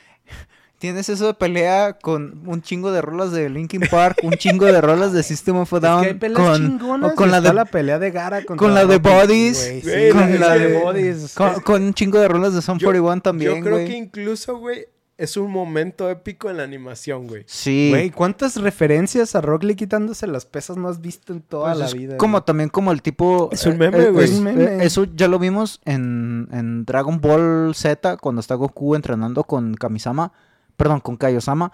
Tienes 0.80 1.09
eso 1.09 1.27
de 1.27 1.34
pelea 1.34 1.93
con 1.93 2.41
un 2.47 2.61
chingo 2.61 2.91
de 2.91 3.01
rolas 3.01 3.32
de 3.32 3.49
Linkin 3.49 3.82
Park, 3.91 4.19
un 4.23 4.32
chingo 4.34 4.65
de 4.65 4.80
rolas 4.80 5.11
de 5.11 5.23
System 5.23 5.57
of 5.57 5.73
a 5.73 5.80
Down, 5.82 6.05
es 6.05 6.17
que 6.17 6.25
hay 6.27 6.34
con, 6.34 6.82
o 7.03 7.25
la 7.25 7.41
de 7.41 7.53
la 7.53 7.65
pelea 7.65 7.99
de 7.99 8.11
Gara 8.11 8.43
con 8.45 8.73
la 8.73 8.86
de 8.86 8.97
Bodies, 8.97 9.61
Güey, 9.61 9.82
sí, 9.82 10.11
con 10.13 10.39
la 10.39 10.53
de- 10.57 10.80
Bodies. 10.80 11.34
con, 11.36 11.59
con 11.61 11.84
un 11.84 11.93
chingo 11.93 12.17
de 12.19 12.30
rolas 12.30 12.53
de 12.53 12.61
Son 12.61 12.80
Yo- 12.80 12.88
41 12.88 13.21
también, 13.21 13.55
Yo 13.57 13.61
creo 13.63 13.77
que 13.86 13.97
incluso, 13.97 14.57
güey, 14.57 14.86
es 15.17 15.36
un 15.36 15.51
momento 15.51 16.09
épico 16.09 16.49
en 16.49 16.55
la 16.55 16.63
animación, 16.63 17.27
güey. 17.27 17.43
Sí. 17.45 17.88
Güey, 17.89 18.09
¿cuántas 18.09 18.55
referencias 18.55 19.36
a 19.36 19.41
Rock 19.41 19.63
Lee 19.63 19.75
quitándose 19.75 20.27
las 20.27 20.45
pesas 20.45 20.77
no 20.77 20.88
has 20.88 21.01
visto 21.01 21.34
en 21.34 21.41
toda 21.41 21.71
Pues 21.71 21.77
la 21.80 21.86
es 21.88 21.93
vida? 21.93 22.15
como 22.15 22.38
güey? 22.38 22.43
tambitambién 22.45 22.69
como 22.69 22.93
el 22.93 23.01
tipo 23.01 23.49
Es 23.51 23.65
un 23.65 23.73
eh, 23.73 23.77
meme, 23.80 23.97
eh, 24.01 24.11
güey. 24.11 24.23
es- 24.23 24.32
Es 24.32 24.38
un 24.38 24.43
meme. 24.45 24.63
eh, 24.63 24.77
eso 24.84 25.05
ya 25.13 25.27
lo 25.27 25.39
vimos 25.39 25.82
en, 25.84 26.47
en 26.53 26.86
Dragon 26.86 27.19
Ball 27.19 27.73
Z 27.75 28.15
cuando 28.15 28.39
está 28.39 28.55
Goku 28.55 28.95
entrenando 28.95 29.43
con 29.43 29.73
Kamisama 29.73 30.32
perdón 30.80 31.01
con 31.01 31.17
Kaiosama 31.17 31.71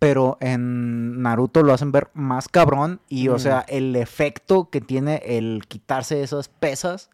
pero 0.00 0.36
en 0.40 1.22
Naruto 1.22 1.62
lo 1.62 1.72
hacen 1.72 1.90
ver 1.90 2.08
más 2.14 2.48
cabrón 2.48 3.00
y 3.08 3.28
o 3.28 3.34
Mm. 3.36 3.38
sea 3.38 3.64
el 3.68 3.96
efecto 3.96 4.68
que 4.70 4.80
tiene 4.80 5.22
el 5.24 5.64
quitarse 5.66 6.22
esas 6.22 6.48
pesas 6.48 7.08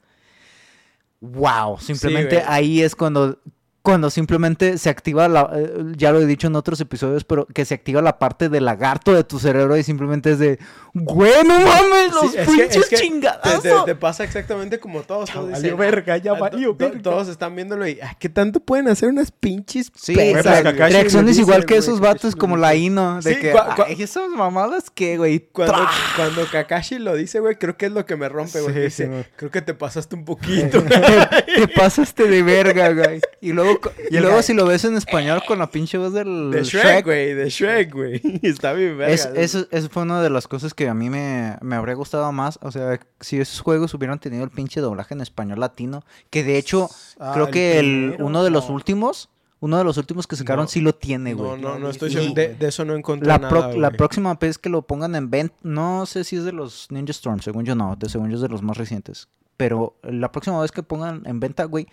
wow 1.20 1.78
simplemente 1.78 2.42
ahí 2.47 2.82
es 2.82 2.97
cuando 2.97 3.38
cuando 3.85 4.09
simplemente 4.09 4.78
se 4.78 4.89
activa 4.89 5.28
la, 5.28 5.51
eh, 5.55 5.70
ya 5.95 6.11
lo 6.11 6.18
he 6.18 6.24
dicho 6.24 6.47
en 6.47 6.57
otros 6.57 6.80
episodios, 6.80 7.22
pero 7.24 7.45
que 7.45 7.66
se 7.66 7.74
activa 7.74 8.01
la 8.01 8.18
parte 8.18 8.49
del 8.49 8.64
lagarto 8.64 9.12
de 9.12 9.24
tu 9.24 9.39
cerebro 9.39 9.76
y 9.76 9.82
simplemente 9.82 10.32
es 10.32 10.39
de, 10.39 10.59
güey, 10.95 11.45
no 11.47 11.53
mames, 11.61 12.14
los 12.14 12.32
Sí, 12.32 12.39
pinches 12.47 12.76
es 12.76 12.89
que. 12.89 12.97
Te, 12.97 13.59
te- 13.61 13.74
te 13.85 13.95
pasa 13.95 14.24
exactamente 14.24 14.80
como 14.80 15.03
todos. 15.03 15.28
todos 15.30 15.51
valió 15.51 15.62
dicen, 15.62 15.76
verga, 15.78 16.16
ya 16.16 16.32
ah, 16.32 16.39
valió 16.41 16.74
verga. 16.74 17.03
Todos 17.03 17.28
están 17.28 17.55
viéndolo 17.55 17.87
y, 17.87 18.01
ah, 18.01 18.16
¿qué 18.18 18.30
tanto 18.30 18.59
pueden 18.61 18.89
hacer 18.89 19.11
unas 19.11 19.30
pinches 19.30 19.93
Sí, 19.95 20.14
pesas, 20.14 20.64
reacciones 20.64 21.39
igual 21.39 21.66
que 21.66 21.76
esos 21.76 22.01
vatos 22.01 22.35
como 22.35 22.57
la 22.57 22.74
Ino, 22.74 23.20
de 23.20 23.35
Sí, 23.35 23.41
que, 23.41 23.53
ay, 23.87 24.03
esas 24.03 24.30
mamadas 24.30 24.89
que, 24.89 25.18
güey, 25.18 25.41
Cuando, 25.53 25.87
cuando 26.16 26.47
Kakashi 26.51 26.99
lo 27.01 27.14
dice, 27.16 27.39
güey, 27.41 27.57
creo 27.57 27.76
que 27.76 27.85
es 27.85 27.93
lo 27.93 28.07
que 28.07 28.16
me 28.16 28.30
rompe, 28.30 28.62
güey. 28.62 28.74
Dice, 28.85 29.26
creo 29.37 29.51
que 29.51 29.61
te 29.61 29.74
pasaste 29.74 30.16
un 30.16 30.24
poquito. 30.24 30.82
te 30.82 31.68
pasaste 31.68 32.28
de 32.28 32.43
verga, 32.43 32.91
güey. 32.95 33.20
Y 33.43 33.53
luego, 33.53 33.74
y 34.11 34.18
luego 34.18 34.43
si 34.43 34.55
lo 34.55 34.66
ves 34.66 34.85
en 34.85 34.97
español 34.97 35.43
con 35.47 35.59
la 35.59 35.70
pinche 35.70 35.99
voz 35.99 36.12
del 36.12 36.51
de 36.51 36.62
Shrek, 36.64 37.05
güey, 37.05 37.35
de 37.35 37.49
Shrek, 37.49 37.93
güey. 37.93 38.20
Está 38.43 38.72
bien, 38.72 38.97
verga. 38.99 39.12
Es, 39.12 39.27
eso, 39.35 39.66
eso 39.70 39.89
fue 39.91 40.03
una 40.03 40.22
de 40.22 40.31
las 40.31 40.47
cosas 40.49 40.75
que 40.75 40.89
a 40.89 40.95
mí 40.95 41.11
me, 41.11 41.57
me 41.61 41.77
habría 41.77 41.95
gustado 41.95 42.31
más. 42.33 42.59
O 42.62 42.70
sea, 42.72 43.01
si 43.20 43.39
esos 43.41 43.61
juegos 43.61 43.93
hubieran 43.95 44.18
tenido 44.18 44.45
el 44.45 44.51
pinche 44.51 44.81
doblaje 44.81 45.14
en 45.14 45.20
español 45.20 45.61
latino. 45.61 46.05
Que 46.31 46.45
de 46.45 46.59
hecho, 46.59 46.89
Ah, 47.18 47.33
creo 47.35 47.47
el 47.47 47.53
que 47.53 47.79
el, 47.79 47.85
primero, 48.09 48.27
uno 48.27 48.45
de 48.45 48.51
los 48.51 48.68
no. 48.68 48.75
últimos, 48.75 49.31
uno 49.61 49.79
de 49.79 49.85
los 49.85 49.97
últimos 49.97 50.27
que 50.27 50.37
sacaron 50.37 50.64
No. 50.64 50.68
sí 50.68 50.81
lo 50.81 50.95
tiene, 50.95 51.35
No, 51.35 51.43
güey. 51.51 51.61
no, 51.62 51.79
no 51.79 51.89
estoy 51.91 52.11
Y- 52.11 52.12
seguro. 52.14 52.35
De, 52.35 52.55
de 52.55 52.68
eso 52.68 52.85
no 52.85 52.95
encontré 52.95 53.27
La, 53.29 53.39
nada, 53.39 53.49
pro- 53.49 53.79
la 53.81 53.91
próxima 53.91 54.35
vez 54.35 54.59
que 54.59 54.68
lo 54.68 54.83
pongan 54.83 55.14
en 55.14 55.31
venta, 55.31 55.55
no 55.62 56.05
sé 56.07 56.25
si 56.25 56.37
es 56.37 56.45
de 56.45 56.53
los 56.53 56.89
Ninja 56.91 57.12
Storm, 57.12 57.41
según 57.41 57.64
yo 57.64 57.75
no, 57.75 57.97
de 57.97 58.09
según 58.09 58.29
yo 58.31 58.37
es 58.37 58.43
de 58.43 58.49
los 58.49 58.62
más 58.62 58.77
recientes. 58.77 59.29
Pero 59.57 59.97
la 60.03 60.33
próxima 60.33 60.61
vez 60.61 60.72
que 60.72 60.83
pongan 60.83 61.22
en 61.27 61.39
venta, 61.41 61.64
güey, 61.64 61.87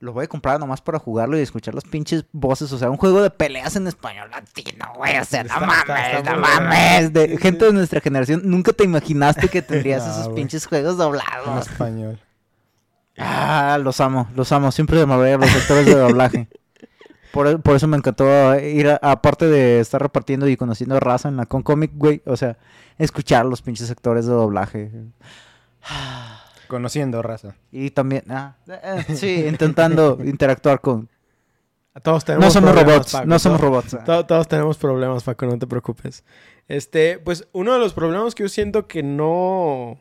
lo 0.00 0.12
voy 0.12 0.24
a 0.24 0.28
comprar 0.28 0.58
nomás 0.58 0.80
para 0.80 0.98
jugarlo 0.98 1.38
y 1.38 1.42
escuchar 1.42 1.74
las 1.74 1.84
pinches 1.84 2.24
voces. 2.32 2.72
O 2.72 2.78
sea, 2.78 2.90
un 2.90 2.96
juego 2.96 3.22
de 3.22 3.30
peleas 3.30 3.76
en 3.76 3.86
español 3.86 4.30
latino, 4.30 4.86
güey. 4.96 5.18
O 5.18 5.24
sea, 5.24 5.44
no 5.44 5.60
mames, 5.60 6.24
no 6.24 6.36
mames. 6.38 7.12
De 7.12 7.36
gente 7.38 7.66
de 7.66 7.72
nuestra 7.72 8.00
generación, 8.00 8.40
nunca 8.44 8.72
te 8.72 8.84
imaginaste 8.84 9.48
que 9.48 9.62
tendrías 9.62 10.02
No, 10.06 10.10
esos 10.12 10.28
pinches 10.34 10.66
juegos 10.66 10.92
En 10.92 10.98
doblados. 10.98 11.66
español. 11.68 12.18
Ah, 13.18 13.78
los 13.82 14.00
amo, 14.00 14.26
los 14.34 14.50
amo. 14.52 14.72
Siempre 14.72 15.04
me 15.04 15.14
voy 15.16 15.30
a 15.30 15.36
los 15.36 15.54
actores 15.54 15.86
de 15.86 15.94
doblaje. 15.94 16.48
Por, 17.32 17.62
por 17.62 17.76
eso 17.76 17.86
me 17.86 17.96
encantó 17.96 18.58
ir, 18.58 18.88
a- 18.88 18.98
aparte 19.02 19.46
de 19.46 19.78
estar 19.78 20.02
repartiendo 20.02 20.48
y 20.48 20.56
conociendo 20.56 20.98
raza 20.98 21.28
en 21.28 21.36
la 21.36 21.46
Con 21.46 21.62
Comic, 21.62 21.92
güey. 21.94 22.22
O 22.26 22.36
sea, 22.36 22.56
escuchar 22.98 23.46
los 23.46 23.62
pinches 23.62 23.88
actores 23.88 24.26
de 24.26 24.32
doblaje. 24.32 24.90
Conociendo 26.70 27.20
raza. 27.20 27.56
Y 27.70 27.90
también, 27.90 28.22
ah, 28.30 28.56
eh, 28.68 29.14
sí, 29.14 29.44
intentando 29.46 30.18
interactuar 30.24 30.80
con... 30.80 31.08
Todos 32.04 32.24
tenemos 32.24 32.44
No 32.46 32.50
somos 32.52 32.74
robots, 32.74 33.12
Paco, 33.12 33.26
no 33.26 33.38
somos 33.40 33.60
robots. 33.60 33.94
ah. 33.94 34.04
to- 34.04 34.24
todos 34.24 34.46
tenemos 34.48 34.78
problemas, 34.78 35.24
Paco, 35.24 35.44
no 35.46 35.58
te 35.58 35.66
preocupes. 35.66 36.24
Este, 36.68 37.18
pues 37.18 37.48
uno 37.52 37.72
de 37.72 37.80
los 37.80 37.92
problemas 37.92 38.34
que 38.36 38.44
yo 38.44 38.48
siento 38.48 38.86
que 38.86 39.02
no. 39.02 39.98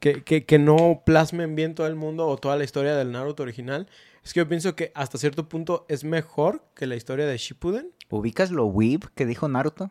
Que, 0.00 0.22
que, 0.22 0.44
que 0.44 0.58
no 0.58 1.02
plasmen 1.06 1.56
bien 1.56 1.74
todo 1.74 1.86
el 1.86 1.94
mundo 1.96 2.26
o 2.28 2.36
toda 2.36 2.56
la 2.56 2.64
historia 2.64 2.94
del 2.94 3.10
Naruto 3.10 3.42
original. 3.42 3.88
Es 4.22 4.34
que 4.34 4.40
yo 4.40 4.48
pienso 4.48 4.76
que 4.76 4.92
hasta 4.94 5.16
cierto 5.16 5.48
punto 5.48 5.86
es 5.88 6.04
mejor 6.04 6.62
que 6.74 6.86
la 6.86 6.94
historia 6.94 7.26
de 7.26 7.38
Shippuden. 7.38 7.90
¿Ubicas 8.10 8.50
lo 8.50 8.66
weeb 8.66 9.00
que 9.14 9.24
dijo 9.24 9.48
Naruto? 9.48 9.90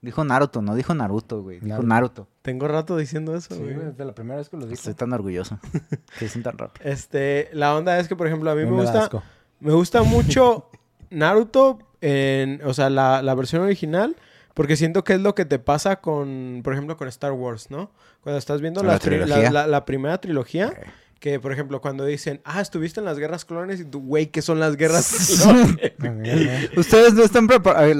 Dijo 0.00 0.24
Naruto, 0.24 0.60
no 0.60 0.74
dijo 0.74 0.92
Naruto, 0.92 1.40
güey. 1.42 1.60
Dijo 1.60 1.82
Naruto. 1.82 1.86
Naruto. 1.86 2.28
Tengo 2.44 2.68
rato 2.68 2.96
diciendo 2.98 3.34
eso, 3.34 3.54
Sí, 3.54 3.60
güey. 3.62 3.74
desde 3.74 4.04
la 4.04 4.14
primera 4.14 4.36
vez 4.36 4.50
que 4.50 4.58
lo 4.58 4.64
dije. 4.64 4.74
Estoy 4.74 4.92
tan 4.92 5.14
orgulloso. 5.14 5.58
que 6.18 6.26
dicen 6.26 6.42
tan 6.42 6.58
rápido. 6.58 6.86
Este, 6.88 7.48
la 7.54 7.74
onda 7.74 7.98
es 7.98 8.06
que, 8.06 8.16
por 8.16 8.26
ejemplo, 8.26 8.50
a 8.50 8.54
mí 8.54 8.62
A 8.62 8.66
me, 8.66 8.70
gusta. 8.72 9.04
asco. 9.04 9.22
Me 9.60 9.72
gusta 9.72 10.02
mucho 10.02 10.68
Naruto 11.10 11.78
en, 12.02 12.60
o 12.64 12.74
sea, 12.74 12.90
la, 12.90 13.22
la 13.22 13.34
versión 13.34 13.62
original, 13.62 14.14
porque 14.52 14.76
siento 14.76 15.04
que 15.04 15.14
es 15.14 15.20
lo 15.20 15.34
que 15.34 15.46
te 15.46 15.58
pasa 15.58 15.96
con, 16.02 16.60
por 16.62 16.74
ejemplo, 16.74 16.96
con 16.98 17.08
Star 17.08 17.32
Wars, 17.32 17.70
¿no? 17.70 17.90
Cuando 18.20 18.38
estás 18.38 18.60
viendo 18.60 18.82
¿La 18.82 18.92
la, 18.92 18.98
tri- 19.00 19.18
la- 19.18 19.24
trilogía? 19.24 19.50
la- 19.50 19.66
la 19.66 19.84
primera 19.86 20.18
trilogía, 20.20 20.68
Ok. 20.68 20.78
Que 21.24 21.40
por 21.40 21.52
ejemplo, 21.52 21.80
cuando 21.80 22.04
dicen, 22.04 22.42
ah, 22.44 22.60
estuviste 22.60 23.00
en 23.00 23.06
las 23.06 23.18
guerras 23.18 23.46
clones 23.46 23.80
y 23.80 23.86
tú, 23.86 23.98
güey, 24.02 24.26
¿qué 24.26 24.42
son 24.42 24.60
las 24.60 24.76
guerras 24.76 25.40
clones? 25.42 26.70
Ustedes 26.76 27.14
no 27.14 27.22
están 27.24 27.46
preparados. 27.46 27.90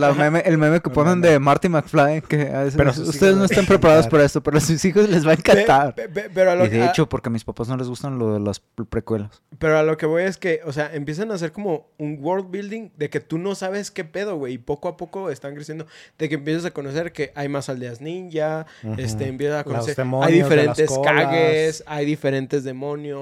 el 0.44 0.58
meme 0.58 0.80
que 0.82 0.90
ponen 0.90 1.22
de 1.22 1.38
Marty 1.38 1.70
McFly. 1.70 2.20
Que 2.20 2.42
a 2.52 2.64
veces- 2.64 2.74
Pero 2.76 2.90
ustedes 2.90 3.34
no 3.36 3.46
están 3.46 3.64
preparados 3.64 4.08
para 4.08 4.24
esto, 4.26 4.42
pero 4.42 4.58
a 4.58 4.60
sus 4.60 4.84
hijos 4.84 5.08
les 5.08 5.26
va 5.26 5.30
a 5.30 5.34
encantar. 5.36 5.94
Pe- 5.94 6.10
pe- 6.10 6.28
pero, 6.34 6.50
a 6.50 6.54
lo, 6.54 6.66
Y 6.66 6.68
de 6.68 6.82
a- 6.82 6.90
hecho, 6.90 7.08
porque 7.08 7.30
a 7.30 7.32
mis 7.32 7.44
papás 7.44 7.66
no 7.66 7.78
les 7.78 7.88
gustan 7.88 8.18
lo 8.18 8.34
de 8.34 8.40
las 8.40 8.60
pre- 8.60 8.84
precuelas. 8.84 9.40
pero 9.58 9.78
a 9.78 9.82
lo 9.84 9.96
que 9.96 10.04
voy 10.04 10.24
es 10.24 10.36
que, 10.36 10.60
o 10.66 10.72
sea, 10.74 10.94
empiezan 10.94 11.30
a 11.30 11.34
hacer 11.36 11.50
como 11.52 11.88
un 11.96 12.18
world 12.20 12.50
building 12.50 12.90
de 12.98 13.08
que 13.08 13.20
tú 13.20 13.38
no 13.38 13.54
sabes 13.54 13.90
qué 13.90 14.04
pedo, 14.04 14.36
güey, 14.36 14.52
y 14.54 14.58
poco 14.58 14.88
a 14.88 14.98
poco 14.98 15.30
están 15.30 15.54
creciendo, 15.54 15.86
de 16.18 16.28
que 16.28 16.34
empiezas 16.34 16.66
a 16.66 16.72
conocer 16.72 17.12
que 17.12 17.32
hay 17.34 17.48
más 17.48 17.70
aldeas 17.70 18.02
ninja, 18.02 18.66
este, 18.98 19.28
empiezas 19.28 19.60
a 19.60 19.64
conocer, 19.64 19.96
demonios 19.96 20.28
hay 20.28 20.34
diferentes 20.42 20.90
cagues, 21.02 21.84
hay 21.86 22.04
diferentes 22.04 22.64
demonios, 22.64 23.13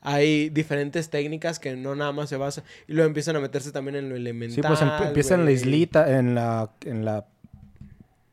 hay 0.00 0.48
diferentes 0.50 1.10
técnicas 1.10 1.58
que 1.58 1.76
no 1.76 1.94
nada 1.94 2.12
más 2.12 2.28
se 2.28 2.36
basan, 2.36 2.64
y 2.88 2.92
luego 2.94 3.08
empiezan 3.08 3.36
a 3.36 3.40
meterse 3.40 3.72
también 3.72 3.96
en 3.96 4.08
lo 4.08 4.16
elemental. 4.16 4.54
Sí, 4.54 4.62
pues 4.62 4.80
em- 4.82 4.88
empieza 5.08 5.34
en 5.34 5.40
la 5.40 5.44
güey. 5.46 5.54
islita, 5.56 6.18
en 6.18 6.34
la, 6.34 6.70
en 6.84 7.04
la, 7.04 7.26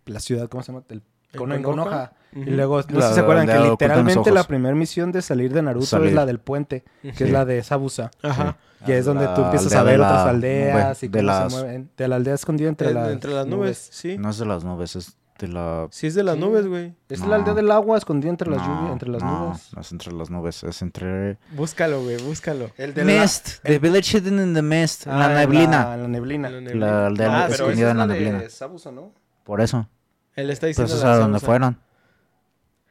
la 0.05 0.19
ciudad, 0.19 0.47
¿cómo 0.49 0.63
se 0.63 0.71
llama? 0.71 0.83
El, 0.89 1.01
¿En 1.33 1.39
Kono- 1.39 1.55
en 1.55 1.63
Konoha? 1.63 2.13
Y 2.33 2.51
luego, 2.51 2.81
no 2.89 2.99
La- 2.99 3.01
sé 3.03 3.07
si 3.09 3.13
se 3.15 3.19
acuerdan 3.21 3.47
que 3.47 3.59
literalmente 3.69 4.31
la 4.31 4.43
primera 4.43 4.75
misión 4.75 5.11
de 5.11 5.21
salir 5.21 5.51
de 5.53 5.61
Naruto 5.61 5.85
Salir. 5.87 6.09
es 6.09 6.13
la 6.13 6.25
del 6.25 6.39
puente, 6.39 6.83
que 7.17 7.23
es 7.23 7.31
la 7.31 7.45
de 7.45 7.63
Sabusa. 7.63 8.11
Ajá. 8.21 8.57
Que 8.85 8.97
es 8.99 9.05
donde 9.05 9.27
tú 9.35 9.41
empiezas 9.43 9.73
a 9.73 9.81
ver 9.83 9.99
otras 9.99 10.27
aldeas 10.27 11.01
y 11.03 11.09
cómo 11.09 11.23
las- 11.23 11.51
se 11.53 11.59
mueven. 11.59 11.89
De 11.97 12.07
la 12.07 12.15
aldea 12.17 12.35
escondida 12.35 12.69
entre, 12.69 12.89
En- 12.89 12.93
las, 12.95 13.11
entre 13.11 13.31
las 13.31 13.47
nubes, 13.47 13.89
sí. 13.91 14.17
No 14.17 14.29
es 14.29 14.37
de 14.37 14.45
las 14.45 14.63
nubes, 14.63 14.95
es 14.95 15.17
de 15.39 15.47
la. 15.47 15.87
Sí 15.91 16.07
es 16.07 16.15
de 16.15 16.23
las 16.23 16.35
Sí. 16.35 16.41
nubes, 16.41 16.67
güey. 16.67 16.93
Es 17.09 17.19
No. 17.21 17.27
la 17.27 17.35
aldea 17.37 17.53
del 17.53 17.69
agua 17.71 17.97
escondida 17.97 18.29
entre 18.29 18.49
las 18.49 18.59
no, 18.61 18.67
lluvias, 18.75 18.91
entre 18.93 19.09
las 19.09 19.23
no, 19.23 19.45
nubes. 19.49 19.73
No 19.73 19.81
es 19.81 19.91
entre 19.91 20.13
las 20.13 20.29
nubes, 20.29 20.63
es 20.63 20.81
entre. 20.81 21.37
Búscalo, 21.51 22.01
güey, 22.03 22.17
búscalo. 22.17 22.71
El 22.77 22.93
de 22.93 23.03
Mist, 23.03 23.61
The 23.63 23.79
Village 23.79 24.17
Hidden 24.17 24.39
in 24.39 24.53
the 24.53 24.61
Mist, 24.61 25.07
en 25.07 25.13
Ah, 25.13 25.19
la 25.29 25.35
neblina. 25.39 25.85
La, 25.85 25.93
en 25.95 26.01
la 26.01 26.07
neblina. 26.07 26.49
La 26.49 26.61
La 26.73 27.07
aldea 27.07 27.45
Ah, 27.45 27.47
escondida 27.47 27.91
en 27.91 27.97
es 28.01 28.07
la 28.07 28.07
de 28.07 28.19
neblina. 28.19 28.49
Sabusa, 28.49 28.91
¿no? 28.91 29.11
Por 29.43 29.61
eso. 29.61 29.87
él 30.35 30.49
está 30.49 30.67
Pues 30.67 30.77
diciendo 30.77 30.93
es 30.95 31.03
la 31.03 31.13
a 31.13 31.17
donde 31.17 31.39
fueron. 31.39 31.79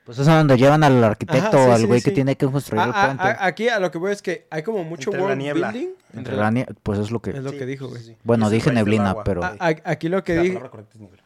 Pues 0.04 0.18
es 0.20 0.28
a 0.28 0.36
donde 0.38 0.56
llevan 0.56 0.84
al 0.84 1.02
arquitecto, 1.02 1.56
Ajá, 1.58 1.66
sí, 1.76 1.82
al 1.82 1.86
güey 1.88 1.98
sí. 2.00 2.04
que 2.04 2.10
tiene 2.12 2.36
que 2.36 2.46
construir 2.46 2.80
Ah, 2.80 2.84
el 2.84 2.90
ah, 2.94 3.06
puente. 3.06 3.22
ah, 3.24 3.36
aquí 3.40 3.68
a 3.68 3.80
lo 3.80 3.90
que 3.90 3.98
voy 3.98 4.12
es 4.12 4.22
que 4.22 4.46
hay 4.50 4.62
como 4.62 4.84
mucho 4.84 5.10
Entre 5.10 5.28
la 5.28 5.34
niebla. 5.34 5.70
building. 5.72 5.88
entre 6.14 6.36
la 6.36 6.50
nie- 6.52 6.66
Pues 6.84 7.00
es 7.00 7.10
lo 7.10 7.20
que. 7.20 7.30
Es 7.30 7.42
lo 7.42 7.50
que 7.50 7.66
dijo, 7.66 7.88
güey. 7.88 8.16
Bueno, 8.22 8.46
Es 8.46 8.52
el 8.52 8.58
dije 8.58 8.72
neblina, 8.72 9.16
pero. 9.24 9.42
A- 9.44 9.56
aquí 9.84 10.08
lo 10.08 10.22
que 10.22 10.36
La 10.36 10.42
dije, 10.42 10.54
palabra 10.54 10.70
correcta 10.70 10.92
es 10.94 11.00
neblina. 11.00 11.24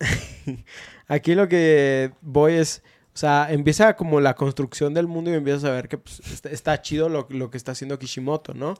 aquí 1.08 1.34
lo 1.34 1.48
que 1.48 2.12
voy 2.20 2.54
es, 2.54 2.82
o 3.14 3.18
sea, 3.18 3.48
empieza 3.50 3.96
como 3.96 4.20
la 4.20 4.34
construcción 4.34 4.94
del 4.94 5.06
mundo 5.06 5.30
y 5.30 5.34
empiezas 5.34 5.64
a 5.64 5.70
ver 5.70 5.88
que 5.88 5.98
pues, 5.98 6.20
está, 6.20 6.50
está 6.50 6.82
chido 6.82 7.08
lo, 7.08 7.26
lo 7.30 7.50
que 7.50 7.56
está 7.56 7.72
haciendo 7.72 7.98
Kishimoto, 7.98 8.54
¿no? 8.54 8.76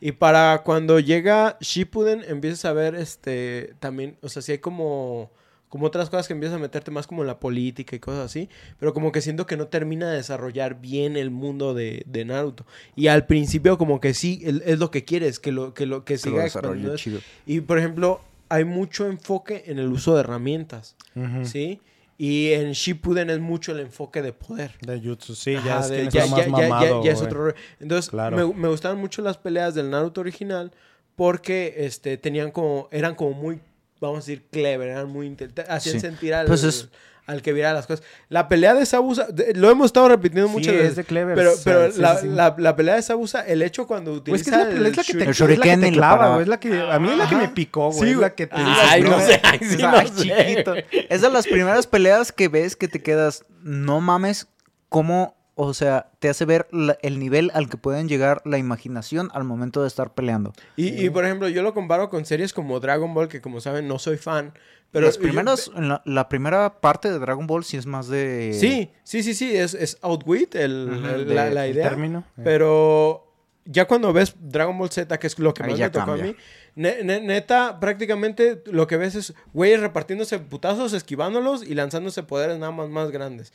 Y 0.00 0.12
para 0.12 0.62
cuando 0.62 1.00
llega 1.00 1.56
Shippuden 1.60 2.24
empiezas 2.26 2.64
a 2.64 2.72
ver 2.72 2.94
este 2.94 3.74
también, 3.80 4.18
o 4.22 4.28
sea, 4.28 4.42
sí 4.42 4.52
hay 4.52 4.58
como 4.58 5.30
como 5.68 5.86
otras 5.86 6.08
cosas 6.10 6.26
que 6.26 6.32
empiezas 6.32 6.56
a 6.56 6.60
meterte 6.60 6.90
más 6.90 7.06
como 7.06 7.22
en 7.22 7.26
la 7.26 7.40
política 7.40 7.96
y 7.96 7.98
cosas 7.98 8.24
así, 8.26 8.48
pero 8.78 8.94
como 8.94 9.12
que 9.12 9.20
siento 9.20 9.46
que 9.46 9.56
no 9.56 9.66
termina 9.66 10.10
de 10.10 10.16
desarrollar 10.16 10.80
bien 10.80 11.16
el 11.16 11.30
mundo 11.30 11.74
de, 11.74 12.04
de 12.06 12.24
Naruto. 12.24 12.64
Y 12.94 13.08
al 13.08 13.26
principio 13.26 13.76
como 13.76 14.00
que 14.00 14.14
sí, 14.14 14.42
es 14.44 14.78
lo 14.78 14.90
que 14.90 15.04
quieres, 15.04 15.40
que 15.40 15.52
lo 15.52 15.74
que 15.74 15.86
lo 15.86 16.04
que 16.04 16.16
que 16.16 16.30
lo 16.30 16.36
siga 16.36 16.46
eso. 16.46 16.96
chido. 16.96 17.20
Y 17.46 17.60
por 17.60 17.78
ejemplo, 17.78 18.20
hay 18.48 18.64
mucho 18.64 19.06
enfoque 19.06 19.64
en 19.66 19.78
el 19.78 19.88
uso 19.92 20.14
de 20.14 20.20
herramientas. 20.20 20.96
¿sí? 21.44 21.80
Y 22.18 22.52
en 22.52 22.72
Shippuden 22.72 23.28
es 23.30 23.40
mucho 23.40 23.72
el 23.72 23.80
enfoque 23.80 24.22
de 24.22 24.32
poder. 24.32 24.72
De 24.80 25.00
Jutsu, 25.00 25.34
sí, 25.34 25.54
Ajá, 25.56 25.66
ya 25.66 25.80
es, 25.80 25.88
de- 25.90 26.08
ya- 26.08 26.26
más 26.26 26.30
ya- 26.30 26.36
ya- 26.36 26.50
ya- 26.62 26.68
mamado, 26.68 27.04
ya 27.04 27.12
es 27.12 27.20
otro 27.20 27.44
rollo. 27.44 27.54
Entonces, 27.78 28.08
Claro. 28.10 28.36
me, 28.36 28.54
me 28.54 28.68
gustaban 28.68 28.98
mucho 28.98 29.20
las 29.22 29.36
peleas 29.36 29.74
del 29.74 29.90
Naruto 29.90 30.20
original 30.22 30.72
porque 31.14 31.74
este, 31.78 32.16
tenían 32.16 32.50
como, 32.50 32.88
eran 32.90 33.14
como 33.14 33.32
muy, 33.32 33.60
vamos 34.00 34.16
a 34.18 34.20
decir, 34.20 34.46
clever, 34.50 34.88
eran 34.88 35.08
muy, 35.10 35.34
hacían 35.68 35.94
Sí. 35.94 36.00
sentir 36.00 36.32
al, 36.34 36.46
Pues 36.46 36.62
es- 36.64 36.88
al 37.26 37.42
que 37.42 37.52
viera 37.52 37.72
las 37.72 37.86
cosas. 37.86 38.04
La 38.28 38.48
pelea 38.48 38.74
de 38.74 38.86
Sabusa, 38.86 39.26
lo 39.54 39.70
hemos 39.70 39.86
estado 39.86 40.08
repitiendo 40.08 40.46
Sí, 40.48 40.52
muchas 40.54 40.74
es 40.74 40.80
veces. 40.80 40.96
de 40.96 41.04
clever. 41.04 41.34
Pero, 41.34 41.52
pero 41.64 41.92
sí, 41.92 42.00
la, 42.00 42.16
sí. 42.18 42.28
La, 42.28 42.54
la 42.56 42.76
pelea 42.76 42.94
de 42.94 43.02
Sabusa, 43.02 43.40
el 43.46 43.62
hecho 43.62 43.86
cuando 43.86 44.12
utiliza 44.12 44.36
es 44.36 44.44
que 44.44 44.50
es 44.50 44.56
la, 44.56 44.62
el 44.62 44.86
es 44.86 44.96
la 44.96 45.02
que 45.04 45.12
te, 45.14 45.30
es 45.30 45.40
la 45.40 45.46
que 45.58 45.76
te 45.76 45.92
clava, 45.92 46.28
güey. 46.30 46.42
Es 46.42 46.48
la 46.48 46.60
que, 46.60 46.80
a 46.80 46.98
mí 46.98 47.10
es 47.10 47.18
la 47.18 47.28
que 47.28 47.36
me 47.36 47.48
picó, 47.48 47.90
güey. 47.90 48.10
Sí, 48.10 48.14
es 48.14 48.20
la 48.20 48.34
que 48.34 48.46
te 48.46 48.54
Ay, 48.56 49.02
dices, 49.02 49.16
no 49.18 49.26
sé, 49.26 49.40
ay, 49.42 49.58
sí, 49.62 49.76
no 49.78 49.88
Ay, 49.96 50.08
sé. 50.08 50.22
chiquito. 50.22 50.74
Es 51.08 51.20
de 51.20 51.30
las 51.30 51.46
primeras 51.46 51.86
peleas 51.86 52.30
que 52.32 52.48
ves 52.48 52.76
que 52.76 52.88
te 52.88 53.02
quedas, 53.02 53.44
no 53.62 54.00
mames, 54.00 54.46
cómo, 54.88 55.36
o 55.58 55.74
sea, 55.74 56.10
te 56.18 56.28
hace 56.28 56.44
ver 56.44 56.68
la- 56.70 56.96
el 57.02 57.18
nivel 57.18 57.50
al 57.54 57.68
que 57.68 57.76
pueden 57.78 58.08
llegar 58.08 58.42
la 58.44 58.58
imaginación 58.58 59.30
al 59.32 59.42
momento 59.44 59.80
de 59.82 59.88
estar 59.88 60.14
peleando. 60.14 60.52
Y, 60.76 60.88
y, 61.04 61.10
por 61.10 61.24
ejemplo, 61.24 61.48
yo 61.48 61.62
lo 61.62 61.72
comparo 61.74 62.10
con 62.10 62.24
series 62.26 62.52
como 62.52 62.78
Dragon 62.78 63.12
Ball, 63.14 63.28
que 63.28 63.40
como 63.40 63.60
saben 63.60 63.88
no 63.88 63.98
soy 63.98 64.16
fan. 64.18 64.52
Pero 64.92 65.06
Las 65.06 65.16
yo- 65.16 65.22
primeras, 65.22 65.70
en 65.74 65.88
la, 65.88 66.02
la 66.04 66.28
primera 66.28 66.80
parte 66.80 67.10
de 67.10 67.18
Dragon 67.18 67.46
Ball 67.46 67.64
sí 67.64 67.76
es 67.76 67.86
más 67.86 68.06
de... 68.08 68.52
Sí, 68.58 68.90
sí, 69.02 69.22
sí, 69.22 69.34
sí, 69.34 69.56
es, 69.56 69.74
es 69.74 69.98
outwit 70.02 70.54
el, 70.54 71.02
el- 71.04 71.26
de- 71.26 71.34
la, 71.34 71.50
la 71.50 71.66
el 71.66 71.72
idea. 71.74 71.88
término. 71.88 72.24
eh. 72.36 72.42
Pero 72.44 73.32
ya 73.64 73.86
cuando 73.86 74.12
ves 74.12 74.34
Dragon 74.38 74.78
Ball 74.78 74.90
Z, 74.90 75.18
que 75.18 75.26
es 75.26 75.38
lo 75.38 75.52
que 75.54 75.64
más 75.64 75.78
me 75.78 75.90
tocó 75.90 76.06
cambia. 76.06 76.24
a 76.24 76.26
mí, 76.28 76.36
ne- 76.76 77.02
ne- 77.02 77.20
neta, 77.20 77.80
prácticamente 77.80 78.62
lo 78.66 78.86
que 78.86 78.96
ves 78.96 79.14
es 79.16 79.34
güeyes 79.52 79.80
repartiéndose 79.80 80.38
putazos, 80.38 80.92
esquivándolos 80.92 81.62
y 81.66 81.74
lanzándose 81.74 82.22
poderes 82.22 82.58
nada 82.58 82.72
más 82.72 82.88
más 82.88 83.10
grandes. 83.10 83.52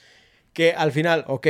Que 0.53 0.73
al 0.73 0.91
final, 0.91 1.23
ok, 1.27 1.47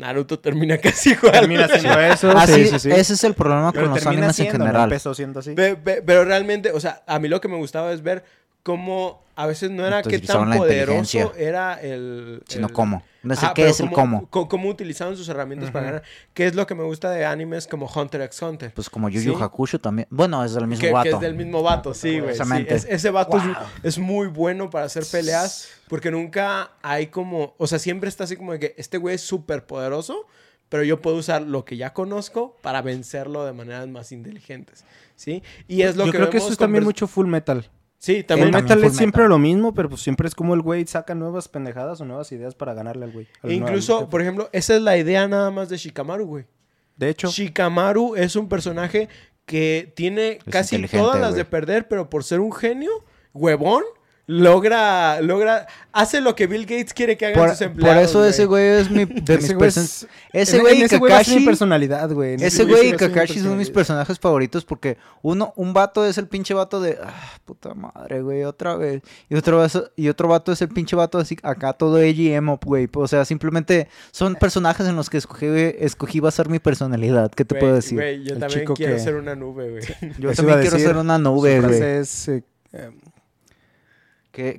Naruto 0.00 0.38
termina 0.38 0.78
casi 0.82 1.10
igual. 1.10 1.32
Termina 1.32 1.68
siendo 1.78 2.00
eso. 2.00 2.32
Ah, 2.34 2.46
sí, 2.46 2.54
sí, 2.64 2.66
sí, 2.70 2.78
sí. 2.80 2.90
Ese 2.90 3.14
es 3.14 3.24
el 3.24 3.34
problema 3.34 3.70
Pero 3.72 3.84
con 3.86 3.94
los 3.94 4.00
termina 4.02 4.18
animes 4.26 4.38
en 4.40 4.46
siendo, 4.46 4.66
general. 4.66 5.00
siendo 5.14 5.40
así. 5.40 5.52
Pe- 5.54 5.76
pe- 5.76 6.02
pero 6.02 6.24
realmente, 6.24 6.72
o 6.72 6.80
sea, 6.80 7.02
a 7.06 7.18
mí 7.18 7.28
lo 7.28 7.40
que 7.40 7.48
me 7.48 7.56
gustaba 7.56 7.92
es 7.92 8.02
ver 8.02 8.24
cómo 8.62 9.22
a 9.36 9.46
veces 9.46 9.70
no 9.70 9.86
era 9.86 10.02
qué 10.02 10.18
tan 10.18 10.50
la 10.50 10.56
poderoso 10.56 11.32
era 11.36 11.80
el... 11.80 12.42
Sino 12.46 12.66
el- 12.66 12.72
cómo. 12.72 13.02
No 13.22 13.34
sé 13.36 13.46
qué 13.54 13.68
es 13.68 13.80
el 13.80 13.90
cómo- 13.90 14.26
cómo. 14.30 14.68
utilizaban 14.70 15.14
sus 15.16 15.28
herramientas 15.28 15.70
para 15.70 15.84
ganar. 15.86 16.02
¿Qué 16.32 16.46
es 16.46 16.54
lo 16.54 16.66
que 16.66 16.74
me 16.74 16.84
gusta 16.84 17.10
de 17.10 17.24
animes 17.26 17.66
como 17.66 17.86
Hunter 17.86 18.22
x 18.22 18.40
Hunter? 18.42 18.72
Pues 18.74 18.88
como 18.88 19.08
Yu 19.10 19.20
Yu 19.20 19.36
Sí. 19.36 19.42
Hakusho 19.42 19.78
también. 19.78 20.08
Bueno, 20.10 20.42
es 20.44 20.54
del 20.54 20.66
mismo 20.66 20.80
que, 20.80 20.86
que 20.88 20.92
vato. 20.92 21.08
es 21.16 21.20
del 21.20 21.34
mismo 21.34 21.62
vato, 21.62 21.92
sí, 21.94 22.18
güey. 22.20 22.34
sí. 22.34 22.42
Es- 22.68 22.86
ese 22.88 23.10
vato 23.10 23.36
es- 23.38 23.44
Wow. 23.44 23.54
es, 23.82 23.98
muy 23.98 24.26
bueno 24.28 24.70
para 24.70 24.86
hacer 24.86 25.04
peleas 25.10 25.68
porque 25.88 26.10
nunca 26.10 26.70
hay 26.82 27.08
como... 27.08 27.54
O 27.58 27.66
sea, 27.66 27.78
siempre 27.78 28.08
está 28.08 28.24
así 28.24 28.36
como 28.36 28.52
de 28.52 28.58
que 28.60 28.74
este 28.78 28.96
güey 28.98 29.14
es 29.16 29.20
súper 29.22 29.66
poderoso, 29.66 30.26
pero 30.70 30.82
yo 30.82 31.00
puedo 31.02 31.16
usar 31.16 31.42
lo 31.42 31.64
que 31.64 31.76
ya 31.76 31.92
conozco 31.92 32.56
para 32.62 32.80
vencerlo 32.80 33.44
de 33.44 33.52
maneras 33.52 33.86
más 33.88 34.12
inteligentes, 34.12 34.84
¿sí? 35.16 35.42
Y 35.68 35.82
es 35.82 35.96
lo 35.96 36.06
Yo 36.06 36.12
que 36.12 36.18
creo 36.18 36.30
que 36.30 36.38
eso 36.38 36.50
es 36.52 36.56
también 36.58 36.84
mucho 36.84 37.06
full 37.06 37.26
metal. 37.26 37.68
Sí, 38.02 38.16
El 38.16 38.24
también. 38.24 38.50
también 38.50 38.64
metal 38.64 38.84
es 38.84 38.96
siempre 38.96 39.22
metal. 39.24 39.28
lo 39.30 39.38
mismo, 39.38 39.74
pero 39.74 39.90
pues 39.90 40.00
siempre 40.00 40.26
es 40.26 40.34
como 40.34 40.54
el 40.54 40.62
güey 40.62 40.86
saca 40.86 41.14
nuevas 41.14 41.48
pendejadas 41.48 42.00
o 42.00 42.06
nuevas 42.06 42.32
ideas 42.32 42.54
para 42.54 42.72
ganarle 42.72 43.04
al 43.04 43.12
güey. 43.12 43.28
E 43.42 43.52
incluso, 43.52 44.08
por 44.08 44.22
ejemplo, 44.22 44.48
esa 44.52 44.74
es 44.74 44.80
la 44.80 44.96
idea 44.96 45.28
nada 45.28 45.50
más 45.50 45.68
de 45.68 45.76
Shikamaru, 45.76 46.24
güey. 46.24 46.46
De 46.96 47.10
hecho, 47.10 47.28
Shikamaru 47.28 48.16
es 48.16 48.36
un 48.36 48.48
personaje 48.48 49.10
que 49.44 49.92
tiene 49.94 50.38
casi 50.50 50.80
todas 50.88 51.20
las 51.20 51.32
güey. 51.32 51.42
de 51.42 51.44
perder, 51.44 51.88
pero 51.88 52.08
por 52.08 52.24
ser 52.24 52.40
un 52.40 52.52
genio, 52.52 52.90
huevón, 53.34 53.82
logra, 54.30 55.20
logra, 55.20 55.66
hace 55.92 56.20
lo 56.20 56.36
que 56.36 56.46
Bill 56.46 56.62
Gates 56.62 56.94
quiere 56.94 57.16
que 57.16 57.26
hagan 57.26 57.38
Por, 57.38 57.48
sus 57.50 57.58
por 57.58 57.66
empleados. 57.66 58.04
eso 58.10 58.24
ese 58.24 58.46
güey 58.46 58.64
es 58.64 58.90
mi, 58.90 59.04
de 59.04 59.36
mis 59.36 59.44
Ese 59.44 59.54
güey 59.54 59.68
person- 59.70 59.82
es- 59.82 60.06
Ese 60.32 60.58
güey 60.60 60.74
y 60.74 60.76
güey 60.76 60.84
a 60.84 60.88
ser 60.88 61.00
mi 61.00 61.08
Kakashi. 61.08 61.44
personalidad, 61.44 62.10
güey. 62.12 62.34
Ese 62.34 62.62
güey 62.64 62.76
güey 62.76 62.88
y 62.90 62.92
Kakashi 62.96 63.40
son 63.40 63.58
mis 63.58 63.70
personajes 63.70 64.18
favoritos 64.20 64.64
porque 64.64 64.96
uno, 65.22 65.52
un 65.56 65.72
vato 65.72 66.04
es 66.06 66.16
el 66.18 66.28
pinche 66.28 66.54
vato 66.54 66.80
de, 66.80 66.98
ah, 67.02 67.12
puta 67.44 67.74
madre, 67.74 68.22
güey, 68.22 68.44
otra 68.44 68.76
vez. 68.76 69.02
Y 69.28 69.34
otro, 69.34 69.58
vaso- 69.58 69.90
y 69.96 70.08
otro 70.08 70.28
vato 70.28 70.52
es 70.52 70.62
el 70.62 70.68
pinche 70.68 70.94
vato 70.94 71.18
así, 71.18 71.36
acá 71.42 71.72
todo 71.72 71.98
edgy 72.00 72.32
emo, 72.32 72.60
güey. 72.64 72.88
O 72.94 73.08
sea, 73.08 73.24
simplemente 73.24 73.88
son 74.12 74.36
personajes 74.36 74.86
en 74.86 74.94
los 74.94 75.10
que 75.10 75.18
escogí, 75.18 75.46
escogí 75.78 76.20
basar 76.20 76.48
mi 76.48 76.60
personalidad. 76.60 77.32
¿Qué 77.32 77.44
te 77.44 77.54
Güey, 77.54 77.60
puedo 77.60 77.74
decir? 77.74 77.98
güey, 77.98 78.22
yo 78.24 78.34
El 78.34 78.40
también 78.40 78.60
chico 78.60 78.74
quiero 78.74 78.94
que- 78.94 79.00
ser 79.00 79.16
una 79.16 79.34
nube, 79.34 79.70
güey. 79.70 79.82
Yo 80.18 80.30
Eso 80.30 80.36
también 80.42 80.60
quiero 80.60 80.76
decir, 80.76 80.86
ser 80.88 80.96
una 80.96 81.16
Su 81.16 81.22
nube, 81.22 81.60
güey. 81.60 81.82
es, 81.82 82.28
eh, 82.28 82.44
eh, 82.72 82.90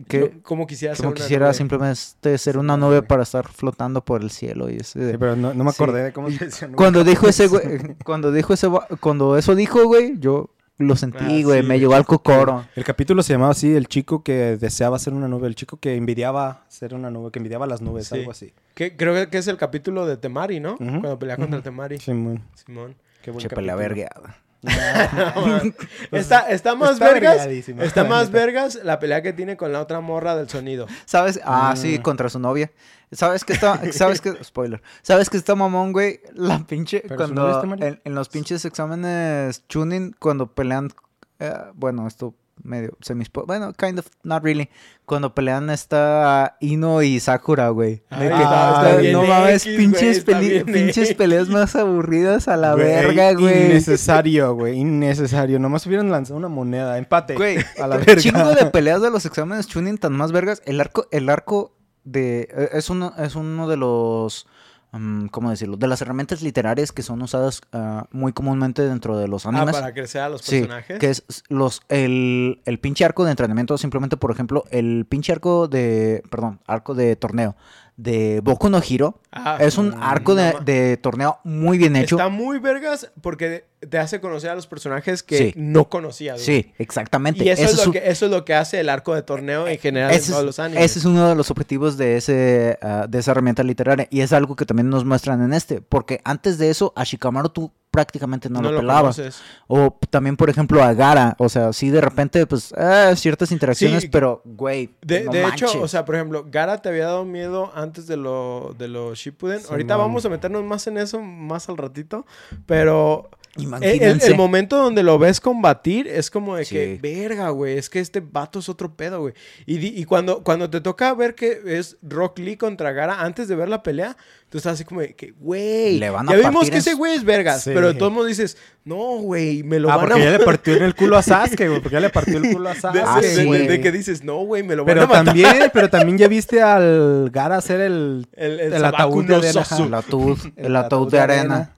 Que, 0.08 0.40
como 0.44 0.68
quisiera 0.68 0.95
ser 0.95 1.03
como 1.06 1.14
quisiera 1.16 1.48
nube. 1.48 1.53
simplemente 1.56 2.38
ser 2.38 2.58
una 2.58 2.78
nube 2.78 3.02
para 3.02 3.24
estar 3.24 3.48
flotando 3.48 4.03
por 4.03 4.22
el 4.22 4.30
cielo. 4.32 4.70
Y 4.70 4.78
ese- 4.78 5.12
sí, 5.12 5.18
pero 5.20 5.36
no, 5.36 5.53
no 5.53 5.64
me 5.64 5.72
Sí. 5.72 5.76
acordé 5.82 6.03
de 6.03 6.14
cómo 6.14 6.30
se 6.32 6.45
decía. 6.45 6.70
Cuando 6.76 7.03
dijo 7.03 7.28
ese 7.28 7.48
güey, 7.48 7.95
cuando 8.03 8.32
dijo 8.32 8.53
ese, 8.53 8.68
cuando 8.99 9.38
eso 9.38 9.56
dijo, 9.56 9.86
güey, 9.86 10.20
yo 10.20 10.49
lo 10.78 10.95
sentí, 10.95 11.41
Ah, 11.41 11.45
güey, 11.45 11.62
sí, 11.62 11.68
me 11.68 11.80
llegó 11.80 11.94
al 11.94 12.06
cocoro. 12.06 12.66
El 12.76 12.84
capítulo 12.84 13.22
se 13.22 13.34
llamaba 13.34 13.52
así, 13.52 13.76
el 13.76 13.88
chico 13.88 14.24
que 14.24 14.58
deseaba 14.58 14.98
ser 14.98 15.14
una 15.14 15.28
nube, 15.28 15.48
el 15.48 15.53
chico 15.53 15.78
que 15.78 15.95
envidiaba 15.95 16.64
ser 16.70 16.95
una 16.95 17.12
nube, 17.12 17.30
que 17.32 17.38
envidiaba 17.38 17.68
las 17.68 17.82
nubes, 17.82 18.08
Sí. 18.08 18.16
algo 18.16 18.32
así. 18.32 18.53
Que, 18.74 18.95
creo 18.98 19.30
que 19.30 19.38
es 19.38 19.48
el 19.48 19.58
capítulo 19.58 20.08
de 20.08 20.18
Temari, 20.18 20.60
¿no? 20.60 20.78
Cuando 20.78 21.20
pelea 21.20 21.38
contra 21.38 21.58
ujú. 21.60 21.64
Temari. 21.64 21.99
Simón. 21.99 22.41
Simón. 22.56 22.95
Qué 23.22 23.30
buen 23.30 23.41
Che, 23.44 23.49
pelea 23.49 23.76
capítulo. 23.76 23.78
vergueada. 23.78 24.38
está, 26.12 26.50
está 26.52 26.76
más 26.76 26.92
Está 26.94 27.06
vergas. 27.14 27.46
Está 27.48 28.04
la 28.04 28.10
más 28.10 28.32
vergas 28.32 28.76
la 28.84 29.00
pelea 29.00 29.22
que 29.22 29.34
tiene 29.34 29.58
con 29.58 29.72
la 29.72 29.82
otra 29.82 30.00
morra 30.02 30.36
del 30.36 30.50
sonido. 30.50 30.88
¿Sabes? 31.06 31.40
Ah, 31.44 31.74
Mm. 31.74 31.78
sí, 31.78 32.00
contra 32.00 32.30
su 32.30 32.40
novia. 32.40 32.72
¿Sabes 33.12 33.44
que 33.44 33.54
está, 33.54 33.92
sabes 33.92 34.22
que, 34.22 34.32
spoiler, 34.44 34.82
sabes 35.02 35.30
que 35.30 35.38
está 35.38 35.54
mamón, 35.56 35.92
güey? 35.92 36.22
La 36.34 36.60
pinche, 36.66 37.04
¿Pero 37.08 37.28
su 37.28 37.34
novia 37.34 37.60
cuando, 37.60 37.86
en, 37.86 38.02
en 38.04 38.16
los 38.16 38.30
pinches 38.30 38.64
exámenes 38.66 39.64
tuning, 39.68 40.16
cuando 40.18 40.48
pelean, 40.48 40.92
eh, 41.40 41.54
bueno, 41.74 42.08
esto 42.08 42.34
medio 42.64 42.98
semi 43.02 43.26
bueno, 43.48 43.74
kind 43.74 44.00
of, 44.00 44.08
not 44.24 44.44
really, 44.44 44.70
cuando 45.06 45.34
pelean 45.36 45.70
está 45.70 46.58
Ino 46.60 47.02
y 47.02 47.20
Sakura, 47.20 47.70
güey. 47.70 48.04
Ay, 48.10 48.28
que, 48.28 48.34
ah, 48.34 48.82
está 48.84 48.98
bien 48.98 49.14
no 49.14 49.24
mames, 49.24 49.66
pinches, 49.66 50.26
güey, 50.26 50.64
pinches 50.64 51.14
peleas 51.14 51.50
más 51.50 51.76
aburridas 51.76 52.48
a 52.48 52.58
la 52.58 52.74
Güey, 52.74 52.86
verga, 52.86 53.34
güey. 53.34 53.66
Innecesario, 53.66 54.54
güey, 54.56 54.78
innecesario. 54.80 55.60
Nomás 55.60 55.86
hubieran 55.88 56.10
lanzado 56.12 56.38
una 56.38 56.48
moneda, 56.48 56.98
empate. 56.98 57.36
Güey, 57.36 57.58
a 57.82 57.88
la 57.88 57.98
verga. 57.98 58.16
chingo 58.18 58.54
de 58.54 58.66
peleas 58.68 59.02
de 59.02 59.12
los 59.12 59.26
exámenes 59.26 59.68
tuning 59.68 59.98
tan 59.98 60.14
más 60.14 60.32
vergas. 60.32 60.62
El 60.66 60.80
arco, 60.80 61.08
el 61.12 61.30
arco 61.30 61.76
de. 62.04 62.48
eh, 62.52 62.70
Es 62.74 62.90
uno, 62.90 63.14
es 63.18 63.36
uno 63.36 63.68
de 63.68 63.78
los. 63.78 64.48
Mm, 64.91 65.27
¿Cómo 65.27 65.49
decirlo? 65.49 65.77
De 65.77 65.88
las 65.88 66.01
herramientas 66.01 66.41
literarias 66.41 66.91
que 66.91 67.01
son 67.01 67.22
usadas 67.22 67.61
ah, 67.73 68.05
muy 68.11 68.34
comúnmente 68.34 68.81
dentro 68.81 69.18
de 69.18 69.27
los 69.27 69.45
Ah, 69.45 69.49
animes. 69.49 69.73
para 69.76 69.93
crecer 69.93 70.22
a 70.22 70.30
los 70.30 70.41
Sí, 70.41 70.59
personajes. 70.61 70.99
que 70.99 71.09
es 71.09 71.23
los 71.49 71.81
el, 71.89 72.61
el 72.65 72.80
pinche 72.80 73.05
arco 73.05 73.23
de 73.26 73.31
entrenamiento, 73.31 73.77
simplemente 73.77 74.18
por 74.18 74.31
ejemplo, 74.31 74.65
el 74.72 75.05
pinche 75.07 75.31
arco 75.31 75.68
de, 75.68 76.23
perdón, 76.30 76.59
arco 76.68 76.93
de 76.95 77.15
torneo 77.15 77.55
de 78.02 78.41
Boku 78.41 78.69
no 78.69 78.82
Hiro, 78.88 79.19
Ah, 79.34 79.57
es 79.61 79.78
un 79.78 79.91
mm, 79.91 80.03
arco 80.03 80.36
de, 80.36 80.98
torneo 80.98 81.40
muy 81.45 81.78
bien 81.78 81.95
hecho. 81.95 82.18
Está 82.18 82.28
muy 82.28 82.60
vergas 82.60 83.11
porque 83.22 83.64
te 83.88 83.98
hace 83.98 84.19
conocer 84.19 84.49
a 84.49 84.56
los 84.56 84.68
personajes 84.68 85.23
que 85.23 85.38
Sí. 85.38 85.53
no 85.56 85.88
conocías. 85.88 86.41
Sí, 86.41 86.73
exactamente. 86.78 87.45
Y 87.45 87.49
eso, 87.49 87.64
es 87.64 87.86
lo 87.86 87.94
que, 87.94 88.02
eso 88.10 88.26
es 88.26 88.32
lo 88.32 88.44
que 88.44 88.53
hace 88.56 88.82
el 88.82 88.90
arco 88.90 89.15
de 89.15 89.22
torneo 89.22 89.68
en 89.68 89.80
general 89.80 90.11
en 90.11 90.19
todos 90.19 90.40
es, 90.40 90.45
los 90.45 90.60
animes. 90.60 90.84
ese 90.84 90.99
es 90.99 91.06
uno 91.06 91.30
de 91.30 91.36
los 91.36 91.49
objetivos 91.49 91.95
de, 91.98 92.18
ese, 92.18 92.78
ah, 92.82 93.06
de 93.07 93.19
esa 93.19 93.32
herramienta 93.32 93.64
literaria. 93.64 94.07
Y 94.10 94.19
es 94.19 94.34
algo 94.34 94.56
que 94.57 94.65
también 94.65 94.90
nos 94.90 95.06
muestran 95.06 95.41
en 95.41 95.53
este. 95.53 95.80
Porque 95.80 96.19
antes 96.26 96.57
de 96.57 96.69
eso, 96.69 96.91
a 96.95 97.03
Shikamaru 97.06 97.49
tú 97.49 97.72
prácticamente 97.91 98.49
no, 98.49 98.61
lo 98.61 98.76
pelabas. 98.80 99.22
O 99.68 99.97
también, 100.09 100.38
por 100.38 100.49
ejemplo, 100.49 100.81
a 100.81 100.93
Gara. 100.93 101.35
O 101.38 101.49
sea, 101.49 101.73
sí, 101.73 101.89
de 101.89 102.01
repente, 102.01 102.47
pues, 102.47 102.73
eh, 102.77 103.13
ciertas 103.18 103.51
interacciones, 103.51 104.03
Sí. 104.03 104.09
pero, 104.09 104.41
güey. 104.45 104.95
De, 105.01 105.26
no 105.26 105.31
de 105.31 105.45
hecho, 105.45 105.81
o 105.81 105.88
sea, 105.88 106.05
por 106.05 106.15
ejemplo, 106.15 106.45
Gara 106.49 106.81
te 106.81 106.89
había 106.89 107.05
dado 107.05 107.26
miedo 107.26 107.72
antes 107.76 108.07
de 108.07 108.15
lo, 108.18 108.73
de 108.77 108.88
lo 108.88 109.13
Shippuden. 109.13 109.59
Sí, 109.59 109.68
Ahorita 109.69 109.97
man. 109.97 110.07
vamos 110.07 110.26
a 110.26 110.30
meternos 110.30 110.63
más 110.63 110.88
en 110.88 110.97
eso 110.97 111.19
más 111.22 111.68
al 111.69 111.77
ratito. 111.77 112.26
Pero 112.65 113.30
el, 113.57 114.02
el- 114.02 114.22
el 114.22 114.36
momento 114.36 114.78
donde 114.78 115.03
lo 115.03 115.19
ves 115.19 115.41
combatir 115.41 116.07
es 116.07 116.30
como 116.32 116.56
de 116.56 116.65
que, 116.65 116.95
Sí. 116.95 116.99
verga, 117.02 117.49
güey, 117.49 117.78
es 117.78 117.90
que 117.90 117.99
este 117.99 118.22
vato 118.22 118.60
es 118.60 118.69
otro 118.69 118.95
pedo, 118.95 119.19
güey. 119.22 119.34
Y, 119.65 120.06
cuando, 120.06 120.41
cuando 120.44 120.69
te 120.69 120.80
toca 120.80 121.14
ver 121.14 121.36
que 121.36 121.60
es 121.65 121.98
Rock 122.02 122.40
Lee 122.40 122.56
contra 122.56 122.91
Gara 122.94 123.22
antes 123.22 123.48
de 123.49 123.56
ver 123.56 123.68
la 123.68 123.84
pelea, 123.84 124.15
tú 124.49 124.57
estás 124.57 124.73
así 124.73 124.86
como 124.86 125.02
de 125.02 125.14
que, 125.15 125.32
güey, 125.32 125.99
ya 125.99 126.11
vimos 126.38 126.65
que 126.69 126.76
en 126.76 126.78
ese 126.80 126.94
güey 126.94 127.14
es 127.14 127.23
vergas, 127.26 127.64
Sí. 127.64 127.72
pero 127.73 127.88
de 127.88 127.94
todos 127.95 128.11
modos 128.14 128.28
dices, 128.30 128.57
no, 128.86 129.18
güey, 129.18 129.64
me 129.64 129.80
lo 129.80 129.91
Ah, 129.91 129.98
van 129.98 130.07
porque 130.10 130.22
a 130.22 130.32
ya 130.32 130.38
le 130.38 130.44
partió 130.45 130.76
en 130.78 130.84
el 130.84 130.95
culo 130.95 131.18
a 131.18 131.22
Sasuke, 131.57 131.68
güey. 131.68 131.82
Porque 131.82 131.94
ya 131.95 131.99
le 131.99 132.10
partió 132.10 132.38
el 132.38 132.53
culo 132.53 132.69
a 132.69 132.73
de, 132.73 132.80
Sasuke, 132.80 133.03
Ah, 133.06 133.19
de- 133.22 133.28
sí, 133.30 133.36
de- 133.36 133.45
güey. 133.45 133.68
de 133.68 133.82
que 133.82 133.91
dices, 133.91 134.23
no, 134.23 134.38
güey, 134.45 134.64
me 134.64 134.76
lo 134.78 134.86
van 134.86 134.91
a 134.91 134.94
Pero 135.02 135.07
matar. 135.07 135.26
también, 135.26 135.48
pero 135.73 135.90
también 135.90 136.18
ya 136.18 136.28
viste 136.30 136.61
al 136.61 137.30
Gara 137.34 137.57
hacer 137.57 137.82
el, 137.82 138.28
El, 138.34 138.60
el, 138.61 138.73
el 138.73 138.82
Sabaku 138.82 138.95
ataúd 138.95 139.23
no 139.26 139.40
de 139.41 139.48
arena. 139.49 139.65
Sosu. 139.65 139.84
El 139.84 139.94
ataúd, 139.94 140.40
el 140.56 140.76
ataúd 140.78 141.11
de 141.11 141.19
arena. 141.19 141.76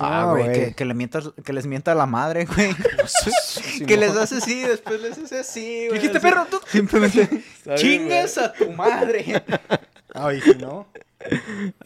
Ah, 0.00 0.26
güey, 0.30 0.52
que, 0.52 0.74
que 0.74 0.84
le 0.84 0.94
mientas, 0.94 1.30
que 1.44 1.52
les 1.52 1.66
mienta 1.66 1.92
a 1.92 1.94
la 1.94 2.06
madre, 2.06 2.44
güey. 2.54 2.74
que 3.86 3.96
les 3.96 4.16
hace 4.16 4.36
así, 4.38 4.60
después 4.62 5.00
les 5.00 5.18
hace 5.18 5.38
así, 5.40 5.86
güey. 5.88 5.98
dijiste, 5.98 6.20
perro? 6.20 6.46
Tú- 6.50 6.60
Simplemente, 6.66 7.28
chingues 7.76 8.38
a 8.38 8.52
tu 8.52 8.70
madre. 8.72 9.42
Ay, 10.14 10.40
¿no? 10.60 10.86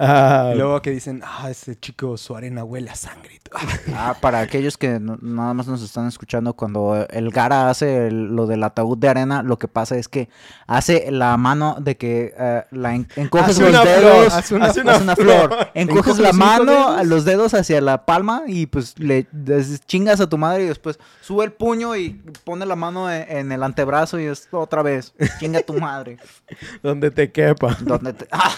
Ah, 0.01 0.51
Y 0.53 0.59
luego 0.59 0.83
que 0.83 0.91
dicen, 0.91 1.23
ah, 1.25 1.49
ese 1.49 1.77
chico, 1.79 2.17
su 2.17 2.35
arena 2.37 2.65
huele 2.65 2.91
a 2.91 2.95
sangre. 2.97 3.35
y 3.37 3.39
todo. 3.39 3.59
Ah, 3.95 4.17
para 4.21 4.41
aquellos 4.41 4.77
que 4.77 4.99
no- 5.01 5.17
nada 5.23 5.55
más 5.55 5.67
nos 5.69 5.83
están 5.83 6.07
escuchando, 6.09 6.55
cuando 6.55 7.07
el 7.09 7.31
Gara 7.31 7.71
hace 7.71 8.09
el- 8.09 8.35
lo 8.37 8.47
del 8.47 8.63
ataúd 8.65 8.99
de 8.99 9.09
arena, 9.09 9.43
lo 9.43 9.57
que 9.59 9.69
pasa 9.69 9.97
es 9.97 10.09
que 10.09 10.29
hace 10.67 11.11
la 11.11 11.37
mano 11.37 11.77
de 11.81 11.97
que 11.97 12.35
eh, 12.37 12.65
la 12.73 12.95
en- 12.95 13.09
encoges 13.17 13.51
Hace 13.51 13.63
los 13.63 13.71
una 13.71 13.85
dedos, 13.85 14.03
flor, 14.27 14.39
hace 14.39 14.55
una- 14.55 14.67
hace 14.67 14.81
una, 14.83 15.17
flor, 15.17 15.53
encoges 15.75 16.19
Encoges 16.19 16.19
la 16.19 16.33
mano, 16.33 16.65
dedos. 16.91 17.07
los 17.07 17.25
dedos 17.25 17.55
hacia 17.55 17.81
la 17.81 18.05
palma 18.05 18.43
y 18.47 18.67
pues 18.67 18.99
le 18.99 19.27
des- 19.33 19.81
chingas 19.87 20.21
a 20.21 20.29
tu 20.29 20.37
madre 20.37 20.65
y 20.65 20.67
después 20.67 20.99
sube 21.23 21.45
el 21.45 21.53
puño 21.53 21.95
y 21.97 22.11
pone 22.45 22.67
la 22.67 22.77
mano 22.77 23.11
en, 23.11 23.25
en 23.31 23.53
el 23.53 23.63
antebrazo 23.63 24.19
y 24.21 24.25
es 24.25 24.49
otra 24.53 24.83
vez, 24.83 25.15
chinga 25.39 25.61
a 25.61 25.63
tu 25.63 25.75
madre. 25.75 26.19
donde 26.83 27.11
te 27.13 27.31
quepa. 27.33 27.77
Donde 27.81 28.13
ah, 28.31 28.55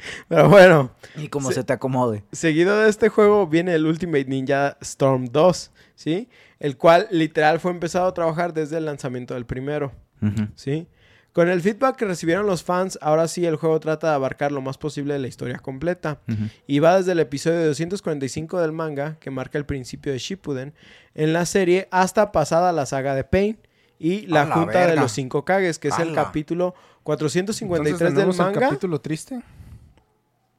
Pero 0.28 0.48
bueno, 0.48 0.90
y 1.16 1.28
como 1.28 1.52
se 1.52 1.64
te 1.64 1.72
acomode. 1.72 2.24
seguido 2.32 2.78
de 2.80 2.88
este 2.88 3.08
juego 3.08 3.46
viene 3.46 3.74
el 3.74 3.86
Ultimate 3.86 4.24
Ninja 4.24 4.76
Storm 4.80 5.26
2, 5.26 5.70
¿sí? 5.94 6.28
El 6.58 6.76
cual 6.76 7.06
literal 7.10 7.60
fue 7.60 7.70
empezado 7.70 8.06
a 8.06 8.14
trabajar 8.14 8.52
desde 8.52 8.78
el 8.78 8.84
lanzamiento 8.84 9.34
del 9.34 9.46
primero. 9.46 9.92
¿sí? 10.54 10.86
Con 11.32 11.48
el 11.48 11.62
feedback 11.62 11.96
que 11.96 12.04
recibieron 12.04 12.46
los 12.46 12.62
fans, 12.62 12.98
ahora 13.00 13.28
sí 13.28 13.46
el 13.46 13.56
juego 13.56 13.80
trata 13.80 14.08
de 14.08 14.14
abarcar 14.14 14.52
lo 14.52 14.60
más 14.60 14.76
posible 14.76 15.14
de 15.14 15.20
la 15.20 15.28
historia 15.28 15.58
completa. 15.58 16.20
Y 16.66 16.80
va 16.80 16.98
desde 16.98 17.12
el 17.12 17.20
episodio 17.20 17.64
245 17.66 18.60
del 18.60 18.72
manga, 18.72 19.16
que 19.20 19.30
marca 19.30 19.56
el 19.56 19.64
principio 19.64 20.12
de 20.12 20.18
Shippuden, 20.18 20.74
en 21.14 21.32
la 21.32 21.46
serie 21.46 21.88
hasta 21.90 22.32
pasada 22.32 22.72
la 22.72 22.84
saga 22.84 23.14
de 23.14 23.24
Pain 23.24 23.58
y 24.00 24.26
la 24.26 24.46
Junta 24.46 24.86
de 24.86 24.96
los 24.96 25.12
Cinco 25.12 25.44
Kages, 25.44 25.78
que 25.78 25.88
es 25.88 25.98
el 25.98 26.14
capítulo 26.14 26.74
Entonces, 27.06 27.42
453 27.42 27.98
del 27.98 28.14
¿tenemos 28.14 28.38
el 28.38 28.44
manga. 28.46 28.60
capítulo 28.60 29.00
triste? 29.00 29.40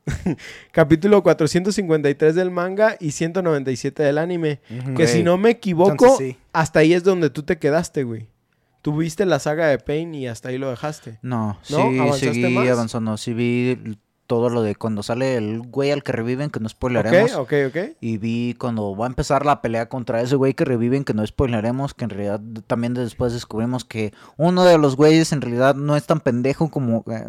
Capítulo 0.72 1.22
453 1.24 2.36
del 2.36 2.52
manga 2.52 2.98
y 3.00 3.12
197 3.12 4.04
del 4.04 4.18
anime. 4.18 4.62
Que 4.96 5.08
si 5.08 5.24
no 5.24 5.38
me 5.38 5.52
equivoco, 5.52 6.18
sí. 6.18 6.38
hasta 6.54 6.80
ahí 6.80 6.94
es 6.94 7.04
donde 7.04 7.30
tú 7.30 7.44
te 7.44 7.58
quedaste, 7.58 8.04
güey. 8.04 8.28
Tuviste 8.82 9.26
la 9.26 9.38
saga 9.40 9.68
de 9.68 9.78
Pain 9.78 10.14
y 10.16 10.28
hasta 10.28 10.50
ahí 10.50 10.58
lo 10.58 10.70
dejaste. 10.70 11.20
No, 11.22 11.60
¿No? 11.70 11.92
sí, 11.92 12.00
¿Avanzaste 12.00 12.34
seguí 12.34 12.54
más? 12.56 12.68
avanzando. 12.68 13.18
Sí 13.18 13.34
vi 13.34 13.98
todo 14.32 14.48
lo 14.48 14.62
de 14.64 14.76
cuando 14.76 15.04
sale 15.04 15.36
el 15.36 15.60
güey 15.60 15.92
al 15.92 16.04
que 16.04 16.14
reviven, 16.14 16.50
que 16.52 16.62
no 16.62 16.70
spoileremos. 16.70 17.34
Ok, 17.36 17.52
ok, 17.68 17.76
ok. 17.76 17.78
Y 18.00 18.18
vi 18.18 18.54
cuando 18.58 18.96
va 18.96 19.06
a 19.06 19.10
empezar 19.10 19.46
la 19.46 19.62
pelea 19.62 19.90
contra 19.90 20.22
ese 20.22 20.38
güey 20.38 20.54
que 20.54 20.64
reviven, 20.64 21.04
que 21.04 21.14
no 21.14 21.28
spoileremos, 21.28 21.94
que 21.94 22.06
en 22.06 22.12
realidad 22.12 22.40
también 22.66 22.94
después 22.94 23.34
descubrimos 23.34 23.84
que 23.84 24.14
uno 24.38 24.64
de 24.64 24.78
los 24.78 24.96
güeyes 24.96 25.34
en 25.34 25.42
realidad 25.42 25.76
no 25.76 25.98
es 25.98 26.06
tan 26.06 26.22
pendejo 26.22 26.72
como... 26.72 27.04
eh, 27.12 27.26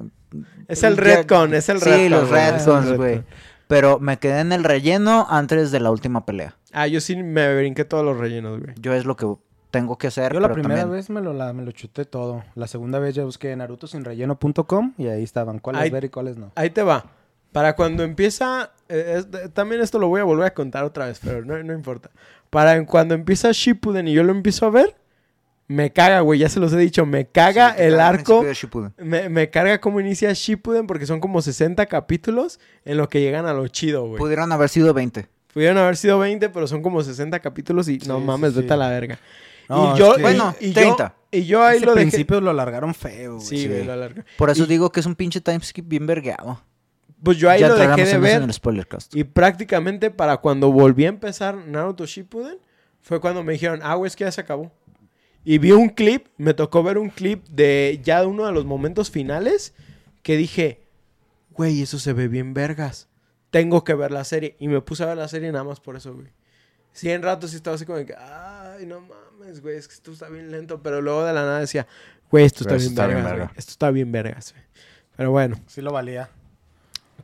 Es 0.68 0.84
el 0.84 0.96
Redcon, 0.96 1.54
es 1.54 1.68
el 1.68 1.80
Sí, 1.80 1.90
Redcon. 1.90 2.10
los 2.12 2.22
es 2.22 2.30
el 2.30 2.54
Redcons, 2.66 2.96
güey. 2.96 3.22
Pero 3.66 3.98
me 3.98 4.18
quedé 4.20 4.38
en 4.38 4.52
el 4.52 4.62
relleno 4.62 5.26
antes 5.28 5.72
de 5.72 5.80
la 5.80 5.90
última 5.90 6.24
pelea. 6.24 6.54
Ah, 6.72 6.86
yo 6.86 7.00
sí 7.00 7.16
me 7.16 7.52
brinqué 7.56 7.84
todos 7.84 8.04
los 8.04 8.16
rellenos, 8.16 8.60
güey. 8.60 8.74
Yo 8.80 8.92
es 8.94 9.06
lo 9.06 9.16
que 9.16 9.26
tengo 9.72 9.98
que 9.98 10.06
hacer, 10.06 10.32
Yo 10.34 10.38
la 10.38 10.46
pero 10.46 10.54
primera 10.62 10.82
también- 10.82 10.98
vez 10.98 11.10
me 11.10 11.20
lo, 11.20 11.32
la- 11.32 11.52
me 11.52 11.64
lo 11.64 11.72
chuté 11.72 12.04
todo. 12.04 12.44
La 12.54 12.68
segunda 12.68 13.00
vez 13.00 13.16
ya 13.16 13.24
busqué 13.24 13.56
narutosinrelleno.com 13.56 14.92
y 14.98 15.08
ahí 15.08 15.24
estaban 15.24 15.58
cuáles 15.58 15.82
Ahí- 15.82 15.90
ver 15.90 16.04
y 16.04 16.08
cuáles 16.08 16.36
no. 16.36 16.52
Ahí 16.54 16.70
te 16.70 16.82
va. 16.84 17.06
Para 17.50 17.74
cuando 17.74 18.02
empieza. 18.04 18.70
eh, 18.88 19.20
es- 19.32 19.52
también 19.54 19.80
esto 19.80 19.98
lo 19.98 20.08
voy 20.08 20.20
a 20.20 20.24
volver 20.24 20.46
a 20.46 20.54
contar 20.54 20.84
otra 20.84 21.06
vez, 21.06 21.18
pero 21.24 21.44
no, 21.44 21.60
no 21.62 21.72
importa. 21.72 22.10
Para 22.50 22.84
cuando 22.86 23.14
empieza 23.14 23.50
Shippuden 23.52 24.06
y 24.08 24.12
yo 24.12 24.22
lo 24.22 24.32
empiezo 24.32 24.66
a 24.66 24.70
ver, 24.70 24.94
Me 25.68 25.90
caga, 25.90 26.20
güey, 26.20 26.38
ya 26.40 26.50
se 26.50 26.60
los 26.60 26.70
he 26.74 26.76
dicho. 26.76 27.06
Me 27.06 27.24
caga 27.26 27.70
Sí, 27.76 27.82
el 27.84 27.92
caga 27.92 28.08
arco. 28.08 28.44
Me, 28.98 29.30
me 29.30 29.48
carga 29.48 29.80
cómo 29.80 30.00
inicia 30.00 30.30
Shippuden 30.34 30.86
porque 30.86 31.06
son 31.06 31.20
como 31.20 31.40
60 31.40 31.86
capítulos 31.86 32.60
en 32.84 32.98
lo 32.98 33.08
que 33.08 33.20
llegan 33.22 33.46
a 33.46 33.54
lo 33.54 33.66
chido, 33.68 34.04
güey. 34.06 34.18
Pudieron 34.18 34.52
haber 34.52 34.68
sido 34.68 34.92
20. 34.92 35.28
Pudieron 35.54 35.78
haber 35.78 35.96
sido 35.96 36.18
20, 36.18 36.50
pero 36.50 36.66
son 36.66 36.82
como 36.82 37.02
60 37.02 37.40
capítulos 37.40 37.88
y 37.88 37.98
no 38.06 38.18
Sí, 38.18 38.24
mames, 38.24 38.50
sí, 38.52 38.56
vete 38.56 38.68
sí. 38.68 38.74
a 38.74 38.76
la 38.76 38.88
verga. 38.90 39.18
No, 39.76 39.94
y 39.94 39.98
yo, 39.98 40.10
es 40.10 40.14
que- 40.14 40.20
y- 40.20 40.22
Bueno, 40.22 40.54
y, 40.60 40.72
30. 40.72 41.14
Yo, 41.32 41.38
y 41.38 41.44
yo 41.44 41.62
ahí 41.64 41.76
Ese 41.78 41.86
lo 41.86 41.94
dejé. 41.94 42.06
principio 42.10 42.40
lo 42.40 42.50
alargaron 42.50 42.94
feo, 42.94 43.36
güey. 43.36 43.46
Sí, 43.46 43.66
güey, 43.68 43.84
lo 43.84 43.92
alarga. 43.92 44.24
Por 44.38 44.50
eso 44.50 44.64
Y- 44.64 44.66
digo 44.66 44.90
que 44.92 45.00
es 45.00 45.06
un 45.06 45.14
pinche 45.14 45.40
timeskip 45.40 45.86
bien 45.88 46.06
vergueado. 46.06 46.62
Pues 47.22 47.38
yo 47.38 47.48
ahí 47.48 47.60
ya 47.60 47.68
lo 47.68 47.76
dejé 47.76 48.04
de 48.04 48.18
ver. 48.18 48.36
en 48.38 48.42
el 48.48 48.52
spoilercast. 48.52 49.14
Y 49.14 49.22
prácticamente 49.24 50.10
para 50.10 50.38
cuando 50.38 50.72
volví 50.72 51.04
a 51.04 51.08
empezar 51.08 51.54
Naruto 51.56 52.04
Shippuden, 52.04 52.58
fue 53.00 53.20
cuando 53.20 53.44
me 53.44 53.52
dijeron, 53.52 53.80
ah, 53.82 53.94
güey, 53.94 54.08
es 54.08 54.16
que 54.16 54.24
ya 54.24 54.32
se 54.32 54.40
acabó. 54.40 54.72
Y 55.44 55.58
vi 55.58 55.72
un 55.72 55.88
clip, 55.88 56.26
me 56.36 56.52
tocó 56.54 56.82
ver 56.82 56.98
un 56.98 57.10
clip 57.10 57.46
de 57.48 58.00
ya 58.02 58.26
uno 58.26 58.46
de 58.46 58.52
los 58.52 58.64
momentos 58.64 59.10
finales, 59.10 59.72
que 60.22 60.36
dije, 60.36 60.82
güey, 61.50 61.82
eso 61.82 61.98
se 61.98 62.12
ve 62.12 62.28
bien 62.28 62.54
vergas. 62.54 63.08
Tengo 63.50 63.84
que 63.84 63.94
ver 63.94 64.10
la 64.10 64.24
serie. 64.24 64.56
Y 64.58 64.68
me 64.68 64.80
puse 64.80 65.02
a 65.02 65.06
ver 65.06 65.16
la 65.18 65.28
serie 65.28 65.50
nada 65.52 65.64
más 65.64 65.78
por 65.80 65.96
eso, 65.96 66.14
güey. 66.14 66.28
Sí, 66.92 67.10
en 67.10 67.22
rato 67.22 67.46
sí 67.48 67.56
estaba 67.56 67.74
así 67.76 67.84
como 67.86 67.98
de 67.98 68.06
que, 68.06 68.14
ay, 68.16 68.84
no 68.86 69.00
mames, 69.00 69.14
güey, 69.60 69.76
es 69.76 69.88
que 69.88 69.94
esto 69.94 70.12
está 70.12 70.28
bien 70.28 70.50
lento. 70.50 70.82
Pero 70.82 71.00
luego 71.00 71.24
de 71.24 71.32
la 71.32 71.42
nada 71.42 71.60
decía, 71.60 71.86
güey, 72.30 72.44
esto 72.44 72.64
está 72.64 72.76
bien 72.76 72.88
está 72.88 73.06
bien 73.06 73.16
vergas, 73.18 73.32
verga. 73.32 73.44
güey. 73.46 73.58
Esto 73.58 73.70
está 73.70 73.90
bien 73.90 74.12
vergas, 74.12 74.52
güey. 74.52 74.64
Pero 75.16 75.30
bueno. 75.30 75.56
Sí 75.66 75.80
lo 75.82 75.92
valía. 75.92 76.30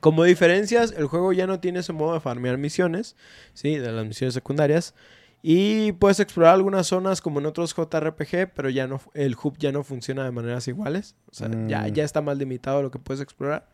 Como 0.01 0.23
diferencias, 0.25 0.93
el 0.97 1.07
juego 1.07 1.33
ya 1.33 1.47
no 1.47 1.59
tiene 1.61 1.81
ese 1.81 1.93
modo 1.93 2.15
de 2.15 2.21
farmear 2.21 2.57
misiones, 2.59 3.17
¿sí? 3.55 3.77
De 3.79 3.91
las 3.91 4.07
misiones 4.07 4.35
secundarias. 4.35 4.95
Y 5.43 5.93
puedes 5.93 6.21
explorar 6.21 6.55
algunas 6.55 6.87
zonas 6.89 7.21
como 7.21 7.41
en 7.41 7.47
otros 7.47 7.75
JRPG, 7.75 8.53
pero 8.55 8.71
ya 8.71 8.87
no, 8.87 9.01
el 9.15 9.37
hub 9.43 9.57
ya 9.59 9.71
no 9.73 9.83
funciona 9.85 10.25
de 10.25 10.31
maneras 10.33 10.67
iguales. 10.69 11.17
O 11.31 11.35
sea, 11.35 11.49
ya, 11.67 11.83
Mm. 11.83 11.93
ya 11.93 12.05
está 12.05 12.21
más 12.21 12.37
limitado 12.39 12.83
lo 12.83 12.91
que 12.91 12.99
puedes 12.99 13.21
explorar. 13.21 13.69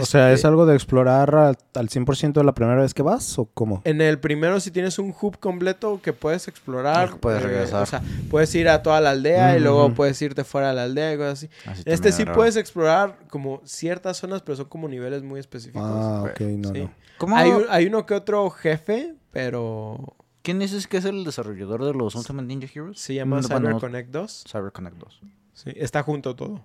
O 0.00 0.06
sea, 0.06 0.30
¿es 0.30 0.36
Este, 0.36 0.48
algo 0.48 0.66
de 0.66 0.74
explorar 0.74 1.34
al, 1.34 1.56
al 1.74 1.88
100% 1.88 2.42
la 2.44 2.54
primera 2.54 2.80
vez 2.80 2.94
que 2.94 3.02
vas 3.02 3.38
o 3.38 3.46
cómo? 3.46 3.80
En 3.84 4.00
el 4.00 4.18
primero, 4.18 4.58
si 4.60 4.70
tienes 4.70 4.98
un 4.98 5.14
hub 5.20 5.38
completo 5.38 6.00
que 6.02 6.12
puedes 6.12 6.48
explorar, 6.48 7.18
puedes 7.18 7.42
eh, 7.42 7.46
regresar. 7.46 7.82
o 7.82 7.86
sea, 7.86 8.02
puedes 8.30 8.54
ir 8.54 8.68
a 8.68 8.82
toda 8.82 9.00
la 9.00 9.10
aldea 9.10 9.56
y 9.56 9.60
luego 9.60 9.92
puedes 9.94 10.20
irte 10.22 10.44
fuera 10.44 10.68
de 10.68 10.74
la 10.74 10.84
aldea 10.84 11.12
y 11.14 11.16
cosas 11.16 11.32
así. 11.34 11.50
Así 11.66 11.82
En 11.86 11.92
este 11.92 12.12
sí 12.12 12.24
puedes 12.24 12.56
explorar 12.56 13.18
como 13.28 13.60
ciertas 13.64 14.16
zonas, 14.16 14.42
pero 14.42 14.56
son 14.56 14.66
como 14.66 14.88
niveles 14.88 15.22
muy 15.22 15.40
específicos. 15.40 15.82
Ah, 15.84 16.24
ok, 16.30 16.40
no, 16.40 16.72
Sí. 16.72 16.80
no. 16.82 16.90
¿Cómo? 17.18 17.36
Hay, 17.36 17.50
un- 17.50 17.66
hay 17.70 17.86
uno 17.86 18.06
que 18.06 18.14
otro 18.14 18.48
jefe, 18.50 19.14
pero 19.30 20.16
¿Quién 20.42 20.58
dices 20.58 20.86
que 20.86 20.98
es 20.98 21.06
el 21.06 21.24
desarrollador 21.24 21.84
de 21.84 21.94
los 21.94 22.14
Ultimate 22.14 22.46
Ninja 22.46 22.68
Heroes? 22.74 23.00
se 23.00 23.14
llama 23.14 23.42
CyberConnect 23.42 24.10
2. 24.10 24.44
CyberConnect 24.50 24.96
2. 24.98 25.20
Sí, 25.54 25.72
está 25.76 26.02
junto 26.02 26.36
todo. 26.36 26.60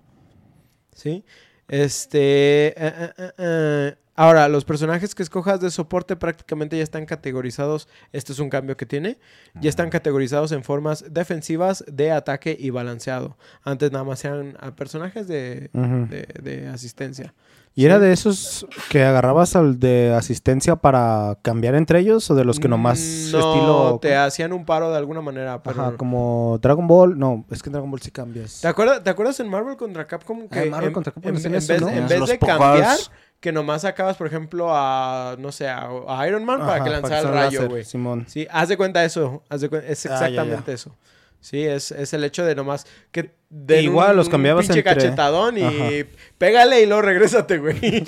¿Sí? 0.92 1.24
Este. 1.70 2.68
eh, 2.68 3.12
eh, 3.16 3.32
eh. 3.38 3.96
Ahora, 4.16 4.48
los 4.48 4.66
personajes 4.66 5.14
que 5.14 5.22
escojas 5.22 5.60
de 5.60 5.70
soporte 5.70 6.14
prácticamente 6.14 6.76
ya 6.76 6.82
están 6.82 7.06
categorizados. 7.06 7.88
Este 8.12 8.32
es 8.32 8.38
un 8.38 8.50
cambio 8.50 8.76
que 8.76 8.84
tiene. 8.84 9.18
Ya 9.54 9.70
están 9.70 9.88
categorizados 9.88 10.52
en 10.52 10.62
formas 10.62 11.04
defensivas, 11.08 11.82
de 11.90 12.10
ataque 12.10 12.54
y 12.58 12.68
balanceado. 12.68 13.38
Antes 13.62 13.92
nada 13.92 14.04
más 14.04 14.22
eran 14.24 14.58
personajes 14.76 15.26
de, 15.26 15.70
de 15.72 16.68
asistencia. 16.68 17.32
¿Y 17.74 17.84
era 17.86 17.98
de 18.00 18.12
esos 18.12 18.66
que 18.90 19.04
agarrabas 19.04 19.54
al 19.56 19.78
de 19.78 20.12
asistencia 20.12 20.76
para 20.76 21.38
cambiar 21.40 21.76
entre 21.76 22.00
ellos 22.00 22.28
o 22.30 22.34
de 22.34 22.44
los 22.44 22.58
que 22.58 22.68
nomás 22.68 22.98
Mm, 22.98 23.32
no, 23.32 23.38
estilo... 23.38 23.98
te 24.02 24.16
hacían 24.16 24.52
un 24.52 24.64
paro 24.66 24.90
de 24.90 24.98
alguna 24.98 25.20
manera. 25.20 25.62
Pero 25.62 25.80
Ajá, 25.80 25.96
como 25.96 26.58
Dragon 26.60 26.86
Ball. 26.86 27.18
No, 27.18 27.44
es 27.50 27.62
que 27.62 27.68
en 27.68 27.72
Dragon 27.74 27.90
Ball 27.90 28.00
sí 28.02 28.10
cambias. 28.10 28.60
¿Te 28.60 28.68
acuerdas, 28.68 29.02
¿Te 29.04 29.08
acuerdas 29.10 29.38
en 29.40 29.48
Marvel 29.48 29.76
contra 29.76 30.06
Capcom 30.06 30.48
que 30.48 30.58
Ah, 30.58 30.62
en 30.64 30.70
Marvel 30.70 30.88
en, 30.88 30.94
contra 30.94 31.12
Capcom 31.12 31.30
en- 31.30 31.36
hacían 31.36 31.52
en 31.54 31.58
eso, 31.58 31.72
vez, 31.72 31.80
¿no? 31.82 31.88
en 31.88 31.92
Tienes 31.94 32.10
vez 32.10 32.20
los 32.20 32.28
de 32.28 32.38
pocos- 32.40 32.58
cambiar, 32.58 32.98
que 33.38 33.52
nomás 33.52 33.82
sacabas, 33.82 34.16
por 34.16 34.26
ejemplo, 34.26 34.68
a, 34.72 35.36
no 35.38 35.50
sé, 35.52 35.68
a, 35.68 35.88
a 36.08 36.28
Iron 36.28 36.44
Man 36.44 36.58
para 36.60 36.82
que 36.84 36.90
lanzara 36.90 37.20
el 37.20 37.28
rayo, 37.28 37.68
güey. 37.68 37.84
Simón. 37.84 38.24
Sí, 38.28 38.46
haz 38.50 38.68
de 38.68 38.76
cuenta 38.76 39.04
eso. 39.04 39.42
haz 39.48 39.60
de 39.62 39.70
cuen- 39.70 39.84
es 39.86 40.04
Ah, 40.06 40.08
ya, 40.08 40.18
ya. 40.18 40.26
exactamente 40.26 40.72
eso. 40.72 40.94
Sí, 41.40 41.62
es, 41.64 41.90
es 41.92 42.12
el 42.12 42.22
hecho 42.24 42.44
de 42.44 42.54
nomás 42.54 42.86
que 43.12 43.34
den 43.48 43.84
Igual 43.84 44.14
los 44.16 44.28
cambiabas 44.28 44.66
pinche 44.66 44.80
entre- 44.80 44.94
cachetadón 44.94 45.56
y 45.58 45.62
Ajá. 45.62 46.08
pégale 46.38 46.82
y 46.82 46.86
luego 46.86 47.02
regrésate, 47.02 47.58
güey. 47.58 47.78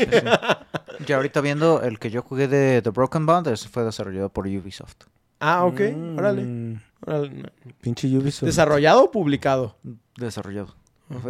Ya 1.07 1.17
ahorita 1.17 1.41
viendo 1.41 1.83
el 1.83 1.99
que 1.99 2.11
yo 2.11 2.23
jugué 2.23 2.47
de 2.47 2.81
The 2.83 2.91
Broken 2.91 3.25
Bond, 3.27 3.49
ese 3.49 3.69
fue 3.69 3.83
desarrollado 3.83 4.29
por 4.29 4.47
Ubisoft. 4.47 4.97
ah, 5.41 5.65
ok. 5.65 5.81
Mm, 5.81 6.19
Órale. 6.19 6.81
Pinche 7.81 8.07
Ubisoft. 8.17 8.47
¿Desarrollado 8.47 9.05
o 9.05 9.11
publicado? 9.11 9.77
Desarrollado. 10.17 10.77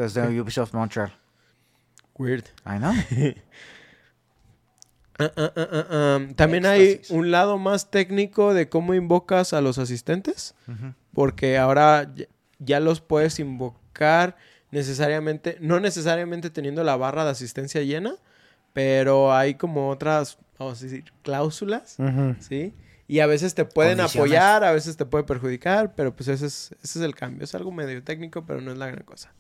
Es 0.01 0.15
de 0.15 0.41
Ubisoft 0.41 0.75
Montreal. 0.75 1.13
Weird. 2.19 2.45
I 2.67 2.77
know. 2.79 2.93
Ah, 5.37 5.53
ah, 5.57 5.87
ah. 5.91 6.21
También 6.37 6.67
hay 6.67 7.01
un 7.11 7.31
lado 7.31 7.59
más 7.59 7.91
técnico 7.91 8.55
de 8.55 8.69
cómo 8.69 8.95
invocas 8.95 9.53
a 9.53 9.61
los 9.61 9.79
asistentes. 9.79 10.55
Porque 11.15 11.59
ahora 11.59 12.13
ya, 12.59 12.81
los 12.81 13.01
puedes 13.01 13.39
invocar 13.39 14.37
necesariamente, 14.71 15.59
no 15.61 15.81
necesariamente 15.81 16.51
teniendo 16.51 16.83
la 16.85 16.97
barra 16.97 17.25
de 17.25 17.31
asistencia 17.31 17.83
llena, 17.83 18.15
pero 18.73 19.35
hay 19.35 19.55
como 19.55 19.91
otras, 19.91 20.39
vamos 20.59 20.81
a 20.81 20.85
decir, 20.85 21.05
cláusulas. 21.23 21.97
¿sí? 22.41 22.75
Y 23.13 23.21
a 23.21 23.27
veces 23.27 23.55
te 23.55 23.67
pueden 23.67 24.01
apoyar, 24.01 24.65
a 24.65 24.73
veces 24.73 24.97
te 24.97 25.05
puede 25.05 25.25
perjudicar, 25.25 25.95
pero 25.95 26.17
pues 26.17 26.29
ese 26.29 26.47
es, 26.47 26.75
ese 26.83 26.99
es 26.99 27.05
el 27.05 27.15
cambio. 27.15 27.45
Es 27.45 27.55
algo 27.55 27.71
medio 27.71 28.03
técnico, 28.03 28.47
pero 28.47 28.63
no 28.63 28.73
es 28.73 28.79
la 28.79 28.87
gran 28.87 29.05
cosa. 29.05 29.35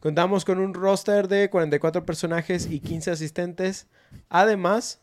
Contamos 0.00 0.46
con 0.46 0.58
un 0.58 0.72
roster 0.72 1.28
de 1.28 1.50
44 1.50 2.06
personajes 2.06 2.66
y 2.70 2.80
15 2.80 3.10
asistentes. 3.10 3.86
Además. 4.30 5.01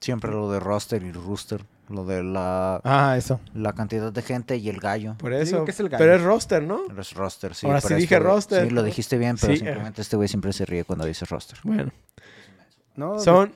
Siempre 0.00 0.30
lo 0.30 0.50
de 0.50 0.60
roster 0.60 1.02
y 1.02 1.12
rooster. 1.12 1.62
Lo 1.88 2.04
de 2.04 2.22
la, 2.22 2.80
Ah, 2.84 3.16
eso. 3.18 3.40
la 3.52 3.72
cantidad 3.72 4.12
de 4.12 4.22
gente 4.22 4.56
y 4.56 4.68
el 4.68 4.78
gallo. 4.78 5.16
Por 5.18 5.32
eso. 5.32 5.64
que 5.64 5.72
es 5.72 5.80
el 5.80 5.88
gallo. 5.88 5.98
pero 6.02 6.14
es 6.14 6.22
roster, 6.22 6.62
¿no? 6.62 6.82
Es 6.98 7.12
roster, 7.14 7.54
sí. 7.54 7.66
Ahora 7.66 7.80
pero 7.80 7.88
sí 7.88 7.94
este 7.94 8.14
dije 8.14 8.16
güey- 8.20 8.22
roster. 8.32 8.68
Sí, 8.68 8.70
lo 8.74 8.82
dijiste 8.84 9.18
bien, 9.18 9.36
pero 9.40 9.52
Sí. 9.52 9.58
simplemente 9.58 10.00
este 10.00 10.16
güey 10.16 10.28
siempre 10.28 10.52
se 10.52 10.64
ríe 10.66 10.84
cuando 10.84 11.04
dice 11.04 11.24
roster. 11.26 11.58
Bueno. 11.64 11.90
No, 12.94 13.18
Son, 13.18 13.52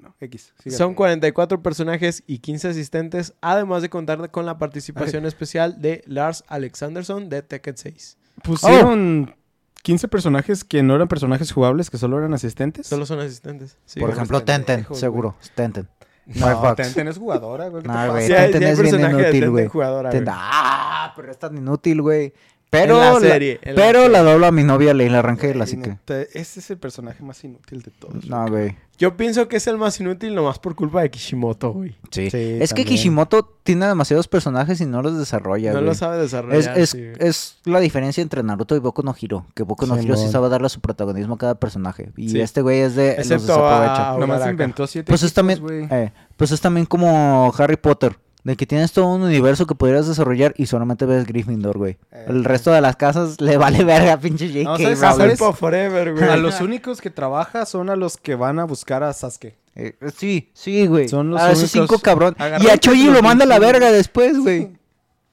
no, 0.00 0.14
X. 0.20 0.52
son 0.70 0.94
44 0.94 1.62
personajes 1.62 2.22
y 2.26 2.38
15 2.38 2.68
asistentes, 2.68 3.34
además 3.40 3.80
de 3.82 3.88
contar 3.90 4.30
con 4.30 4.44
la 4.46 4.58
participación 4.58 5.24
especial 5.24 5.80
de 5.80 6.02
Lars 6.06 6.44
Alexanderson 6.48 7.28
de 7.28 7.42
Tekken 7.42 7.76
6. 7.76 8.18
Pusieron 8.42 9.34
15 9.82 10.08
personajes 10.08 10.64
que 10.64 10.82
no 10.82 10.94
eran 10.94 11.08
personajes 11.08 11.52
jugables, 11.52 11.90
que 11.90 11.98
solo 11.98 12.18
eran 12.18 12.34
asistentes. 12.34 12.86
Solo 12.86 13.06
son 13.06 13.20
asistentes. 13.20 13.78
Sí, 13.86 14.00
Por 14.00 14.10
ejemplo, 14.10 14.42
Tenten, 14.42 14.78
lejos, 14.80 14.98
seguro. 14.98 15.36
Tenten. 15.54 15.88
no. 16.26 16.74
Tenten 16.74 17.08
es 17.08 17.16
jugadora, 17.18 17.68
güey. 17.68 17.82
¿qué 17.82 17.88
te 17.88 17.94
Nah, 17.94 18.00
pasa? 18.06 18.12
güey. 18.12 18.28
Tenten 18.28 18.62
es 18.64 18.80
bien 18.82 18.94
inútil, 19.00 19.22
Tenten 19.30 19.50
güey. 19.50 19.66
jugadora, 19.68 20.10
güey. 20.10 20.24
Ah, 20.28 21.12
pero 21.16 21.30
es 21.30 21.38
tan 21.38 21.56
inútil, 21.56 22.02
güey. 22.02 22.34
Pero, 22.70 22.96
En 22.96 23.00
la 23.00 23.12
la, 23.14 23.20
serie, 23.20 23.58
en 23.62 23.76
la 23.76 23.82
pero 23.82 24.00
serie. 24.02 24.12
la 24.12 24.22
doblo 24.22 24.46
a 24.46 24.52
mi 24.52 24.62
novia 24.62 24.92
Leila 24.92 25.22
Rangel, 25.22 25.60
así 25.62 25.78
que... 25.80 25.96
Ese 26.34 26.60
es 26.60 26.70
el 26.70 26.76
personaje 26.76 27.22
más 27.22 27.42
inútil 27.42 27.80
de 27.80 27.90
todos. 27.90 28.26
No, 28.26 28.46
güey. 28.46 28.76
Yo 28.98 29.16
pienso 29.16 29.48
que 29.48 29.56
es 29.56 29.66
el 29.68 29.78
más 29.78 29.98
inútil 30.00 30.34
nomás 30.34 30.58
por 30.58 30.74
culpa 30.74 31.00
de 31.00 31.10
Kishimoto, 31.10 31.72
güey. 31.72 31.96
Sí. 32.10 32.28
Sí, 32.30 32.36
es 32.60 32.74
que 32.74 32.82
también. 32.82 32.88
Kishimoto 32.88 33.58
tiene 33.62 33.86
demasiados 33.86 34.28
personajes 34.28 34.80
y 34.82 34.86
no 34.86 35.00
los 35.00 35.16
desarrolla, 35.16 35.70
no 35.72 35.76
güey. 35.78 35.86
lo 35.86 35.94
sabe 35.94 36.16
Es, 36.16 36.22
desarrollar. 36.24 36.78
es, 36.78 36.90
sí, 36.90 37.04
es 37.18 37.58
la 37.64 37.80
diferencia 37.80 38.20
entre 38.22 38.42
Naruto 38.42 38.76
y 38.76 38.80
Boku 38.80 39.02
no 39.02 39.14
Hiro. 39.18 39.46
Que 39.54 39.62
Boku 39.62 39.86
no 39.86 39.98
Hiro 40.02 40.16
sí 40.16 40.28
sabe 40.28 40.48
darle 40.50 40.68
su 40.68 40.80
protagonismo 40.80 41.36
a 41.36 41.38
cada 41.38 41.54
personaje. 41.54 42.10
Y 42.18 42.28
Sí. 42.28 42.40
este 42.40 42.60
güey 42.60 42.80
es 42.80 42.94
de 42.96 43.10
los 43.16 43.18
Excepto 43.30 43.46
desaprovecha. 43.56 44.10
a- 44.14 44.18
Nomás 44.18 44.46
inventó 44.50 44.86
siete 44.86 45.06
Pues 45.10 45.22
es 45.22 45.28
equipos, 45.30 45.34
también, 45.34 45.60
güey. 45.88 45.88
eh, 45.90 46.12
pues 46.36 46.50
es 46.50 46.60
también 46.60 46.84
como 46.84 47.50
Harry 47.56 47.76
Potter. 47.76 48.18
De 48.48 48.56
que 48.56 48.64
tienes 48.64 48.92
todo 48.92 49.08
un 49.08 49.20
universo 49.20 49.66
que 49.66 49.74
podrías 49.74 50.08
desarrollar 50.08 50.54
y 50.56 50.64
solamente 50.64 51.04
ves 51.04 51.26
Gryffindor, 51.26 51.76
güey. 51.76 51.98
Eh, 52.10 52.24
El 52.28 52.44
resto 52.44 52.72
de 52.72 52.80
las 52.80 52.96
casas 52.96 53.42
le 53.42 53.58
vale 53.58 53.84
verga, 53.84 54.16
pinche 54.18 54.48
J.K. 54.64 54.88
No, 54.88 54.96
¿sabes? 54.96 55.38
Forever, 55.38 56.14
güey. 56.14 56.24
A 56.30 56.38
los 56.38 56.62
únicos 56.62 57.02
que 57.02 57.10
trabaja 57.10 57.66
son 57.66 57.90
a 57.90 57.96
los 57.96 58.16
que 58.16 58.36
van 58.36 58.58
a 58.58 58.64
buscar 58.64 59.02
a 59.02 59.12
Sasuke. 59.12 59.54
Eh, 59.74 59.96
sí, 60.16 60.50
sí, 60.54 60.86
güey. 60.86 61.10
Son 61.10 61.28
los 61.28 61.38
a 61.42 61.52
esos 61.52 61.74
únicos- 61.74 61.90
cinco 61.90 61.98
cabrón. 62.02 62.34
Y 62.60 62.68
a 62.70 62.78
Choji 62.78 63.10
lo 63.10 63.22
manda 63.22 63.44
a 63.44 63.48
la 63.48 63.58
21. 63.58 63.72
verga 63.80 63.92
después, 63.94 64.38
güey. 64.38 64.72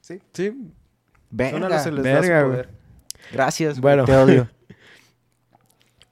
Sí. 0.02 0.20
Sí, 0.34 0.48
Son 0.50 0.58
a 0.60 1.32
Verga. 1.32 1.70
los 1.70 1.82
que 1.84 1.92
les 1.94 2.04
da 2.04 2.16
su 2.18 2.22
verga, 2.22 2.44
güey. 2.44 2.62
Gracias, 3.32 3.80
Bueno. 3.80 4.06
bueno. 4.06 4.26
Te 4.26 4.32
odio. 4.34 4.50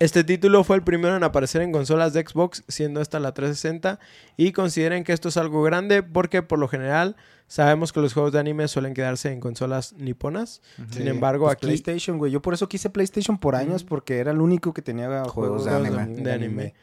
Este 0.04 0.26
título 0.26 0.66
fue 0.66 0.76
el 0.76 0.84
primero 0.84 1.16
en 1.16 1.24
aparecer 1.24 1.62
en 1.62 1.72
consolas 1.72 2.12
de 2.12 2.26
Xbox, 2.28 2.66
siendo 2.68 3.00
esta 3.00 3.22
la 3.22 3.34
360, 3.34 4.02
y 4.36 4.52
consideren 4.52 5.06
que 5.06 5.14
esto 5.14 5.30
es 5.30 5.38
algo 5.38 5.64
grande 5.64 6.04
porque 6.04 6.42
por 6.42 6.60
lo 6.60 6.68
general 6.68 7.16
sabemos 7.48 7.94
que 7.94 8.02
los 8.02 8.14
juegos 8.14 8.34
de 8.34 8.40
anime 8.40 8.68
suelen 8.68 8.94
quedarse 8.94 9.32
en 9.32 9.40
consolas 9.40 9.94
niponas. 9.94 10.62
Sin 10.92 11.08
embargo, 11.08 11.46
pues 11.46 11.56
aquí 11.56 11.68
PlayStation, 11.68 12.18
güey. 12.18 12.34
Yo 12.34 12.42
por 12.42 12.54
eso 12.54 12.68
quise 12.68 12.90
PlayStation 12.90 13.38
por 13.38 13.56
años, 13.56 13.86
porque 13.86 14.18
era 14.18 14.32
el 14.32 14.42
único 14.42 14.74
que 14.74 14.82
tenía 14.82 15.24
juegos, 15.24 15.64
de 15.64 15.72
de, 15.72 15.78
anime. 15.78 16.02
anime. 16.02 16.22
de 16.22 16.34
anime. 16.34 16.74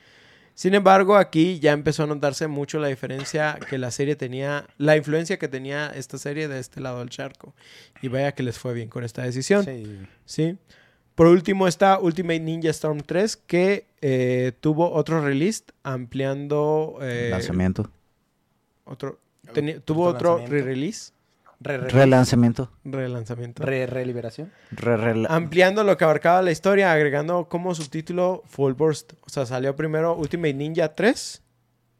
Sin 0.55 0.75
embargo, 0.75 1.17
aquí 1.17 1.59
ya 1.61 1.73
empezó 1.73 2.05
a 2.05 2.07
notarse 2.07 2.47
mucho 2.47 2.79
la 2.79 2.89
diferencia 2.89 3.59
que 3.69 3.77
la 3.77 3.91
serie 3.91 4.17
tenía, 4.17 4.67
la 4.79 4.97
influencia 4.97 5.39
que 5.39 5.49
tenía 5.49 5.89
esta 5.89 6.17
serie 6.17 6.49
de 6.49 6.59
este 6.59 6.81
lado 6.81 7.01
del 7.01 7.11
charco. 7.11 7.55
Y 8.01 8.09
vaya 8.09 8.33
que 8.33 8.43
les 8.43 8.59
fue 8.59 8.73
bien 8.73 8.89
con 8.89 9.05
esta 9.05 9.23
decisión. 9.23 9.63
Sí. 9.67 10.07
¿sí? 10.25 10.59
Por 11.21 11.27
último 11.27 11.69
está 11.69 11.99
Ultimate 11.99 12.41
Ninja 12.41 12.71
Storm 12.71 13.01
3 13.03 13.37
que 13.37 13.85
eh, 14.01 14.53
tuvo 14.61 14.91
otro 14.91 15.21
release 15.23 15.65
ampliando... 15.83 16.97
eh, 17.03 17.29
Lanzamiento. 17.31 17.91
otro, 18.87 19.19
tuvo 19.85 20.05
otro 20.07 20.39
re-release, 20.47 21.13
Re, 21.61 21.77
re, 21.77 21.91
Relanzamiento. 21.91 22.71
relanzamiento. 22.85 23.63
re, 23.63 23.87
reliberación. 23.87 24.51
Re- 24.71 25.27
Ampliando 25.29 25.85
lo 25.85 25.99
que 25.99 26.05
abarcaba 26.05 26.41
la 26.41 26.53
historia, 26.53 26.91
agregando 26.91 27.51
como 27.51 27.75
subtítulo 27.75 28.43
Full 28.47 28.73
Burst. 28.73 29.13
O 29.21 29.29
sea, 29.29 29.45
salió 29.45 29.77
primero 29.77 30.17
Ultimate 30.17 30.55
Ninja 30.55 30.95
3 30.95 31.43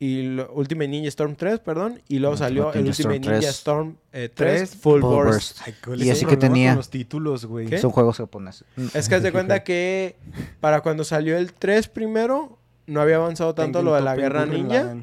y 0.03 0.23
lo- 0.23 0.51
Ultimate 0.55 0.89
Ninja 0.89 1.09
Storm 1.09 1.37
3, 1.37 1.61
perdón, 1.61 2.01
y 2.09 2.19
luego 2.19 2.33
Ultimate 2.33 2.49
salió 2.49 2.73
el 2.73 2.85
Ninja 2.85 2.91
Ultimate 2.91 3.17
Storm 3.17 3.21
Ninja 3.21 3.39
3. 3.41 3.51
Storm 3.51 3.97
eh, 4.13 4.31
3 4.35 4.59
Tres, 4.59 4.71
Full, 4.71 5.01
Full 5.01 5.01
Burst. 5.03 5.61
Burst. 5.87 6.03
Y 6.03 6.11
así 6.11 6.25
que 6.27 6.37
tenía- 6.37 6.75
los 6.75 6.89
títulos, 6.91 7.45
güey. 7.45 7.79
Son 7.79 7.91
juegos 7.91 8.17
japoneses. 8.17 8.65
Es 8.95 9.09
que 9.09 9.15
haz 9.17 9.23
de 9.23 9.31
cuenta 9.33 9.63
que 9.63 10.17
para 10.61 10.81
cuando 10.81 11.05
salió 11.05 11.37
el 11.37 11.53
3 11.53 11.87
primero, 11.89 12.59
no 12.87 13.01
había 13.01 13.17
avanzado 13.17 13.55
tanto 13.55 13.83
lo 13.83 13.95
de 13.95 14.01
la 14.01 14.17
Guerra 14.17 14.47
Ninja. 14.47 14.97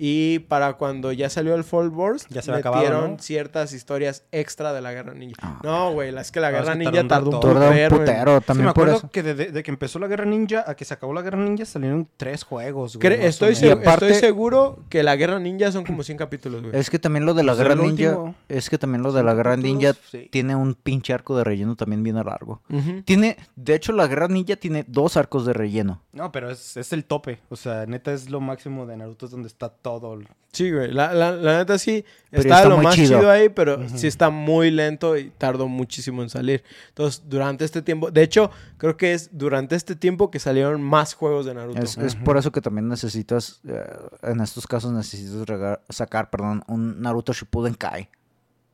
Y 0.00 0.38
para 0.40 0.74
cuando 0.74 1.10
ya 1.12 1.28
salió 1.28 1.54
el 1.56 1.64
Full 1.64 1.88
Burst, 1.88 2.28
Ya 2.30 2.40
se 2.40 2.52
metieron 2.52 2.78
acabado, 2.84 3.08
¿no? 3.08 3.18
ciertas 3.18 3.72
historias 3.72 4.22
extra 4.30 4.72
de 4.72 4.80
la 4.80 4.92
Guerra 4.92 5.12
Ninja. 5.14 5.36
Ah. 5.42 5.60
No, 5.64 5.92
güey, 5.92 6.12
la- 6.12 6.20
es 6.20 6.30
que 6.30 6.38
la 6.40 6.50
es 6.50 6.54
Guerra 6.54 6.72
que 6.74 6.78
Ninja 6.78 7.08
tardó 7.08 7.30
tardó 7.30 7.48
un. 7.48 7.54
Tarda 7.54 7.66
un 7.66 7.72
putero 7.74 7.96
putero 7.98 8.38
Sí, 8.38 8.44
también 8.46 8.66
me 8.66 8.72
por 8.74 8.82
acuerdo 8.84 8.98
eso. 8.98 9.10
que 9.10 9.22
de, 9.24 9.34
de- 9.34 9.62
que 9.62 9.70
empezó 9.70 9.98
la 9.98 10.06
Guerra 10.06 10.24
Ninja 10.24 10.64
a 10.66 10.76
que 10.76 10.84
se 10.84 10.94
acabó 10.94 11.12
la 11.12 11.22
Guerra 11.22 11.38
Ninja 11.38 11.64
salieron 11.64 12.08
tres 12.16 12.44
juegos, 12.44 12.96
güey. 12.96 13.08
Cre- 13.12 13.22
estoy, 13.24 13.54
seg- 13.54 13.72
aparte- 13.72 14.06
estoy 14.06 14.20
seguro 14.20 14.78
que 14.88 15.02
la 15.02 15.16
Guerra 15.16 15.40
Ninja 15.40 15.72
son 15.72 15.84
como 15.84 16.02
100 16.04 16.16
capítulos, 16.16 16.62
güey. 16.62 16.76
Es 16.76 16.90
que 16.90 17.00
también 17.00 17.26
lo 17.26 17.34
de 17.34 17.42
la 17.42 17.52
Pues 17.54 17.58
Guerra 17.58 17.74
Ninja. 17.74 18.10
último. 18.10 18.34
Es 18.48 18.70
que 18.70 18.78
también 18.78 19.02
lo 19.02 19.10
de 19.12 19.24
la 19.24 19.34
Guerra 19.34 19.56
Ninja 19.56 19.94
sí. 20.12 20.28
tiene 20.30 20.54
un 20.54 20.74
pinche 20.74 21.12
arco 21.12 21.36
de 21.36 21.42
relleno 21.42 21.74
también 21.74 22.04
bien 22.04 22.14
largo. 22.16 22.60
Ujú. 22.70 23.02
Tiene, 23.04 23.36
de 23.56 23.74
hecho, 23.74 23.90
la 23.92 24.06
Guerra 24.06 24.28
Ninja 24.28 24.54
tiene 24.56 24.84
dos 24.86 25.16
arcos 25.16 25.44
de 25.44 25.54
relleno. 25.54 26.02
No, 26.12 26.30
pero 26.30 26.50
es, 26.50 26.76
es 26.76 26.92
el 26.92 27.04
tope. 27.04 27.40
O 27.48 27.56
sea, 27.56 27.84
neta 27.86 28.12
es 28.12 28.30
lo 28.30 28.40
máximo 28.40 28.86
de 28.86 28.96
Naruto, 28.96 29.26
es 29.26 29.32
donde 29.32 29.48
está 29.48 29.68
todo. 29.70 29.87
Sí, 30.52 30.70
güey. 30.72 30.90
La, 30.90 31.12
la, 31.12 31.32
la 31.32 31.58
neta 31.58 31.78
sí 31.78 32.04
Pero 32.30 32.42
está, 32.42 32.56
está 32.56 32.68
lo 32.68 32.78
más 32.78 32.94
chido. 32.94 33.18
chido. 33.18 33.30
ahí, 33.30 33.48
pero 33.48 33.86
sí 33.88 34.06
está 34.06 34.30
muy 34.30 34.70
lento 34.70 35.16
y 35.16 35.30
tardó 35.30 35.68
muchísimo 35.68 36.22
en 36.22 36.30
salir. 36.30 36.64
Entonces, 36.88 37.22
durante 37.26 37.64
este 37.64 37.82
tiempo, 37.82 38.10
de 38.10 38.22
hecho, 38.22 38.50
creo 38.78 38.96
que 38.96 39.12
es 39.12 39.30
durante 39.32 39.76
este 39.76 39.94
tiempo 39.94 40.30
que 40.30 40.38
salieron 40.38 40.82
más 40.82 41.14
juegos 41.14 41.44
de 41.46 41.54
Naruto. 41.54 41.80
Es, 41.80 42.16
por 42.16 42.38
eso 42.38 42.50
que 42.50 42.60
también 42.60 42.88
necesitas, 42.88 43.60
eh, 43.68 43.84
en 44.22 44.40
estos 44.40 44.66
casos 44.66 44.92
necesitas 44.92 45.78
sacar, 45.90 46.30
perdón, 46.30 46.64
un 46.66 47.00
Naruto 47.02 47.32
Shippuden 47.32 47.74
Kai. 47.74 48.08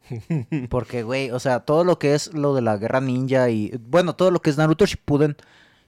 Porque, 0.71 1.03
güey, 1.03 1.31
o 1.33 1.41
sea, 1.41 1.61
todo 1.61 1.83
lo 1.83 1.99
que 1.99 2.15
es 2.15 2.33
lo 2.35 2.55
de 2.55 2.63
la 2.63 2.77
guerra 2.77 3.01
ninja 3.01 3.51
y, 3.51 3.79
bueno, 3.89 4.15
todo 4.15 4.31
lo 4.31 4.41
que 4.41 4.51
es 4.51 4.57
Naruto 4.57 4.87
Shippuden, 4.87 5.37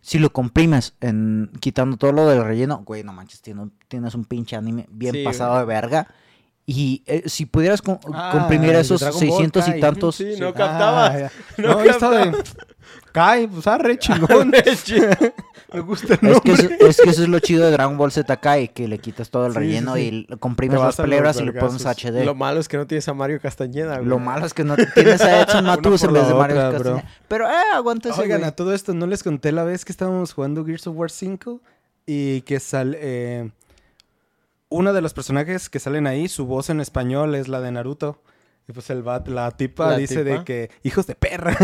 si 0.06 0.20
lo 0.20 0.30
comprimes 0.30 0.94
en 1.00 1.50
quitando 1.58 1.96
todo 1.96 2.12
lo 2.12 2.28
del 2.28 2.44
relleno, 2.44 2.84
güey, 2.86 3.02
no 3.02 3.12
manches, 3.12 3.42
un- 3.48 3.72
tienes 3.88 4.14
un 4.14 4.24
pinche 4.24 4.54
anime 4.54 4.86
bien 4.88 5.12
Sí, 5.16 5.24
pasado 5.24 5.50
güey. 5.54 5.60
de 5.62 5.66
verga. 5.66 6.06
Y 6.68 7.04
eh, 7.06 7.22
si 7.26 7.46
pudieras 7.46 7.80
com- 7.80 7.98
Ah, 8.12 8.30
comprimir 8.32 8.74
esos 8.74 9.00
Dragon 9.00 9.20
Ball 9.20 9.28
600 9.28 9.68
y 9.68 9.80
tantos... 9.80 10.16
Sí, 10.16 10.34
no 10.40 10.48
Ah, 10.48 10.52
captaba. 10.54 11.16
ya. 11.18 11.30
No 11.58 11.68
No, 11.84 12.10
de... 12.10 12.36
Kai, 13.12 13.46
pues 13.46 13.66
arre, 13.68 13.98
chingón. 14.00 14.50
Me 15.72 15.80
gusta 15.80 16.14
el 16.20 16.28
Es 16.28 16.40
que, 16.40 16.52
eso, 16.52 16.68
es 16.80 16.96
que 17.00 17.10
eso 17.10 17.22
es 17.22 17.28
lo 17.28 17.38
chido 17.40 17.64
de 17.64 17.70
Dragon 17.72 17.96
Ball 17.96 18.12
Z 18.12 18.36
Kai, 18.38 18.68
que 18.68 18.86
le 18.88 18.98
quitas 18.98 19.30
todo 19.30 19.46
el 19.46 19.52
Sí, 19.52 19.58
sí, 19.58 19.64
relleno 19.64 19.94
sí. 19.94 20.26
y 20.30 20.36
comprimes 20.38 20.80
las 20.80 20.96
palabras 20.96 21.40
y 21.40 21.44
le 21.44 21.52
pones. 21.52 21.84
HD. 21.84 22.24
Lo 22.24 22.34
malo 22.34 22.60
es 22.60 22.68
que 22.68 22.76
no 22.76 22.86
tienes 22.86 23.08
a 23.08 23.14
Mario 23.14 23.40
Castañeda, 23.40 23.96
güey. 23.96 24.08
Lo 24.08 24.18
malo 24.18 24.46
es 24.46 24.54
que 24.54 24.64
no 24.64 24.76
tienes 24.76 25.20
a 25.22 25.42
Edson 25.42 25.64
Matus 25.66 26.02
en 26.04 26.12
vez 26.12 26.28
de 26.28 26.34
Mario 26.34 26.56
otra, 26.56 26.70
Castañeda. 26.72 27.00
bro. 27.02 27.10
Pero, 27.28 27.48
eh, 27.48 27.54
aguanta 27.74 28.10
ese, 28.10 28.20
Oigan, 28.20 28.38
güey. 28.40 28.48
a 28.48 28.54
todo 28.56 28.72
esto, 28.74 28.94
¿no 28.94 29.06
les 29.06 29.22
conté 29.22 29.50
la 29.52 29.64
vez 29.64 29.84
que 29.84 29.92
estábamos 29.92 30.32
jugando 30.32 30.64
Gears 30.64 30.86
of 30.86 30.96
War 30.96 31.10
5? 31.10 31.60
Y 32.06 32.42
que 32.42 32.60
sale... 32.60 32.98
Eh, 33.00 33.50
una 34.68 34.92
de 34.92 35.00
los 35.00 35.14
personajes 35.14 35.68
que 35.68 35.78
salen 35.78 36.06
ahí, 36.06 36.28
su 36.28 36.46
voz 36.46 36.70
en 36.70 36.80
español 36.80 37.34
es 37.34 37.48
la 37.48 37.60
de 37.60 37.70
Naruto. 37.72 38.22
Y 38.68 38.72
pues 38.72 38.90
el 38.90 39.04
bat, 39.04 39.28
la 39.28 39.52
tipa 39.52 39.90
¿La 39.90 39.96
dice 39.96 40.24
tipa? 40.24 40.38
de 40.38 40.44
que, 40.44 40.70
hijos 40.82 41.06
de 41.06 41.14
perra. 41.14 41.56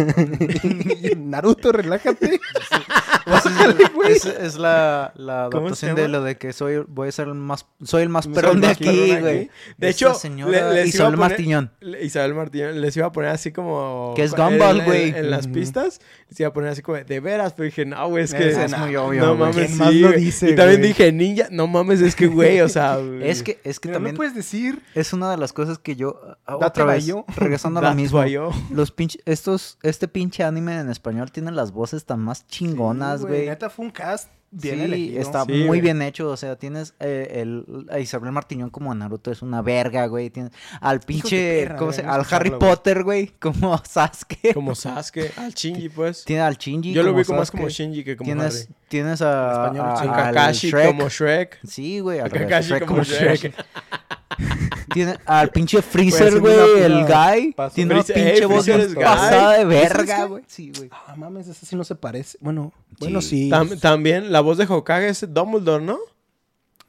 Naruto, 1.16 1.72
relájate. 1.72 2.40
Es, 4.08 4.24
es 4.26 4.56
la, 4.58 5.12
la 5.16 5.48
¿Cómo 5.50 5.74
se 5.74 5.86
adaptación 5.86 5.94
de 5.96 6.08
lo 6.08 6.22
de 6.22 6.36
que 6.36 6.52
soy 6.52 6.84
voy 6.88 7.08
a 7.08 7.12
ser 7.12 7.28
el 7.28 7.34
más 7.34 7.66
soy 7.82 8.02
el 8.02 8.08
más 8.08 8.26
perrón 8.26 8.60
de 8.60 8.66
aquí, 8.68 9.16
güey. 9.20 9.50
De 9.78 9.88
hecho, 9.88 10.12
señora 10.14 10.72
le- 10.72 10.86
Isabel 10.86 11.14
poner- 11.14 11.18
Martiñón. 11.30 11.70
Isabel 12.02 12.34
Martínez 12.34 12.74
les 12.76 12.96
iba 12.96 13.06
a 13.06 13.12
poner 13.12 13.30
así 13.30 13.52
como... 13.52 14.12
Que 14.16 14.24
es 14.24 14.32
en- 14.32 14.38
Gumball, 14.38 14.80
en- 14.80 14.84
güey. 14.84 15.08
En, 15.10 15.16
en 15.16 15.30
las 15.30 15.44
Ujú. 15.46 15.54
pistas, 15.54 16.00
les 16.28 16.40
iba 16.40 16.48
a 16.48 16.52
poner 16.52 16.70
así 16.70 16.82
como, 16.82 16.98
de 16.98 17.20
veras, 17.20 17.52
pero 17.54 17.66
dije, 17.66 17.84
no, 17.86 18.08
güey, 18.08 18.24
es 18.24 18.34
que... 18.34 18.50
Es 18.50 18.70
no, 18.70 18.78
muy 18.78 18.96
obvio, 18.96 19.24
no 19.26 19.34
mames, 19.36 19.66
¿Quién 19.66 19.78
más 19.78 19.90
sí, 19.90 20.00
lo 20.00 20.12
dice, 20.12 20.50
Y 20.50 20.56
también 20.56 20.82
dije, 20.82 21.12
ninja, 21.12 21.46
no 21.50 21.66
mames, 21.68 22.00
es 22.00 22.16
que, 22.16 22.26
güey, 22.26 22.60
o 22.60 22.68
sea... 22.68 22.98
Es 23.22 23.42
que 23.42 23.60
es 23.64 23.78
que 23.78 23.88
Mira, 23.88 23.96
también 23.96 24.14
no 24.14 24.18
puedes 24.18 24.34
decir. 24.34 24.82
es 24.94 25.12
una 25.12 25.30
de 25.30 25.36
las 25.36 25.52
cosas 25.52 25.78
que 25.78 25.94
yo 25.96 26.20
ah, 26.44 26.56
Date 26.60 26.82
otra 26.82 26.84
vez 26.86 27.06
regresando 27.36 27.78
a 27.80 27.82
lo 27.84 27.94
mismo. 27.94 28.24
yo- 28.26 28.50
Los 28.70 28.90
pinche 28.90 29.20
estos 29.26 29.78
este 29.82 30.08
pinche 30.08 30.42
anime 30.42 30.78
en 30.80 30.90
español 30.90 31.30
tiene 31.30 31.52
las 31.52 31.70
voces 31.72 32.04
tan 32.04 32.20
más 32.20 32.46
chingonas, 32.48 33.11
Güey. 33.20 33.46
Neta 33.46 33.68
fue 33.70 33.84
un 33.84 33.90
cast 33.90 34.28
bien 34.50 34.76
sí, 34.78 34.82
elegido. 34.84 35.20
está 35.22 35.44
Sí, 35.44 35.52
muy 35.52 35.66
güey. 35.66 35.80
bien 35.80 36.02
hecho. 36.02 36.28
O 36.28 36.36
sea, 36.36 36.56
tienes 36.56 36.94
eh, 37.00 37.40
el, 37.40 37.86
a 37.90 37.98
Isabel 38.00 38.32
Martiñón 38.32 38.70
como 38.70 38.94
Naruto 38.94 39.30
es 39.30 39.42
una 39.42 39.62
verga, 39.62 40.06
güey. 40.06 40.30
Tienes 40.30 40.52
al 40.80 41.00
pinche, 41.00 41.62
perra, 41.62 41.76
¿cómo 41.76 41.92
se- 41.92 42.02
al 42.02 42.24
Harry. 42.30 42.50
Potter, 42.50 43.02
güey, 43.04 43.28
como 43.40 43.78
Sasuke. 43.84 44.52
Como 44.54 44.74
Sasuke, 44.74 45.32
al 45.36 45.52
Shinji, 45.54 45.88
pues. 45.88 46.24
Tiene 46.24 46.42
al 46.42 46.56
Shinji. 46.56 46.92
Yo 46.92 47.02
lo 47.02 47.08
como 47.10 47.18
ubico 47.18 47.34
más 47.34 47.50
como 47.50 47.68
Shinji 47.68 48.04
que 48.04 48.16
como 48.16 48.26
Tienes, 48.26 48.64
Harry. 48.64 48.74
Tienes 48.92 49.22
a, 49.22 49.52
Español, 49.64 49.86
a- 49.88 49.96
sí. 49.96 50.06
A 50.06 50.10
al 50.14 50.34
Kakashi 50.34 50.70
Shrek. 50.70 50.86
como 50.96 51.08
Shrek. 51.08 51.58
Sí, 51.66 52.00
güey, 52.00 52.20
A 52.20 52.28
Kakashi 52.28 52.68
Shrek 52.68 52.84
como 52.86 53.02
Shrek. 53.02 53.54
Tiene 54.92 55.18
al 55.26 55.48
pinche 55.50 55.80
Freezer, 55.80 56.28
haciendo 56.28 56.40
güey, 56.50 56.82
el 56.82 57.04
guy. 57.06 57.52
paso. 57.52 57.74
Tiene 57.74 57.94
una 57.94 58.02
Freezer- 58.02 58.14
pinche 58.14 58.44
voz 58.46 58.64
Freezer 58.64 58.94
pasada 58.94 59.52
de 59.52 59.62
¿Ese 59.62 59.86
es 59.86 59.92
verga, 59.96 60.24
güey. 60.26 60.44
Sí, 60.46 60.72
güey. 60.76 60.90
Ah, 61.06 61.14
mames, 61.16 61.48
ese 61.48 61.64
sí 61.66 61.76
no 61.76 61.84
se 61.84 61.94
parece. 61.94 62.36
Bueno, 62.40 62.72
bueno, 62.98 63.20
Sí. 63.22 63.28
sí. 63.44 63.50
Tam- 63.50 63.78
también 63.80 64.30
la 64.32 64.40
voz 64.40 64.58
de 64.58 64.66
Hokage 64.68 65.08
es 65.08 65.24
Dumbledore, 65.32 65.82
¿no? 65.84 65.98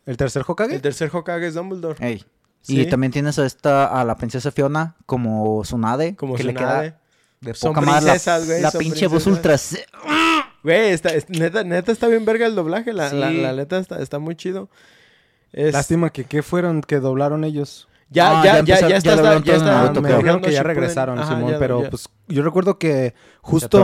¿El 0.06 0.18
tercer 0.18 0.44
Hokage? 0.46 0.76
El 0.76 0.82
tercer 0.82 1.10
Hokage 1.14 1.48
es 1.48 1.54
Dumbledore. 1.54 2.06
Ey. 2.06 2.26
Sí. 2.62 2.80
Y 2.82 2.86
también 2.90 3.12
tienes 3.12 3.40
a 3.40 3.46
esta, 3.46 3.86
a 3.86 4.04
la 4.06 4.16
princesa 4.18 4.52
Fiona 4.52 4.96
como 5.06 5.62
Tsunade. 5.64 6.16
Como 6.16 6.36
que 6.36 6.44
le 6.44 6.54
Tsunade. 6.54 6.90
queda 6.92 7.00
de 7.42 7.54
Son 7.54 7.74
poca 7.74 7.86
madre 7.86 8.14
la- 8.62 8.72
pinche 8.72 9.08
voz 9.08 9.28
ultra... 9.28 9.58
Güey, 10.64 10.92
está, 10.92 11.10
es- 11.10 11.30
neta, 11.30 11.64
neta 11.64 11.92
está 11.92 12.08
bien 12.08 12.26
verga 12.26 12.46
el 12.46 12.56
doblaje. 12.56 12.94
La, 12.94 13.10
Sí. 13.10 13.18
la, 13.18 13.30
la 13.32 13.54
neta 13.54 13.78
está, 13.80 14.02
está 14.02 14.20
muy 14.20 14.36
chido. 14.36 14.70
Es- 15.52 15.74
Lástima 15.74 16.10
que 16.10 16.24
qué 16.24 16.42
fueron 16.42 16.82
que 16.82 17.00
doblaron 17.00 17.44
ellos. 17.44 17.88
Ya, 18.10 18.42
Ah, 18.42 18.44
ya, 18.46 18.54
ya 18.60 18.64
ya, 18.64 18.76
ya, 18.82 18.88
ya 18.90 18.98
está, 18.98 19.16
ya 19.16 19.22
todo 19.22 19.34
en 19.34 19.44
está. 19.50 19.66
Naruto, 19.82 20.02
me 20.02 20.10
dijeron 20.14 20.42
que 20.42 20.52
ya 20.52 20.62
regresaron, 20.62 21.18
Ajá, 21.18 21.34
Simón, 21.36 21.52
ya- 21.54 21.60
pero 21.60 21.82
ya. 21.84 21.90
pues 21.90 22.08
yo 22.28 22.44
recuerdo 22.44 22.78
que 22.78 23.16
justo 23.42 23.84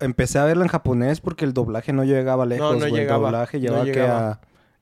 empecé 0.00 0.38
a 0.38 0.44
verla 0.46 0.64
en 0.64 0.68
japonés 0.68 1.20
porque 1.20 1.44
el 1.44 1.52
doblaje 1.52 1.92
no 1.92 2.04
llegaba 2.04 2.46
lejos, 2.46 2.72
no 2.72 2.78
güey. 2.78 2.92
llegaba, 2.92 3.28
El 3.28 3.32
doblaje 3.34 3.58
no 3.58 3.62
llevaba 3.62 3.84
que 3.84 3.90
llegaba. 3.92 4.30
a 4.30 4.40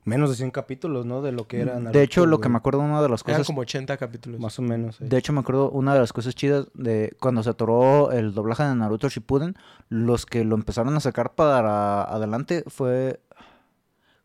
menos 0.09 0.31
de 0.31 0.37
100 0.37 0.51
capítulos, 0.51 1.07
¿no? 1.07 1.23
De 1.23 1.31
lo 1.33 1.47
que 1.47 1.61
era 1.61 1.75
Naruto, 1.75 1.99
de 1.99 2.03
hecho, 2.03 2.27
lo 2.27 2.37
güey. 2.39 2.43
que 2.43 2.49
me 2.49 2.57
acuerdo, 2.57 2.81
una 2.81 3.01
de 3.01 3.09
las 3.09 3.23
Eran 3.23 3.35
cosas... 3.37 3.47
como 3.47 3.61
80 3.61 3.97
capítulos. 3.97 4.41
Más 4.41 4.59
o 4.59 4.63
menos. 4.63 4.97
De 4.99 5.17
hecho, 5.17 5.33
me 5.33 5.41
acuerdo 5.41 5.71
una 5.71 5.95
de 5.95 6.01
las 6.01 6.13
cosas 6.13 6.35
chidas 6.35 6.67
de 6.75 7.15
cuando 7.21 7.43
se 7.43 7.51
atoró 7.51 8.11
el 8.13 8.35
doblaje 8.35 8.65
de 8.65 8.75
Naruto 8.75 9.09
Shippuden, 9.09 9.55
los 9.89 10.27
que 10.27 10.45
lo 10.45 10.57
empezaron 10.57 10.97
a 10.97 11.01
sacar 11.01 11.35
para 11.35 12.03
adelante 12.03 12.65
fue, 12.67 13.21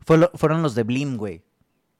fue 0.00 0.18
lo- 0.18 0.30
fueron 0.34 0.62
los 0.62 0.74
de 0.74 0.82
Blim, 0.82 1.16
güey. 1.16 1.42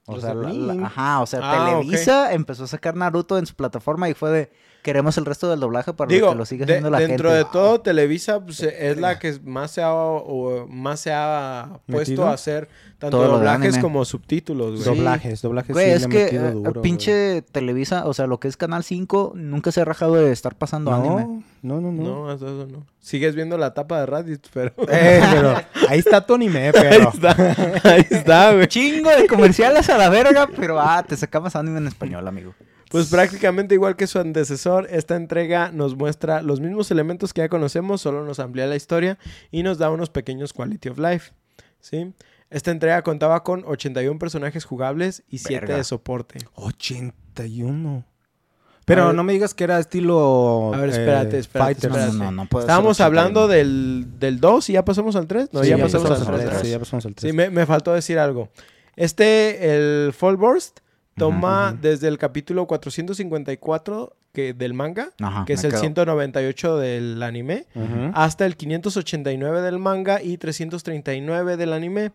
O 0.07 0.15
Los 0.17 0.23
sea, 0.23 0.35
de 0.35 0.53
la- 0.53 0.87
ajá, 0.87 1.21
o 1.21 1.27
sea, 1.27 1.41
Ah, 1.43 1.67
Televisa 1.81 2.35
empezó 2.35 2.65
a 2.65 2.67
sacar 2.67 2.95
Naruto 2.95 3.39
en 3.39 3.47
su 3.47 3.55
plataforma 3.55 4.09
y 4.11 4.15
fue 4.15 4.31
de 4.31 4.53
queremos 4.85 5.17
el 5.17 5.25
resto 5.25 5.49
del 5.49 5.59
doblaje 5.61 5.95
para 5.95 6.09
Digo, 6.11 6.29
que 6.31 6.35
lo 6.37 6.45
siga 6.45 6.67
de- 6.67 6.75
haciendo 6.75 6.91
la 6.91 6.99
dentro 6.99 7.31
gente. 7.31 7.45
de 7.45 7.51
todo, 7.51 7.81
Televisa 7.81 8.45
pues, 8.45 8.63
es 8.63 8.99
la 8.99 9.19
que 9.19 9.41
más 9.43 9.71
se 9.71 9.83
ha, 9.83 9.93
o 9.95 10.67
más 10.69 11.01
se 11.01 11.11
ha 11.13 11.81
puesto 11.87 12.11
¿Metido? 12.13 12.27
a 12.29 12.35
hacer 12.35 12.69
tanto 12.99 13.17
Todo 13.19 13.39
doblajes 13.39 13.79
como 13.79 14.05
subtítulos, 14.05 14.73
güey. 14.73 14.83
Sí. 14.83 14.89
Doblajes, 14.91 15.43
doblajes 15.43 15.73
Güey, 15.73 15.87
sí 15.87 15.93
es 15.97 16.07
que 16.07 16.25
metido 16.25 16.49
eh, 16.49 16.53
duro, 16.53 16.83
pinche 16.83 17.43
Televisa, 17.43 18.07
o 18.07 18.13
sea, 18.15 18.27
lo 18.27 18.39
que 18.39 18.47
es 18.49 18.57
Canal 18.59 18.85
5, 18.85 19.33
nunca 19.35 19.73
se 19.73 19.81
ha 19.81 19.85
rajado 19.87 20.15
de 20.17 20.31
estar 20.33 20.55
pasando 20.55 20.93
anime. 20.93 21.43
No, 21.63 21.81
no, 21.81 21.91
no, 21.91 21.93
no. 21.93 22.03
No, 22.27 22.33
eso, 22.33 22.47
eso 22.47 22.69
no. 22.71 22.87
Sigues 23.01 23.35
viendo 23.35 23.57
la 23.57 23.73
tapa 23.73 24.01
de 24.01 24.07
Reddit, 24.07 24.47
pero... 24.53 24.73
Eh, 24.91 25.21
pero 25.33 25.55
ahí 25.89 25.99
está 25.99 26.25
tu 26.27 26.35
anime, 26.35 26.67
Ahí 26.69 26.73
pero. 26.75 27.09
está, 27.09 27.37
ahí 27.85 28.07
está, 28.11 28.53
güey. 28.53 28.67
Chingo 28.69 29.09
de 29.11 29.27
comerciales 29.27 29.89
a 29.89 29.97
la 29.97 30.11
verga, 30.11 30.47
pero 30.55 30.79
ah, 30.79 31.03
te 31.09 31.17
sacamos 31.17 31.57
anime 31.57 31.79
en 31.79 31.87
español, 31.87 32.29
amigo. 32.29 32.55
Pues 32.95 33.09
prácticamente 33.11 33.75
igual 33.75 33.97
que 33.97 34.07
su 34.07 34.21
antecesor, 34.21 34.87
esta 34.89 35.17
entrega 35.17 35.73
nos 35.73 35.97
muestra 35.97 36.43
los 36.43 36.61
mismos 36.61 36.93
elementos 36.93 37.33
que 37.33 37.41
ya 37.41 37.49
conocemos, 37.49 38.01
solo 38.01 38.25
nos 38.25 38.39
amplía 38.39 38.69
la 38.69 38.77
historia 38.77 39.19
y 39.51 39.65
nos 39.65 39.79
da 39.79 39.91
unos 39.91 40.11
pequeños 40.11 40.53
quality 40.53 40.91
of 40.91 40.99
life. 41.01 41.33
¿sí? 41.81 42.13
Esta 42.51 42.71
entrega 42.71 43.03
contaba 43.03 43.43
con 43.43 43.65
81 43.67 44.17
personajes 44.21 44.65
jugables 44.65 45.25
y 45.29 45.39
7 45.39 45.55
Verga. 45.63 45.77
de 45.79 45.83
soporte. 45.83 46.39
81. 46.55 48.05
Pero 48.85 49.07
ver. 49.07 49.15
no 49.17 49.25
me 49.25 49.33
digas 49.33 49.55
que 49.55 49.65
era 49.65 49.81
estilo. 49.81 50.73
A 50.73 50.79
ver, 50.79 50.91
espérate, 50.91 51.37
eh, 51.37 51.41
espérate, 51.41 51.89
Fighters. 51.89 51.93
No, 51.93 51.99
no, 51.99 52.05
espérate. 52.05 52.19
no, 52.21 52.31
no 52.31 52.61
Estábamos 52.61 53.01
81. 53.01 53.05
hablando 53.07 53.49
del, 53.49 54.07
del 54.21 54.39
2 54.39 54.71
y 54.71 54.73
ya 54.75 54.85
pasamos 54.85 55.17
al 55.17 55.27
3. 55.27 55.49
No, 55.53 55.65
Sí, 55.65 55.71
ya, 55.71 55.79
pasamos, 55.79 56.11
al 56.13 56.25
3. 56.25 56.45
tres. 56.49 56.61
Sí, 56.61 56.71
ya 56.71 56.79
pasamos 56.79 57.07
al 57.07 57.15
3. 57.17 57.29
Sí, 57.29 57.37
me, 57.37 57.51
me 57.51 57.67
faltó 57.67 57.93
decir 57.93 58.21
algo. 58.21 58.51
Este, 58.95 59.75
el 59.75 60.13
Fall 60.13 60.37
Burst, 60.37 60.79
toma 61.17 61.77
desde 61.81 62.09
el 62.09 62.19
capítulo 62.19 62.67
454 62.67 64.17
que, 64.33 64.53
del 64.53 64.75
manga, 64.75 65.11
Ajá, 65.21 65.45
que 65.45 65.53
es 65.53 65.65
el 65.65 65.71
quedo. 65.71 65.81
198 65.81 66.79
del 66.79 67.23
anime, 67.23 67.67
hasta 68.15 68.47
el 68.47 68.57
589 68.57 69.63
del 69.63 69.79
manga 69.79 70.23
y 70.23 70.37
339 70.39 71.57
del 71.57 71.73
anime, 71.73 72.13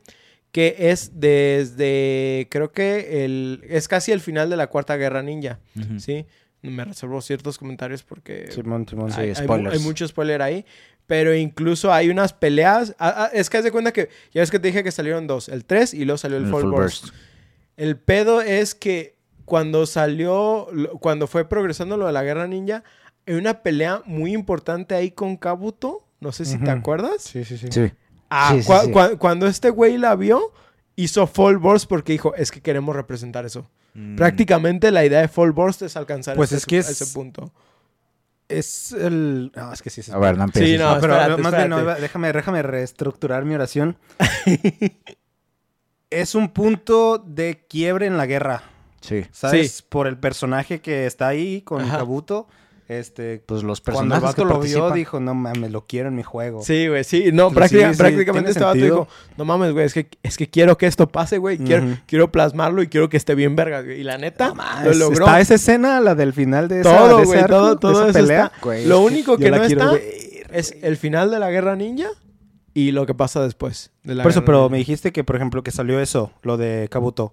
que 0.52 0.76
es 0.78 1.12
desde, 1.20 2.48
creo 2.52 2.72
que 2.72 3.26
el, 3.26 3.62
es 3.70 3.88
casi 3.88 4.12
el 4.12 4.20
final 4.20 4.50
de 4.50 4.58
la 4.58 4.68
Cuarta 4.68 4.98
Guerra 4.98 5.24
Ninja. 5.24 5.60
¿sí? 5.98 6.26
Me 6.62 6.84
reservo 6.84 7.22
ciertos 7.22 7.58
comentarios 7.58 8.04
porque 8.04 8.52
Simón, 8.52 8.86
Simón. 8.88 9.12
Sí, 9.12 9.22
hay, 9.22 9.80
mucho 9.80 10.08
spoiler 10.08 10.42
ahí. 10.42 10.66
Pero 11.08 11.34
incluso 11.34 11.92
hay 11.92 12.10
unas 12.10 12.34
peleas. 12.34 12.96
ah, 13.00 13.14
ah, 13.16 13.30
es 13.34 13.50
que 13.50 13.58
haz 13.58 13.64
de 13.64 13.72
cuenta 13.72 13.92
que. 13.92 14.10
Ya 14.32 14.42
ves 14.42 14.52
que 14.52 14.60
te 14.60 14.68
dije 14.68 14.84
que 14.84 14.92
salieron 14.92 15.26
dos: 15.26 15.50
el 15.50 15.66
3 15.66 15.96
y 15.96 16.06
luego 16.06 16.18
salió 16.18 16.38
el, 16.38 16.46
El 16.46 16.52
Fall 16.52 16.62
Full 16.62 16.72
Burst. 16.72 17.02
Burst. 17.02 17.16
El 17.80 17.98
pedo 17.98 18.42
es 18.42 18.76
que 18.76 19.16
cuando 19.46 19.86
salió. 19.86 20.68
Cuando 21.00 21.28
fue 21.28 21.48
progresando 21.48 21.96
lo 21.98 22.06
de 22.08 22.12
la 22.14 22.24
guerra 22.24 22.46
ninja, 22.48 22.84
hay 23.26 23.36
una 23.36 23.64
pelea 23.64 24.02
muy 24.06 24.34
importante 24.34 24.96
ahí 24.96 25.12
con 25.12 25.38
Kabuto. 25.38 26.06
No 26.20 26.32
sé 26.34 26.44
si 26.46 26.58
te 26.58 26.66
Ujú. 26.70 26.72
acuerdas. 26.80 27.22
Sí, 27.24 27.46
sí, 27.46 27.58
sí. 27.58 27.68
Sí. 27.72 27.92
Ah, 28.30 28.52
Sí, 28.54 28.64
sí, 28.64 28.70
cua- 28.70 28.84
sí. 28.86 28.92
cua- 28.92 29.18
cuando 29.18 29.48
este 29.48 29.70
güey 29.70 29.98
la 29.98 30.16
vio, 30.16 30.52
hizo 30.98 31.26
Fall 31.26 31.58
Burst 31.58 31.88
porque 31.88 32.12
dijo: 32.12 32.36
Es 32.36 32.52
que 32.52 32.62
queremos 32.62 32.96
representar 32.96 33.46
eso. 33.46 33.70
Mm. 33.94 34.18
Prácticamente 34.18 34.92
la 34.92 35.06
idea 35.06 35.22
de 35.22 35.28
Fall 35.30 35.52
Burst 35.54 35.82
es 35.82 35.96
alcanzar 35.96 36.36
Pues 36.36 36.52
ese, 36.52 36.58
es 36.58 36.66
que 36.66 36.78
es- 36.80 36.90
ese 36.90 37.08
punto. 37.14 37.52
Es 38.50 38.92
el. 38.92 39.52
No, 39.56 39.72
es 39.72 39.82
que 39.82 39.90
sí. 39.90 40.02
sí 40.04 40.12
A 40.12 40.18
ver, 40.18 40.38
no 40.38 40.44
empieces. 40.44 40.72
Sí, 40.72 40.78
no, 40.78 40.96
No, 40.96 41.02
pero 41.02 41.14
espérate, 41.16 41.42
más 41.42 41.56
bien, 41.56 41.70
no, 41.70 41.86
déjame, 41.86 42.34
déjame 42.34 42.62
reestructurar 42.62 43.46
mi 43.46 43.56
oración. 43.56 43.96
es 46.10 46.36
un 46.36 46.50
punto 46.50 47.18
de 47.26 47.66
quiebre 47.70 48.06
en 48.08 48.18
la 48.18 48.26
guerra, 48.26 48.64
Sí. 49.02 49.26
¿sabes? 49.32 49.72
Sí. 49.72 49.84
Por 49.90 50.08
el 50.08 50.18
personaje 50.18 50.82
que 50.82 51.06
está 51.06 51.28
ahí 51.28 51.62
con 51.62 51.82
Ajá. 51.82 51.98
Kabuto. 52.00 52.48
Este, 52.88 53.44
Pues 53.46 53.62
los 53.62 53.82
cuando 53.82 54.16
el 54.16 54.22
personajes 54.22 54.36
vato 54.36 54.48
que 54.48 54.54
lo 54.56 54.60
vio, 54.88 54.92
dijo, 54.92 55.20
no 55.20 55.36
mames, 55.36 55.70
lo 55.72 55.86
quiero 55.86 56.10
en 56.10 56.16
mi 56.16 56.24
juego. 56.24 56.64
Sí, 56.64 56.88
güey, 56.88 57.04
sí. 57.04 57.26
No, 57.32 57.50
Sí, 57.50 57.56
práctica- 57.56 57.92
sí, 57.94 57.98
prácticamente 58.00 58.34
tiene 58.34 58.50
este 58.50 58.64
vato 58.64 58.80
dijo, 58.80 59.08
no 59.38 59.46
mames, 59.46 59.74
güey, 59.74 59.86
es 59.86 59.94
que, 59.94 60.10
es 60.24 60.38
que 60.38 60.50
quiero 60.50 60.76
que 60.76 60.88
esto 60.88 61.08
pase, 61.08 61.38
güey. 61.38 61.60
Quiero, 62.08 62.32
plasmarlo 62.32 62.82
y 62.82 62.88
quiero 62.88 63.08
que 63.08 63.18
esté 63.18 63.36
bien 63.36 63.56
verga, 63.56 63.84
güey. 63.84 64.00
Y 64.00 64.04
la 64.04 64.18
neta, 64.18 64.56
No 64.56 64.86
lo 64.86 64.94
logró. 64.96 65.26
Está 65.28 65.40
esa 65.40 65.54
escena, 65.54 66.00
la 66.00 66.16
del 66.16 66.34
final 66.34 66.68
de 66.68 66.80
esa, 66.82 66.98
todo, 66.98 67.18
de 67.18 67.22
ese 67.22 67.26
güey, 67.28 67.40
arco, 67.42 67.54
todo, 67.56 67.70
de 67.70 67.76
todo 67.80 68.10
esa 68.10 68.20
pelea. 68.20 68.46
está. 68.46 68.60
Güey, 68.66 68.86
Lo 68.88 69.02
único 69.02 69.38
que 69.38 69.52
no 69.52 69.58
quiero 69.68 69.82
está 69.84 69.92
ver. 69.92 70.48
es 70.52 70.76
el 70.82 70.98
final 70.98 71.30
de 71.30 71.38
la 71.38 71.52
Guerra 71.52 71.76
Ninja 71.76 72.10
y 72.74 72.92
lo 72.92 73.06
que 73.06 73.14
pasa 73.14 73.42
después. 73.42 73.92
de 74.04 74.16
la 74.16 74.24
Por 74.24 74.32
eso, 74.32 74.46
pero 74.46 74.70
me 74.70 74.78
dijiste 74.78 75.12
que, 75.12 75.24
por 75.24 75.36
ejemplo, 75.36 75.64
que 75.64 75.72
salió 75.72 76.00
eso, 76.00 76.32
lo 76.42 76.58
de 76.58 76.88
Kabuto. 76.90 77.32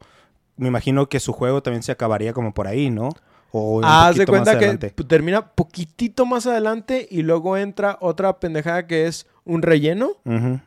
Me 0.56 0.68
imagino 0.68 1.08
que 1.08 1.20
su 1.20 1.32
juego 1.32 1.62
también 1.62 1.82
se 1.82 1.92
acabaría 1.92 2.32
como 2.32 2.54
por 2.54 2.66
ahí, 2.66 2.90
¿no? 2.90 3.10
O 3.52 3.76
un 3.76 3.84
Ah, 3.84 4.08
Haz 4.08 4.16
de 4.16 4.26
poquito 4.26 4.44
más 4.44 4.56
cuenta 4.56 4.88
que 4.88 5.04
termina 5.04 5.46
poquitito 5.52 6.26
más 6.26 6.46
adelante 6.46 7.06
y 7.10 7.22
luego 7.22 7.56
entra 7.56 7.98
otra 8.00 8.38
pendejada 8.40 8.86
que 8.86 9.06
es 9.06 9.26
un 9.44 9.62
relleno. 9.62 10.12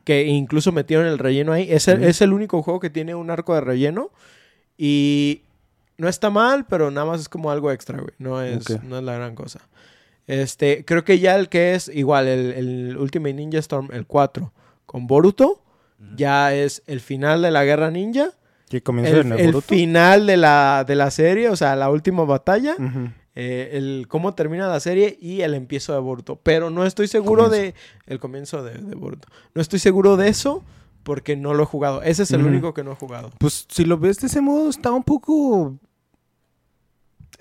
Que 0.04 0.26
incluso 0.26 0.72
metieron 0.72 1.06
el 1.08 1.18
relleno 1.18 1.52
ahí. 1.52 1.68
Es 1.70 1.88
el, 1.88 2.04
es 2.04 2.22
el 2.22 2.34
único 2.34 2.62
juego 2.62 2.80
que 2.80 2.90
tiene 2.90 3.16
un 3.16 3.30
arco 3.32 3.54
de 3.56 3.62
relleno. 3.62 4.12
Y 4.78 5.42
no 5.98 6.08
está 6.08 6.30
mal, 6.30 6.66
pero 6.66 6.90
nada 6.92 7.06
más 7.06 7.22
es 7.22 7.30
como 7.30 7.52
algo 7.52 7.72
extra, 7.72 8.00
güey. 8.00 8.14
No 8.18 8.42
es, 8.42 8.82
no 8.84 8.98
es 9.00 9.04
la 9.04 9.14
gran 9.16 9.36
cosa. 9.36 9.60
Este, 10.30 10.86
creo 10.86 11.04
que 11.04 11.18
ya 11.20 11.36
el 11.36 11.50
que 11.50 11.74
es 11.74 11.88
igual, 11.88 12.28
el, 12.28 12.52
el 12.54 12.98
Ultimate 12.98 13.34
Ninja 13.34 13.58
Storm, 13.60 13.90
el 13.92 14.06
4, 14.06 14.54
con 14.86 15.08
Boruto, 15.08 15.62
ya 16.16 16.54
es 16.54 16.84
el 16.86 17.00
final 17.00 17.42
de 17.42 17.52
la 17.52 17.66
guerra 17.66 17.90
ninja. 17.92 18.30
Que 18.70 18.84
comienza 18.84 19.12
El, 19.12 19.26
en 19.26 19.32
el 19.34 19.46
Boruto. 19.48 19.62
final 19.68 20.28
de 20.28 20.38
la, 20.38 20.86
de 20.88 20.96
la 20.96 21.10
serie, 21.12 21.50
o 21.50 21.56
sea, 21.56 21.76
la 21.76 21.90
última 21.90 22.24
batalla. 22.26 22.76
Eh, 23.36 23.72
el 23.74 24.06
cómo 24.08 24.36
termina 24.36 24.68
la 24.68 24.80
serie 24.80 25.18
y 25.20 25.42
el 25.42 25.54
empiezo 25.56 25.94
de 25.94 26.00
Boruto. 26.00 26.36
Pero 26.44 26.70
no 26.70 26.86
estoy 26.86 27.08
seguro 27.08 27.46
Comienzo. 27.46 27.64
de... 27.64 27.74
El 28.06 28.20
comienzo 28.20 28.64
de, 28.64 28.74
de 28.76 28.96
Boruto. 28.96 29.28
No 29.56 29.62
estoy 29.62 29.80
seguro 29.80 30.16
de 30.18 30.28
eso 30.30 30.64
porque 31.04 31.36
no 31.36 31.54
lo 31.56 31.64
he 31.64 31.66
jugado. 31.66 32.04
Ese 32.04 32.24
es 32.24 32.32
el 32.32 32.44
único 32.46 32.74
que 32.74 32.84
no 32.84 32.92
he 32.92 32.96
jugado. 32.96 33.32
Pues 33.40 33.66
si 33.70 33.84
lo 33.86 33.98
ves 33.98 34.20
de 34.20 34.28
ese 34.28 34.42
modo, 34.42 34.70
está 34.70 34.92
un 34.92 35.04
poco 35.04 35.76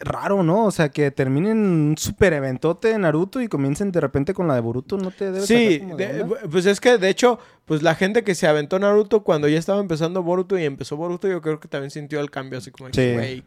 raro, 0.00 0.42
¿no? 0.42 0.64
O 0.66 0.70
sea, 0.70 0.90
que 0.90 1.10
terminen 1.10 1.58
un 1.58 1.94
super 1.98 2.32
eventote 2.32 2.88
de 2.88 2.98
Naruto 2.98 3.40
y 3.40 3.48
comiencen 3.48 3.90
de 3.92 4.00
repente 4.00 4.34
con 4.34 4.46
la 4.48 4.54
de 4.54 4.60
Boruto, 4.60 4.96
¿no 4.96 5.10
te 5.10 5.26
debes 5.32 5.46
Sí, 5.46 5.80
como 5.80 5.96
de 5.96 6.24
pues 6.50 6.66
es 6.66 6.80
que 6.80 6.98
de 6.98 7.08
hecho, 7.08 7.38
pues 7.64 7.82
la 7.82 7.94
gente 7.94 8.22
que 8.24 8.34
se 8.34 8.46
aventó 8.46 8.78
Naruto 8.78 9.24
cuando 9.24 9.48
ya 9.48 9.58
estaba 9.58 9.80
empezando 9.80 10.22
Boruto 10.22 10.58
y 10.58 10.64
empezó 10.64 10.96
Boruto, 10.96 11.28
yo 11.28 11.40
creo 11.42 11.60
que 11.60 11.68
también 11.68 11.90
sintió 11.90 12.20
el 12.20 12.30
cambio 12.30 12.58
así 12.58 12.70
como 12.70 12.90
Sí. 12.92 13.12
güey, 13.12 13.44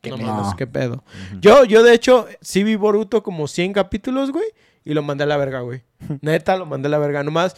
Qué 0.00 0.10
no 0.10 0.16
mames, 0.16 0.54
qué 0.56 0.66
pedo. 0.66 1.04
Yo, 1.40 1.64
yo 1.64 1.82
de 1.84 1.94
hecho, 1.94 2.26
sí 2.40 2.64
vi 2.64 2.74
Boruto 2.74 3.22
como 3.22 3.46
100 3.46 3.72
capítulos, 3.72 4.32
güey, 4.32 4.46
y 4.84 4.94
lo 4.94 5.02
mandé 5.02 5.24
a 5.24 5.26
la 5.28 5.36
verga, 5.36 5.60
güey. 5.60 5.82
Neta, 6.22 6.56
lo 6.56 6.66
mandé 6.66 6.88
a 6.88 6.90
la 6.90 6.98
verga. 6.98 7.22
Nomás 7.22 7.54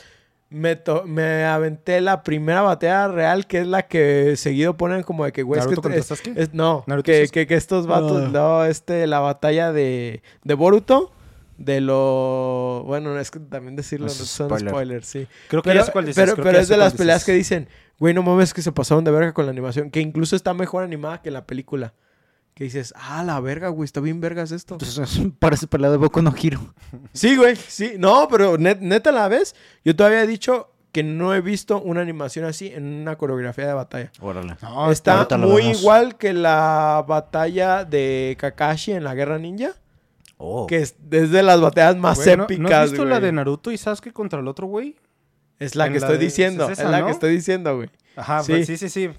me, 0.54 0.76
to- 0.76 1.04
me 1.06 1.44
aventé 1.44 2.00
la 2.00 2.22
primera 2.22 2.62
batalla 2.62 3.08
real, 3.08 3.46
que 3.46 3.58
es 3.60 3.66
la 3.66 3.82
que 3.86 4.36
seguido 4.36 4.76
ponen 4.76 5.02
como 5.02 5.24
de 5.24 5.32
que, 5.32 5.42
güey, 5.42 5.58
es 5.60 5.66
que... 5.66 5.70
¿Naruto 5.72 5.82
contra 5.82 6.00
es- 6.42 6.54
no, 6.54 6.84
¿Naruto 6.86 7.04
que, 7.06 7.28
que, 7.28 7.46
que 7.46 7.54
estos 7.54 7.86
vatos, 7.86 8.24
Ah. 8.26 8.30
no, 8.32 8.64
este, 8.64 9.06
la 9.06 9.20
batalla 9.20 9.72
de, 9.72 10.22
de 10.44 10.54
Boruto, 10.54 11.12
de 11.58 11.80
lo... 11.80 12.82
Bueno, 12.86 13.18
es 13.18 13.30
que 13.30 13.40
también 13.40 13.76
decirlo 13.76 14.06
Es 14.06 14.14
son 14.14 14.48
spoiler. 14.48 14.70
spoilers, 14.70 15.06
sí. 15.06 15.26
Creo 15.48 15.62
que 15.62 15.70
Pero, 15.70 15.80
ya 15.80 15.86
sé 15.86 15.92
cuál 15.92 16.06
dices. 16.06 16.22
pero, 16.22 16.34
creo 16.34 16.44
pero 16.44 16.58
que 16.58 16.62
es 16.62 16.68
de 16.68 16.76
las 16.76 16.94
peleas 16.94 17.18
dices. 17.20 17.26
que 17.26 17.32
dicen, 17.32 17.68
güey, 17.98 18.14
no 18.14 18.22
mames 18.22 18.54
que 18.54 18.62
se 18.62 18.72
pasaron 18.72 19.04
de 19.04 19.10
verga 19.10 19.32
con 19.34 19.46
la 19.46 19.52
animación, 19.52 19.90
que 19.90 20.00
incluso 20.00 20.34
está 20.36 20.54
mejor 20.54 20.82
animada 20.84 21.20
que 21.22 21.30
la 21.30 21.44
película. 21.46 21.94
Que 22.54 22.64
dices, 22.64 22.94
ah, 22.96 23.24
la 23.24 23.40
verga, 23.40 23.68
güey, 23.68 23.84
está 23.84 24.00
bien 24.00 24.20
vergas 24.20 24.52
esto. 24.52 24.74
Entonces, 24.74 25.20
parece 25.40 25.66
pelea 25.66 25.90
de 25.90 25.96
Boku 25.96 26.22
no 26.22 26.32
Hiro. 26.40 26.60
Sí, 27.12 27.36
güey, 27.36 27.56
sí. 27.56 27.94
No, 27.98 28.28
pero 28.30 28.56
net- 28.58 28.78
neta 28.80 29.10
la 29.12 29.26
ves. 29.28 29.56
Yo 29.84 29.96
todavía 29.96 30.22
he 30.22 30.26
dicho 30.26 30.70
que 30.92 31.02
no 31.02 31.34
he 31.34 31.40
visto 31.40 31.80
una 31.82 32.00
animación 32.02 32.44
así 32.44 32.68
en 32.68 32.84
una 32.84 33.16
coreografía 33.16 33.66
de 33.66 33.72
batalla. 33.72 34.12
Órale. 34.20 34.54
No, 34.62 34.92
Está 34.92 35.26
muy 35.36 35.62
vemos. 35.62 35.80
igual 35.80 36.16
que 36.16 36.32
la 36.32 37.04
batalla 37.08 37.84
de 37.84 38.36
Kakashi 38.38 38.92
en 38.92 39.02
la 39.02 39.14
Guerra 39.16 39.38
Ninja. 39.40 39.72
Oh. 40.36 40.66
Que 40.68 40.76
es 40.78 40.94
desde 41.00 41.42
las 41.42 41.60
batallas 41.60 41.96
más 41.96 42.18
Güey, 42.22 42.36
¿no- 42.36 42.44
épicas, 42.44 42.70
¿No 42.70 42.76
has 42.76 42.90
visto 42.90 43.02
güey. 43.02 43.14
la 43.14 43.20
de 43.20 43.32
Naruto 43.32 43.72
y 43.72 43.78
Sasuke 43.78 44.12
contra 44.12 44.38
el 44.38 44.46
otro 44.46 44.68
güey? 44.68 44.94
Es 45.58 45.74
la 45.74 45.86
en 45.86 45.94
que 45.94 45.98
la 46.00 46.06
estoy 46.06 46.18
de- 46.18 46.24
diciendo. 46.24 46.70
es 46.70 46.78
la 46.78 47.00
¿no? 47.00 47.06
que 47.06 47.12
estoy 47.12 47.32
diciendo, 47.34 47.76
güey. 47.76 47.90
Ajá, 48.14 48.44
Sí. 48.44 48.52
pues 48.52 48.66
sí, 48.68 48.76
sí, 48.76 48.88
sí. 48.88 49.10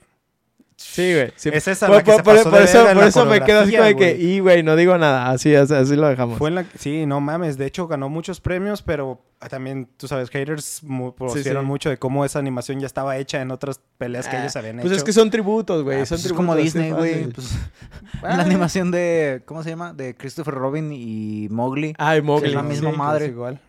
Sí, 0.77 1.14
güey. 1.14 1.31
sí. 1.38 1.49
Es 1.53 1.68
esa 1.69 1.88
Por, 1.88 1.95
la 1.97 2.03
que 2.03 2.11
por- 2.11 2.18
se 2.18 2.23
por- 2.23 2.35
pasó 2.35 2.49
por 2.49 2.60
de 2.60 2.65
eso, 2.65 2.85
por 2.85 2.95
la 2.97 3.07
eso 3.07 3.26
me 3.26 3.41
quedo 3.41 3.61
así 3.61 3.72
como 3.72 3.84
de 3.85 3.95
que, 3.95 4.18
y 4.18 4.39
güey, 4.39 4.61
no 4.61 4.76
digo 4.76 4.97
nada. 4.97 5.30
Así, 5.30 5.56
así, 5.56 5.73
así 5.73 5.95
lo 5.95 6.07
dejamos. 6.10 6.38
Fue 6.38 6.49
en 6.49 6.56
la... 6.56 6.65
Sí, 6.77 7.06
no 7.06 7.22
mames. 7.22 7.57
De 7.57 7.65
hecho, 7.65 7.88
ganó 7.88 8.10
muchos 8.10 8.41
premios, 8.41 8.81
pero 8.81 9.22
también, 9.49 9.88
tú 9.97 10.07
sabes, 10.07 10.30
haters 10.30 10.81
pusieron 11.18 11.64
sí. 11.64 11.68
mucho 11.68 11.89
de 11.89 11.97
cómo 11.97 12.26
esa 12.26 12.39
animación 12.39 12.80
ya 12.81 12.88
estaba 12.88 13.15
hecha 13.18 13.41
en 13.41 13.52
otras 13.52 13.80
peleas 13.97 14.27
que 14.27 14.35
Ah, 14.35 14.41
ellos 14.41 14.56
habían 14.57 14.76
Pues 14.77 14.88
hecho. 14.88 14.97
es 14.97 15.03
que 15.03 15.14
son 15.14 15.30
tributos, 15.30 15.84
güey. 15.84 16.02
Ah, 16.02 16.06
son 16.06 16.15
pues 16.18 16.22
es 16.22 16.23
tributos. 16.27 16.38
como 16.45 16.56
Disney, 16.61 16.91
güey. 16.91 17.27
Pues, 17.31 17.52
Ah. 18.23 18.38
la 18.38 18.43
animación 18.43 18.91
de. 18.91 19.43
¿Cómo 19.45 19.61
se 19.64 19.69
llama? 19.69 19.93
De 19.93 20.15
Christopher 20.15 20.53
Robin 20.56 20.91
y 20.91 21.47
Mowgli. 21.52 21.93
Ay, 21.97 22.19
que 22.19 22.23
Mowgli. 22.23 22.49
es 22.49 22.56
la 22.56 22.64
misma 22.64 22.91
Sí, 22.91 22.97
madre. 22.97 23.26
es 23.26 23.31
igual. 23.31 23.60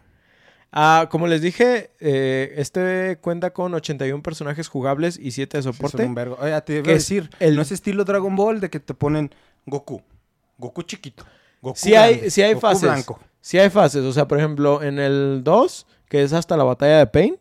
Ah, 0.73 1.09
como 1.11 1.27
les 1.27 1.41
dije, 1.41 1.91
eh, 2.01 2.55
este 2.57 3.19
cuenta 3.23 3.53
con 3.53 3.73
81 3.73 4.23
personajes 4.23 4.69
jugables 4.69 5.19
y 5.19 5.31
7 5.31 5.59
de 5.59 5.63
Sí, 5.63 5.69
soporte. 5.73 6.05
un 6.05 6.15
vergo. 6.15 6.37
Oye, 6.41 6.61
te 6.63 6.79
iba 6.79 6.91
a 6.91 6.95
decir, 6.95 7.31
el- 7.41 7.57
no 7.57 7.63
es 7.63 7.73
estilo 7.73 8.05
Dragon 8.05 8.35
Ball 8.37 8.61
de 8.61 8.69
que 8.69 8.81
te 8.81 8.93
ponen 8.93 9.31
Goku. 9.65 10.03
Goku 10.59 10.83
chiquito. 10.83 11.25
Goku 11.63 11.79
Sí 11.79 11.95
hay, 11.95 12.15
grande, 12.15 12.31
sí 12.31 12.43
hay 12.43 12.55
Goku 12.55 12.61
fases. 12.67 12.83
blanco. 12.83 13.19
Sí 13.41 13.59
hay 13.59 13.71
fases. 13.71 14.03
O 14.05 14.13
sea, 14.13 14.29
por 14.29 14.39
ejemplo, 14.39 14.83
en 14.83 14.99
el 14.99 15.41
2, 15.45 15.87
que 16.09 16.23
es 16.23 16.33
hasta 16.33 16.57
la 16.57 16.65
batalla 16.65 16.99
de 16.99 17.07
Pain, 17.07 17.37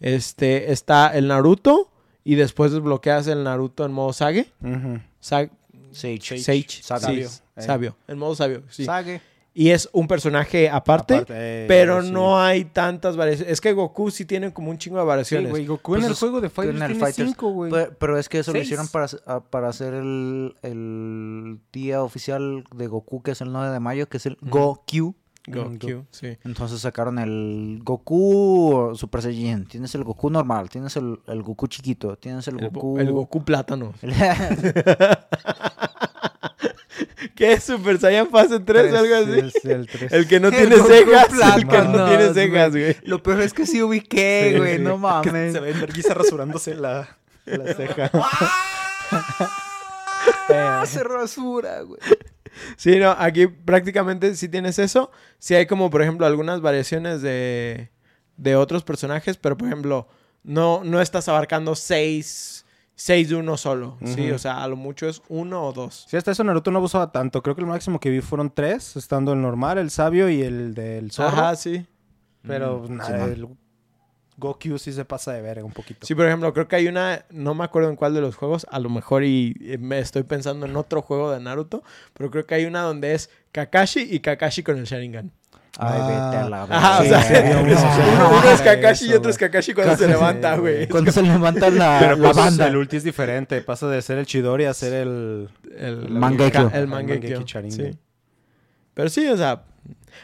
este, 0.00 0.72
está 0.72 1.08
el 1.16 1.28
Naruto 1.28 1.90
y 2.24 2.34
después 2.34 2.72
desbloqueas 2.72 3.26
el 3.28 3.44
Naruto 3.44 3.84
en 3.86 3.92
modo 3.92 4.12
Sage. 4.12 4.52
Ujú. 4.62 5.00
Sag- 5.22 5.50
Sage. 5.92 6.38
Sage. 6.42 6.82
Sabio. 6.82 7.28
sí, 7.28 7.40
Eh. 7.56 7.62
sabio. 7.62 7.96
En 8.08 8.18
modo 8.18 8.34
sabio, 8.34 8.62
sí. 8.68 8.84
Sage. 8.84 9.20
Y 9.56 9.70
es 9.70 9.88
un 9.92 10.08
personaje 10.08 10.68
aparte, 10.68 11.14
Aparte, 11.14 11.32
eh, 11.36 11.64
pero 11.68 12.02
sí. 12.02 12.10
no 12.10 12.40
hay 12.40 12.64
tantas 12.64 13.16
variaciones. 13.16 13.52
Es 13.52 13.60
que 13.60 13.72
Goku 13.72 14.10
sí 14.10 14.24
tiene 14.24 14.52
como 14.52 14.70
un 14.70 14.78
chingo 14.78 14.96
de 14.96 15.04
Sí, 15.04 15.06
variaciones. 15.06 15.50
güey, 15.50 15.64
Goku 15.64 15.92
Pues 15.92 16.02
en 16.04 16.10
el 16.10 16.16
juego 16.16 16.40
de 16.40 16.50
Fighters 16.50 16.78
tiene 16.78 16.94
Fighters. 16.96 17.28
cinco, 17.28 17.50
güey. 17.52 17.70
Pero, 17.70 17.92
pero 17.96 18.18
es 18.18 18.28
que 18.28 18.40
eso 18.40 18.52
lo 18.52 18.58
hicieron 18.58 18.88
para, 18.88 19.06
a- 19.26 19.40
para 19.44 19.68
hacer 19.68 19.94
el, 19.94 20.56
el 20.62 21.60
día 21.72 22.02
oficial 22.02 22.64
de 22.74 22.86
Goku, 22.88 23.22
que 23.22 23.30
es 23.30 23.40
el 23.42 23.52
9 23.52 23.70
de 23.72 23.78
mayo, 23.78 24.08
que 24.08 24.16
es 24.16 24.26
el. 24.26 24.36
Goku. 24.40 25.14
Goku, 25.46 26.06
sí. 26.10 26.38
Entonces 26.42 26.80
sacaron 26.80 27.18
el 27.18 27.80
Goku 27.84 28.92
Super 28.94 29.20
Saiyan. 29.22 29.66
Tienes 29.66 29.94
el 29.94 30.02
Goku 30.02 30.30
normal, 30.30 30.68
tienes 30.70 30.96
el, 30.96 31.20
el 31.26 31.42
Goku 31.42 31.66
chiquito, 31.68 32.16
tienes 32.16 32.48
el 32.48 32.58
El, 32.58 32.70
Goku... 32.70 32.94
Go- 32.94 32.98
el 32.98 33.12
Goku 33.12 33.44
plátano. 33.44 33.92
¿Qué 37.34 37.52
es 37.54 37.64
Super 37.64 37.98
Saiyan 37.98 38.28
Fase 38.30 38.60
3 38.60 38.92
o 38.92 38.98
algo 38.98 39.14
así? 39.16 39.40
Es 39.40 39.64
el 40.12 40.28
que 40.28 40.40
no 40.40 40.48
El 40.48 40.54
tiene 40.54 40.76
cejas. 40.76 41.28
El 41.56 41.68
que 41.68 41.78
no 41.82 42.04
tiene 42.08 42.34
cejas, 42.34 42.70
güey. 42.72 42.96
Lo 43.02 43.22
peor 43.22 43.40
es 43.42 43.52
que 43.52 43.66
sí 43.66 43.82
ubiqué, 43.82 44.50
Sí, 44.52 44.58
güey, 44.58 44.76
sí. 44.76 44.82
no 44.82 44.96
mames. 44.98 45.52
Se 45.52 45.60
ve 45.60 45.70
en 45.70 45.80
vergüenza 45.80 46.14
rasurándose 46.14 46.74
la, 46.74 47.16
la 47.46 47.74
ceja. 47.74 48.10
Ah, 50.48 50.84
se 50.86 51.02
rasura, 51.04 51.80
güey. 51.82 52.00
Sí, 52.76 52.96
no, 52.98 53.10
aquí 53.18 53.46
prácticamente 53.48 54.34
sí 54.36 54.48
tienes 54.48 54.78
eso. 54.78 55.10
Sí 55.38 55.54
hay 55.54 55.66
como, 55.66 55.90
por 55.90 56.02
ejemplo, 56.02 56.26
algunas 56.26 56.60
variaciones 56.60 57.20
de, 57.22 57.90
de 58.36 58.56
otros 58.56 58.84
personajes, 58.84 59.36
pero 59.36 59.56
por 59.56 59.66
ejemplo, 59.68 60.08
no, 60.44 60.82
no 60.84 61.00
estás 61.00 61.28
abarcando 61.28 61.74
seis, 61.74 62.63
seis 62.96 63.28
de 63.28 63.36
uno 63.36 63.56
solo, 63.56 63.96
¿sí? 64.04 64.30
O 64.30 64.38
sea, 64.38 64.62
a 64.62 64.68
lo 64.68 64.76
mucho 64.76 65.08
es 65.08 65.22
uno 65.28 65.64
o 65.66 65.72
dos. 65.72 66.06
Sí, 66.08 66.16
hasta 66.16 66.30
eso 66.30 66.44
Naruto 66.44 66.70
no 66.70 66.78
abusaba 66.78 67.10
tanto. 67.12 67.42
Creo 67.42 67.54
que 67.54 67.60
el 67.62 67.66
máximo 67.66 67.98
que 68.00 68.10
vi 68.10 68.20
fueron 68.20 68.50
tres, 68.54 68.96
estando 68.96 69.32
el 69.32 69.42
normal, 69.42 69.78
el 69.78 69.90
sabio 69.90 70.28
y 70.28 70.42
el 70.42 70.74
del 70.74 71.10
zorro. 71.10 71.28
Ajá, 71.38 71.56
sí. 71.56 71.86
Pero 72.42 72.80
Mm, 72.88 72.96
nada, 72.96 73.10
Simón. 73.10 73.32
el 73.32 73.48
Goku 74.36 74.78
sí 74.78 74.92
se 74.92 75.04
pasa 75.04 75.32
de 75.32 75.40
verga 75.42 75.64
un 75.64 75.72
poquito. 75.72 76.04
Sí, 76.06 76.14
por 76.14 76.26
ejemplo, 76.26 76.52
creo 76.52 76.66
que 76.66 76.74
hay 76.76 76.88
una, 76.88 77.24
no 77.30 77.54
me 77.54 77.62
acuerdo 77.64 77.88
en 77.88 77.94
cuál 77.96 78.14
de 78.14 78.20
los 78.20 78.34
juegos, 78.34 78.66
a 78.68 78.80
lo 78.80 78.90
mejor 78.90 79.22
y 79.22 79.54
eh, 79.60 79.78
me 79.78 80.00
estoy 80.00 80.24
pensando 80.24 80.66
en 80.66 80.74
otro 80.76 81.02
juego 81.02 81.30
de 81.30 81.38
Naruto, 81.40 81.84
pero 82.14 82.30
creo 82.32 82.44
que 82.44 82.56
hay 82.56 82.64
una 82.64 82.82
donde 82.82 83.14
es 83.14 83.30
Kakashi 83.52 84.00
y 84.00 84.18
Kakashi 84.20 84.64
con 84.64 84.76
el 84.76 84.84
Sharingan. 84.84 85.30
Ay, 85.78 86.00
vete 86.00 86.36
a 86.36 86.48
la 86.48 86.62
Ajá, 86.64 87.00
o 87.00 87.02
verga. 87.02 87.22
sea, 87.22 87.42
sí, 87.42 87.50
uno, 87.60 88.50
es 88.50 88.60
Kakashi 88.60 89.10
y 89.10 89.14
otro 89.14 89.30
es. 89.30 89.38
Kakashi 89.38 89.74
cuando 89.74 89.96
se 89.96 90.06
levanta, 90.06 90.56
güey. 90.56 90.88
Cuando 90.88 91.10
se 91.10 91.22
levanta 91.22 91.68
la, 91.70 91.98
Pero 92.00 92.16
la 92.16 92.22
pues, 92.22 92.36
banda. 92.36 92.68
el 92.68 92.76
ulti 92.76 92.96
es 92.98 93.04
diferente. 93.04 93.60
Pasa 93.60 93.88
de 93.88 94.00
ser 94.00 94.18
el 94.18 94.26
Chidori 94.26 94.66
a 94.66 94.74
ser 94.74 94.92
el... 94.92 95.48
El 95.76 96.08
Mangekyo. 96.10 96.70
El 96.72 96.86
Mangekyo. 96.86 97.44
Sí. 97.70 97.90
Pero 98.94 99.08
sí, 99.08 99.26
o 99.26 99.36
sea, 99.36 99.64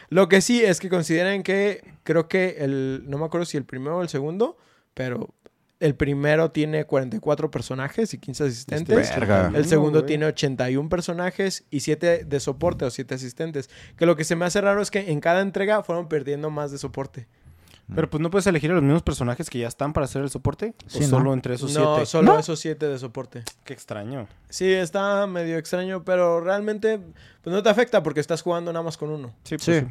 lo 0.09 0.29
que 0.29 0.39
sí 0.41 0.63
es 0.63 0.79
que 0.79 0.89
consideren 0.89 1.43
que 1.43 1.83
creo 2.03 2.27
que 2.27 2.57
el, 2.59 3.03
no 3.07 3.17
me 3.17 3.25
acuerdo 3.25 3.45
si 3.45 3.57
el 3.57 3.65
primero 3.65 3.97
o 3.97 4.01
el 4.01 4.09
segundo, 4.09 4.57
pero 4.93 5.33
el 5.81 5.95
primero 5.95 6.51
tiene 6.51 6.85
44 6.85 7.51
personajes 7.51 8.13
y 8.13 8.17
15 8.17 8.43
asistentes. 8.45 9.09
Verga. 9.15 9.51
El 9.53 9.65
segundo 9.65 10.05
tiene 10.05 10.25
81 10.27 10.87
personajes 10.89 11.65
y 11.69 11.81
7 11.81 12.23
de 12.25 12.39
soporte 12.39 12.85
o 12.85 12.89
7 12.89 13.15
asistentes. 13.15 13.69
Que 13.97 14.05
lo 14.05 14.15
que 14.15 14.23
se 14.23 14.35
me 14.35 14.45
hace 14.45 14.61
raro 14.61 14.81
es 14.81 14.91
que 14.91 15.11
en 15.11 15.19
cada 15.19 15.41
entrega 15.41 15.83
fueron 15.83 16.07
perdiendo 16.07 16.49
más 16.49 16.71
de 16.71 16.77
soporte. 16.77 17.27
Pero 17.93 18.09
pues 18.09 18.21
no 18.21 18.29
puedes 18.29 18.47
elegir 18.47 18.71
a 18.71 18.75
los 18.75 18.83
mismos 18.83 19.03
personajes 19.03 19.49
que 19.49 19.59
ya 19.59 19.67
están 19.67 19.91
para 19.91 20.05
hacer 20.05 20.21
el 20.21 20.29
soporte. 20.29 20.73
Sí, 20.87 21.03
solo 21.03 21.33
entre 21.33 21.55
esos 21.55 21.73
no, 21.73 21.95
siete. 21.95 22.05
solo 22.05 22.33
¿No? 22.33 22.39
esos 22.39 22.57
7 22.61 22.87
de 22.87 22.97
soporte. 22.97 23.43
Qué 23.65 23.73
extraño. 23.73 24.27
Sí, 24.49 24.71
está 24.71 25.27
medio 25.27 25.57
extraño, 25.57 26.05
pero 26.05 26.39
realmente 26.39 27.01
pues 27.43 27.53
no 27.53 27.61
te 27.61 27.67
afecta 27.69 28.01
porque 28.01 28.21
estás 28.21 28.43
jugando 28.43 28.71
nada 28.71 28.83
más 28.83 28.97
con 28.97 29.09
uno. 29.09 29.33
Sí, 29.43 29.55
pues, 29.57 29.63
Sí. 29.65 29.79
sí. 29.81 29.85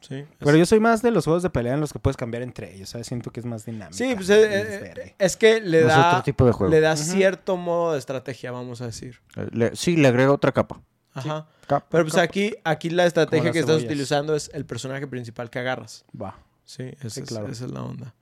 Sí, 0.00 0.24
Pero 0.38 0.56
yo 0.56 0.64
soy 0.66 0.80
más 0.80 1.02
de 1.02 1.10
los 1.10 1.24
juegos 1.24 1.42
de 1.42 1.50
pelea 1.50 1.74
en 1.74 1.80
los 1.80 1.92
que 1.92 1.98
puedes 1.98 2.16
cambiar 2.16 2.42
entre 2.42 2.74
ellos, 2.74 2.88
¿sabes? 2.88 3.06
Siento 3.06 3.30
que 3.30 3.40
es 3.40 3.46
más 3.46 3.66
dinámico. 3.66 3.96
Sí, 3.96 4.12
pues 4.14 4.30
eh, 4.30 4.92
eh, 4.96 5.14
es 5.18 5.36
que 5.36 5.60
le 5.60 5.82
da, 5.82 6.08
otro 6.08 6.22
tipo 6.22 6.46
de 6.46 6.52
juego. 6.52 6.70
le 6.72 6.80
da 6.80 6.96
cierto 6.96 7.56
modo 7.56 7.92
de 7.92 7.98
estrategia, 7.98 8.50
vamos 8.50 8.80
a 8.80 8.86
decir. 8.86 9.20
Le- 9.52 9.76
sí, 9.76 9.96
le 9.96 10.08
agrega 10.08 10.32
otra 10.32 10.52
capa. 10.52 10.80
Ajá. 11.12 11.46
Pero 11.68 12.04
pues 12.04 12.12
capa. 12.14 12.22
aquí, 12.22 12.54
aquí 12.64 12.88
la 12.90 13.04
estrategia 13.06 13.52
que 13.52 13.58
estás 13.60 13.82
utilizando 13.82 14.34
es 14.34 14.50
el 14.54 14.64
personaje 14.64 15.06
principal 15.06 15.50
que 15.50 15.58
agarras. 15.58 16.04
Va. 16.20 16.38
Sí, 16.64 16.84
esa, 17.00 17.10
Sí, 17.10 17.20
es, 17.20 17.28
claro. 17.28 17.48
esa 17.48 17.66
es 17.66 17.70
la 17.70 17.82
onda. 17.82 18.14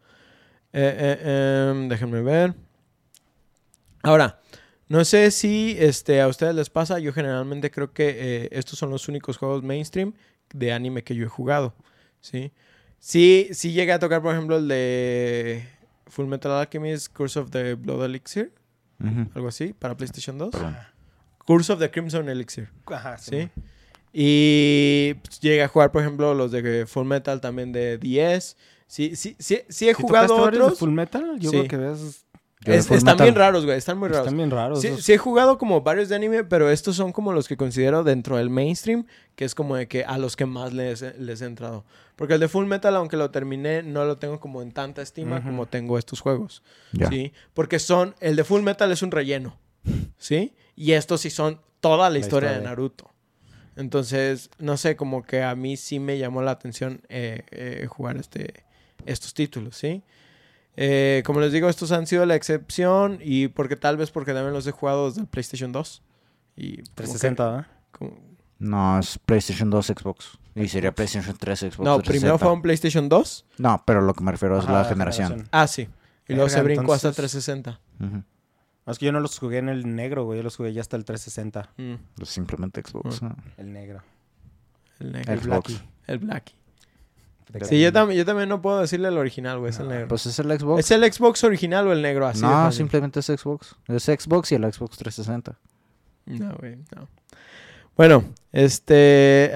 Eh, 0.72 1.16
eh, 1.22 1.68
em, 1.70 1.88
déjenme 1.88 2.22
ver. 2.22 2.54
Ahora, 4.02 4.40
no 4.88 5.04
sé 5.04 5.30
si 5.30 5.76
este, 5.78 6.20
a 6.20 6.28
ustedes 6.28 6.54
les 6.54 6.70
pasa. 6.70 6.98
Yo 6.98 7.12
generalmente 7.12 7.70
creo 7.70 7.92
que 7.92 8.08
eh, 8.44 8.48
estos 8.52 8.78
son 8.78 8.90
los 8.90 9.08
únicos 9.08 9.36
juegos 9.36 9.62
mainstream 9.62 10.14
de 10.52 10.72
anime 10.72 11.02
que 11.04 11.14
yo 11.14 11.24
he 11.24 11.28
jugado. 11.28 11.74
¿sí? 12.20 12.52
Sí, 12.98 13.48
sí 13.52 13.72
llegué 13.72 13.92
a 13.92 13.98
tocar, 13.98 14.22
por 14.22 14.32
ejemplo, 14.34 14.56
el 14.58 14.68
de 14.68 15.64
Full 16.06 16.26
Metal 16.26 16.52
Alchemist 16.52 17.12
Curse 17.12 17.38
of 17.40 17.50
the 17.50 17.74
Blood 17.74 18.04
Elixir. 18.04 18.52
Algo 19.34 19.48
así, 19.48 19.72
para 19.74 19.96
PlayStation 19.96 20.36
2. 20.38 20.50
Perdón. 20.50 20.76
Curse 21.46 21.72
of 21.72 21.78
the 21.78 21.90
Crimson 21.90 22.28
Elixir. 22.28 22.68
Ajá, 22.86 23.16
¿sí? 23.18 23.48
Y 24.12 25.14
pues, 25.22 25.38
llegué 25.40 25.62
a 25.62 25.68
jugar, 25.68 25.92
por 25.92 26.02
ejemplo, 26.02 26.34
los 26.34 26.50
de 26.50 26.86
Full 26.86 27.06
Metal 27.06 27.40
también 27.40 27.70
de 27.72 27.98
10. 27.98 28.56
Sí, 28.86 29.14
sí, 29.16 29.36
sí, 29.38 29.60
sí 29.68 29.88
he 29.88 29.94
¿Sí 29.94 30.02
jugado 30.02 30.34
varios 30.40 30.52
de 30.52 30.62
otros. 30.64 30.78
Full 30.78 30.90
Metal? 30.90 31.38
Yo 31.38 31.50
Sí. 31.50 31.56
creo 31.58 31.68
que 31.68 31.76
ves... 31.76 32.24
Es- 32.64 32.90
están 32.90 33.16
bien 33.16 33.34
raros, 33.34 33.64
güey. 33.64 33.78
Están 33.78 33.98
muy 33.98 34.08
raros. 34.08 34.26
Están 34.26 34.36
bien 34.36 34.50
raros. 34.50 34.80
Sí, 34.80 34.90
sí 35.00 35.12
he 35.12 35.18
jugado 35.18 35.58
como 35.58 35.82
varios 35.82 36.08
de 36.08 36.16
anime, 36.16 36.44
pero 36.44 36.70
estos 36.70 36.96
son 36.96 37.12
como 37.12 37.32
los 37.32 37.46
que 37.46 37.56
considero 37.56 38.02
dentro 38.02 38.36
del 38.36 38.50
mainstream, 38.50 39.06
que 39.36 39.44
es 39.44 39.54
como 39.54 39.76
de 39.76 39.86
que 39.86 40.04
a 40.04 40.18
los 40.18 40.34
que 40.36 40.46
más 40.46 40.72
les, 40.72 41.02
les 41.18 41.40
he 41.40 41.46
entrado. 41.46 41.84
Porque 42.16 42.34
el 42.34 42.40
de 42.40 42.48
Full 42.48 42.66
Metal, 42.66 42.94
aunque 42.96 43.16
lo 43.16 43.30
terminé, 43.30 43.82
no 43.84 44.04
lo 44.04 44.16
tengo 44.16 44.40
como 44.40 44.60
en 44.60 44.72
tanta 44.72 45.02
estima 45.02 45.42
como 45.42 45.66
tengo 45.66 45.98
estos 45.98 46.20
juegos. 46.20 46.62
¿Sí? 47.10 47.32
Porque 47.54 47.78
son, 47.78 48.14
el 48.20 48.34
de 48.34 48.44
Full 48.44 48.62
Metal 48.62 48.90
es 48.90 49.02
un 49.02 49.12
relleno. 49.12 49.56
¿Sí? 50.18 50.54
Y 50.74 50.92
estos 50.92 51.20
sí 51.20 51.30
son 51.30 51.60
toda 51.80 52.10
la, 52.10 52.18
historia, 52.18 52.52
de. 52.52 52.62
Naruto. 52.62 53.08
Entonces, 53.76 54.50
no 54.58 54.76
sé, 54.76 54.96
como 54.96 55.22
que 55.22 55.44
a 55.44 55.54
mí 55.54 55.76
sí 55.76 56.00
me 56.00 56.18
llamó 56.18 56.42
la 56.42 56.50
atención 56.50 57.00
eh, 57.08 57.44
eh, 57.52 57.86
jugar 57.88 58.16
este, 58.16 58.64
estos 59.06 59.34
títulos, 59.34 59.76
¿sí? 59.76 60.02
Eh, 60.80 61.24
como 61.26 61.40
les 61.40 61.50
digo, 61.52 61.68
estos 61.68 61.90
han 61.90 62.06
sido 62.06 62.24
la 62.24 62.36
excepción 62.36 63.18
y 63.20 63.48
porque 63.48 63.74
tal 63.74 63.96
vez 63.96 64.12
porque 64.12 64.32
también 64.32 64.52
los 64.52 64.64
he 64.66 64.70
jugado 64.70 65.08
desde 65.08 65.22
el 65.22 65.26
PlayStation 65.26 65.72
2. 65.72 66.02
Y 66.56 66.76
como 66.76 66.84
que- 66.84 66.92
360, 66.94 67.44
¿verdad? 67.50 67.66
como- 67.90 68.16
No, 68.60 68.98
es 69.00 69.18
PlayStation 69.18 69.70
2, 69.70 69.86
Xbox. 69.86 70.38
Y 70.54 70.68
sería 70.68 70.92
PlayStation 70.92 71.36
3, 71.36 71.58
Xbox. 71.60 71.78
no, 71.78 71.98
primero 71.98 72.02
360. 72.02 72.38
fue 72.38 72.52
un 72.52 72.62
PlayStation 72.62 73.08
2. 73.08 73.44
No, 73.58 73.82
pero 73.86 74.00
lo 74.02 74.14
que 74.14 74.22
me 74.22 74.30
refiero 74.32 74.56
es 74.58 74.64
Ajá, 74.64 74.72
la 74.72 74.84
generación. 74.84 75.48
Ah, 75.50 75.66
sí. 75.66 75.88
Y 76.28 76.34
luego 76.34 76.48
se 76.48 76.62
brincó 76.62 76.92
hasta 76.92 77.08
entonces- 77.08 77.30
360. 77.42 77.80
Ujú. 78.00 78.22
No, 78.86 78.92
es 78.92 78.98
que 78.98 79.06
yo 79.06 79.12
no 79.12 79.20
los 79.20 79.38
jugué 79.38 79.58
en 79.58 79.68
el 79.68 79.94
negro, 79.96 80.24
güey. 80.24 80.38
Yo 80.38 80.42
los 80.44 80.56
jugué 80.56 80.72
ya 80.72 80.80
hasta 80.80 80.96
el 80.96 81.04
360. 81.04 81.70
Mm, 81.76 81.94
Pues 82.16 82.28
simplemente 82.28 82.82
Xbox. 82.82 83.20
¿no? 83.22 83.36
El 83.56 83.72
negro. 83.72 84.00
el 85.00 85.12
negro. 85.12 85.32
El 85.32 85.40
Xbox. 85.40 85.82
El 86.06 86.18
Blackie. 86.18 86.54
Sí, 87.62 87.80
yo, 87.80 87.92
tam- 87.92 88.12
yo 88.12 88.24
también 88.24 88.48
no 88.48 88.60
puedo 88.60 88.80
decirle 88.80 89.08
el 89.08 89.16
original, 89.18 89.58
güey. 89.58 89.70
Es 89.70 89.78
el 89.78 89.88
negro. 89.88 90.08
Pues 90.08 90.26
es 90.26 90.38
el 90.38 90.46
Xbox. 90.58 90.80
¿Es 90.80 90.90
el 90.90 91.12
Xbox 91.12 91.44
original 91.44 91.86
o 91.88 91.92
el 91.92 92.02
negro 92.02 92.26
así? 92.26 92.42
no, 92.42 92.70
simplemente 92.72 93.20
es 93.20 93.26
Xbox. 93.26 93.74
Es 93.86 94.04
Xbox 94.04 94.52
y 94.52 94.56
el 94.56 94.72
Xbox 94.72 94.98
360. 94.98 95.58
No, 96.26 96.54
güey, 96.58 96.76
no. 96.94 97.08
Bueno, 97.96 98.22
este, 98.52 99.50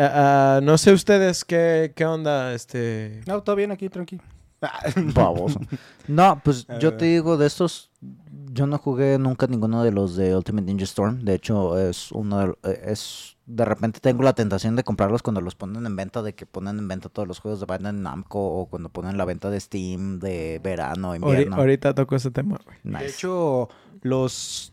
no 0.62 0.77
sé 0.78 0.93
ustedes 0.93 1.44
qué, 1.44 1.93
qué 1.94 2.05
onda, 2.05 2.55
este, 2.55 3.20
No, 3.27 3.43
todo 3.43 3.55
bien 3.56 3.70
aquí, 3.70 3.89
tranquilo. 3.89 4.23
Baboso. 5.14 5.60
No, 6.09 6.40
pues 6.43 6.66
yo 6.81 6.94
te 6.97 7.05
digo, 7.06 7.36
de 7.36 7.47
estos, 7.47 7.90
yo 8.52 8.66
no 8.66 8.78
jugué 8.78 9.19
nunca 9.19 9.47
ninguno 9.47 9.82
de 9.85 9.93
los 9.93 10.16
de 10.16 10.35
Ultimate 10.36 10.66
Ninja 10.66 10.85
Storm. 10.85 11.24
De 11.24 11.35
hecho, 11.35 11.78
es 11.78 12.10
uno 12.12 12.39
de, 12.39 12.55
eh, 12.70 12.82
es 12.86 13.36
de 13.55 13.65
repente 13.65 14.01
tengo 14.01 14.23
la 14.23 14.33
tentación 14.33 14.77
de 14.77 14.85
comprarlos 14.85 15.23
cuando 15.23 15.41
los 15.41 15.55
ponen 15.55 15.85
en 15.85 15.95
venta, 15.95 16.23
de 16.23 16.35
que 16.35 16.47
ponen 16.47 16.79
en 16.79 16.89
venta 16.89 17.09
todos 17.09 17.29
los 17.29 17.39
juegos 17.39 17.61
de 17.61 17.66
Bandai 17.66 17.93
Namco 17.93 18.41
o 18.41 18.66
cuando 18.66 18.89
ponen 18.89 19.19
la 19.19 19.24
venta 19.24 19.51
de 19.51 19.61
Steam 19.61 20.19
de 20.19 20.61
verano, 20.62 21.15
invierno. 21.15 21.57
ahorita 21.57 21.95
toco 21.95 22.16
ese 22.16 22.31
tema, 22.31 22.59
güey. 22.65 22.79
Nice. 22.83 23.05
De 23.05 23.11
hecho, 23.11 23.69
los 24.01 24.73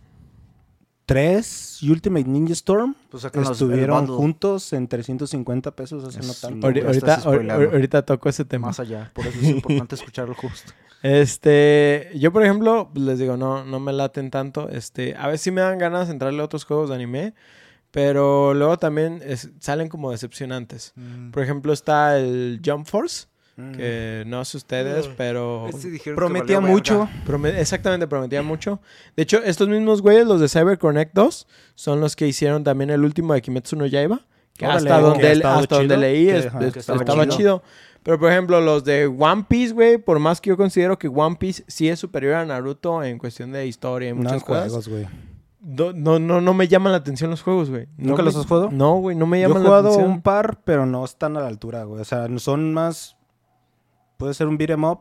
tres 1.06 1.82
Ultimate 1.82 2.26
Ninja 2.26 2.54
Storm 2.54 2.96
Pues 3.10 3.26
estuvieron 3.26 4.08
juntos 4.08 4.72
en 4.74 4.88
350 4.88 5.72
pesos 5.72 6.04
hace 6.04 6.20
no 6.26 6.34
tanto. 6.34 6.68
ahorita, 6.68 7.16
ahorita 7.16 8.06
toco 8.06 8.30
ese 8.30 8.46
tema. 8.46 8.68
más 8.68 8.80
allá. 8.80 9.12
Por 9.14 9.26
eso 9.28 9.40
es 9.40 9.50
importante 9.50 9.96
escucharlo 9.96 10.36
justo. 10.36 10.72
Este, 11.02 12.12
yo 12.16 12.34
por 12.34 12.44
ejemplo, 12.44 12.90
pues, 12.94 13.06
les 13.06 13.20
digo, 13.20 13.38
no, 13.38 13.64
no 13.64 13.80
me 13.80 13.94
laten 13.94 14.32
tanto. 14.32 14.68
Este, 14.68 15.16
a 15.16 15.28
veces 15.28 15.42
sí 15.42 15.52
me 15.52 15.62
dan 15.62 15.78
ganas 15.78 16.08
de 16.08 16.14
entrarle 16.14 16.42
a 16.42 16.46
otros 16.46 16.66
juegos 16.66 16.90
de 16.90 16.96
anime, 16.96 17.34
pero 17.92 18.54
luego 18.54 18.78
también 18.78 19.22
es- 19.26 19.50
salen 19.60 19.90
como 19.90 20.12
decepcionantes. 20.12 20.94
Por 21.32 21.44
ejemplo, 21.44 21.74
está 21.74 22.18
el 22.20 22.62
Jump 22.66 22.86
Force, 22.88 23.28
Mm. 23.58 23.72
que 23.74 24.24
no 24.26 24.46
sé 24.46 24.56
ustedes, 24.58 25.10
pero 25.18 25.68
Prometía 26.16 26.62
mucho. 26.62 27.10
prome- 27.26 27.58
exactamente 27.60 28.08
prometía 28.08 28.42
mucho. 28.42 28.80
De 29.18 29.24
hecho, 29.24 29.44
estos 29.44 29.68
mismos 29.68 30.02
güeyes, 30.02 30.26
los 30.26 30.40
de 30.40 30.48
Cyber 30.48 30.78
Connect 30.78 31.14
2, 31.14 31.46
son 31.76 32.00
los 32.00 32.16
que 32.16 32.26
hicieron 32.28 32.64
también 32.64 32.90
el 32.90 33.04
último 33.04 33.34
de 33.34 33.42
Kimetsu 33.42 33.76
no 33.76 33.86
Yaiba, 33.86 34.26
que 34.56 34.66
Órale, 34.66 34.90
hasta 34.90 35.02
donde, 35.02 35.32
hasta 35.44 35.76
donde 35.76 35.98
leí 35.98 36.26
que- 36.28 36.38
es- 36.38 36.46
ajá, 36.46 36.60
es- 36.66 36.74
que 36.74 36.80
estaba, 36.80 37.00
estaba 37.00 37.24
chido. 37.26 37.38
chido. 37.38 37.64
Pero 38.02 38.18
por 38.18 38.32
ejemplo, 38.32 38.62
los 38.62 38.86
de 38.86 39.08
One 39.08 39.46
Piece, 39.50 39.74
güey, 39.74 39.98
por 39.98 40.20
más 40.20 40.40
que 40.40 40.50
yo 40.52 40.56
considero 40.58 40.98
que 40.98 41.10
One 41.10 41.36
Piece 41.38 41.66
sí 41.68 41.90
es 41.90 42.00
superior 42.00 42.36
a 42.36 42.46
Naruto 42.46 43.04
en 43.04 43.18
cuestión 43.18 43.52
de 43.52 43.68
historia 43.68 44.08
y 44.10 44.14
muchas 44.14 44.42
cosas. 44.44 44.68
juegos, 44.86 44.88
no, 45.62 46.20
no, 46.20 46.40
no 46.42 46.54
me 46.54 46.68
llaman 46.68 46.92
la 46.94 46.98
atención 47.00 47.30
los 47.32 47.42
juegos, 47.42 47.70
güey. 47.70 47.88
No 47.98 48.10
¿Nunca 48.10 48.22
me- 48.22 48.28
los 48.28 48.36
has 48.38 48.46
jugado? 48.46 48.70
No, 48.72 48.96
güey, 48.96 49.16
no 49.16 49.26
me 49.26 49.40
Yo 49.42 49.46
he 49.46 49.48
llaman 49.50 49.64
la 49.64 49.70
jugado 49.70 49.88
atención. 49.90 50.12
un 50.12 50.22
par, 50.22 50.62
pero 50.64 50.86
no 50.86 51.04
están 51.04 51.36
a 51.38 51.42
la 51.42 51.48
altura, 51.48 51.84
güey. 51.84 52.02
O 52.02 52.06
sea, 52.06 52.28
son 52.40 52.74
más... 52.74 53.18
Puede 54.18 54.34
ser 54.34 54.48
un 54.48 54.58
beat 54.58 54.72
'em 54.72 54.84
up. 54.84 55.00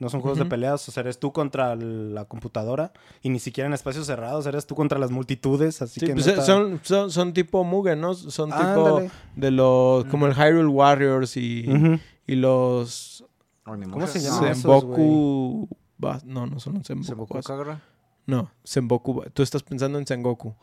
No 0.00 0.08
son 0.08 0.20
juegos 0.20 0.38
Ujú. 0.38 0.44
de 0.44 0.50
peleas. 0.50 0.88
O 0.88 0.92
sea, 0.92 1.02
eres 1.02 1.18
tú 1.18 1.32
contra 1.32 1.76
la 1.76 2.24
computadora. 2.24 2.92
Y 3.22 3.28
ni 3.30 3.38
siquiera 3.38 3.68
en 3.68 3.74
espacios 3.74 4.06
cerrados. 4.06 4.44
Eres 4.46 4.66
tú 4.66 4.74
contra 4.74 4.98
las 4.98 5.10
multitudes. 5.10 5.80
Así 5.82 6.00
Sí, 6.00 6.06
que 6.06 6.14
pues, 6.14 6.26
neta- 6.26 6.42
son, 6.42 6.80
son, 6.82 7.10
son 7.10 7.32
tipo 7.32 7.62
Mugen, 7.64 8.00
¿no? 8.00 8.14
Son 8.14 8.50
tipo 8.50 8.62
Ándale. 8.62 9.10
de 9.36 9.50
los... 9.50 10.04
Como 10.06 10.26
el 10.26 10.34
Hyrule 10.34 10.66
Warriors 10.66 11.36
y, 11.36 11.66
Ujú. 11.70 11.98
y 12.26 12.34
los... 12.36 13.24
¿Cómo 13.64 13.76
se 14.06 14.18
No, 14.18 14.24
llaman 14.24 14.44
esos, 14.50 14.62
Senboku... 14.62 15.68
ba- 15.96 16.20
No, 16.24 16.46
no 16.46 16.58
son 16.60 16.74
los 16.74 16.86
Senboku. 16.86 17.06
Senboku 17.06 17.40
Kagura. 17.42 17.80
No, 18.26 18.50
Senboku... 18.62 19.14
ba- 19.14 19.26
Tú 19.32 19.42
estás 19.42 19.62
pensando 19.62 19.98
en 19.98 20.06
Sengoku. 20.06 20.54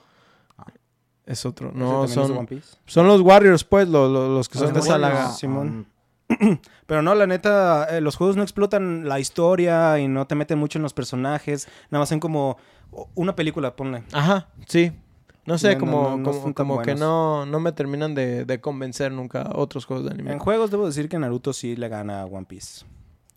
Ah. 0.57 0.65
Es 1.25 1.45
otro. 1.45 1.69
¿Ese 1.69 1.77
No, 1.77 2.07
son... 2.07 2.47
Son 2.85 3.07
los 3.07 3.21
Warriors, 3.21 3.63
pues, 3.63 3.87
lo- 3.87 4.09
lo- 4.09 4.29
los 4.33 4.49
que 4.49 4.57
Los 4.59 4.65
son 4.67 4.73
de 4.73 4.79
esa 4.79 4.93
Warriors. 4.93 5.13
laga. 5.13 5.29
Ah, 5.29 5.31
Simón. 5.33 5.87
Pero 6.87 7.01
no, 7.01 7.13
la 7.15 7.27
neta, 7.27 7.85
eh, 7.95 8.01
los 8.01 8.15
juegos 8.15 8.35
no 8.37 8.43
explotan 8.43 9.07
la 9.07 9.19
historia 9.19 9.99
y 9.99 10.07
no 10.07 10.27
te 10.27 10.35
meten 10.35 10.57
mucho 10.59 10.79
en 10.79 10.83
los 10.83 10.93
personajes. 10.93 11.67
Nada 11.89 12.01
más 12.01 12.09
son 12.09 12.19
como 12.19 12.57
una 13.15 13.35
película, 13.35 13.75
ponle. 13.75 14.03
Ajá, 14.11 14.47
sí. 14.67 14.91
No 15.45 15.57
sé, 15.57 15.73
No, 15.73 15.79
como, 15.79 16.01
no, 16.11 16.17
no 16.17 16.31
como, 16.31 16.53
como 16.53 16.81
que 16.83 16.93
no, 16.95 17.45
no 17.47 17.59
me 17.59 17.71
terminan 17.71 18.13
de, 18.13 18.45
de 18.45 18.61
convencer 18.61 19.11
nunca 19.11 19.49
otros 19.55 19.85
juegos 19.85 20.05
de 20.05 20.11
anime. 20.11 20.31
En 20.33 20.39
juegos 20.39 20.69
debo 20.71 20.85
decir 20.85 21.09
que 21.09 21.17
Naruto 21.19 21.51
sí 21.51 21.75
le 21.75 21.89
gana 21.89 22.21
a 22.21 22.25
One 22.25 22.45
Piece. 22.45 22.85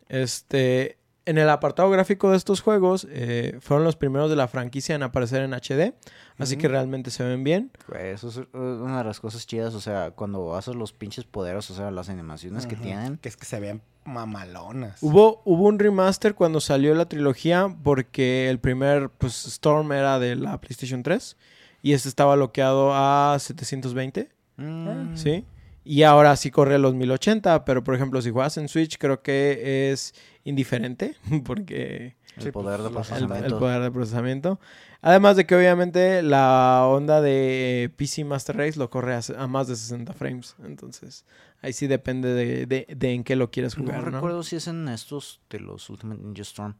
Este, 0.08 0.98
en 1.26 1.38
el 1.38 1.48
apartado 1.48 1.90
gráfico 1.90 2.30
de 2.30 2.36
estos 2.36 2.60
juegos, 2.60 3.06
eh, 3.10 3.56
fueron 3.60 3.84
los 3.84 3.96
primeros 3.96 4.30
de 4.30 4.36
la 4.36 4.48
franquicia 4.48 4.94
en 4.94 5.02
aparecer 5.02 5.42
en 5.42 5.54
HD, 5.54 5.94
así 6.38 6.56
que 6.56 6.68
realmente 6.68 7.10
se 7.10 7.24
ven 7.24 7.44
bien. 7.44 7.70
Eso 7.98 8.28
es 8.28 8.36
eh, 8.38 8.46
una 8.52 8.98
de 8.98 9.04
las 9.04 9.20
cosas 9.20 9.46
chidas, 9.46 9.74
o 9.74 9.80
sea, 9.80 10.10
cuando 10.10 10.54
haces 10.54 10.74
los 10.74 10.92
pinches 10.92 11.24
poderes, 11.24 11.70
o 11.70 11.74
sea, 11.74 11.90
las 11.90 12.08
animaciones 12.08 12.66
que 12.66 12.76
tienen. 12.76 13.16
Que 13.18 13.28
es 13.28 13.36
que 13.36 13.46
se 13.46 13.58
ven 13.60 13.82
mamalonas. 14.04 15.02
Hubo, 15.02 15.40
hubo 15.44 15.64
un 15.64 15.78
remaster 15.78 16.34
cuando 16.34 16.60
salió 16.60 16.94
la 16.94 17.06
trilogía, 17.08 17.74
porque 17.82 18.50
el 18.50 18.58
primer 18.58 19.08
pues, 19.10 19.46
Storm 19.46 19.92
era 19.92 20.18
de 20.18 20.36
la 20.36 20.60
PlayStation 20.60 21.02
3 21.02 21.36
y 21.82 21.92
este 21.92 22.08
estaba 22.08 22.34
bloqueado 22.34 22.92
a 22.94 23.36
720. 23.38 24.28
Mm, 24.56 25.16
¿sí? 25.16 25.44
Y 25.84 26.02
ahora 26.02 26.34
sí 26.36 26.50
corre 26.50 26.76
a 26.76 26.78
los 26.78 26.94
1080, 26.94 27.66
pero 27.66 27.84
por 27.84 27.94
ejemplo, 27.94 28.22
si 28.22 28.30
juegas 28.30 28.56
en 28.56 28.68
Switch, 28.68 28.96
creo 28.96 29.22
que 29.22 29.92
es 29.92 30.14
indiferente, 30.44 31.16
porque 31.44 32.16
El 32.36 32.42
Sí, 32.44 32.50
poder 32.52 32.82
de 32.82 32.90
pues, 32.90 33.10
el, 33.12 33.26
poder 33.54 33.82
de 33.82 33.90
procesamiento. 33.90 34.60
Además 35.00 35.36
de 35.36 35.46
que 35.46 35.54
obviamente 35.54 36.22
la 36.22 36.84
onda 36.86 37.20
de 37.20 37.92
PC 37.96 38.24
Master 38.24 38.56
Race 38.56 38.78
lo 38.78 38.88
corre 38.90 39.14
a, 39.14 39.20
a 39.38 39.46
más 39.46 39.68
de 39.68 39.76
60 39.76 40.12
frames, 40.14 40.56
entonces 40.64 41.24
ahí 41.62 41.72
sí 41.72 41.86
depende 41.86 42.32
de, 42.34 42.66
de- 42.66 42.86
de 42.94 43.12
en 43.12 43.24
qué 43.24 43.36
lo 43.36 43.50
quieres 43.50 43.76
No 43.76 43.84
jugar, 43.84 44.04
¿no? 44.04 44.10
recuerdo 44.12 44.42
si 44.42 44.56
es 44.56 44.66
en 44.68 44.88
estos 44.88 45.40
de 45.50 45.60
los 45.60 45.88
Ultimate 45.90 46.20
Ninja 46.22 46.42
Storm 46.42 46.76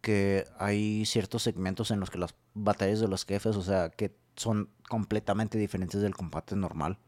que 0.00 0.44
hay 0.58 1.04
ciertos 1.06 1.42
segmentos 1.44 1.90
en 1.92 2.00
los 2.00 2.10
que 2.10 2.18
las 2.18 2.34
batallas 2.54 2.98
de 3.00 3.06
los 3.08 3.24
jefes, 3.24 3.54
o 3.56 3.62
sea, 3.62 3.88
que 3.90 4.12
son 4.36 4.68
completamente 4.88 5.58
diferentes 5.58 6.00
del 6.02 6.14
combate 6.14 6.56
normal. 6.56 6.98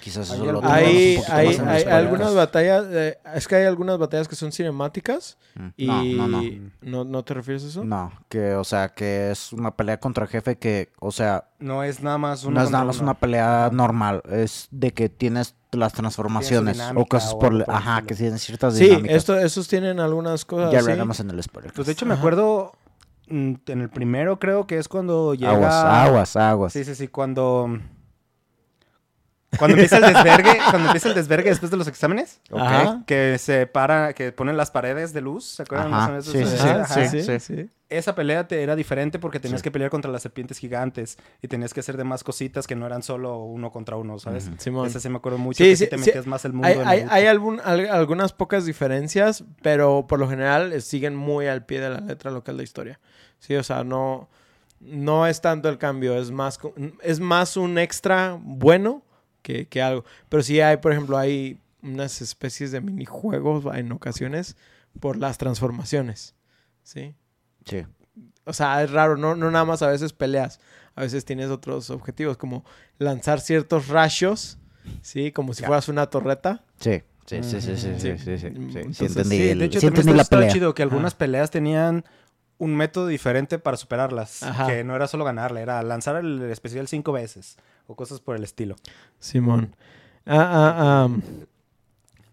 Quizás 0.00 0.30
Hay 0.30 0.36
eso 0.36 0.44
lo 0.44 0.58
algunos- 0.58 0.70
tengamos 0.70 0.90
un 0.90 0.96
Hay, 0.96 1.16
poquito 1.16 1.32
hay, 1.34 1.46
más 1.46 1.58
en 1.58 1.68
hay 1.68 1.84
los 1.84 1.92
algunas 1.92 2.34
batallas, 2.34 2.84
eh, 2.90 3.18
es 3.34 3.48
que 3.48 3.54
hay 3.56 3.64
algunas 3.64 3.98
batallas 3.98 4.28
que 4.28 4.36
son 4.36 4.52
cinemáticas 4.52 5.38
Mm, 5.54 5.68
y 5.78 5.86
No, 5.86 6.04
no, 6.04 6.28
no. 6.28 6.42
¿no, 6.82 7.04
no 7.04 7.24
te 7.24 7.32
refieres 7.32 7.64
a 7.64 7.68
eso? 7.68 7.82
No, 7.84 8.12
que, 8.28 8.52
o 8.54 8.62
sea, 8.64 8.90
que 8.90 9.30
es 9.30 9.54
una 9.54 9.74
pelea 9.74 9.98
contra 9.98 10.26
jefe 10.26 10.56
que, 10.58 10.90
o 11.00 11.10
sea, 11.12 11.48
No 11.60 11.82
es 11.82 12.02
nada 12.02 12.18
más 12.18 12.44
uno 12.44 12.60
no 12.60 12.64
es 12.66 12.70
nada 12.70 12.84
más 12.84 13.00
una 13.00 13.14
pelea 13.14 13.70
normal, 13.72 14.20
es 14.30 14.68
de 14.70 14.92
que 14.92 15.08
tienes 15.08 15.54
las 15.72 15.94
transformaciones 15.94 16.78
o 16.94 17.06
cosas 17.06 17.34
por, 17.34 17.64
por 17.64 17.74
ajá, 17.74 18.02
que 18.02 18.14
tienen 18.14 18.38
ciertas 18.38 18.74
Sí, 18.76 18.84
dinámicas. 18.84 19.16
esto, 19.16 19.38
esos 19.38 19.66
tienen 19.66 19.98
algunas 19.98 20.44
cosas 20.44 20.70
ya 20.72 20.80
así. 20.80 20.88
veremos 20.88 21.20
en 21.20 21.30
el 21.30 21.42
spoiler. 21.42 21.72
Pues 21.72 21.86
de 21.86 21.92
hecho 21.94 22.04
me 22.04 22.12
Ajá. 22.12 22.20
acuerdo 22.20 22.72
mm, 23.28 23.54
en 23.66 23.80
el 23.80 23.88
primero 23.88 24.38
creo 24.38 24.66
que 24.66 24.76
es 24.78 24.88
cuando 24.88 25.32
llega... 25.34 25.52
Aguas, 25.52 25.74
aguas, 25.74 26.36
aguas. 26.36 26.72
Sí, 26.74 26.84
sí, 26.84 26.94
sí, 26.94 27.08
cuando... 27.08 27.78
Cuando 29.58 29.76
empieza 29.76 29.96
el 29.98 30.12
desvergue, 30.14 30.58
cuando 30.70 30.86
empieza 30.88 31.08
el 31.08 31.14
desvergue 31.14 31.50
después 31.50 31.70
de 31.70 31.76
los 31.76 31.88
exámenes, 31.88 32.40
que 33.06 33.38
se 33.38 33.66
para, 33.66 34.12
que 34.14 34.32
ponen 34.32 34.56
las 34.56 34.70
paredes 34.70 35.12
de 35.12 35.20
luz, 35.20 35.44
¿se 35.44 35.62
acuerdan? 35.62 35.88
Ajá, 35.88 35.96
más 35.96 36.08
o 36.08 36.10
menos 36.10 36.32
de 36.32 36.44
sí, 36.46 36.56
sí, 36.58 36.68
Ajá, 36.68 36.84
sí, 37.08 37.08
sí, 37.08 37.22
sí. 37.22 37.40
sí. 37.40 37.70
Esa 37.88 38.16
pelea 38.16 38.48
te 38.48 38.60
era 38.64 38.74
diferente 38.74 39.20
porque 39.20 39.38
tenías 39.38 39.60
Sí. 39.60 39.64
que 39.64 39.70
pelear 39.70 39.90
contra 39.92 40.10
las 40.10 40.20
serpientes 40.22 40.58
gigantes 40.58 41.18
y 41.40 41.46
tenías 41.46 41.72
que 41.72 41.78
hacer 41.80 41.96
demás 41.96 42.24
cositas 42.24 42.66
que 42.66 42.74
no 42.74 42.84
eran 42.84 43.04
solo 43.04 43.38
uno 43.38 43.70
contra 43.70 43.94
uno, 43.96 44.18
¿sabes? 44.18 44.48
Ujú. 44.48 44.56
Simón. 44.58 44.86
Esa 44.88 44.98
sí 44.98 45.08
me 45.08 45.18
acuerdo 45.18 45.38
mucho 45.38 45.58
Sí, 45.62 45.70
que 45.70 45.76
sí, 45.76 45.84
sí, 45.84 45.90
te 45.90 45.98
sí. 45.98 46.06
metías 46.06 46.26
más 46.26 46.44
el 46.44 46.52
mundo 46.52 46.66
Hay, 46.66 46.78
hay, 46.84 47.06
hay 47.08 47.26
algún- 47.26 47.60
al- 47.62 47.88
algunas 47.88 48.32
pocas 48.32 48.66
diferencias, 48.66 49.44
pero 49.62 50.06
por 50.08 50.18
lo 50.18 50.28
general 50.28 50.72
eh, 50.72 50.80
siguen 50.80 51.14
muy 51.14 51.46
al 51.46 51.64
pie 51.64 51.80
de 51.80 51.90
la 51.90 52.00
letra 52.00 52.32
lo 52.32 52.42
que 52.42 52.50
es 52.50 52.56
la 52.56 52.64
historia. 52.64 52.98
Sí, 53.38 53.54
o 53.54 53.62
sea, 53.62 53.84
no, 53.84 54.28
no 54.80 55.28
es 55.28 55.40
tanto 55.40 55.68
el 55.68 55.78
cambio, 55.78 56.18
es 56.18 56.32
más, 56.32 56.58
es 57.02 57.20
más 57.20 57.56
un 57.56 57.78
extra 57.78 58.36
bueno 58.42 59.02
que, 59.46 59.68
que 59.68 59.80
algo. 59.80 60.04
Pero 60.28 60.42
sí 60.42 60.60
hay, 60.60 60.78
por 60.78 60.90
ejemplo, 60.90 61.16
hay 61.16 61.60
unas 61.82 62.20
especies 62.20 62.72
de 62.72 62.80
minijuegos 62.80 63.64
en 63.76 63.92
ocasiones 63.92 64.56
por 64.98 65.16
las 65.18 65.38
transformaciones. 65.38 66.34
¿Sí? 66.82 67.14
Sí. 67.64 67.84
O 68.44 68.52
sea, 68.52 68.82
es 68.82 68.90
raro, 68.90 69.16
no, 69.16 69.36
no 69.36 69.50
nada 69.52 69.64
más 69.64 69.82
a 69.82 69.88
veces 69.88 70.12
peleas, 70.12 70.58
a 70.96 71.02
veces 71.02 71.24
tienes 71.24 71.50
otros 71.50 71.90
objetivos, 71.90 72.36
como 72.36 72.64
lanzar 72.98 73.40
ciertos 73.40 73.86
rayos, 73.88 74.58
¿sí? 75.02 75.30
Como 75.30 75.54
si 75.54 75.62
fueras 75.64 75.88
una 75.88 76.06
torreta. 76.06 76.64
Sí, 76.80 77.02
sí, 77.26 77.42
sí, 77.42 77.60
sí, 77.60 77.76
sí, 77.76 77.76
Sí. 77.76 77.98
sí, 77.98 78.18
sí, 78.18 78.18
sí, 78.18 78.38
sí, 78.38 78.46
Entonces, 78.46 78.96
sí, 78.96 79.04
entendí, 79.06 79.36
Sí, 79.36 79.48
el- 79.50 79.58
de 79.60 79.64
hecho 79.66 79.80
sí 79.80 79.86
entendí 79.86 80.12
la 80.12 80.24
pelea. 80.24 80.48
chido 80.48 80.74
que 80.74 80.82
algunas 80.82 81.12
Ajá. 81.12 81.18
peleas 81.18 81.50
tenían 81.50 82.04
un 82.58 82.74
método 82.74 83.06
diferente 83.08 83.58
para 83.60 83.76
superarlas. 83.76 84.42
Ajá. 84.42 84.66
Que 84.66 84.82
no 84.82 84.96
era 84.96 85.06
solo 85.06 85.24
ganarle, 85.24 85.60
era 85.60 85.82
lanzar 85.82 86.16
el 86.16 86.42
especial 86.50 86.88
cinco 86.88 87.12
veces 87.12 87.56
o 87.86 87.94
cosas 87.94 88.20
por 88.20 88.36
el 88.36 88.44
estilo. 88.44 88.76
Simón. 89.18 89.74
Ah, 90.26 90.74
ah, 90.76 91.02
am. 91.04 91.22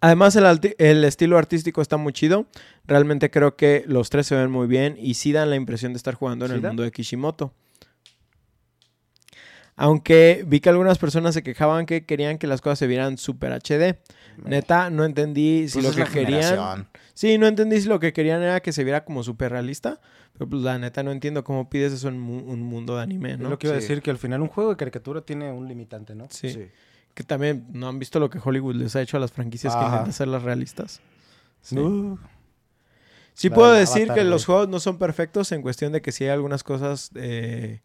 Además, 0.03 0.35
el, 0.35 1.05
estilo 1.05 1.38
artístico 1.38 1.81
está 1.81 1.95
muy 1.95 2.11
chido. 2.11 2.45
Realmente 2.85 3.31
creo 3.31 3.55
que 3.55 3.85
los 3.88 4.09
tres 4.09 4.27
se 4.27 4.35
ven 4.35 4.51
muy 4.51 4.67
bien 4.67 4.97
y 4.99 5.13
sí 5.13 5.31
dan 5.31 5.49
la 5.49 5.55
impresión 5.55 5.93
de 5.93 5.97
estar 5.97 6.13
jugando 6.13 6.43
en 6.43 6.51
¿Sí 6.51 6.55
el 6.55 6.61
mundo 6.61 6.84
de 6.84 6.91
Kishimoto. 6.91 7.53
Aunque 9.76 10.44
vi 10.48 10.60
que 10.60 10.70
algunas 10.70 10.98
personas 11.00 11.34
se 11.34 11.41
quejaban 11.44 11.86
que 11.86 12.06
querían 12.06 12.38
que 12.38 12.45
las 12.48 12.62
cosas 12.62 12.80
se 12.80 12.88
vieran 12.88 13.18
super 13.18 13.52
HD. 13.54 13.98
Neta, 14.45 14.90
no 14.90 15.04
entendí 15.06 15.68
si 15.68 15.74
Pues 15.82 15.84
lo 15.86 15.90
es 15.90 15.95
que 15.95 16.02
la 16.04 16.10
querían. 16.10 16.41
generación. 16.44 16.88
Sí, 17.16 17.38
no 17.38 17.48
entendí 17.48 17.82
si 17.82 17.88
lo 17.88 18.00
que 18.00 18.14
querían 18.14 18.41
era 18.44 18.60
que 18.62 18.72
se 18.72 18.84
viera 18.84 19.04
como 19.06 19.24
súper 19.24 19.52
realista. 19.52 20.00
Pero 20.34 20.50
pues 20.50 20.62
la 20.64 20.78
neta 20.80 21.04
no 21.04 21.12
entiendo 21.12 21.44
cómo 21.44 21.70
pides 21.70 21.94
eso 21.94 22.08
en 22.08 22.20
mu- 22.20 22.40
un 22.52 22.62
mundo 22.64 22.95
de 22.98 23.04
anime, 23.04 23.34
Es 23.34 23.40
¿no? 23.40 23.50
lo 23.50 23.60
que 23.60 23.68
iba 23.68 23.76
a 23.76 23.80
decir, 23.80 24.02
que 24.02 24.10
al 24.10 24.18
final 24.18 24.41
un 24.41 24.48
juego 24.48 24.72
de 24.72 24.78
caricatura 24.78 25.22
tiene 25.22 25.52
un 25.52 25.68
limitante, 25.68 26.16
¿no? 26.16 26.26
Sí. 26.32 26.50
Sí. 26.50 26.68
Que 27.14 27.24
también 27.24 27.68
no 27.72 27.88
han 27.88 28.00
visto 28.00 28.20
lo 28.20 28.30
que 28.32 28.40
Hollywood 28.44 28.76
les 28.76 28.95
ha 28.95 29.02
hecho 29.04 29.18
a 29.18 29.20
las 29.20 29.32
franquicias 29.32 29.74
que 29.74 29.80
Ajá. 29.80 29.88
intentan 29.90 30.10
hacerlas 30.10 30.41
realistas. 30.44 31.02
Sí, 31.62 31.78
Uh, 31.78 32.18
Sí 33.36 33.50
la 33.50 33.56
puedo 33.56 33.74
de 33.74 33.80
decir 33.82 34.04
Avatar, 34.04 34.18
que 34.18 34.24
los 34.24 34.45
juegos 34.45 34.70
no 34.70 34.80
son 34.80 34.98
perfectos 35.00 35.52
en 35.52 35.62
cuestión 35.64 35.91
de 35.91 36.02
que 36.02 36.12
sí 36.12 36.24
hay 36.24 36.30
algunas 36.32 36.64
cosas 36.64 37.10
eh, 37.16 37.82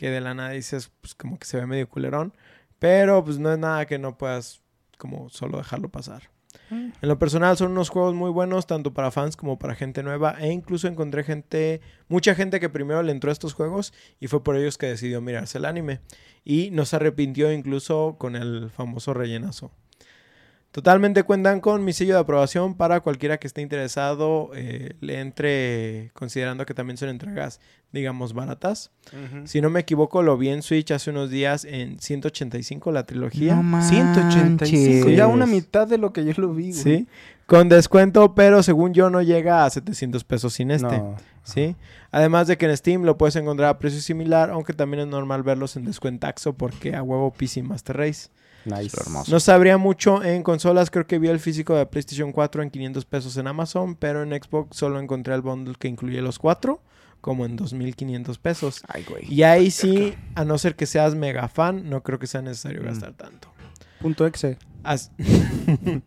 que 0.00 0.08
de 0.08 0.22
la 0.22 0.32
nada 0.32 0.52
dices, 0.52 0.90
pues 1.02 1.14
como 1.14 1.38
que 1.38 1.44
se 1.44 1.58
ve 1.58 1.66
medio 1.66 1.86
culerón. 1.86 2.32
Pero 2.78 3.22
pues 3.22 3.38
no 3.38 3.52
es 3.52 3.58
nada 3.58 3.84
que 3.84 3.98
no 3.98 4.16
puedas 4.16 4.62
como 4.96 5.28
solo 5.28 5.58
dejarlo 5.58 5.90
pasar. 5.90 6.30
Mm. 6.70 6.92
En 7.02 7.08
lo 7.08 7.18
personal 7.18 7.58
son 7.58 7.72
unos 7.72 7.90
juegos 7.90 8.14
muy 8.14 8.30
buenos 8.30 8.66
tanto 8.66 8.94
para 8.94 9.10
fans 9.10 9.36
como 9.36 9.58
para 9.58 9.74
gente 9.74 10.02
nueva 10.02 10.36
e 10.40 10.50
incluso 10.50 10.88
encontré 10.88 11.22
gente, 11.22 11.82
mucha 12.08 12.34
gente 12.34 12.60
que 12.60 12.70
primero 12.70 13.02
le 13.02 13.12
entró 13.12 13.28
a 13.28 13.34
estos 13.34 13.52
juegos 13.52 13.92
y 14.18 14.28
fue 14.28 14.42
por 14.42 14.56
ellos 14.56 14.78
que 14.78 14.86
decidió 14.86 15.20
mirarse 15.20 15.58
el 15.58 15.66
anime 15.66 16.00
y 16.46 16.70
no 16.70 16.86
se 16.86 16.96
arrepintió 16.96 17.52
incluso 17.52 18.16
con 18.18 18.36
el 18.36 18.70
famoso 18.70 19.12
rellenazo. 19.12 19.70
Totalmente 20.72 21.24
cuentan 21.24 21.60
con 21.60 21.84
mi 21.84 21.92
sello 21.92 22.14
de 22.14 22.20
aprobación 22.20 22.76
para 22.76 23.00
cualquiera 23.00 23.38
que 23.38 23.48
esté 23.48 23.60
interesado, 23.60 24.52
eh, 24.54 24.94
le 25.00 25.18
entre 25.18 26.12
considerando 26.14 26.64
que 26.64 26.74
también 26.74 26.96
son 26.96 27.08
entregas, 27.08 27.60
digamos, 27.90 28.34
baratas. 28.34 28.92
Si 29.46 29.60
no 29.60 29.68
me 29.68 29.80
equivoco, 29.80 30.22
lo 30.22 30.38
vi 30.38 30.50
en 30.50 30.62
Switch 30.62 30.92
hace 30.92 31.10
unos 31.10 31.28
días 31.28 31.64
en 31.64 31.98
185 31.98 32.92
la 32.92 33.04
trilogía. 33.04 33.56
No 33.56 33.82
185, 33.82 35.00
manches. 35.00 35.16
ya 35.16 35.26
una 35.26 35.46
mitad 35.46 35.88
de 35.88 35.98
lo 35.98 36.12
que 36.12 36.24
yo 36.24 36.32
lo 36.36 36.54
vi, 36.54 36.70
güey. 36.70 36.82
Sí, 36.82 37.08
con 37.46 37.68
descuento, 37.68 38.36
pero 38.36 38.62
según 38.62 38.94
yo 38.94 39.10
no 39.10 39.22
llega 39.22 39.64
a 39.64 39.70
700 39.70 40.22
pesos 40.22 40.52
sin 40.52 40.70
este. 40.70 40.98
No. 40.98 41.16
¿sí? 41.42 41.74
Además 42.12 42.46
de 42.46 42.56
que 42.56 42.66
en 42.66 42.76
Steam 42.76 43.02
lo 43.02 43.18
puedes 43.18 43.34
encontrar 43.34 43.70
a 43.70 43.78
precio 43.80 44.00
similar, 44.00 44.50
aunque 44.50 44.72
también 44.72 45.00
es 45.00 45.08
normal 45.08 45.42
verlos 45.42 45.74
en 45.74 45.84
descuentaxo 45.84 46.52
porque 46.52 46.94
a 46.94 47.02
huevo 47.02 47.32
PC 47.32 47.64
Master 47.64 47.96
Race. 47.96 48.28
Nice. 48.64 48.96
Hermoso. 49.00 49.30
No 49.32 49.40
sabría 49.40 49.78
mucho 49.78 50.22
en 50.22 50.42
consolas, 50.42 50.90
creo 50.90 51.06
que 51.06 51.18
vi 51.18 51.28
el 51.28 51.40
físico 51.40 51.74
de 51.74 51.86
PlayStation 51.86 52.32
4 52.32 52.62
en 52.62 52.70
500 52.70 53.04
pesos 53.06 53.36
en 53.36 53.46
Amazon, 53.46 53.94
pero 53.96 54.22
en 54.22 54.30
Xbox 54.30 54.76
solo 54.76 55.00
encontré 55.00 55.34
el 55.34 55.40
bundle 55.40 55.74
que 55.78 55.88
incluye 55.88 56.20
los 56.22 56.38
cuatro 56.38 56.82
como 57.20 57.44
en 57.46 57.56
2.500 57.58 58.38
pesos. 58.38 58.82
Ay, 58.88 59.04
güey. 59.08 59.24
Y 59.32 59.42
ahí 59.42 59.70
sí, 59.70 60.14
a 60.34 60.44
no 60.44 60.56
ser 60.58 60.74
que 60.74 60.86
seas 60.86 61.14
mega 61.14 61.48
fan, 61.48 61.88
no 61.90 62.02
creo 62.02 62.18
que 62.18 62.26
sea 62.26 62.42
necesario 62.42 62.82
Mm. 62.82 62.84
gastar 62.86 63.12
tanto. 63.14 63.48
Punto 64.00 64.26
exe. 64.26 64.56
As- 64.82 65.10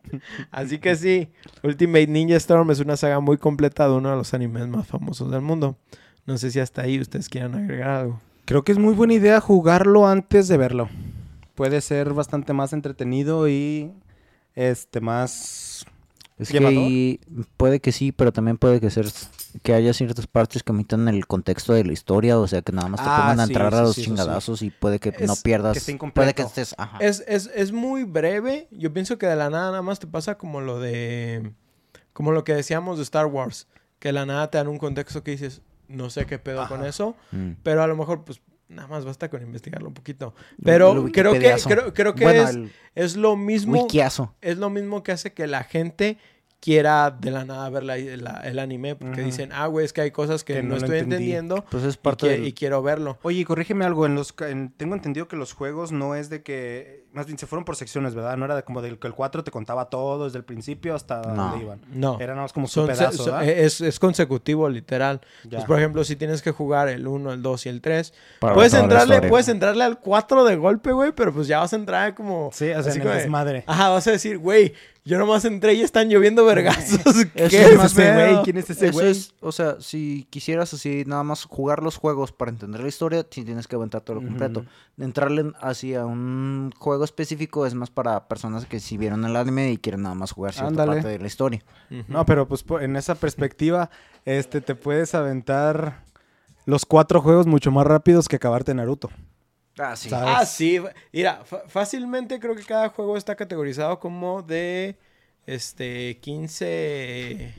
Así 0.51 0.79
que 0.79 0.95
sí, 0.95 1.29
Ultimate 1.63 2.07
Ninja 2.07 2.35
Storm 2.37 2.71
es 2.71 2.79
una 2.79 2.97
saga 2.97 3.19
muy 3.19 3.37
completa 3.37 3.87
de 3.87 3.93
uno 3.93 4.09
de 4.09 4.15
los 4.15 4.33
animes 4.33 4.67
más 4.67 4.87
famosos 4.87 5.29
del 5.31 5.41
mundo. 5.41 5.77
No 6.25 6.37
sé 6.37 6.51
si 6.51 6.59
hasta 6.59 6.81
ahí 6.83 6.99
ustedes 6.99 7.29
quieran 7.29 7.55
agregar 7.55 7.89
algo. 7.89 8.21
Creo 8.45 8.63
que 8.63 8.71
es 8.71 8.77
muy 8.77 8.93
buena 8.93 9.13
idea 9.13 9.39
jugarlo 9.39 10.07
antes 10.07 10.47
de 10.47 10.57
verlo. 10.57 10.89
Puede 11.55 11.81
ser 11.81 12.13
bastante 12.13 12.53
más 12.53 12.73
entretenido 12.73 13.47
y 13.47 13.91
este 14.55 15.01
más 15.01 15.85
Es 16.37 16.49
que 16.49 17.19
puede 17.57 17.79
que 17.79 17.91
sí, 17.91 18.11
pero 18.11 18.31
también 18.31 18.57
puede 18.57 18.79
que 18.79 18.89
ser 18.89 19.07
que 19.61 19.73
haya 19.73 19.93
ciertas 19.93 20.25
partes 20.25 20.63
que 20.63 20.71
omitan 20.71 21.07
el 21.07 21.27
contexto 21.27 21.73
de 21.73 21.83
la 21.83 21.93
historia, 21.93 22.39
o 22.39 22.47
sea, 22.47 22.61
que 22.63 22.71
nada 22.71 22.89
más 22.89 23.01
te 23.01 23.07
Ah, 23.07 23.17
pongan 23.21 23.39
a 23.39 23.43
entrar 23.43 23.71
sí, 23.71 23.77
a 23.77 23.81
los 23.83 23.95
sí, 23.95 24.03
chingadazos 24.03 24.61
y 24.63 24.71
puede 24.71 24.99
que 24.99 25.11
no 25.25 25.35
pierdas, 25.35 25.73
que 25.73 25.79
esté 25.79 26.11
puede 26.11 26.33
que 26.33 26.41
estés, 26.41 26.73
ajá. 26.77 26.97
Es, 26.99 27.23
es, 27.27 27.51
es 27.53 27.71
muy 27.71 28.03
breve. 28.03 28.67
Yo 28.71 28.91
pienso 28.93 29.17
que 29.19 29.27
de 29.27 29.35
la 29.35 29.49
nada 29.51 29.69
nada 29.69 29.81
más 29.83 29.99
te 29.99 30.07
pasa 30.07 30.37
como 30.37 30.61
lo 30.61 30.79
de... 30.79 31.53
Como 32.13 32.31
lo 32.31 32.43
que 32.43 32.53
decíamos 32.53 32.97
de 32.97 33.03
Star 33.03 33.27
Wars. 33.27 33.67
Que 33.99 34.09
de 34.09 34.13
la 34.13 34.25
nada 34.25 34.49
te 34.49 34.57
dan 34.57 34.67
un 34.67 34.77
contexto 34.77 35.23
que 35.23 35.31
dices, 35.31 35.61
no 35.87 36.09
sé 36.09 36.25
qué 36.25 36.39
pedo 36.39 36.67
con 36.67 36.83
eso. 36.85 37.15
Mm. 37.31 37.51
Pero 37.63 37.83
a 37.83 37.87
lo 37.87 37.95
mejor, 37.95 38.23
pues, 38.23 38.41
nada 38.73 38.87
más 38.87 39.05
basta 39.05 39.29
con 39.29 39.41
investigarlo 39.41 39.87
un 39.87 39.93
poquito. 39.93 40.33
Pero 40.63 41.05
creo 41.11 41.33
que, 41.33 41.55
creo, 41.65 41.93
creo 41.93 42.15
que 42.15 42.23
bueno, 42.23 42.49
es, 42.49 42.57
es 42.95 43.15
lo 43.15 43.35
mismo... 43.35 43.83
wikiazo. 43.83 44.33
es 44.41 44.57
lo 44.57 44.69
mismo 44.69 45.03
que 45.03 45.11
hace 45.11 45.33
que 45.33 45.47
la 45.47 45.63
gente 45.63 46.17
quiera 46.63 47.11
de 47.11 47.29
la 47.29 47.43
nada 47.43 47.69
ver 47.69 47.83
la- 47.83 47.97
la- 47.97 48.39
el 48.45 48.57
anime. 48.57 48.95
Porque 48.95 49.21
dicen, 49.21 49.49
ah, 49.53 49.67
güey, 49.67 49.85
es 49.85 49.91
que 49.91 49.99
hay 49.99 50.11
cosas 50.11 50.45
que, 50.45 50.53
Que 50.53 50.63
no, 50.63 50.75
estoy 50.77 50.99
entendí. 50.99 51.15
entendiendo 51.15 51.65
Pues 51.69 51.83
es 51.83 51.95
y, 51.95 51.97
parte 51.97 52.27
que- 52.27 52.31
del- 52.33 52.47
y 52.47 52.53
quiero 52.53 52.81
verlo. 52.81 53.17
Oye, 53.23 53.39
y 53.41 53.45
corrígeme 53.45 53.83
algo, 53.83 54.05
en 54.05 54.15
los 54.15 54.31
ca- 54.31 54.49
en- 54.49 54.69
tengo 54.71 54.95
entendido 54.95 55.27
que 55.27 55.35
los 55.35 55.51
juegos 55.51 55.91
no 55.91 56.15
es 56.15 56.29
de 56.29 56.41
que 56.41 57.03
más 57.11 57.25
bien 57.27 57.37
se 57.37 57.45
fueron 57.45 57.63
por 57.65 57.75
secciones, 57.75 58.15
¿verdad? 58.15 58.37
No 58.37 58.45
era 58.45 58.55
de 58.55 58.63
como 58.63 58.81
del 58.81 58.97
que 58.97 59.05
el 59.07 59.13
4 59.13 59.43
te 59.43 59.51
contaba 59.51 59.89
todo 59.89 60.23
desde 60.25 60.37
el 60.39 60.45
principio 60.45 60.95
hasta 60.95 61.21
No. 61.21 61.49
donde 61.49 61.63
iban. 61.65 61.81
No. 61.91 62.17
Era 62.19 62.33
nada 62.33 62.43
más 62.43 62.53
como 62.53 62.67
su 62.67 62.75
Son- 62.79 62.87
pedazo, 62.87 63.39
es, 63.41 63.81
es 63.81 63.99
consecutivo, 63.99 64.67
literal. 64.69 65.21
Ya. 65.43 65.57
Pues, 65.57 65.65
por 65.65 65.77
ejemplo, 65.77 66.03
si 66.05 66.15
tienes 66.15 66.41
que 66.41 66.51
jugar 66.51 66.87
el 66.87 67.05
1, 67.07 67.33
el 67.33 67.41
2 67.43 67.65
y 67.65 67.69
el 67.69 67.81
3, 67.81 68.13
para 68.39 68.53
puedes 68.55 68.73
entrarle, 68.73 69.21
puedes 69.29 69.47
entrarle 69.49 69.83
al 69.83 69.99
4 69.99 70.43
de 70.45 70.55
golpe, 70.55 70.91
güey, 70.91 71.11
pero 71.11 71.33
pues 71.33 71.47
ya 71.47 71.59
vas 71.59 71.73
a 71.73 71.75
entrar 71.75 72.15
como... 72.15 72.49
Sí, 72.53 72.69
o 72.71 72.81
sea, 72.81 72.91
así 72.91 72.91
en 72.91 72.95
el 72.95 73.01
como 73.03 73.13
desmadre. 73.15 73.63
Ajá, 73.67 73.89
vas 73.89 74.07
a 74.07 74.11
decir, 74.11 74.37
güey, 74.39 74.73
yo 75.05 75.17
nomás 75.17 75.43
entré 75.43 75.73
y 75.73 75.81
están 75.81 76.09
lloviendo 76.09 76.45
vergazos. 76.45 76.99
¿Qué 77.35 77.45
Eso 77.45 77.57
es 77.57 77.77
más 77.77 77.93
güey? 77.93 78.41
¿Quién 78.43 78.57
es 78.57 78.69
ese 78.69 78.91
güey? 78.91 79.11
es, 79.11 79.33
o 79.41 79.51
sea, 79.51 79.77
si 79.81 80.25
quisieras 80.29 80.73
así 80.73 81.03
nada 81.05 81.23
más 81.23 81.43
jugar 81.43 81.83
los 81.83 81.97
juegos 81.97 82.31
para 82.31 82.51
entender 82.51 82.81
la 82.81 82.87
historia, 82.87 83.25
sí 83.29 83.43
tienes 83.43 83.67
que 83.67 83.75
aventar 83.75 84.01
todo 84.01 84.21
lo 84.21 84.25
completo. 84.25 84.61
Ujú. 84.61 85.03
Entrarle 85.03 85.51
así 85.59 85.93
a 85.95 86.05
un 86.05 86.71
juego 86.77 87.03
específico 87.03 87.65
es 87.65 87.73
más 87.73 87.89
para 87.89 88.27
personas 88.27 88.65
que 88.65 88.79
sí 88.79 88.97
vieron 88.97 89.25
el 89.25 89.35
anime 89.35 89.71
y 89.71 89.77
quieren 89.77 90.03
nada 90.03 90.15
más 90.15 90.31
jugar 90.31 90.53
cierta 90.53 90.69
Ándale. 90.69 90.93
parte 90.93 91.07
de 91.09 91.19
la 91.19 91.27
historia. 91.27 91.61
No, 92.07 92.25
pero 92.25 92.47
pues 92.47 92.63
en 92.81 92.95
esa 92.95 93.15
perspectiva, 93.15 93.89
este, 94.25 94.61
te 94.61 94.75
puedes 94.75 95.15
aventar 95.15 96.03
los 96.65 96.85
cuatro 96.85 97.21
juegos 97.21 97.45
mucho 97.45 97.71
más 97.71 97.85
rápidos 97.85 98.29
que 98.29 98.37
acabarte 98.37 98.73
Naruto. 98.73 99.09
Ah, 99.77 99.95
sí. 99.95 100.09
¿sabes? 100.09 100.35
Ah, 100.35 100.45
sí. 100.45 100.81
Mira, 101.11 101.43
fácilmente 101.67 102.39
creo 102.39 102.55
que 102.55 102.63
cada 102.63 102.89
juego 102.89 103.17
está 103.17 103.35
categorizado 103.35 103.99
como 103.99 104.41
de 104.41 104.97
este 105.45 106.19
15 106.19 107.53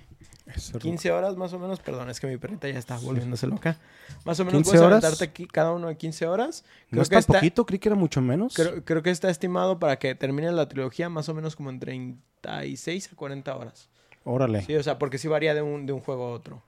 15 0.79 1.11
horas 1.11 1.37
más 1.37 1.53
o 1.55 1.59
menos, 1.59 1.81
perdón, 1.81 2.11
es 2.11 2.21
que 2.21 2.27
mi 2.27 2.37
perrita 2.37 2.69
ya 2.69 2.79
está 2.79 2.99
volviéndose 2.99 3.47
loca. 3.47 3.79
Más 4.25 4.39
o 4.41 4.45
menos 4.45 4.59
15 4.59 4.71
puedes 4.71 4.87
horas. 4.87 5.23
aquí 5.23 5.47
cada 5.47 5.73
uno 5.73 5.89
de 5.89 5.97
15 5.97 6.27
horas. 6.27 6.65
¿No 6.91 7.01
es 7.01 7.09
tan 7.09 7.23
poquito? 7.23 7.65
Creí 7.65 7.79
que 7.79 7.89
era 7.89 7.97
mucho 7.97 8.21
menos. 8.21 8.55
Creo, 8.55 8.85
creo 8.85 9.03
que 9.03 9.11
está 9.11 9.31
estimado 9.31 9.79
para 9.79 9.99
que 9.99 10.15
termine 10.15 10.53
la 10.53 10.69
trilogía 10.69 11.09
más 11.09 11.29
o 11.31 11.35
menos 11.35 11.57
como 11.57 11.71
en 11.71 11.81
36 11.81 13.11
a 13.13 13.17
40 13.17 13.57
horas. 13.57 13.89
Órale. 14.25 14.63
Sí, 14.63 14.77
o 14.77 14.83
sea, 14.83 14.99
porque 14.99 15.17
sí 15.17 15.29
varía 15.29 15.55
de 15.55 15.63
un, 15.63 15.87
de 15.87 15.95
un 15.95 16.01
juego 16.01 16.27
a 16.27 16.31
otro. 16.33 16.63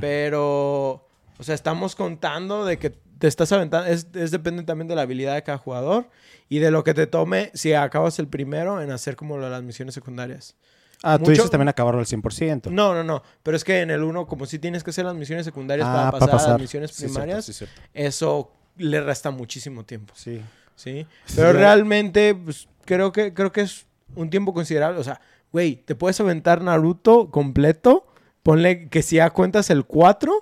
Pero, 0.00 1.06
o 1.38 1.42
sea, 1.42 1.54
estamos 1.54 1.96
contando 1.96 2.64
de 2.64 2.78
que 2.78 2.94
te 3.18 3.26
estás 3.28 3.52
aventando, 3.52 3.86
es, 3.88 4.06
es 4.14 4.30
depende 4.30 4.62
también 4.64 4.88
de 4.88 4.94
la 4.94 5.02
habilidad 5.02 5.34
de 5.34 5.42
cada 5.42 5.58
jugador 5.58 6.08
y 6.48 6.58
de 6.58 6.70
lo 6.70 6.84
que 6.84 6.94
te 6.94 7.06
tome 7.06 7.50
si 7.54 7.72
acabas 7.72 8.18
el 8.18 8.28
primero 8.28 8.80
en 8.82 8.90
hacer 8.90 9.16
como 9.16 9.38
las 9.38 9.62
misiones 9.62 9.94
secundarias. 9.94 10.56
Ah, 11.02 11.16
tú 11.18 11.22
mucho- 11.24 11.32
dices 11.32 11.50
también 11.50 11.68
acabarlo 11.68 12.00
al 12.00 12.06
100%. 12.06 12.70
No, 12.70 12.94
no, 12.94 13.04
no, 13.04 13.22
pero 13.42 13.56
es 13.56 13.64
que 13.64 13.80
en 13.80 13.90
el 13.90 14.02
1 14.02 14.26
como 14.26 14.46
si 14.46 14.58
tienes 14.58 14.82
que 14.82 14.90
hacer 14.90 15.04
las 15.04 15.14
misiones 15.14 15.44
secundarias 15.44 15.86
Ah, 15.88 16.10
para 16.10 16.26
pasar, 16.26 16.48
a 16.48 16.52
las 16.52 16.60
misiones 16.60 16.90
Sí, 16.90 16.96
cierto, 17.00 17.14
primarias, 17.14 17.44
sí, 17.44 17.52
cierto. 17.52 17.80
eso 17.92 18.50
le 18.76 19.00
resta 19.00 19.30
muchísimo 19.30 19.84
tiempo, 19.84 20.14
Sí. 20.16 20.40
¿sí? 20.74 21.06
Pero 21.36 21.52
realmente 21.52 22.34
pues, 22.34 22.68
creo 22.84 23.12
que 23.12 23.32
creo 23.34 23.52
que 23.52 23.60
es 23.62 23.86
un 24.16 24.30
tiempo 24.30 24.52
considerable, 24.54 24.98
o 24.98 25.04
sea, 25.04 25.20
güey, 25.52 25.76
te 25.76 25.94
puedes 25.94 26.18
aventar 26.20 26.62
Naruto 26.62 27.30
completo, 27.30 28.06
ponle 28.42 28.88
que 28.88 29.02
si 29.02 29.16
ya 29.16 29.30
cuentas 29.30 29.70
el 29.70 29.84
4, 29.84 30.32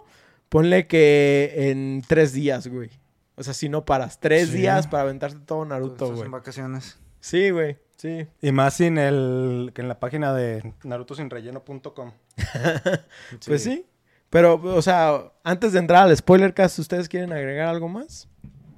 ponle 0.52 0.86
que 0.86 1.52
en 1.70 2.02
tres 2.06 2.34
días, 2.34 2.66
güey. 2.68 2.90
O 3.36 3.42
sea, 3.42 3.54
si 3.54 3.70
no 3.70 3.86
paras, 3.86 4.20
tres 4.20 4.50
Sí. 4.50 4.58
días 4.58 4.86
para 4.86 5.04
aventarte 5.04 5.38
todo 5.46 5.64
Naruto, 5.64 6.04
estás 6.04 6.10
güey. 6.10 6.26
en 6.26 6.30
vacaciones. 6.32 6.98
Sí, 7.20 7.48
güey, 7.50 7.78
sí. 7.96 8.26
Y 8.42 8.52
más 8.52 8.74
sin 8.74 8.98
el... 8.98 9.70
que 9.74 9.80
en 9.80 9.88
la 9.88 9.98
página 9.98 10.34
de 10.34 10.74
narutosinrelleno.com. 10.84 12.12
Pues 13.46 13.62
sí. 13.62 13.86
Pero, 14.30 14.54
o 14.62 14.82
sea, 14.82 15.32
antes 15.44 15.72
de 15.72 15.78
entrar 15.78 16.04
al 16.08 16.16
spoiler 16.16 16.54
cast, 16.54 16.78
¿ustedes 16.78 17.08
quieren 17.08 17.32
agregar 17.32 17.68
algo 17.68 17.88
más? 17.88 18.28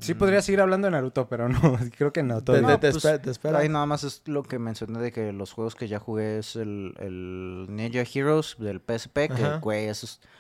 Sí 0.01 0.13
podría 0.15 0.43
seguir 0.43 0.61
hablando 0.61 0.87
de 0.87 0.93
Naruto, 0.93 1.29
pero 1.29 1.49
no, 1.49 1.59
creo 1.97 2.13
que 2.13 2.23
no. 2.23 2.39
Te, 2.41 2.45
todavía. 2.47 2.79
te- 2.79 2.89
te 2.89 2.93
pues, 2.93 2.97
espera- 3.05 3.23
te 3.23 3.31
espera. 3.31 3.59
Ahí 3.59 3.69
nada 3.69 3.87
más 3.87 4.05
es 4.05 4.23
lo 4.27 4.43
que 4.43 4.59
mencioné 4.59 4.99
de 5.01 5.13
que 5.13 5.33
los 5.33 5.53
juegos 5.53 5.75
que 5.75 5.89
ya 5.89 5.99
jugué 5.99 6.39
es 6.39 6.57
el, 6.57 6.95
el 6.99 7.67
Ninja 7.71 8.03
Heroes 8.13 8.57
del 8.59 8.81
PSP, 8.81 9.15
que 9.29 9.33
Ajá. 9.45 9.59
güey, 9.59 9.87
esos 9.87 10.21
Están 10.21 10.31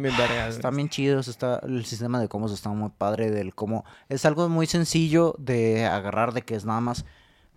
bien 0.00 0.16
vergas. 0.16 0.54
están 0.54 0.76
bien 0.76 0.88
chidos, 0.88 1.28
está 1.28 1.58
el 1.64 1.84
sistema 1.84 2.20
de 2.20 2.28
combos 2.28 2.52
está 2.52 2.70
muy 2.70 2.90
padre 2.96 3.30
del 3.30 3.54
cómo 3.54 3.84
es 4.08 4.24
algo 4.24 4.48
muy 4.48 4.66
sencillo 4.66 5.34
de 5.38 5.84
agarrar 5.84 6.32
de 6.32 6.42
que 6.42 6.54
es 6.54 6.64
nada 6.64 6.80
más, 6.80 7.04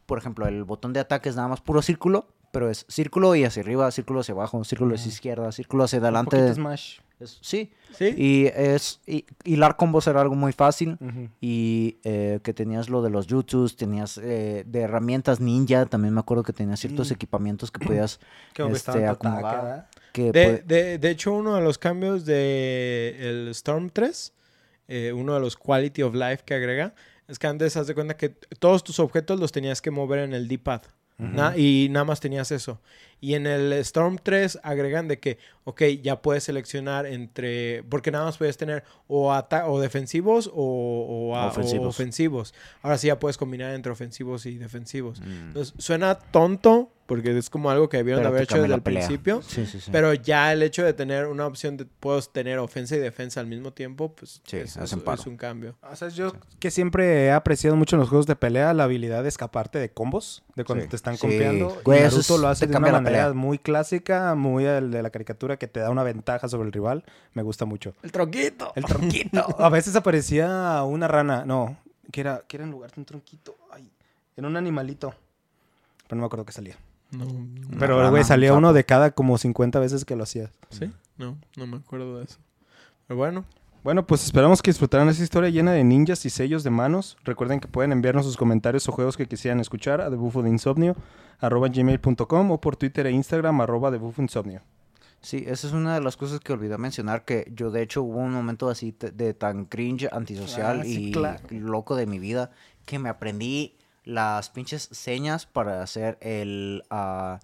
por 0.07 0.18
ejemplo, 0.18 0.48
el 0.48 0.64
botón 0.64 0.91
de 0.91 0.99
ataque 0.99 1.30
es 1.30 1.36
nada 1.36 1.48
más 1.48 1.62
puro 1.62 1.82
círculo, 1.82 2.28
pero 2.52 2.70
es 2.70 2.86
círculo 2.90 3.36
y 3.36 3.44
hacia 3.44 3.62
arriba, 3.64 3.90
círculo 3.91 4.22
hacia 4.22 4.34
abajo, 4.34 4.64
círculo 4.64 4.95
hacia 4.95 5.10
izquierda, 5.10 5.52
círculo 5.52 5.84
hacia 5.84 5.99
Un 5.99 6.06
adelante. 6.06 6.38
poquito 6.38 6.56
Smash. 6.56 6.98
Es- 7.18 7.38
sí, 7.41 7.72
¿Sí? 7.98 8.14
y 8.18 8.45
es 8.48 8.99
y, 9.07 9.24
hilar 9.45 9.78
combos 9.78 10.06
era 10.07 10.20
algo 10.20 10.36
muy 10.36 10.52
fácil. 10.52 10.98
Y 11.40 11.98
eh, 12.03 12.41
que 12.44 12.53
tenías 12.53 12.90
lo 12.90 13.02
de 13.02 13.10
los 13.10 13.28
jutsus, 13.28 13.78
tenías 13.78 14.18
eh, 14.22 14.66
de 14.68 14.82
herramientas 14.82 15.40
ninja, 15.40 15.86
también 15.86 16.14
me 16.14 16.20
acuerdo 16.20 16.44
que 16.44 16.52
tenías 16.52 16.80
ciertos 16.82 17.12
equipamientos 17.12 17.72
que 17.72 17.80
podías 17.86 18.20
Este, 18.53 19.07
acomodar. 19.07 19.88
Que 20.15 20.31
De, 20.31 20.31
puede- 20.31 20.63
de, 20.65 20.97
de 20.97 21.09
hecho, 21.09 21.33
uno 21.33 21.55
de 21.55 21.61
los 21.61 21.77
cambios 21.77 22.25
de 22.25 23.15
el 23.19 23.47
Storm 23.49 23.89
3, 23.89 24.33
eh, 24.87 25.11
uno 25.13 25.33
de 25.33 25.39
los 25.39 25.57
Quality 25.57 26.03
of 26.03 26.15
Life 26.15 26.43
que 26.45 26.53
agrega, 26.55 26.93
es 27.27 27.37
que 27.39 27.47
antes 27.47 27.75
haz 27.75 27.87
de 27.87 27.95
cuenta 27.95 28.15
que 28.17 28.29
todos 28.29 28.83
tus 28.83 28.99
objetos 28.99 29.39
los 29.39 29.51
tenías 29.51 29.81
que 29.81 29.91
mover 29.91 30.19
en 30.19 30.33
el 30.33 30.47
D-pad. 30.47 30.81
Na- 31.17 31.55
y 31.55 31.87
nada 31.91 32.03
más 32.03 32.19
tenías 32.19 32.51
eso. 32.51 32.81
Y 33.21 33.35
en 33.35 33.47
el 33.47 33.71
Storm 33.71 34.17
3 34.21 34.59
agregan 34.63 35.07
de 35.07 35.17
que, 35.17 35.37
ok, 35.63 35.81
ya 36.03 36.21
puedes 36.21 36.43
seleccionar 36.43 37.05
entre, 37.05 37.83
porque 37.83 38.11
nada 38.11 38.25
más 38.25 38.37
puedes 38.37 38.57
tener 38.57 38.83
o, 39.07 39.31
ata- 39.31 39.69
o 39.69 39.79
defensivos 39.79 40.47
o, 40.53 41.29
o 41.31 41.35
a- 41.37 41.45
o 41.45 41.49
Ofensivos. 41.51 41.87
ofensivos. 41.87 42.53
Ahora 42.81 42.97
sí 42.97 43.07
ya 43.07 43.17
puedes 43.17 43.37
combinar 43.37 43.73
entre 43.73 43.93
ofensivos 43.93 44.45
y 44.45 44.57
defensivos. 44.57 45.21
Mm. 45.21 45.47
Entonces, 45.47 45.73
suena 45.77 46.15
tonto, 46.15 46.91
porque 47.06 47.38
es 47.38 47.49
como 47.52 47.69
algo 47.69 47.88
que 47.88 47.98
debieron 47.98 48.22
Pero 48.22 48.30
haber 48.30 48.44
hecho 48.44 48.61
desde 48.61 48.73
el 48.76 48.82
pelea. 48.82 49.06
principio. 49.07 49.41
Sí, 49.44 49.65
sí, 49.65 49.80
sí. 49.80 49.91
Pero 49.91 50.14
ya 50.15 50.52
el 50.52 50.64
hecho 50.64 50.84
de 50.84 50.94
tener 50.94 51.27
una 51.27 51.45
opción 51.45 51.77
de 51.77 51.86
puedo 51.86 52.19
tener 52.23 52.57
ofensa 52.57 52.95
y 52.95 52.99
defensa 52.99 53.40
al 53.40 53.45
mismo 53.48 53.73
tiempo, 53.73 54.14
pues 54.14 54.41
Sí, 54.45 54.57
es, 54.57 54.76
hacen 54.77 54.99
es- 54.99 55.03
paro. 55.06 55.22
es 55.22 55.27
un 55.27 55.38
cambio. 55.38 55.76
O 55.84 55.95
sea, 55.95 56.10
yo 56.10 56.34
que 56.60 56.72
siempre 56.72 57.26
he 57.26 57.32
apreciado 57.32 57.76
mucho 57.76 57.95
en 57.95 57.99
los 57.99 58.10
juegos 58.10 58.26
de 58.26 58.36
pelea 58.36 58.73
la 58.73 58.86
habilidad 58.86 59.22
de 59.23 59.30
escaparte 59.30 59.77
de 59.77 59.90
combos, 59.91 60.44
de 60.56 60.64
cuando 60.65 60.84
Sí. 60.86 60.90
te 60.90 60.95
están 60.95 61.15
Sí. 61.15 61.22
compeando. 61.22 61.80
Güey, 61.84 61.99
y 61.99 62.02
eso 62.03 62.15
Naruto 62.18 62.36
es- 62.36 62.41
lo 62.41 62.48
hace 62.48 62.65
de 62.68 62.76
una 62.76 62.91
manera 62.91 63.34
muy 63.34 63.60
clásica, 63.60 64.34
muy 64.36 64.65
el 64.65 64.90
de 64.91 65.03
la 65.03 65.10
caricatura 65.11 65.57
que 65.57 65.68
te 65.68 65.80
da 65.80 65.90
una 65.91 66.03
ventaja 66.03 66.48
sobre 66.49 66.65
el 66.68 66.73
rival. 66.73 67.03
Me 67.34 67.44
gusta 67.44 67.65
mucho. 67.65 67.94
El 68.02 68.11
tronquito. 68.11 68.72
El 68.76 68.86
tronquito. 68.86 69.45
A 69.60 69.69
veces 69.69 69.95
aparecía 69.95 70.82
una 70.84 71.07
rana, 71.07 71.45
no, 71.45 71.77
que 72.11 72.22
era, 72.22 72.44
que 72.48 72.57
era 72.57 72.64
en 72.64 72.72
lugar 72.72 72.91
de 72.91 73.02
un 73.02 73.06
tronquito. 73.06 73.56
Ay, 73.72 73.91
era 74.36 74.48
un 74.48 74.57
animalito. 74.57 75.14
Pero 76.07 76.18
no 76.18 76.22
me 76.22 76.26
acuerdo 76.27 76.45
que 76.45 76.52
salía. 76.52 76.76
No, 77.17 77.77
Pero, 77.79 78.09
güey, 78.09 78.23
salía 78.23 78.53
uno 78.53 78.73
de 78.73 78.83
cada 78.83 79.11
como 79.11 79.37
50 79.37 79.79
veces 79.79 80.05
que 80.05 80.15
lo 80.15 80.23
hacías. 80.23 80.51
¿Sí? 80.69 80.91
No, 81.17 81.37
no 81.55 81.67
me 81.67 81.77
acuerdo 81.77 82.17
de 82.19 82.25
eso. 82.25 82.37
Pero 83.07 83.17
bueno, 83.17 83.45
Bueno, 83.83 84.05
pues 84.07 84.23
esperamos 84.25 84.61
que 84.63 84.71
disfrutaran 84.71 85.07
esta 85.09 85.23
historia 85.23 85.49
llena 85.51 85.71
de 85.71 85.83
ninjas 85.83 86.25
y 86.25 86.29
sellos 86.31 86.63
de 86.63 86.71
manos. 86.71 87.17
Recuerden 87.23 87.59
que 87.59 87.67
pueden 87.67 87.91
enviarnos 87.91 88.25
sus 88.25 88.35
comentarios 88.35 88.87
o 88.89 88.91
juegos 88.91 89.15
que 89.15 89.27
quisieran 89.27 89.59
escuchar 89.59 90.01
a 90.01 90.09
debufo 90.09 90.41
de 90.41 90.49
insomnio 90.49 90.95
arroba 91.39 91.67
gmail.com 91.67 92.51
o 92.51 92.59
por 92.61 92.75
Twitter 92.77 93.05
e 93.05 93.11
Instagram 93.11 93.61
arroba 93.61 93.91
debufo 93.91 94.21
insomnio. 94.23 94.61
Sí, 95.21 95.43
esa 95.47 95.67
es 95.67 95.73
una 95.73 95.93
de 95.95 96.01
las 96.01 96.17
cosas 96.17 96.39
que 96.39 96.53
olvidé 96.53 96.77
mencionar, 96.77 97.25
que 97.25 97.51
yo 97.55 97.71
de 97.71 97.81
hecho 97.83 98.03
hubo 98.03 98.17
un 98.19 98.31
momento 98.31 98.69
así 98.69 98.95
de 99.13 99.33
tan 99.33 99.65
cringe, 99.65 100.07
antisocial 100.11 100.81
Ah, 100.81 100.83
sí, 100.83 101.09
y 101.09 101.11
claro. 101.11 101.39
loco 101.51 101.95
de 101.95 102.05
mi 102.05 102.19
vida, 102.19 102.51
que 102.85 102.99
me 102.99 103.09
aprendí 103.09 103.75
las 104.06 104.49
pinches 104.49 104.88
señas 104.91 105.45
para 105.45 105.82
hacer 105.82 106.18
el, 106.22 106.84
ah, 106.90 107.40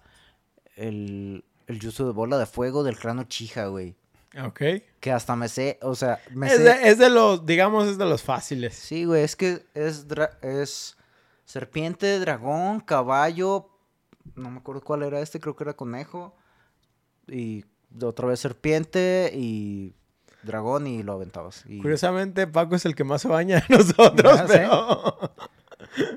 el, 0.76 1.44
el 1.66 1.80
jutsu 1.80 2.06
de 2.06 2.12
bola 2.12 2.38
de 2.38 2.46
fuego 2.46 2.82
del 2.84 2.98
cráneo 2.98 3.24
chija, 3.24 3.66
güey. 3.66 3.96
Ok. 4.42 4.62
Que 5.00 5.12
hasta 5.12 5.36
me 5.36 5.48
sé, 5.48 5.78
o 5.82 5.94
sea, 5.94 6.18
me 6.30 6.46
Es 6.46 6.56
sé... 6.56 6.62
de, 6.62 6.88
es 6.88 6.98
de 6.98 7.10
los, 7.10 7.44
digamos, 7.44 7.86
es 7.88 7.98
de 7.98 8.06
los 8.06 8.22
fáciles. 8.22 8.74
Sí, 8.74 9.04
güey, 9.04 9.24
es 9.24 9.36
que 9.36 9.66
es, 9.74 10.06
es 10.40 10.96
serpiente, 11.44 12.18
dragón, 12.18 12.80
caballo, 12.80 13.68
no 14.34 14.50
me 14.50 14.58
acuerdo 14.58 14.80
cuál 14.80 15.02
era 15.02 15.20
este, 15.20 15.40
creo 15.40 15.54
que 15.54 15.64
era 15.64 15.74
conejo, 15.74 16.34
y 17.26 17.64
de 17.90 18.06
otra 18.06 18.26
vez 18.26 18.40
serpiente 18.40 19.30
y 19.34 19.94
dragón 20.42 20.86
y 20.86 21.02
lo 21.02 21.12
aventabas. 21.12 21.64
Y, 21.66 21.80
Curiosamente, 21.80 22.46
Paco 22.46 22.76
es 22.76 22.86
el 22.86 22.94
que 22.94 23.04
más 23.04 23.22
se 23.22 23.28
baña 23.28 23.60
de 23.60 23.76
nosotros, 23.76 24.42
pero... 24.48 25.32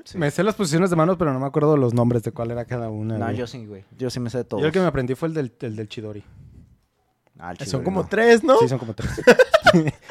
sí. 0.04 0.18
Me 0.18 0.30
sé 0.30 0.42
las 0.42 0.54
posiciones 0.54 0.90
de 0.90 0.96
manos, 0.96 1.16
pero 1.18 1.32
no 1.32 1.40
me 1.40 1.46
acuerdo 1.46 1.76
los 1.76 1.94
nombres 1.94 2.22
de 2.22 2.32
cuál 2.32 2.50
era 2.50 2.64
cada 2.64 2.88
una. 2.88 3.18
No, 3.18 3.24
güey. 3.26 3.36
yo 3.36 3.46
sí, 3.46 3.64
güey, 3.66 3.84
yo 3.98 4.10
sí 4.10 4.20
me 4.20 4.30
sé 4.30 4.38
de 4.38 4.44
todo. 4.44 4.60
Yo 4.60 4.66
el 4.66 4.72
que 4.72 4.80
me 4.80 4.86
aprendí 4.86 5.14
fue 5.14 5.28
el 5.28 5.34
del, 5.34 5.52
el 5.60 5.76
del 5.76 5.88
Chidori. 5.88 6.22
Ah, 7.38 7.52
el 7.58 7.66
Son 7.66 7.84
como 7.84 8.02
no. 8.02 8.08
tres, 8.08 8.42
¿no? 8.42 8.58
Sí, 8.58 8.68
son 8.68 8.78
como 8.78 8.94
tres. 8.94 9.10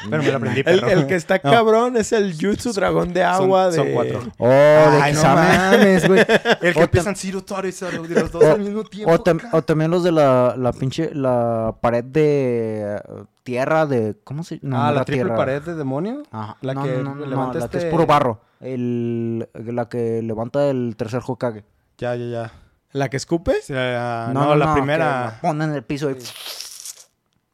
pero 0.10 0.22
me 0.22 0.30
lo 0.32 0.38
aprendí, 0.38 0.60
El, 0.66 0.80
perro. 0.80 0.88
el 0.90 1.08
que 1.08 1.16
está 1.16 1.40
No. 1.44 1.52
cabrón 1.52 1.98
es 1.98 2.12
el 2.12 2.36
Jutsu 2.40 2.72
Dragón 2.74 3.14
de 3.14 3.24
Agua 3.24 3.72
son 3.72 3.88
de... 3.88 3.94
cuatro. 3.94 4.20
Oh, 4.38 4.48
de 4.48 5.02
Ay, 5.02 5.14
no 5.14 5.22
mames, 5.24 6.08
güey. 6.08 6.20
El 6.62 6.74
que 6.74 6.80
O 6.80 6.84
empiezan 6.84 7.16
y 7.16 7.72
Zaro, 7.72 8.04
de 8.04 8.22
los 8.22 8.32
dos 8.32 8.44
al 8.44 8.60
mismo 8.60 8.84
tiempo. 8.84 9.12
O, 9.12 9.24
tam- 9.24 9.40
acá. 9.40 9.50
o 9.58 9.62
también 9.64 9.90
los 9.90 10.04
de 10.04 10.12
la, 10.12 10.56
la 10.58 10.72
pinche, 10.72 11.10
la 11.16 11.76
pared 11.82 12.04
de 12.04 12.96
eh, 12.96 13.24
tierra 13.44 13.86
de, 13.88 14.16
¿cómo 14.24 14.44
se 14.44 14.60
no 14.62 14.78
ah, 14.80 14.88
la 14.92 14.98
era 14.98 15.06
triple 15.06 15.24
tierra. 15.24 15.36
pared 15.38 15.62
de 15.64 15.76
demonio. 15.76 16.24
Ajá. 16.32 16.58
La 16.62 16.74
no, 16.76 16.84
que 16.84 16.92
no, 16.98 17.04
no, 17.04 17.16
no, 17.16 17.26
levanta 17.26 17.58
la 17.60 17.68
que 17.70 17.78
es 17.78 17.84
este- 17.86 17.92
puro 17.92 18.06
barro. 18.06 18.42
El, 18.62 19.48
la 19.54 19.90
que 19.90 20.22
levanta 20.22 20.68
el 20.70 20.96
tercer 20.96 21.22
Hokage. 21.26 21.64
Ya, 21.98 22.16
ya, 22.16 22.26
ya. 22.26 22.52
¿La 22.92 23.10
que 23.10 23.18
escupe? 23.18 23.52
O 23.52 23.64
sea, 23.64 24.30
no, 24.34 24.56
la 24.56 24.74
primera. 24.74 25.06
la 25.26 25.40
ponen 25.42 25.70
en 25.72 25.76
el 25.76 25.84
piso 25.84 26.10
y... 26.12 26.16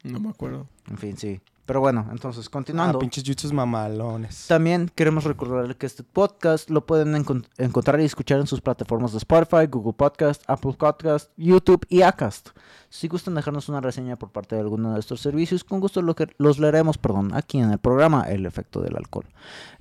No 0.04 0.20
me 0.20 0.30
acuerdo. 0.30 0.68
En 0.90 0.98
fin, 0.98 1.18
sí. 1.18 1.40
Pero 1.72 1.80
bueno, 1.80 2.06
entonces, 2.12 2.48
Ah, 2.48 2.50
continuando. 2.52 3.00
pinches 3.00 3.24
jutsus 3.26 3.54
mamalones. 3.54 4.46
También 4.50 4.92
queremos 4.94 5.24
recordarles 5.24 5.78
que 5.78 5.86
este 5.86 6.04
podcast 6.04 6.70
lo 6.70 6.86
pueden 6.86 7.14
encon- 7.16 7.46
encontrar 7.58 8.02
y 8.02 8.04
escuchar 8.04 8.42
en 8.42 8.48
sus 8.48 8.60
plataformas 8.60 9.14
de 9.14 9.20
Spotify, 9.20 9.68
Google 9.70 9.94
Podcast, 9.94 10.44
Apple 10.48 10.74
Podcast, 10.78 11.32
YouTube 11.38 11.86
y 11.88 12.02
Acast. 12.02 12.50
Si 12.90 13.08
gustan 13.08 13.36
dejarnos 13.36 13.70
una 13.70 13.80
reseña 13.80 14.18
por 14.18 14.32
parte 14.34 14.56
de 14.56 14.60
alguno 14.62 14.96
de 14.96 15.00
estos 15.00 15.22
servicios, 15.22 15.64
con 15.64 15.80
gusto 15.80 16.02
lo 16.02 16.14
que- 16.14 16.28
los 16.40 16.60
leeremos 16.60 16.98
perdón, 16.98 17.34
aquí 17.34 17.60
en 17.60 17.72
el 17.72 17.78
programa 17.78 18.24
El 18.24 18.46
efecto 18.46 18.82
del 18.82 18.98
alcohol. 18.98 19.28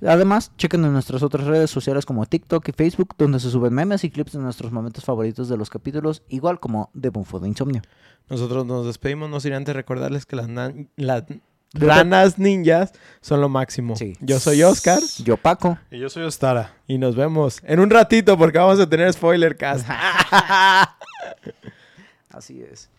Además, 0.01 0.53
chequen 0.55 0.85
en 0.85 0.93
nuestras 0.93 1.23
otras 1.23 1.45
redes 1.45 1.71
sociales 1.71 2.05
como 2.05 2.25
TikTok 2.25 2.69
y 2.69 2.71
Facebook, 2.71 3.15
donde 3.17 3.41
se 3.41 3.49
suben 3.51 3.73
memes 3.73 4.05
y 4.05 4.11
clips 4.11 4.31
de 4.31 4.39
nuestros 4.39 4.71
momentos 4.71 5.03
favoritos 5.03 5.49
de 5.49 5.57
los 5.57 5.69
capítulos, 5.69 6.23
igual 6.29 6.61
como 6.61 6.89
de 6.93 7.09
Bunfo 7.09 7.41
de 7.41 7.49
Insomnio. 7.49 7.81
Nosotros 8.29 8.65
nos 8.65 8.85
despedimos, 8.85 9.29
no 9.29 9.41
sin 9.41 9.51
antes 9.51 9.75
recordarles 9.75 10.25
que 10.25 10.37
las 10.37 10.47
ranas 11.73 12.37
ninjas 12.37 12.93
son 13.21 13.41
lo 13.41 13.49
máximo. 13.49 13.95
Sí. 13.95 14.17
Yo 14.19 14.39
soy 14.39 14.63
Oscar 14.63 14.99
Yo, 15.23 15.37
Paco. 15.37 15.77
Y 15.89 15.99
yo 15.99 16.09
soy 16.09 16.23
Ostara. 16.23 16.73
y 16.87 16.97
nos 16.97 17.15
vemos 17.15 17.61
en 17.65 17.79
un 17.79 17.89
ratito 17.89 18.37
porque 18.37 18.57
vamos 18.57 18.79
a 18.79 18.89
tener 18.89 19.11
spoiler 19.13 19.55
cast. 19.57 19.87
Así 22.29 22.61
es. 22.61 22.89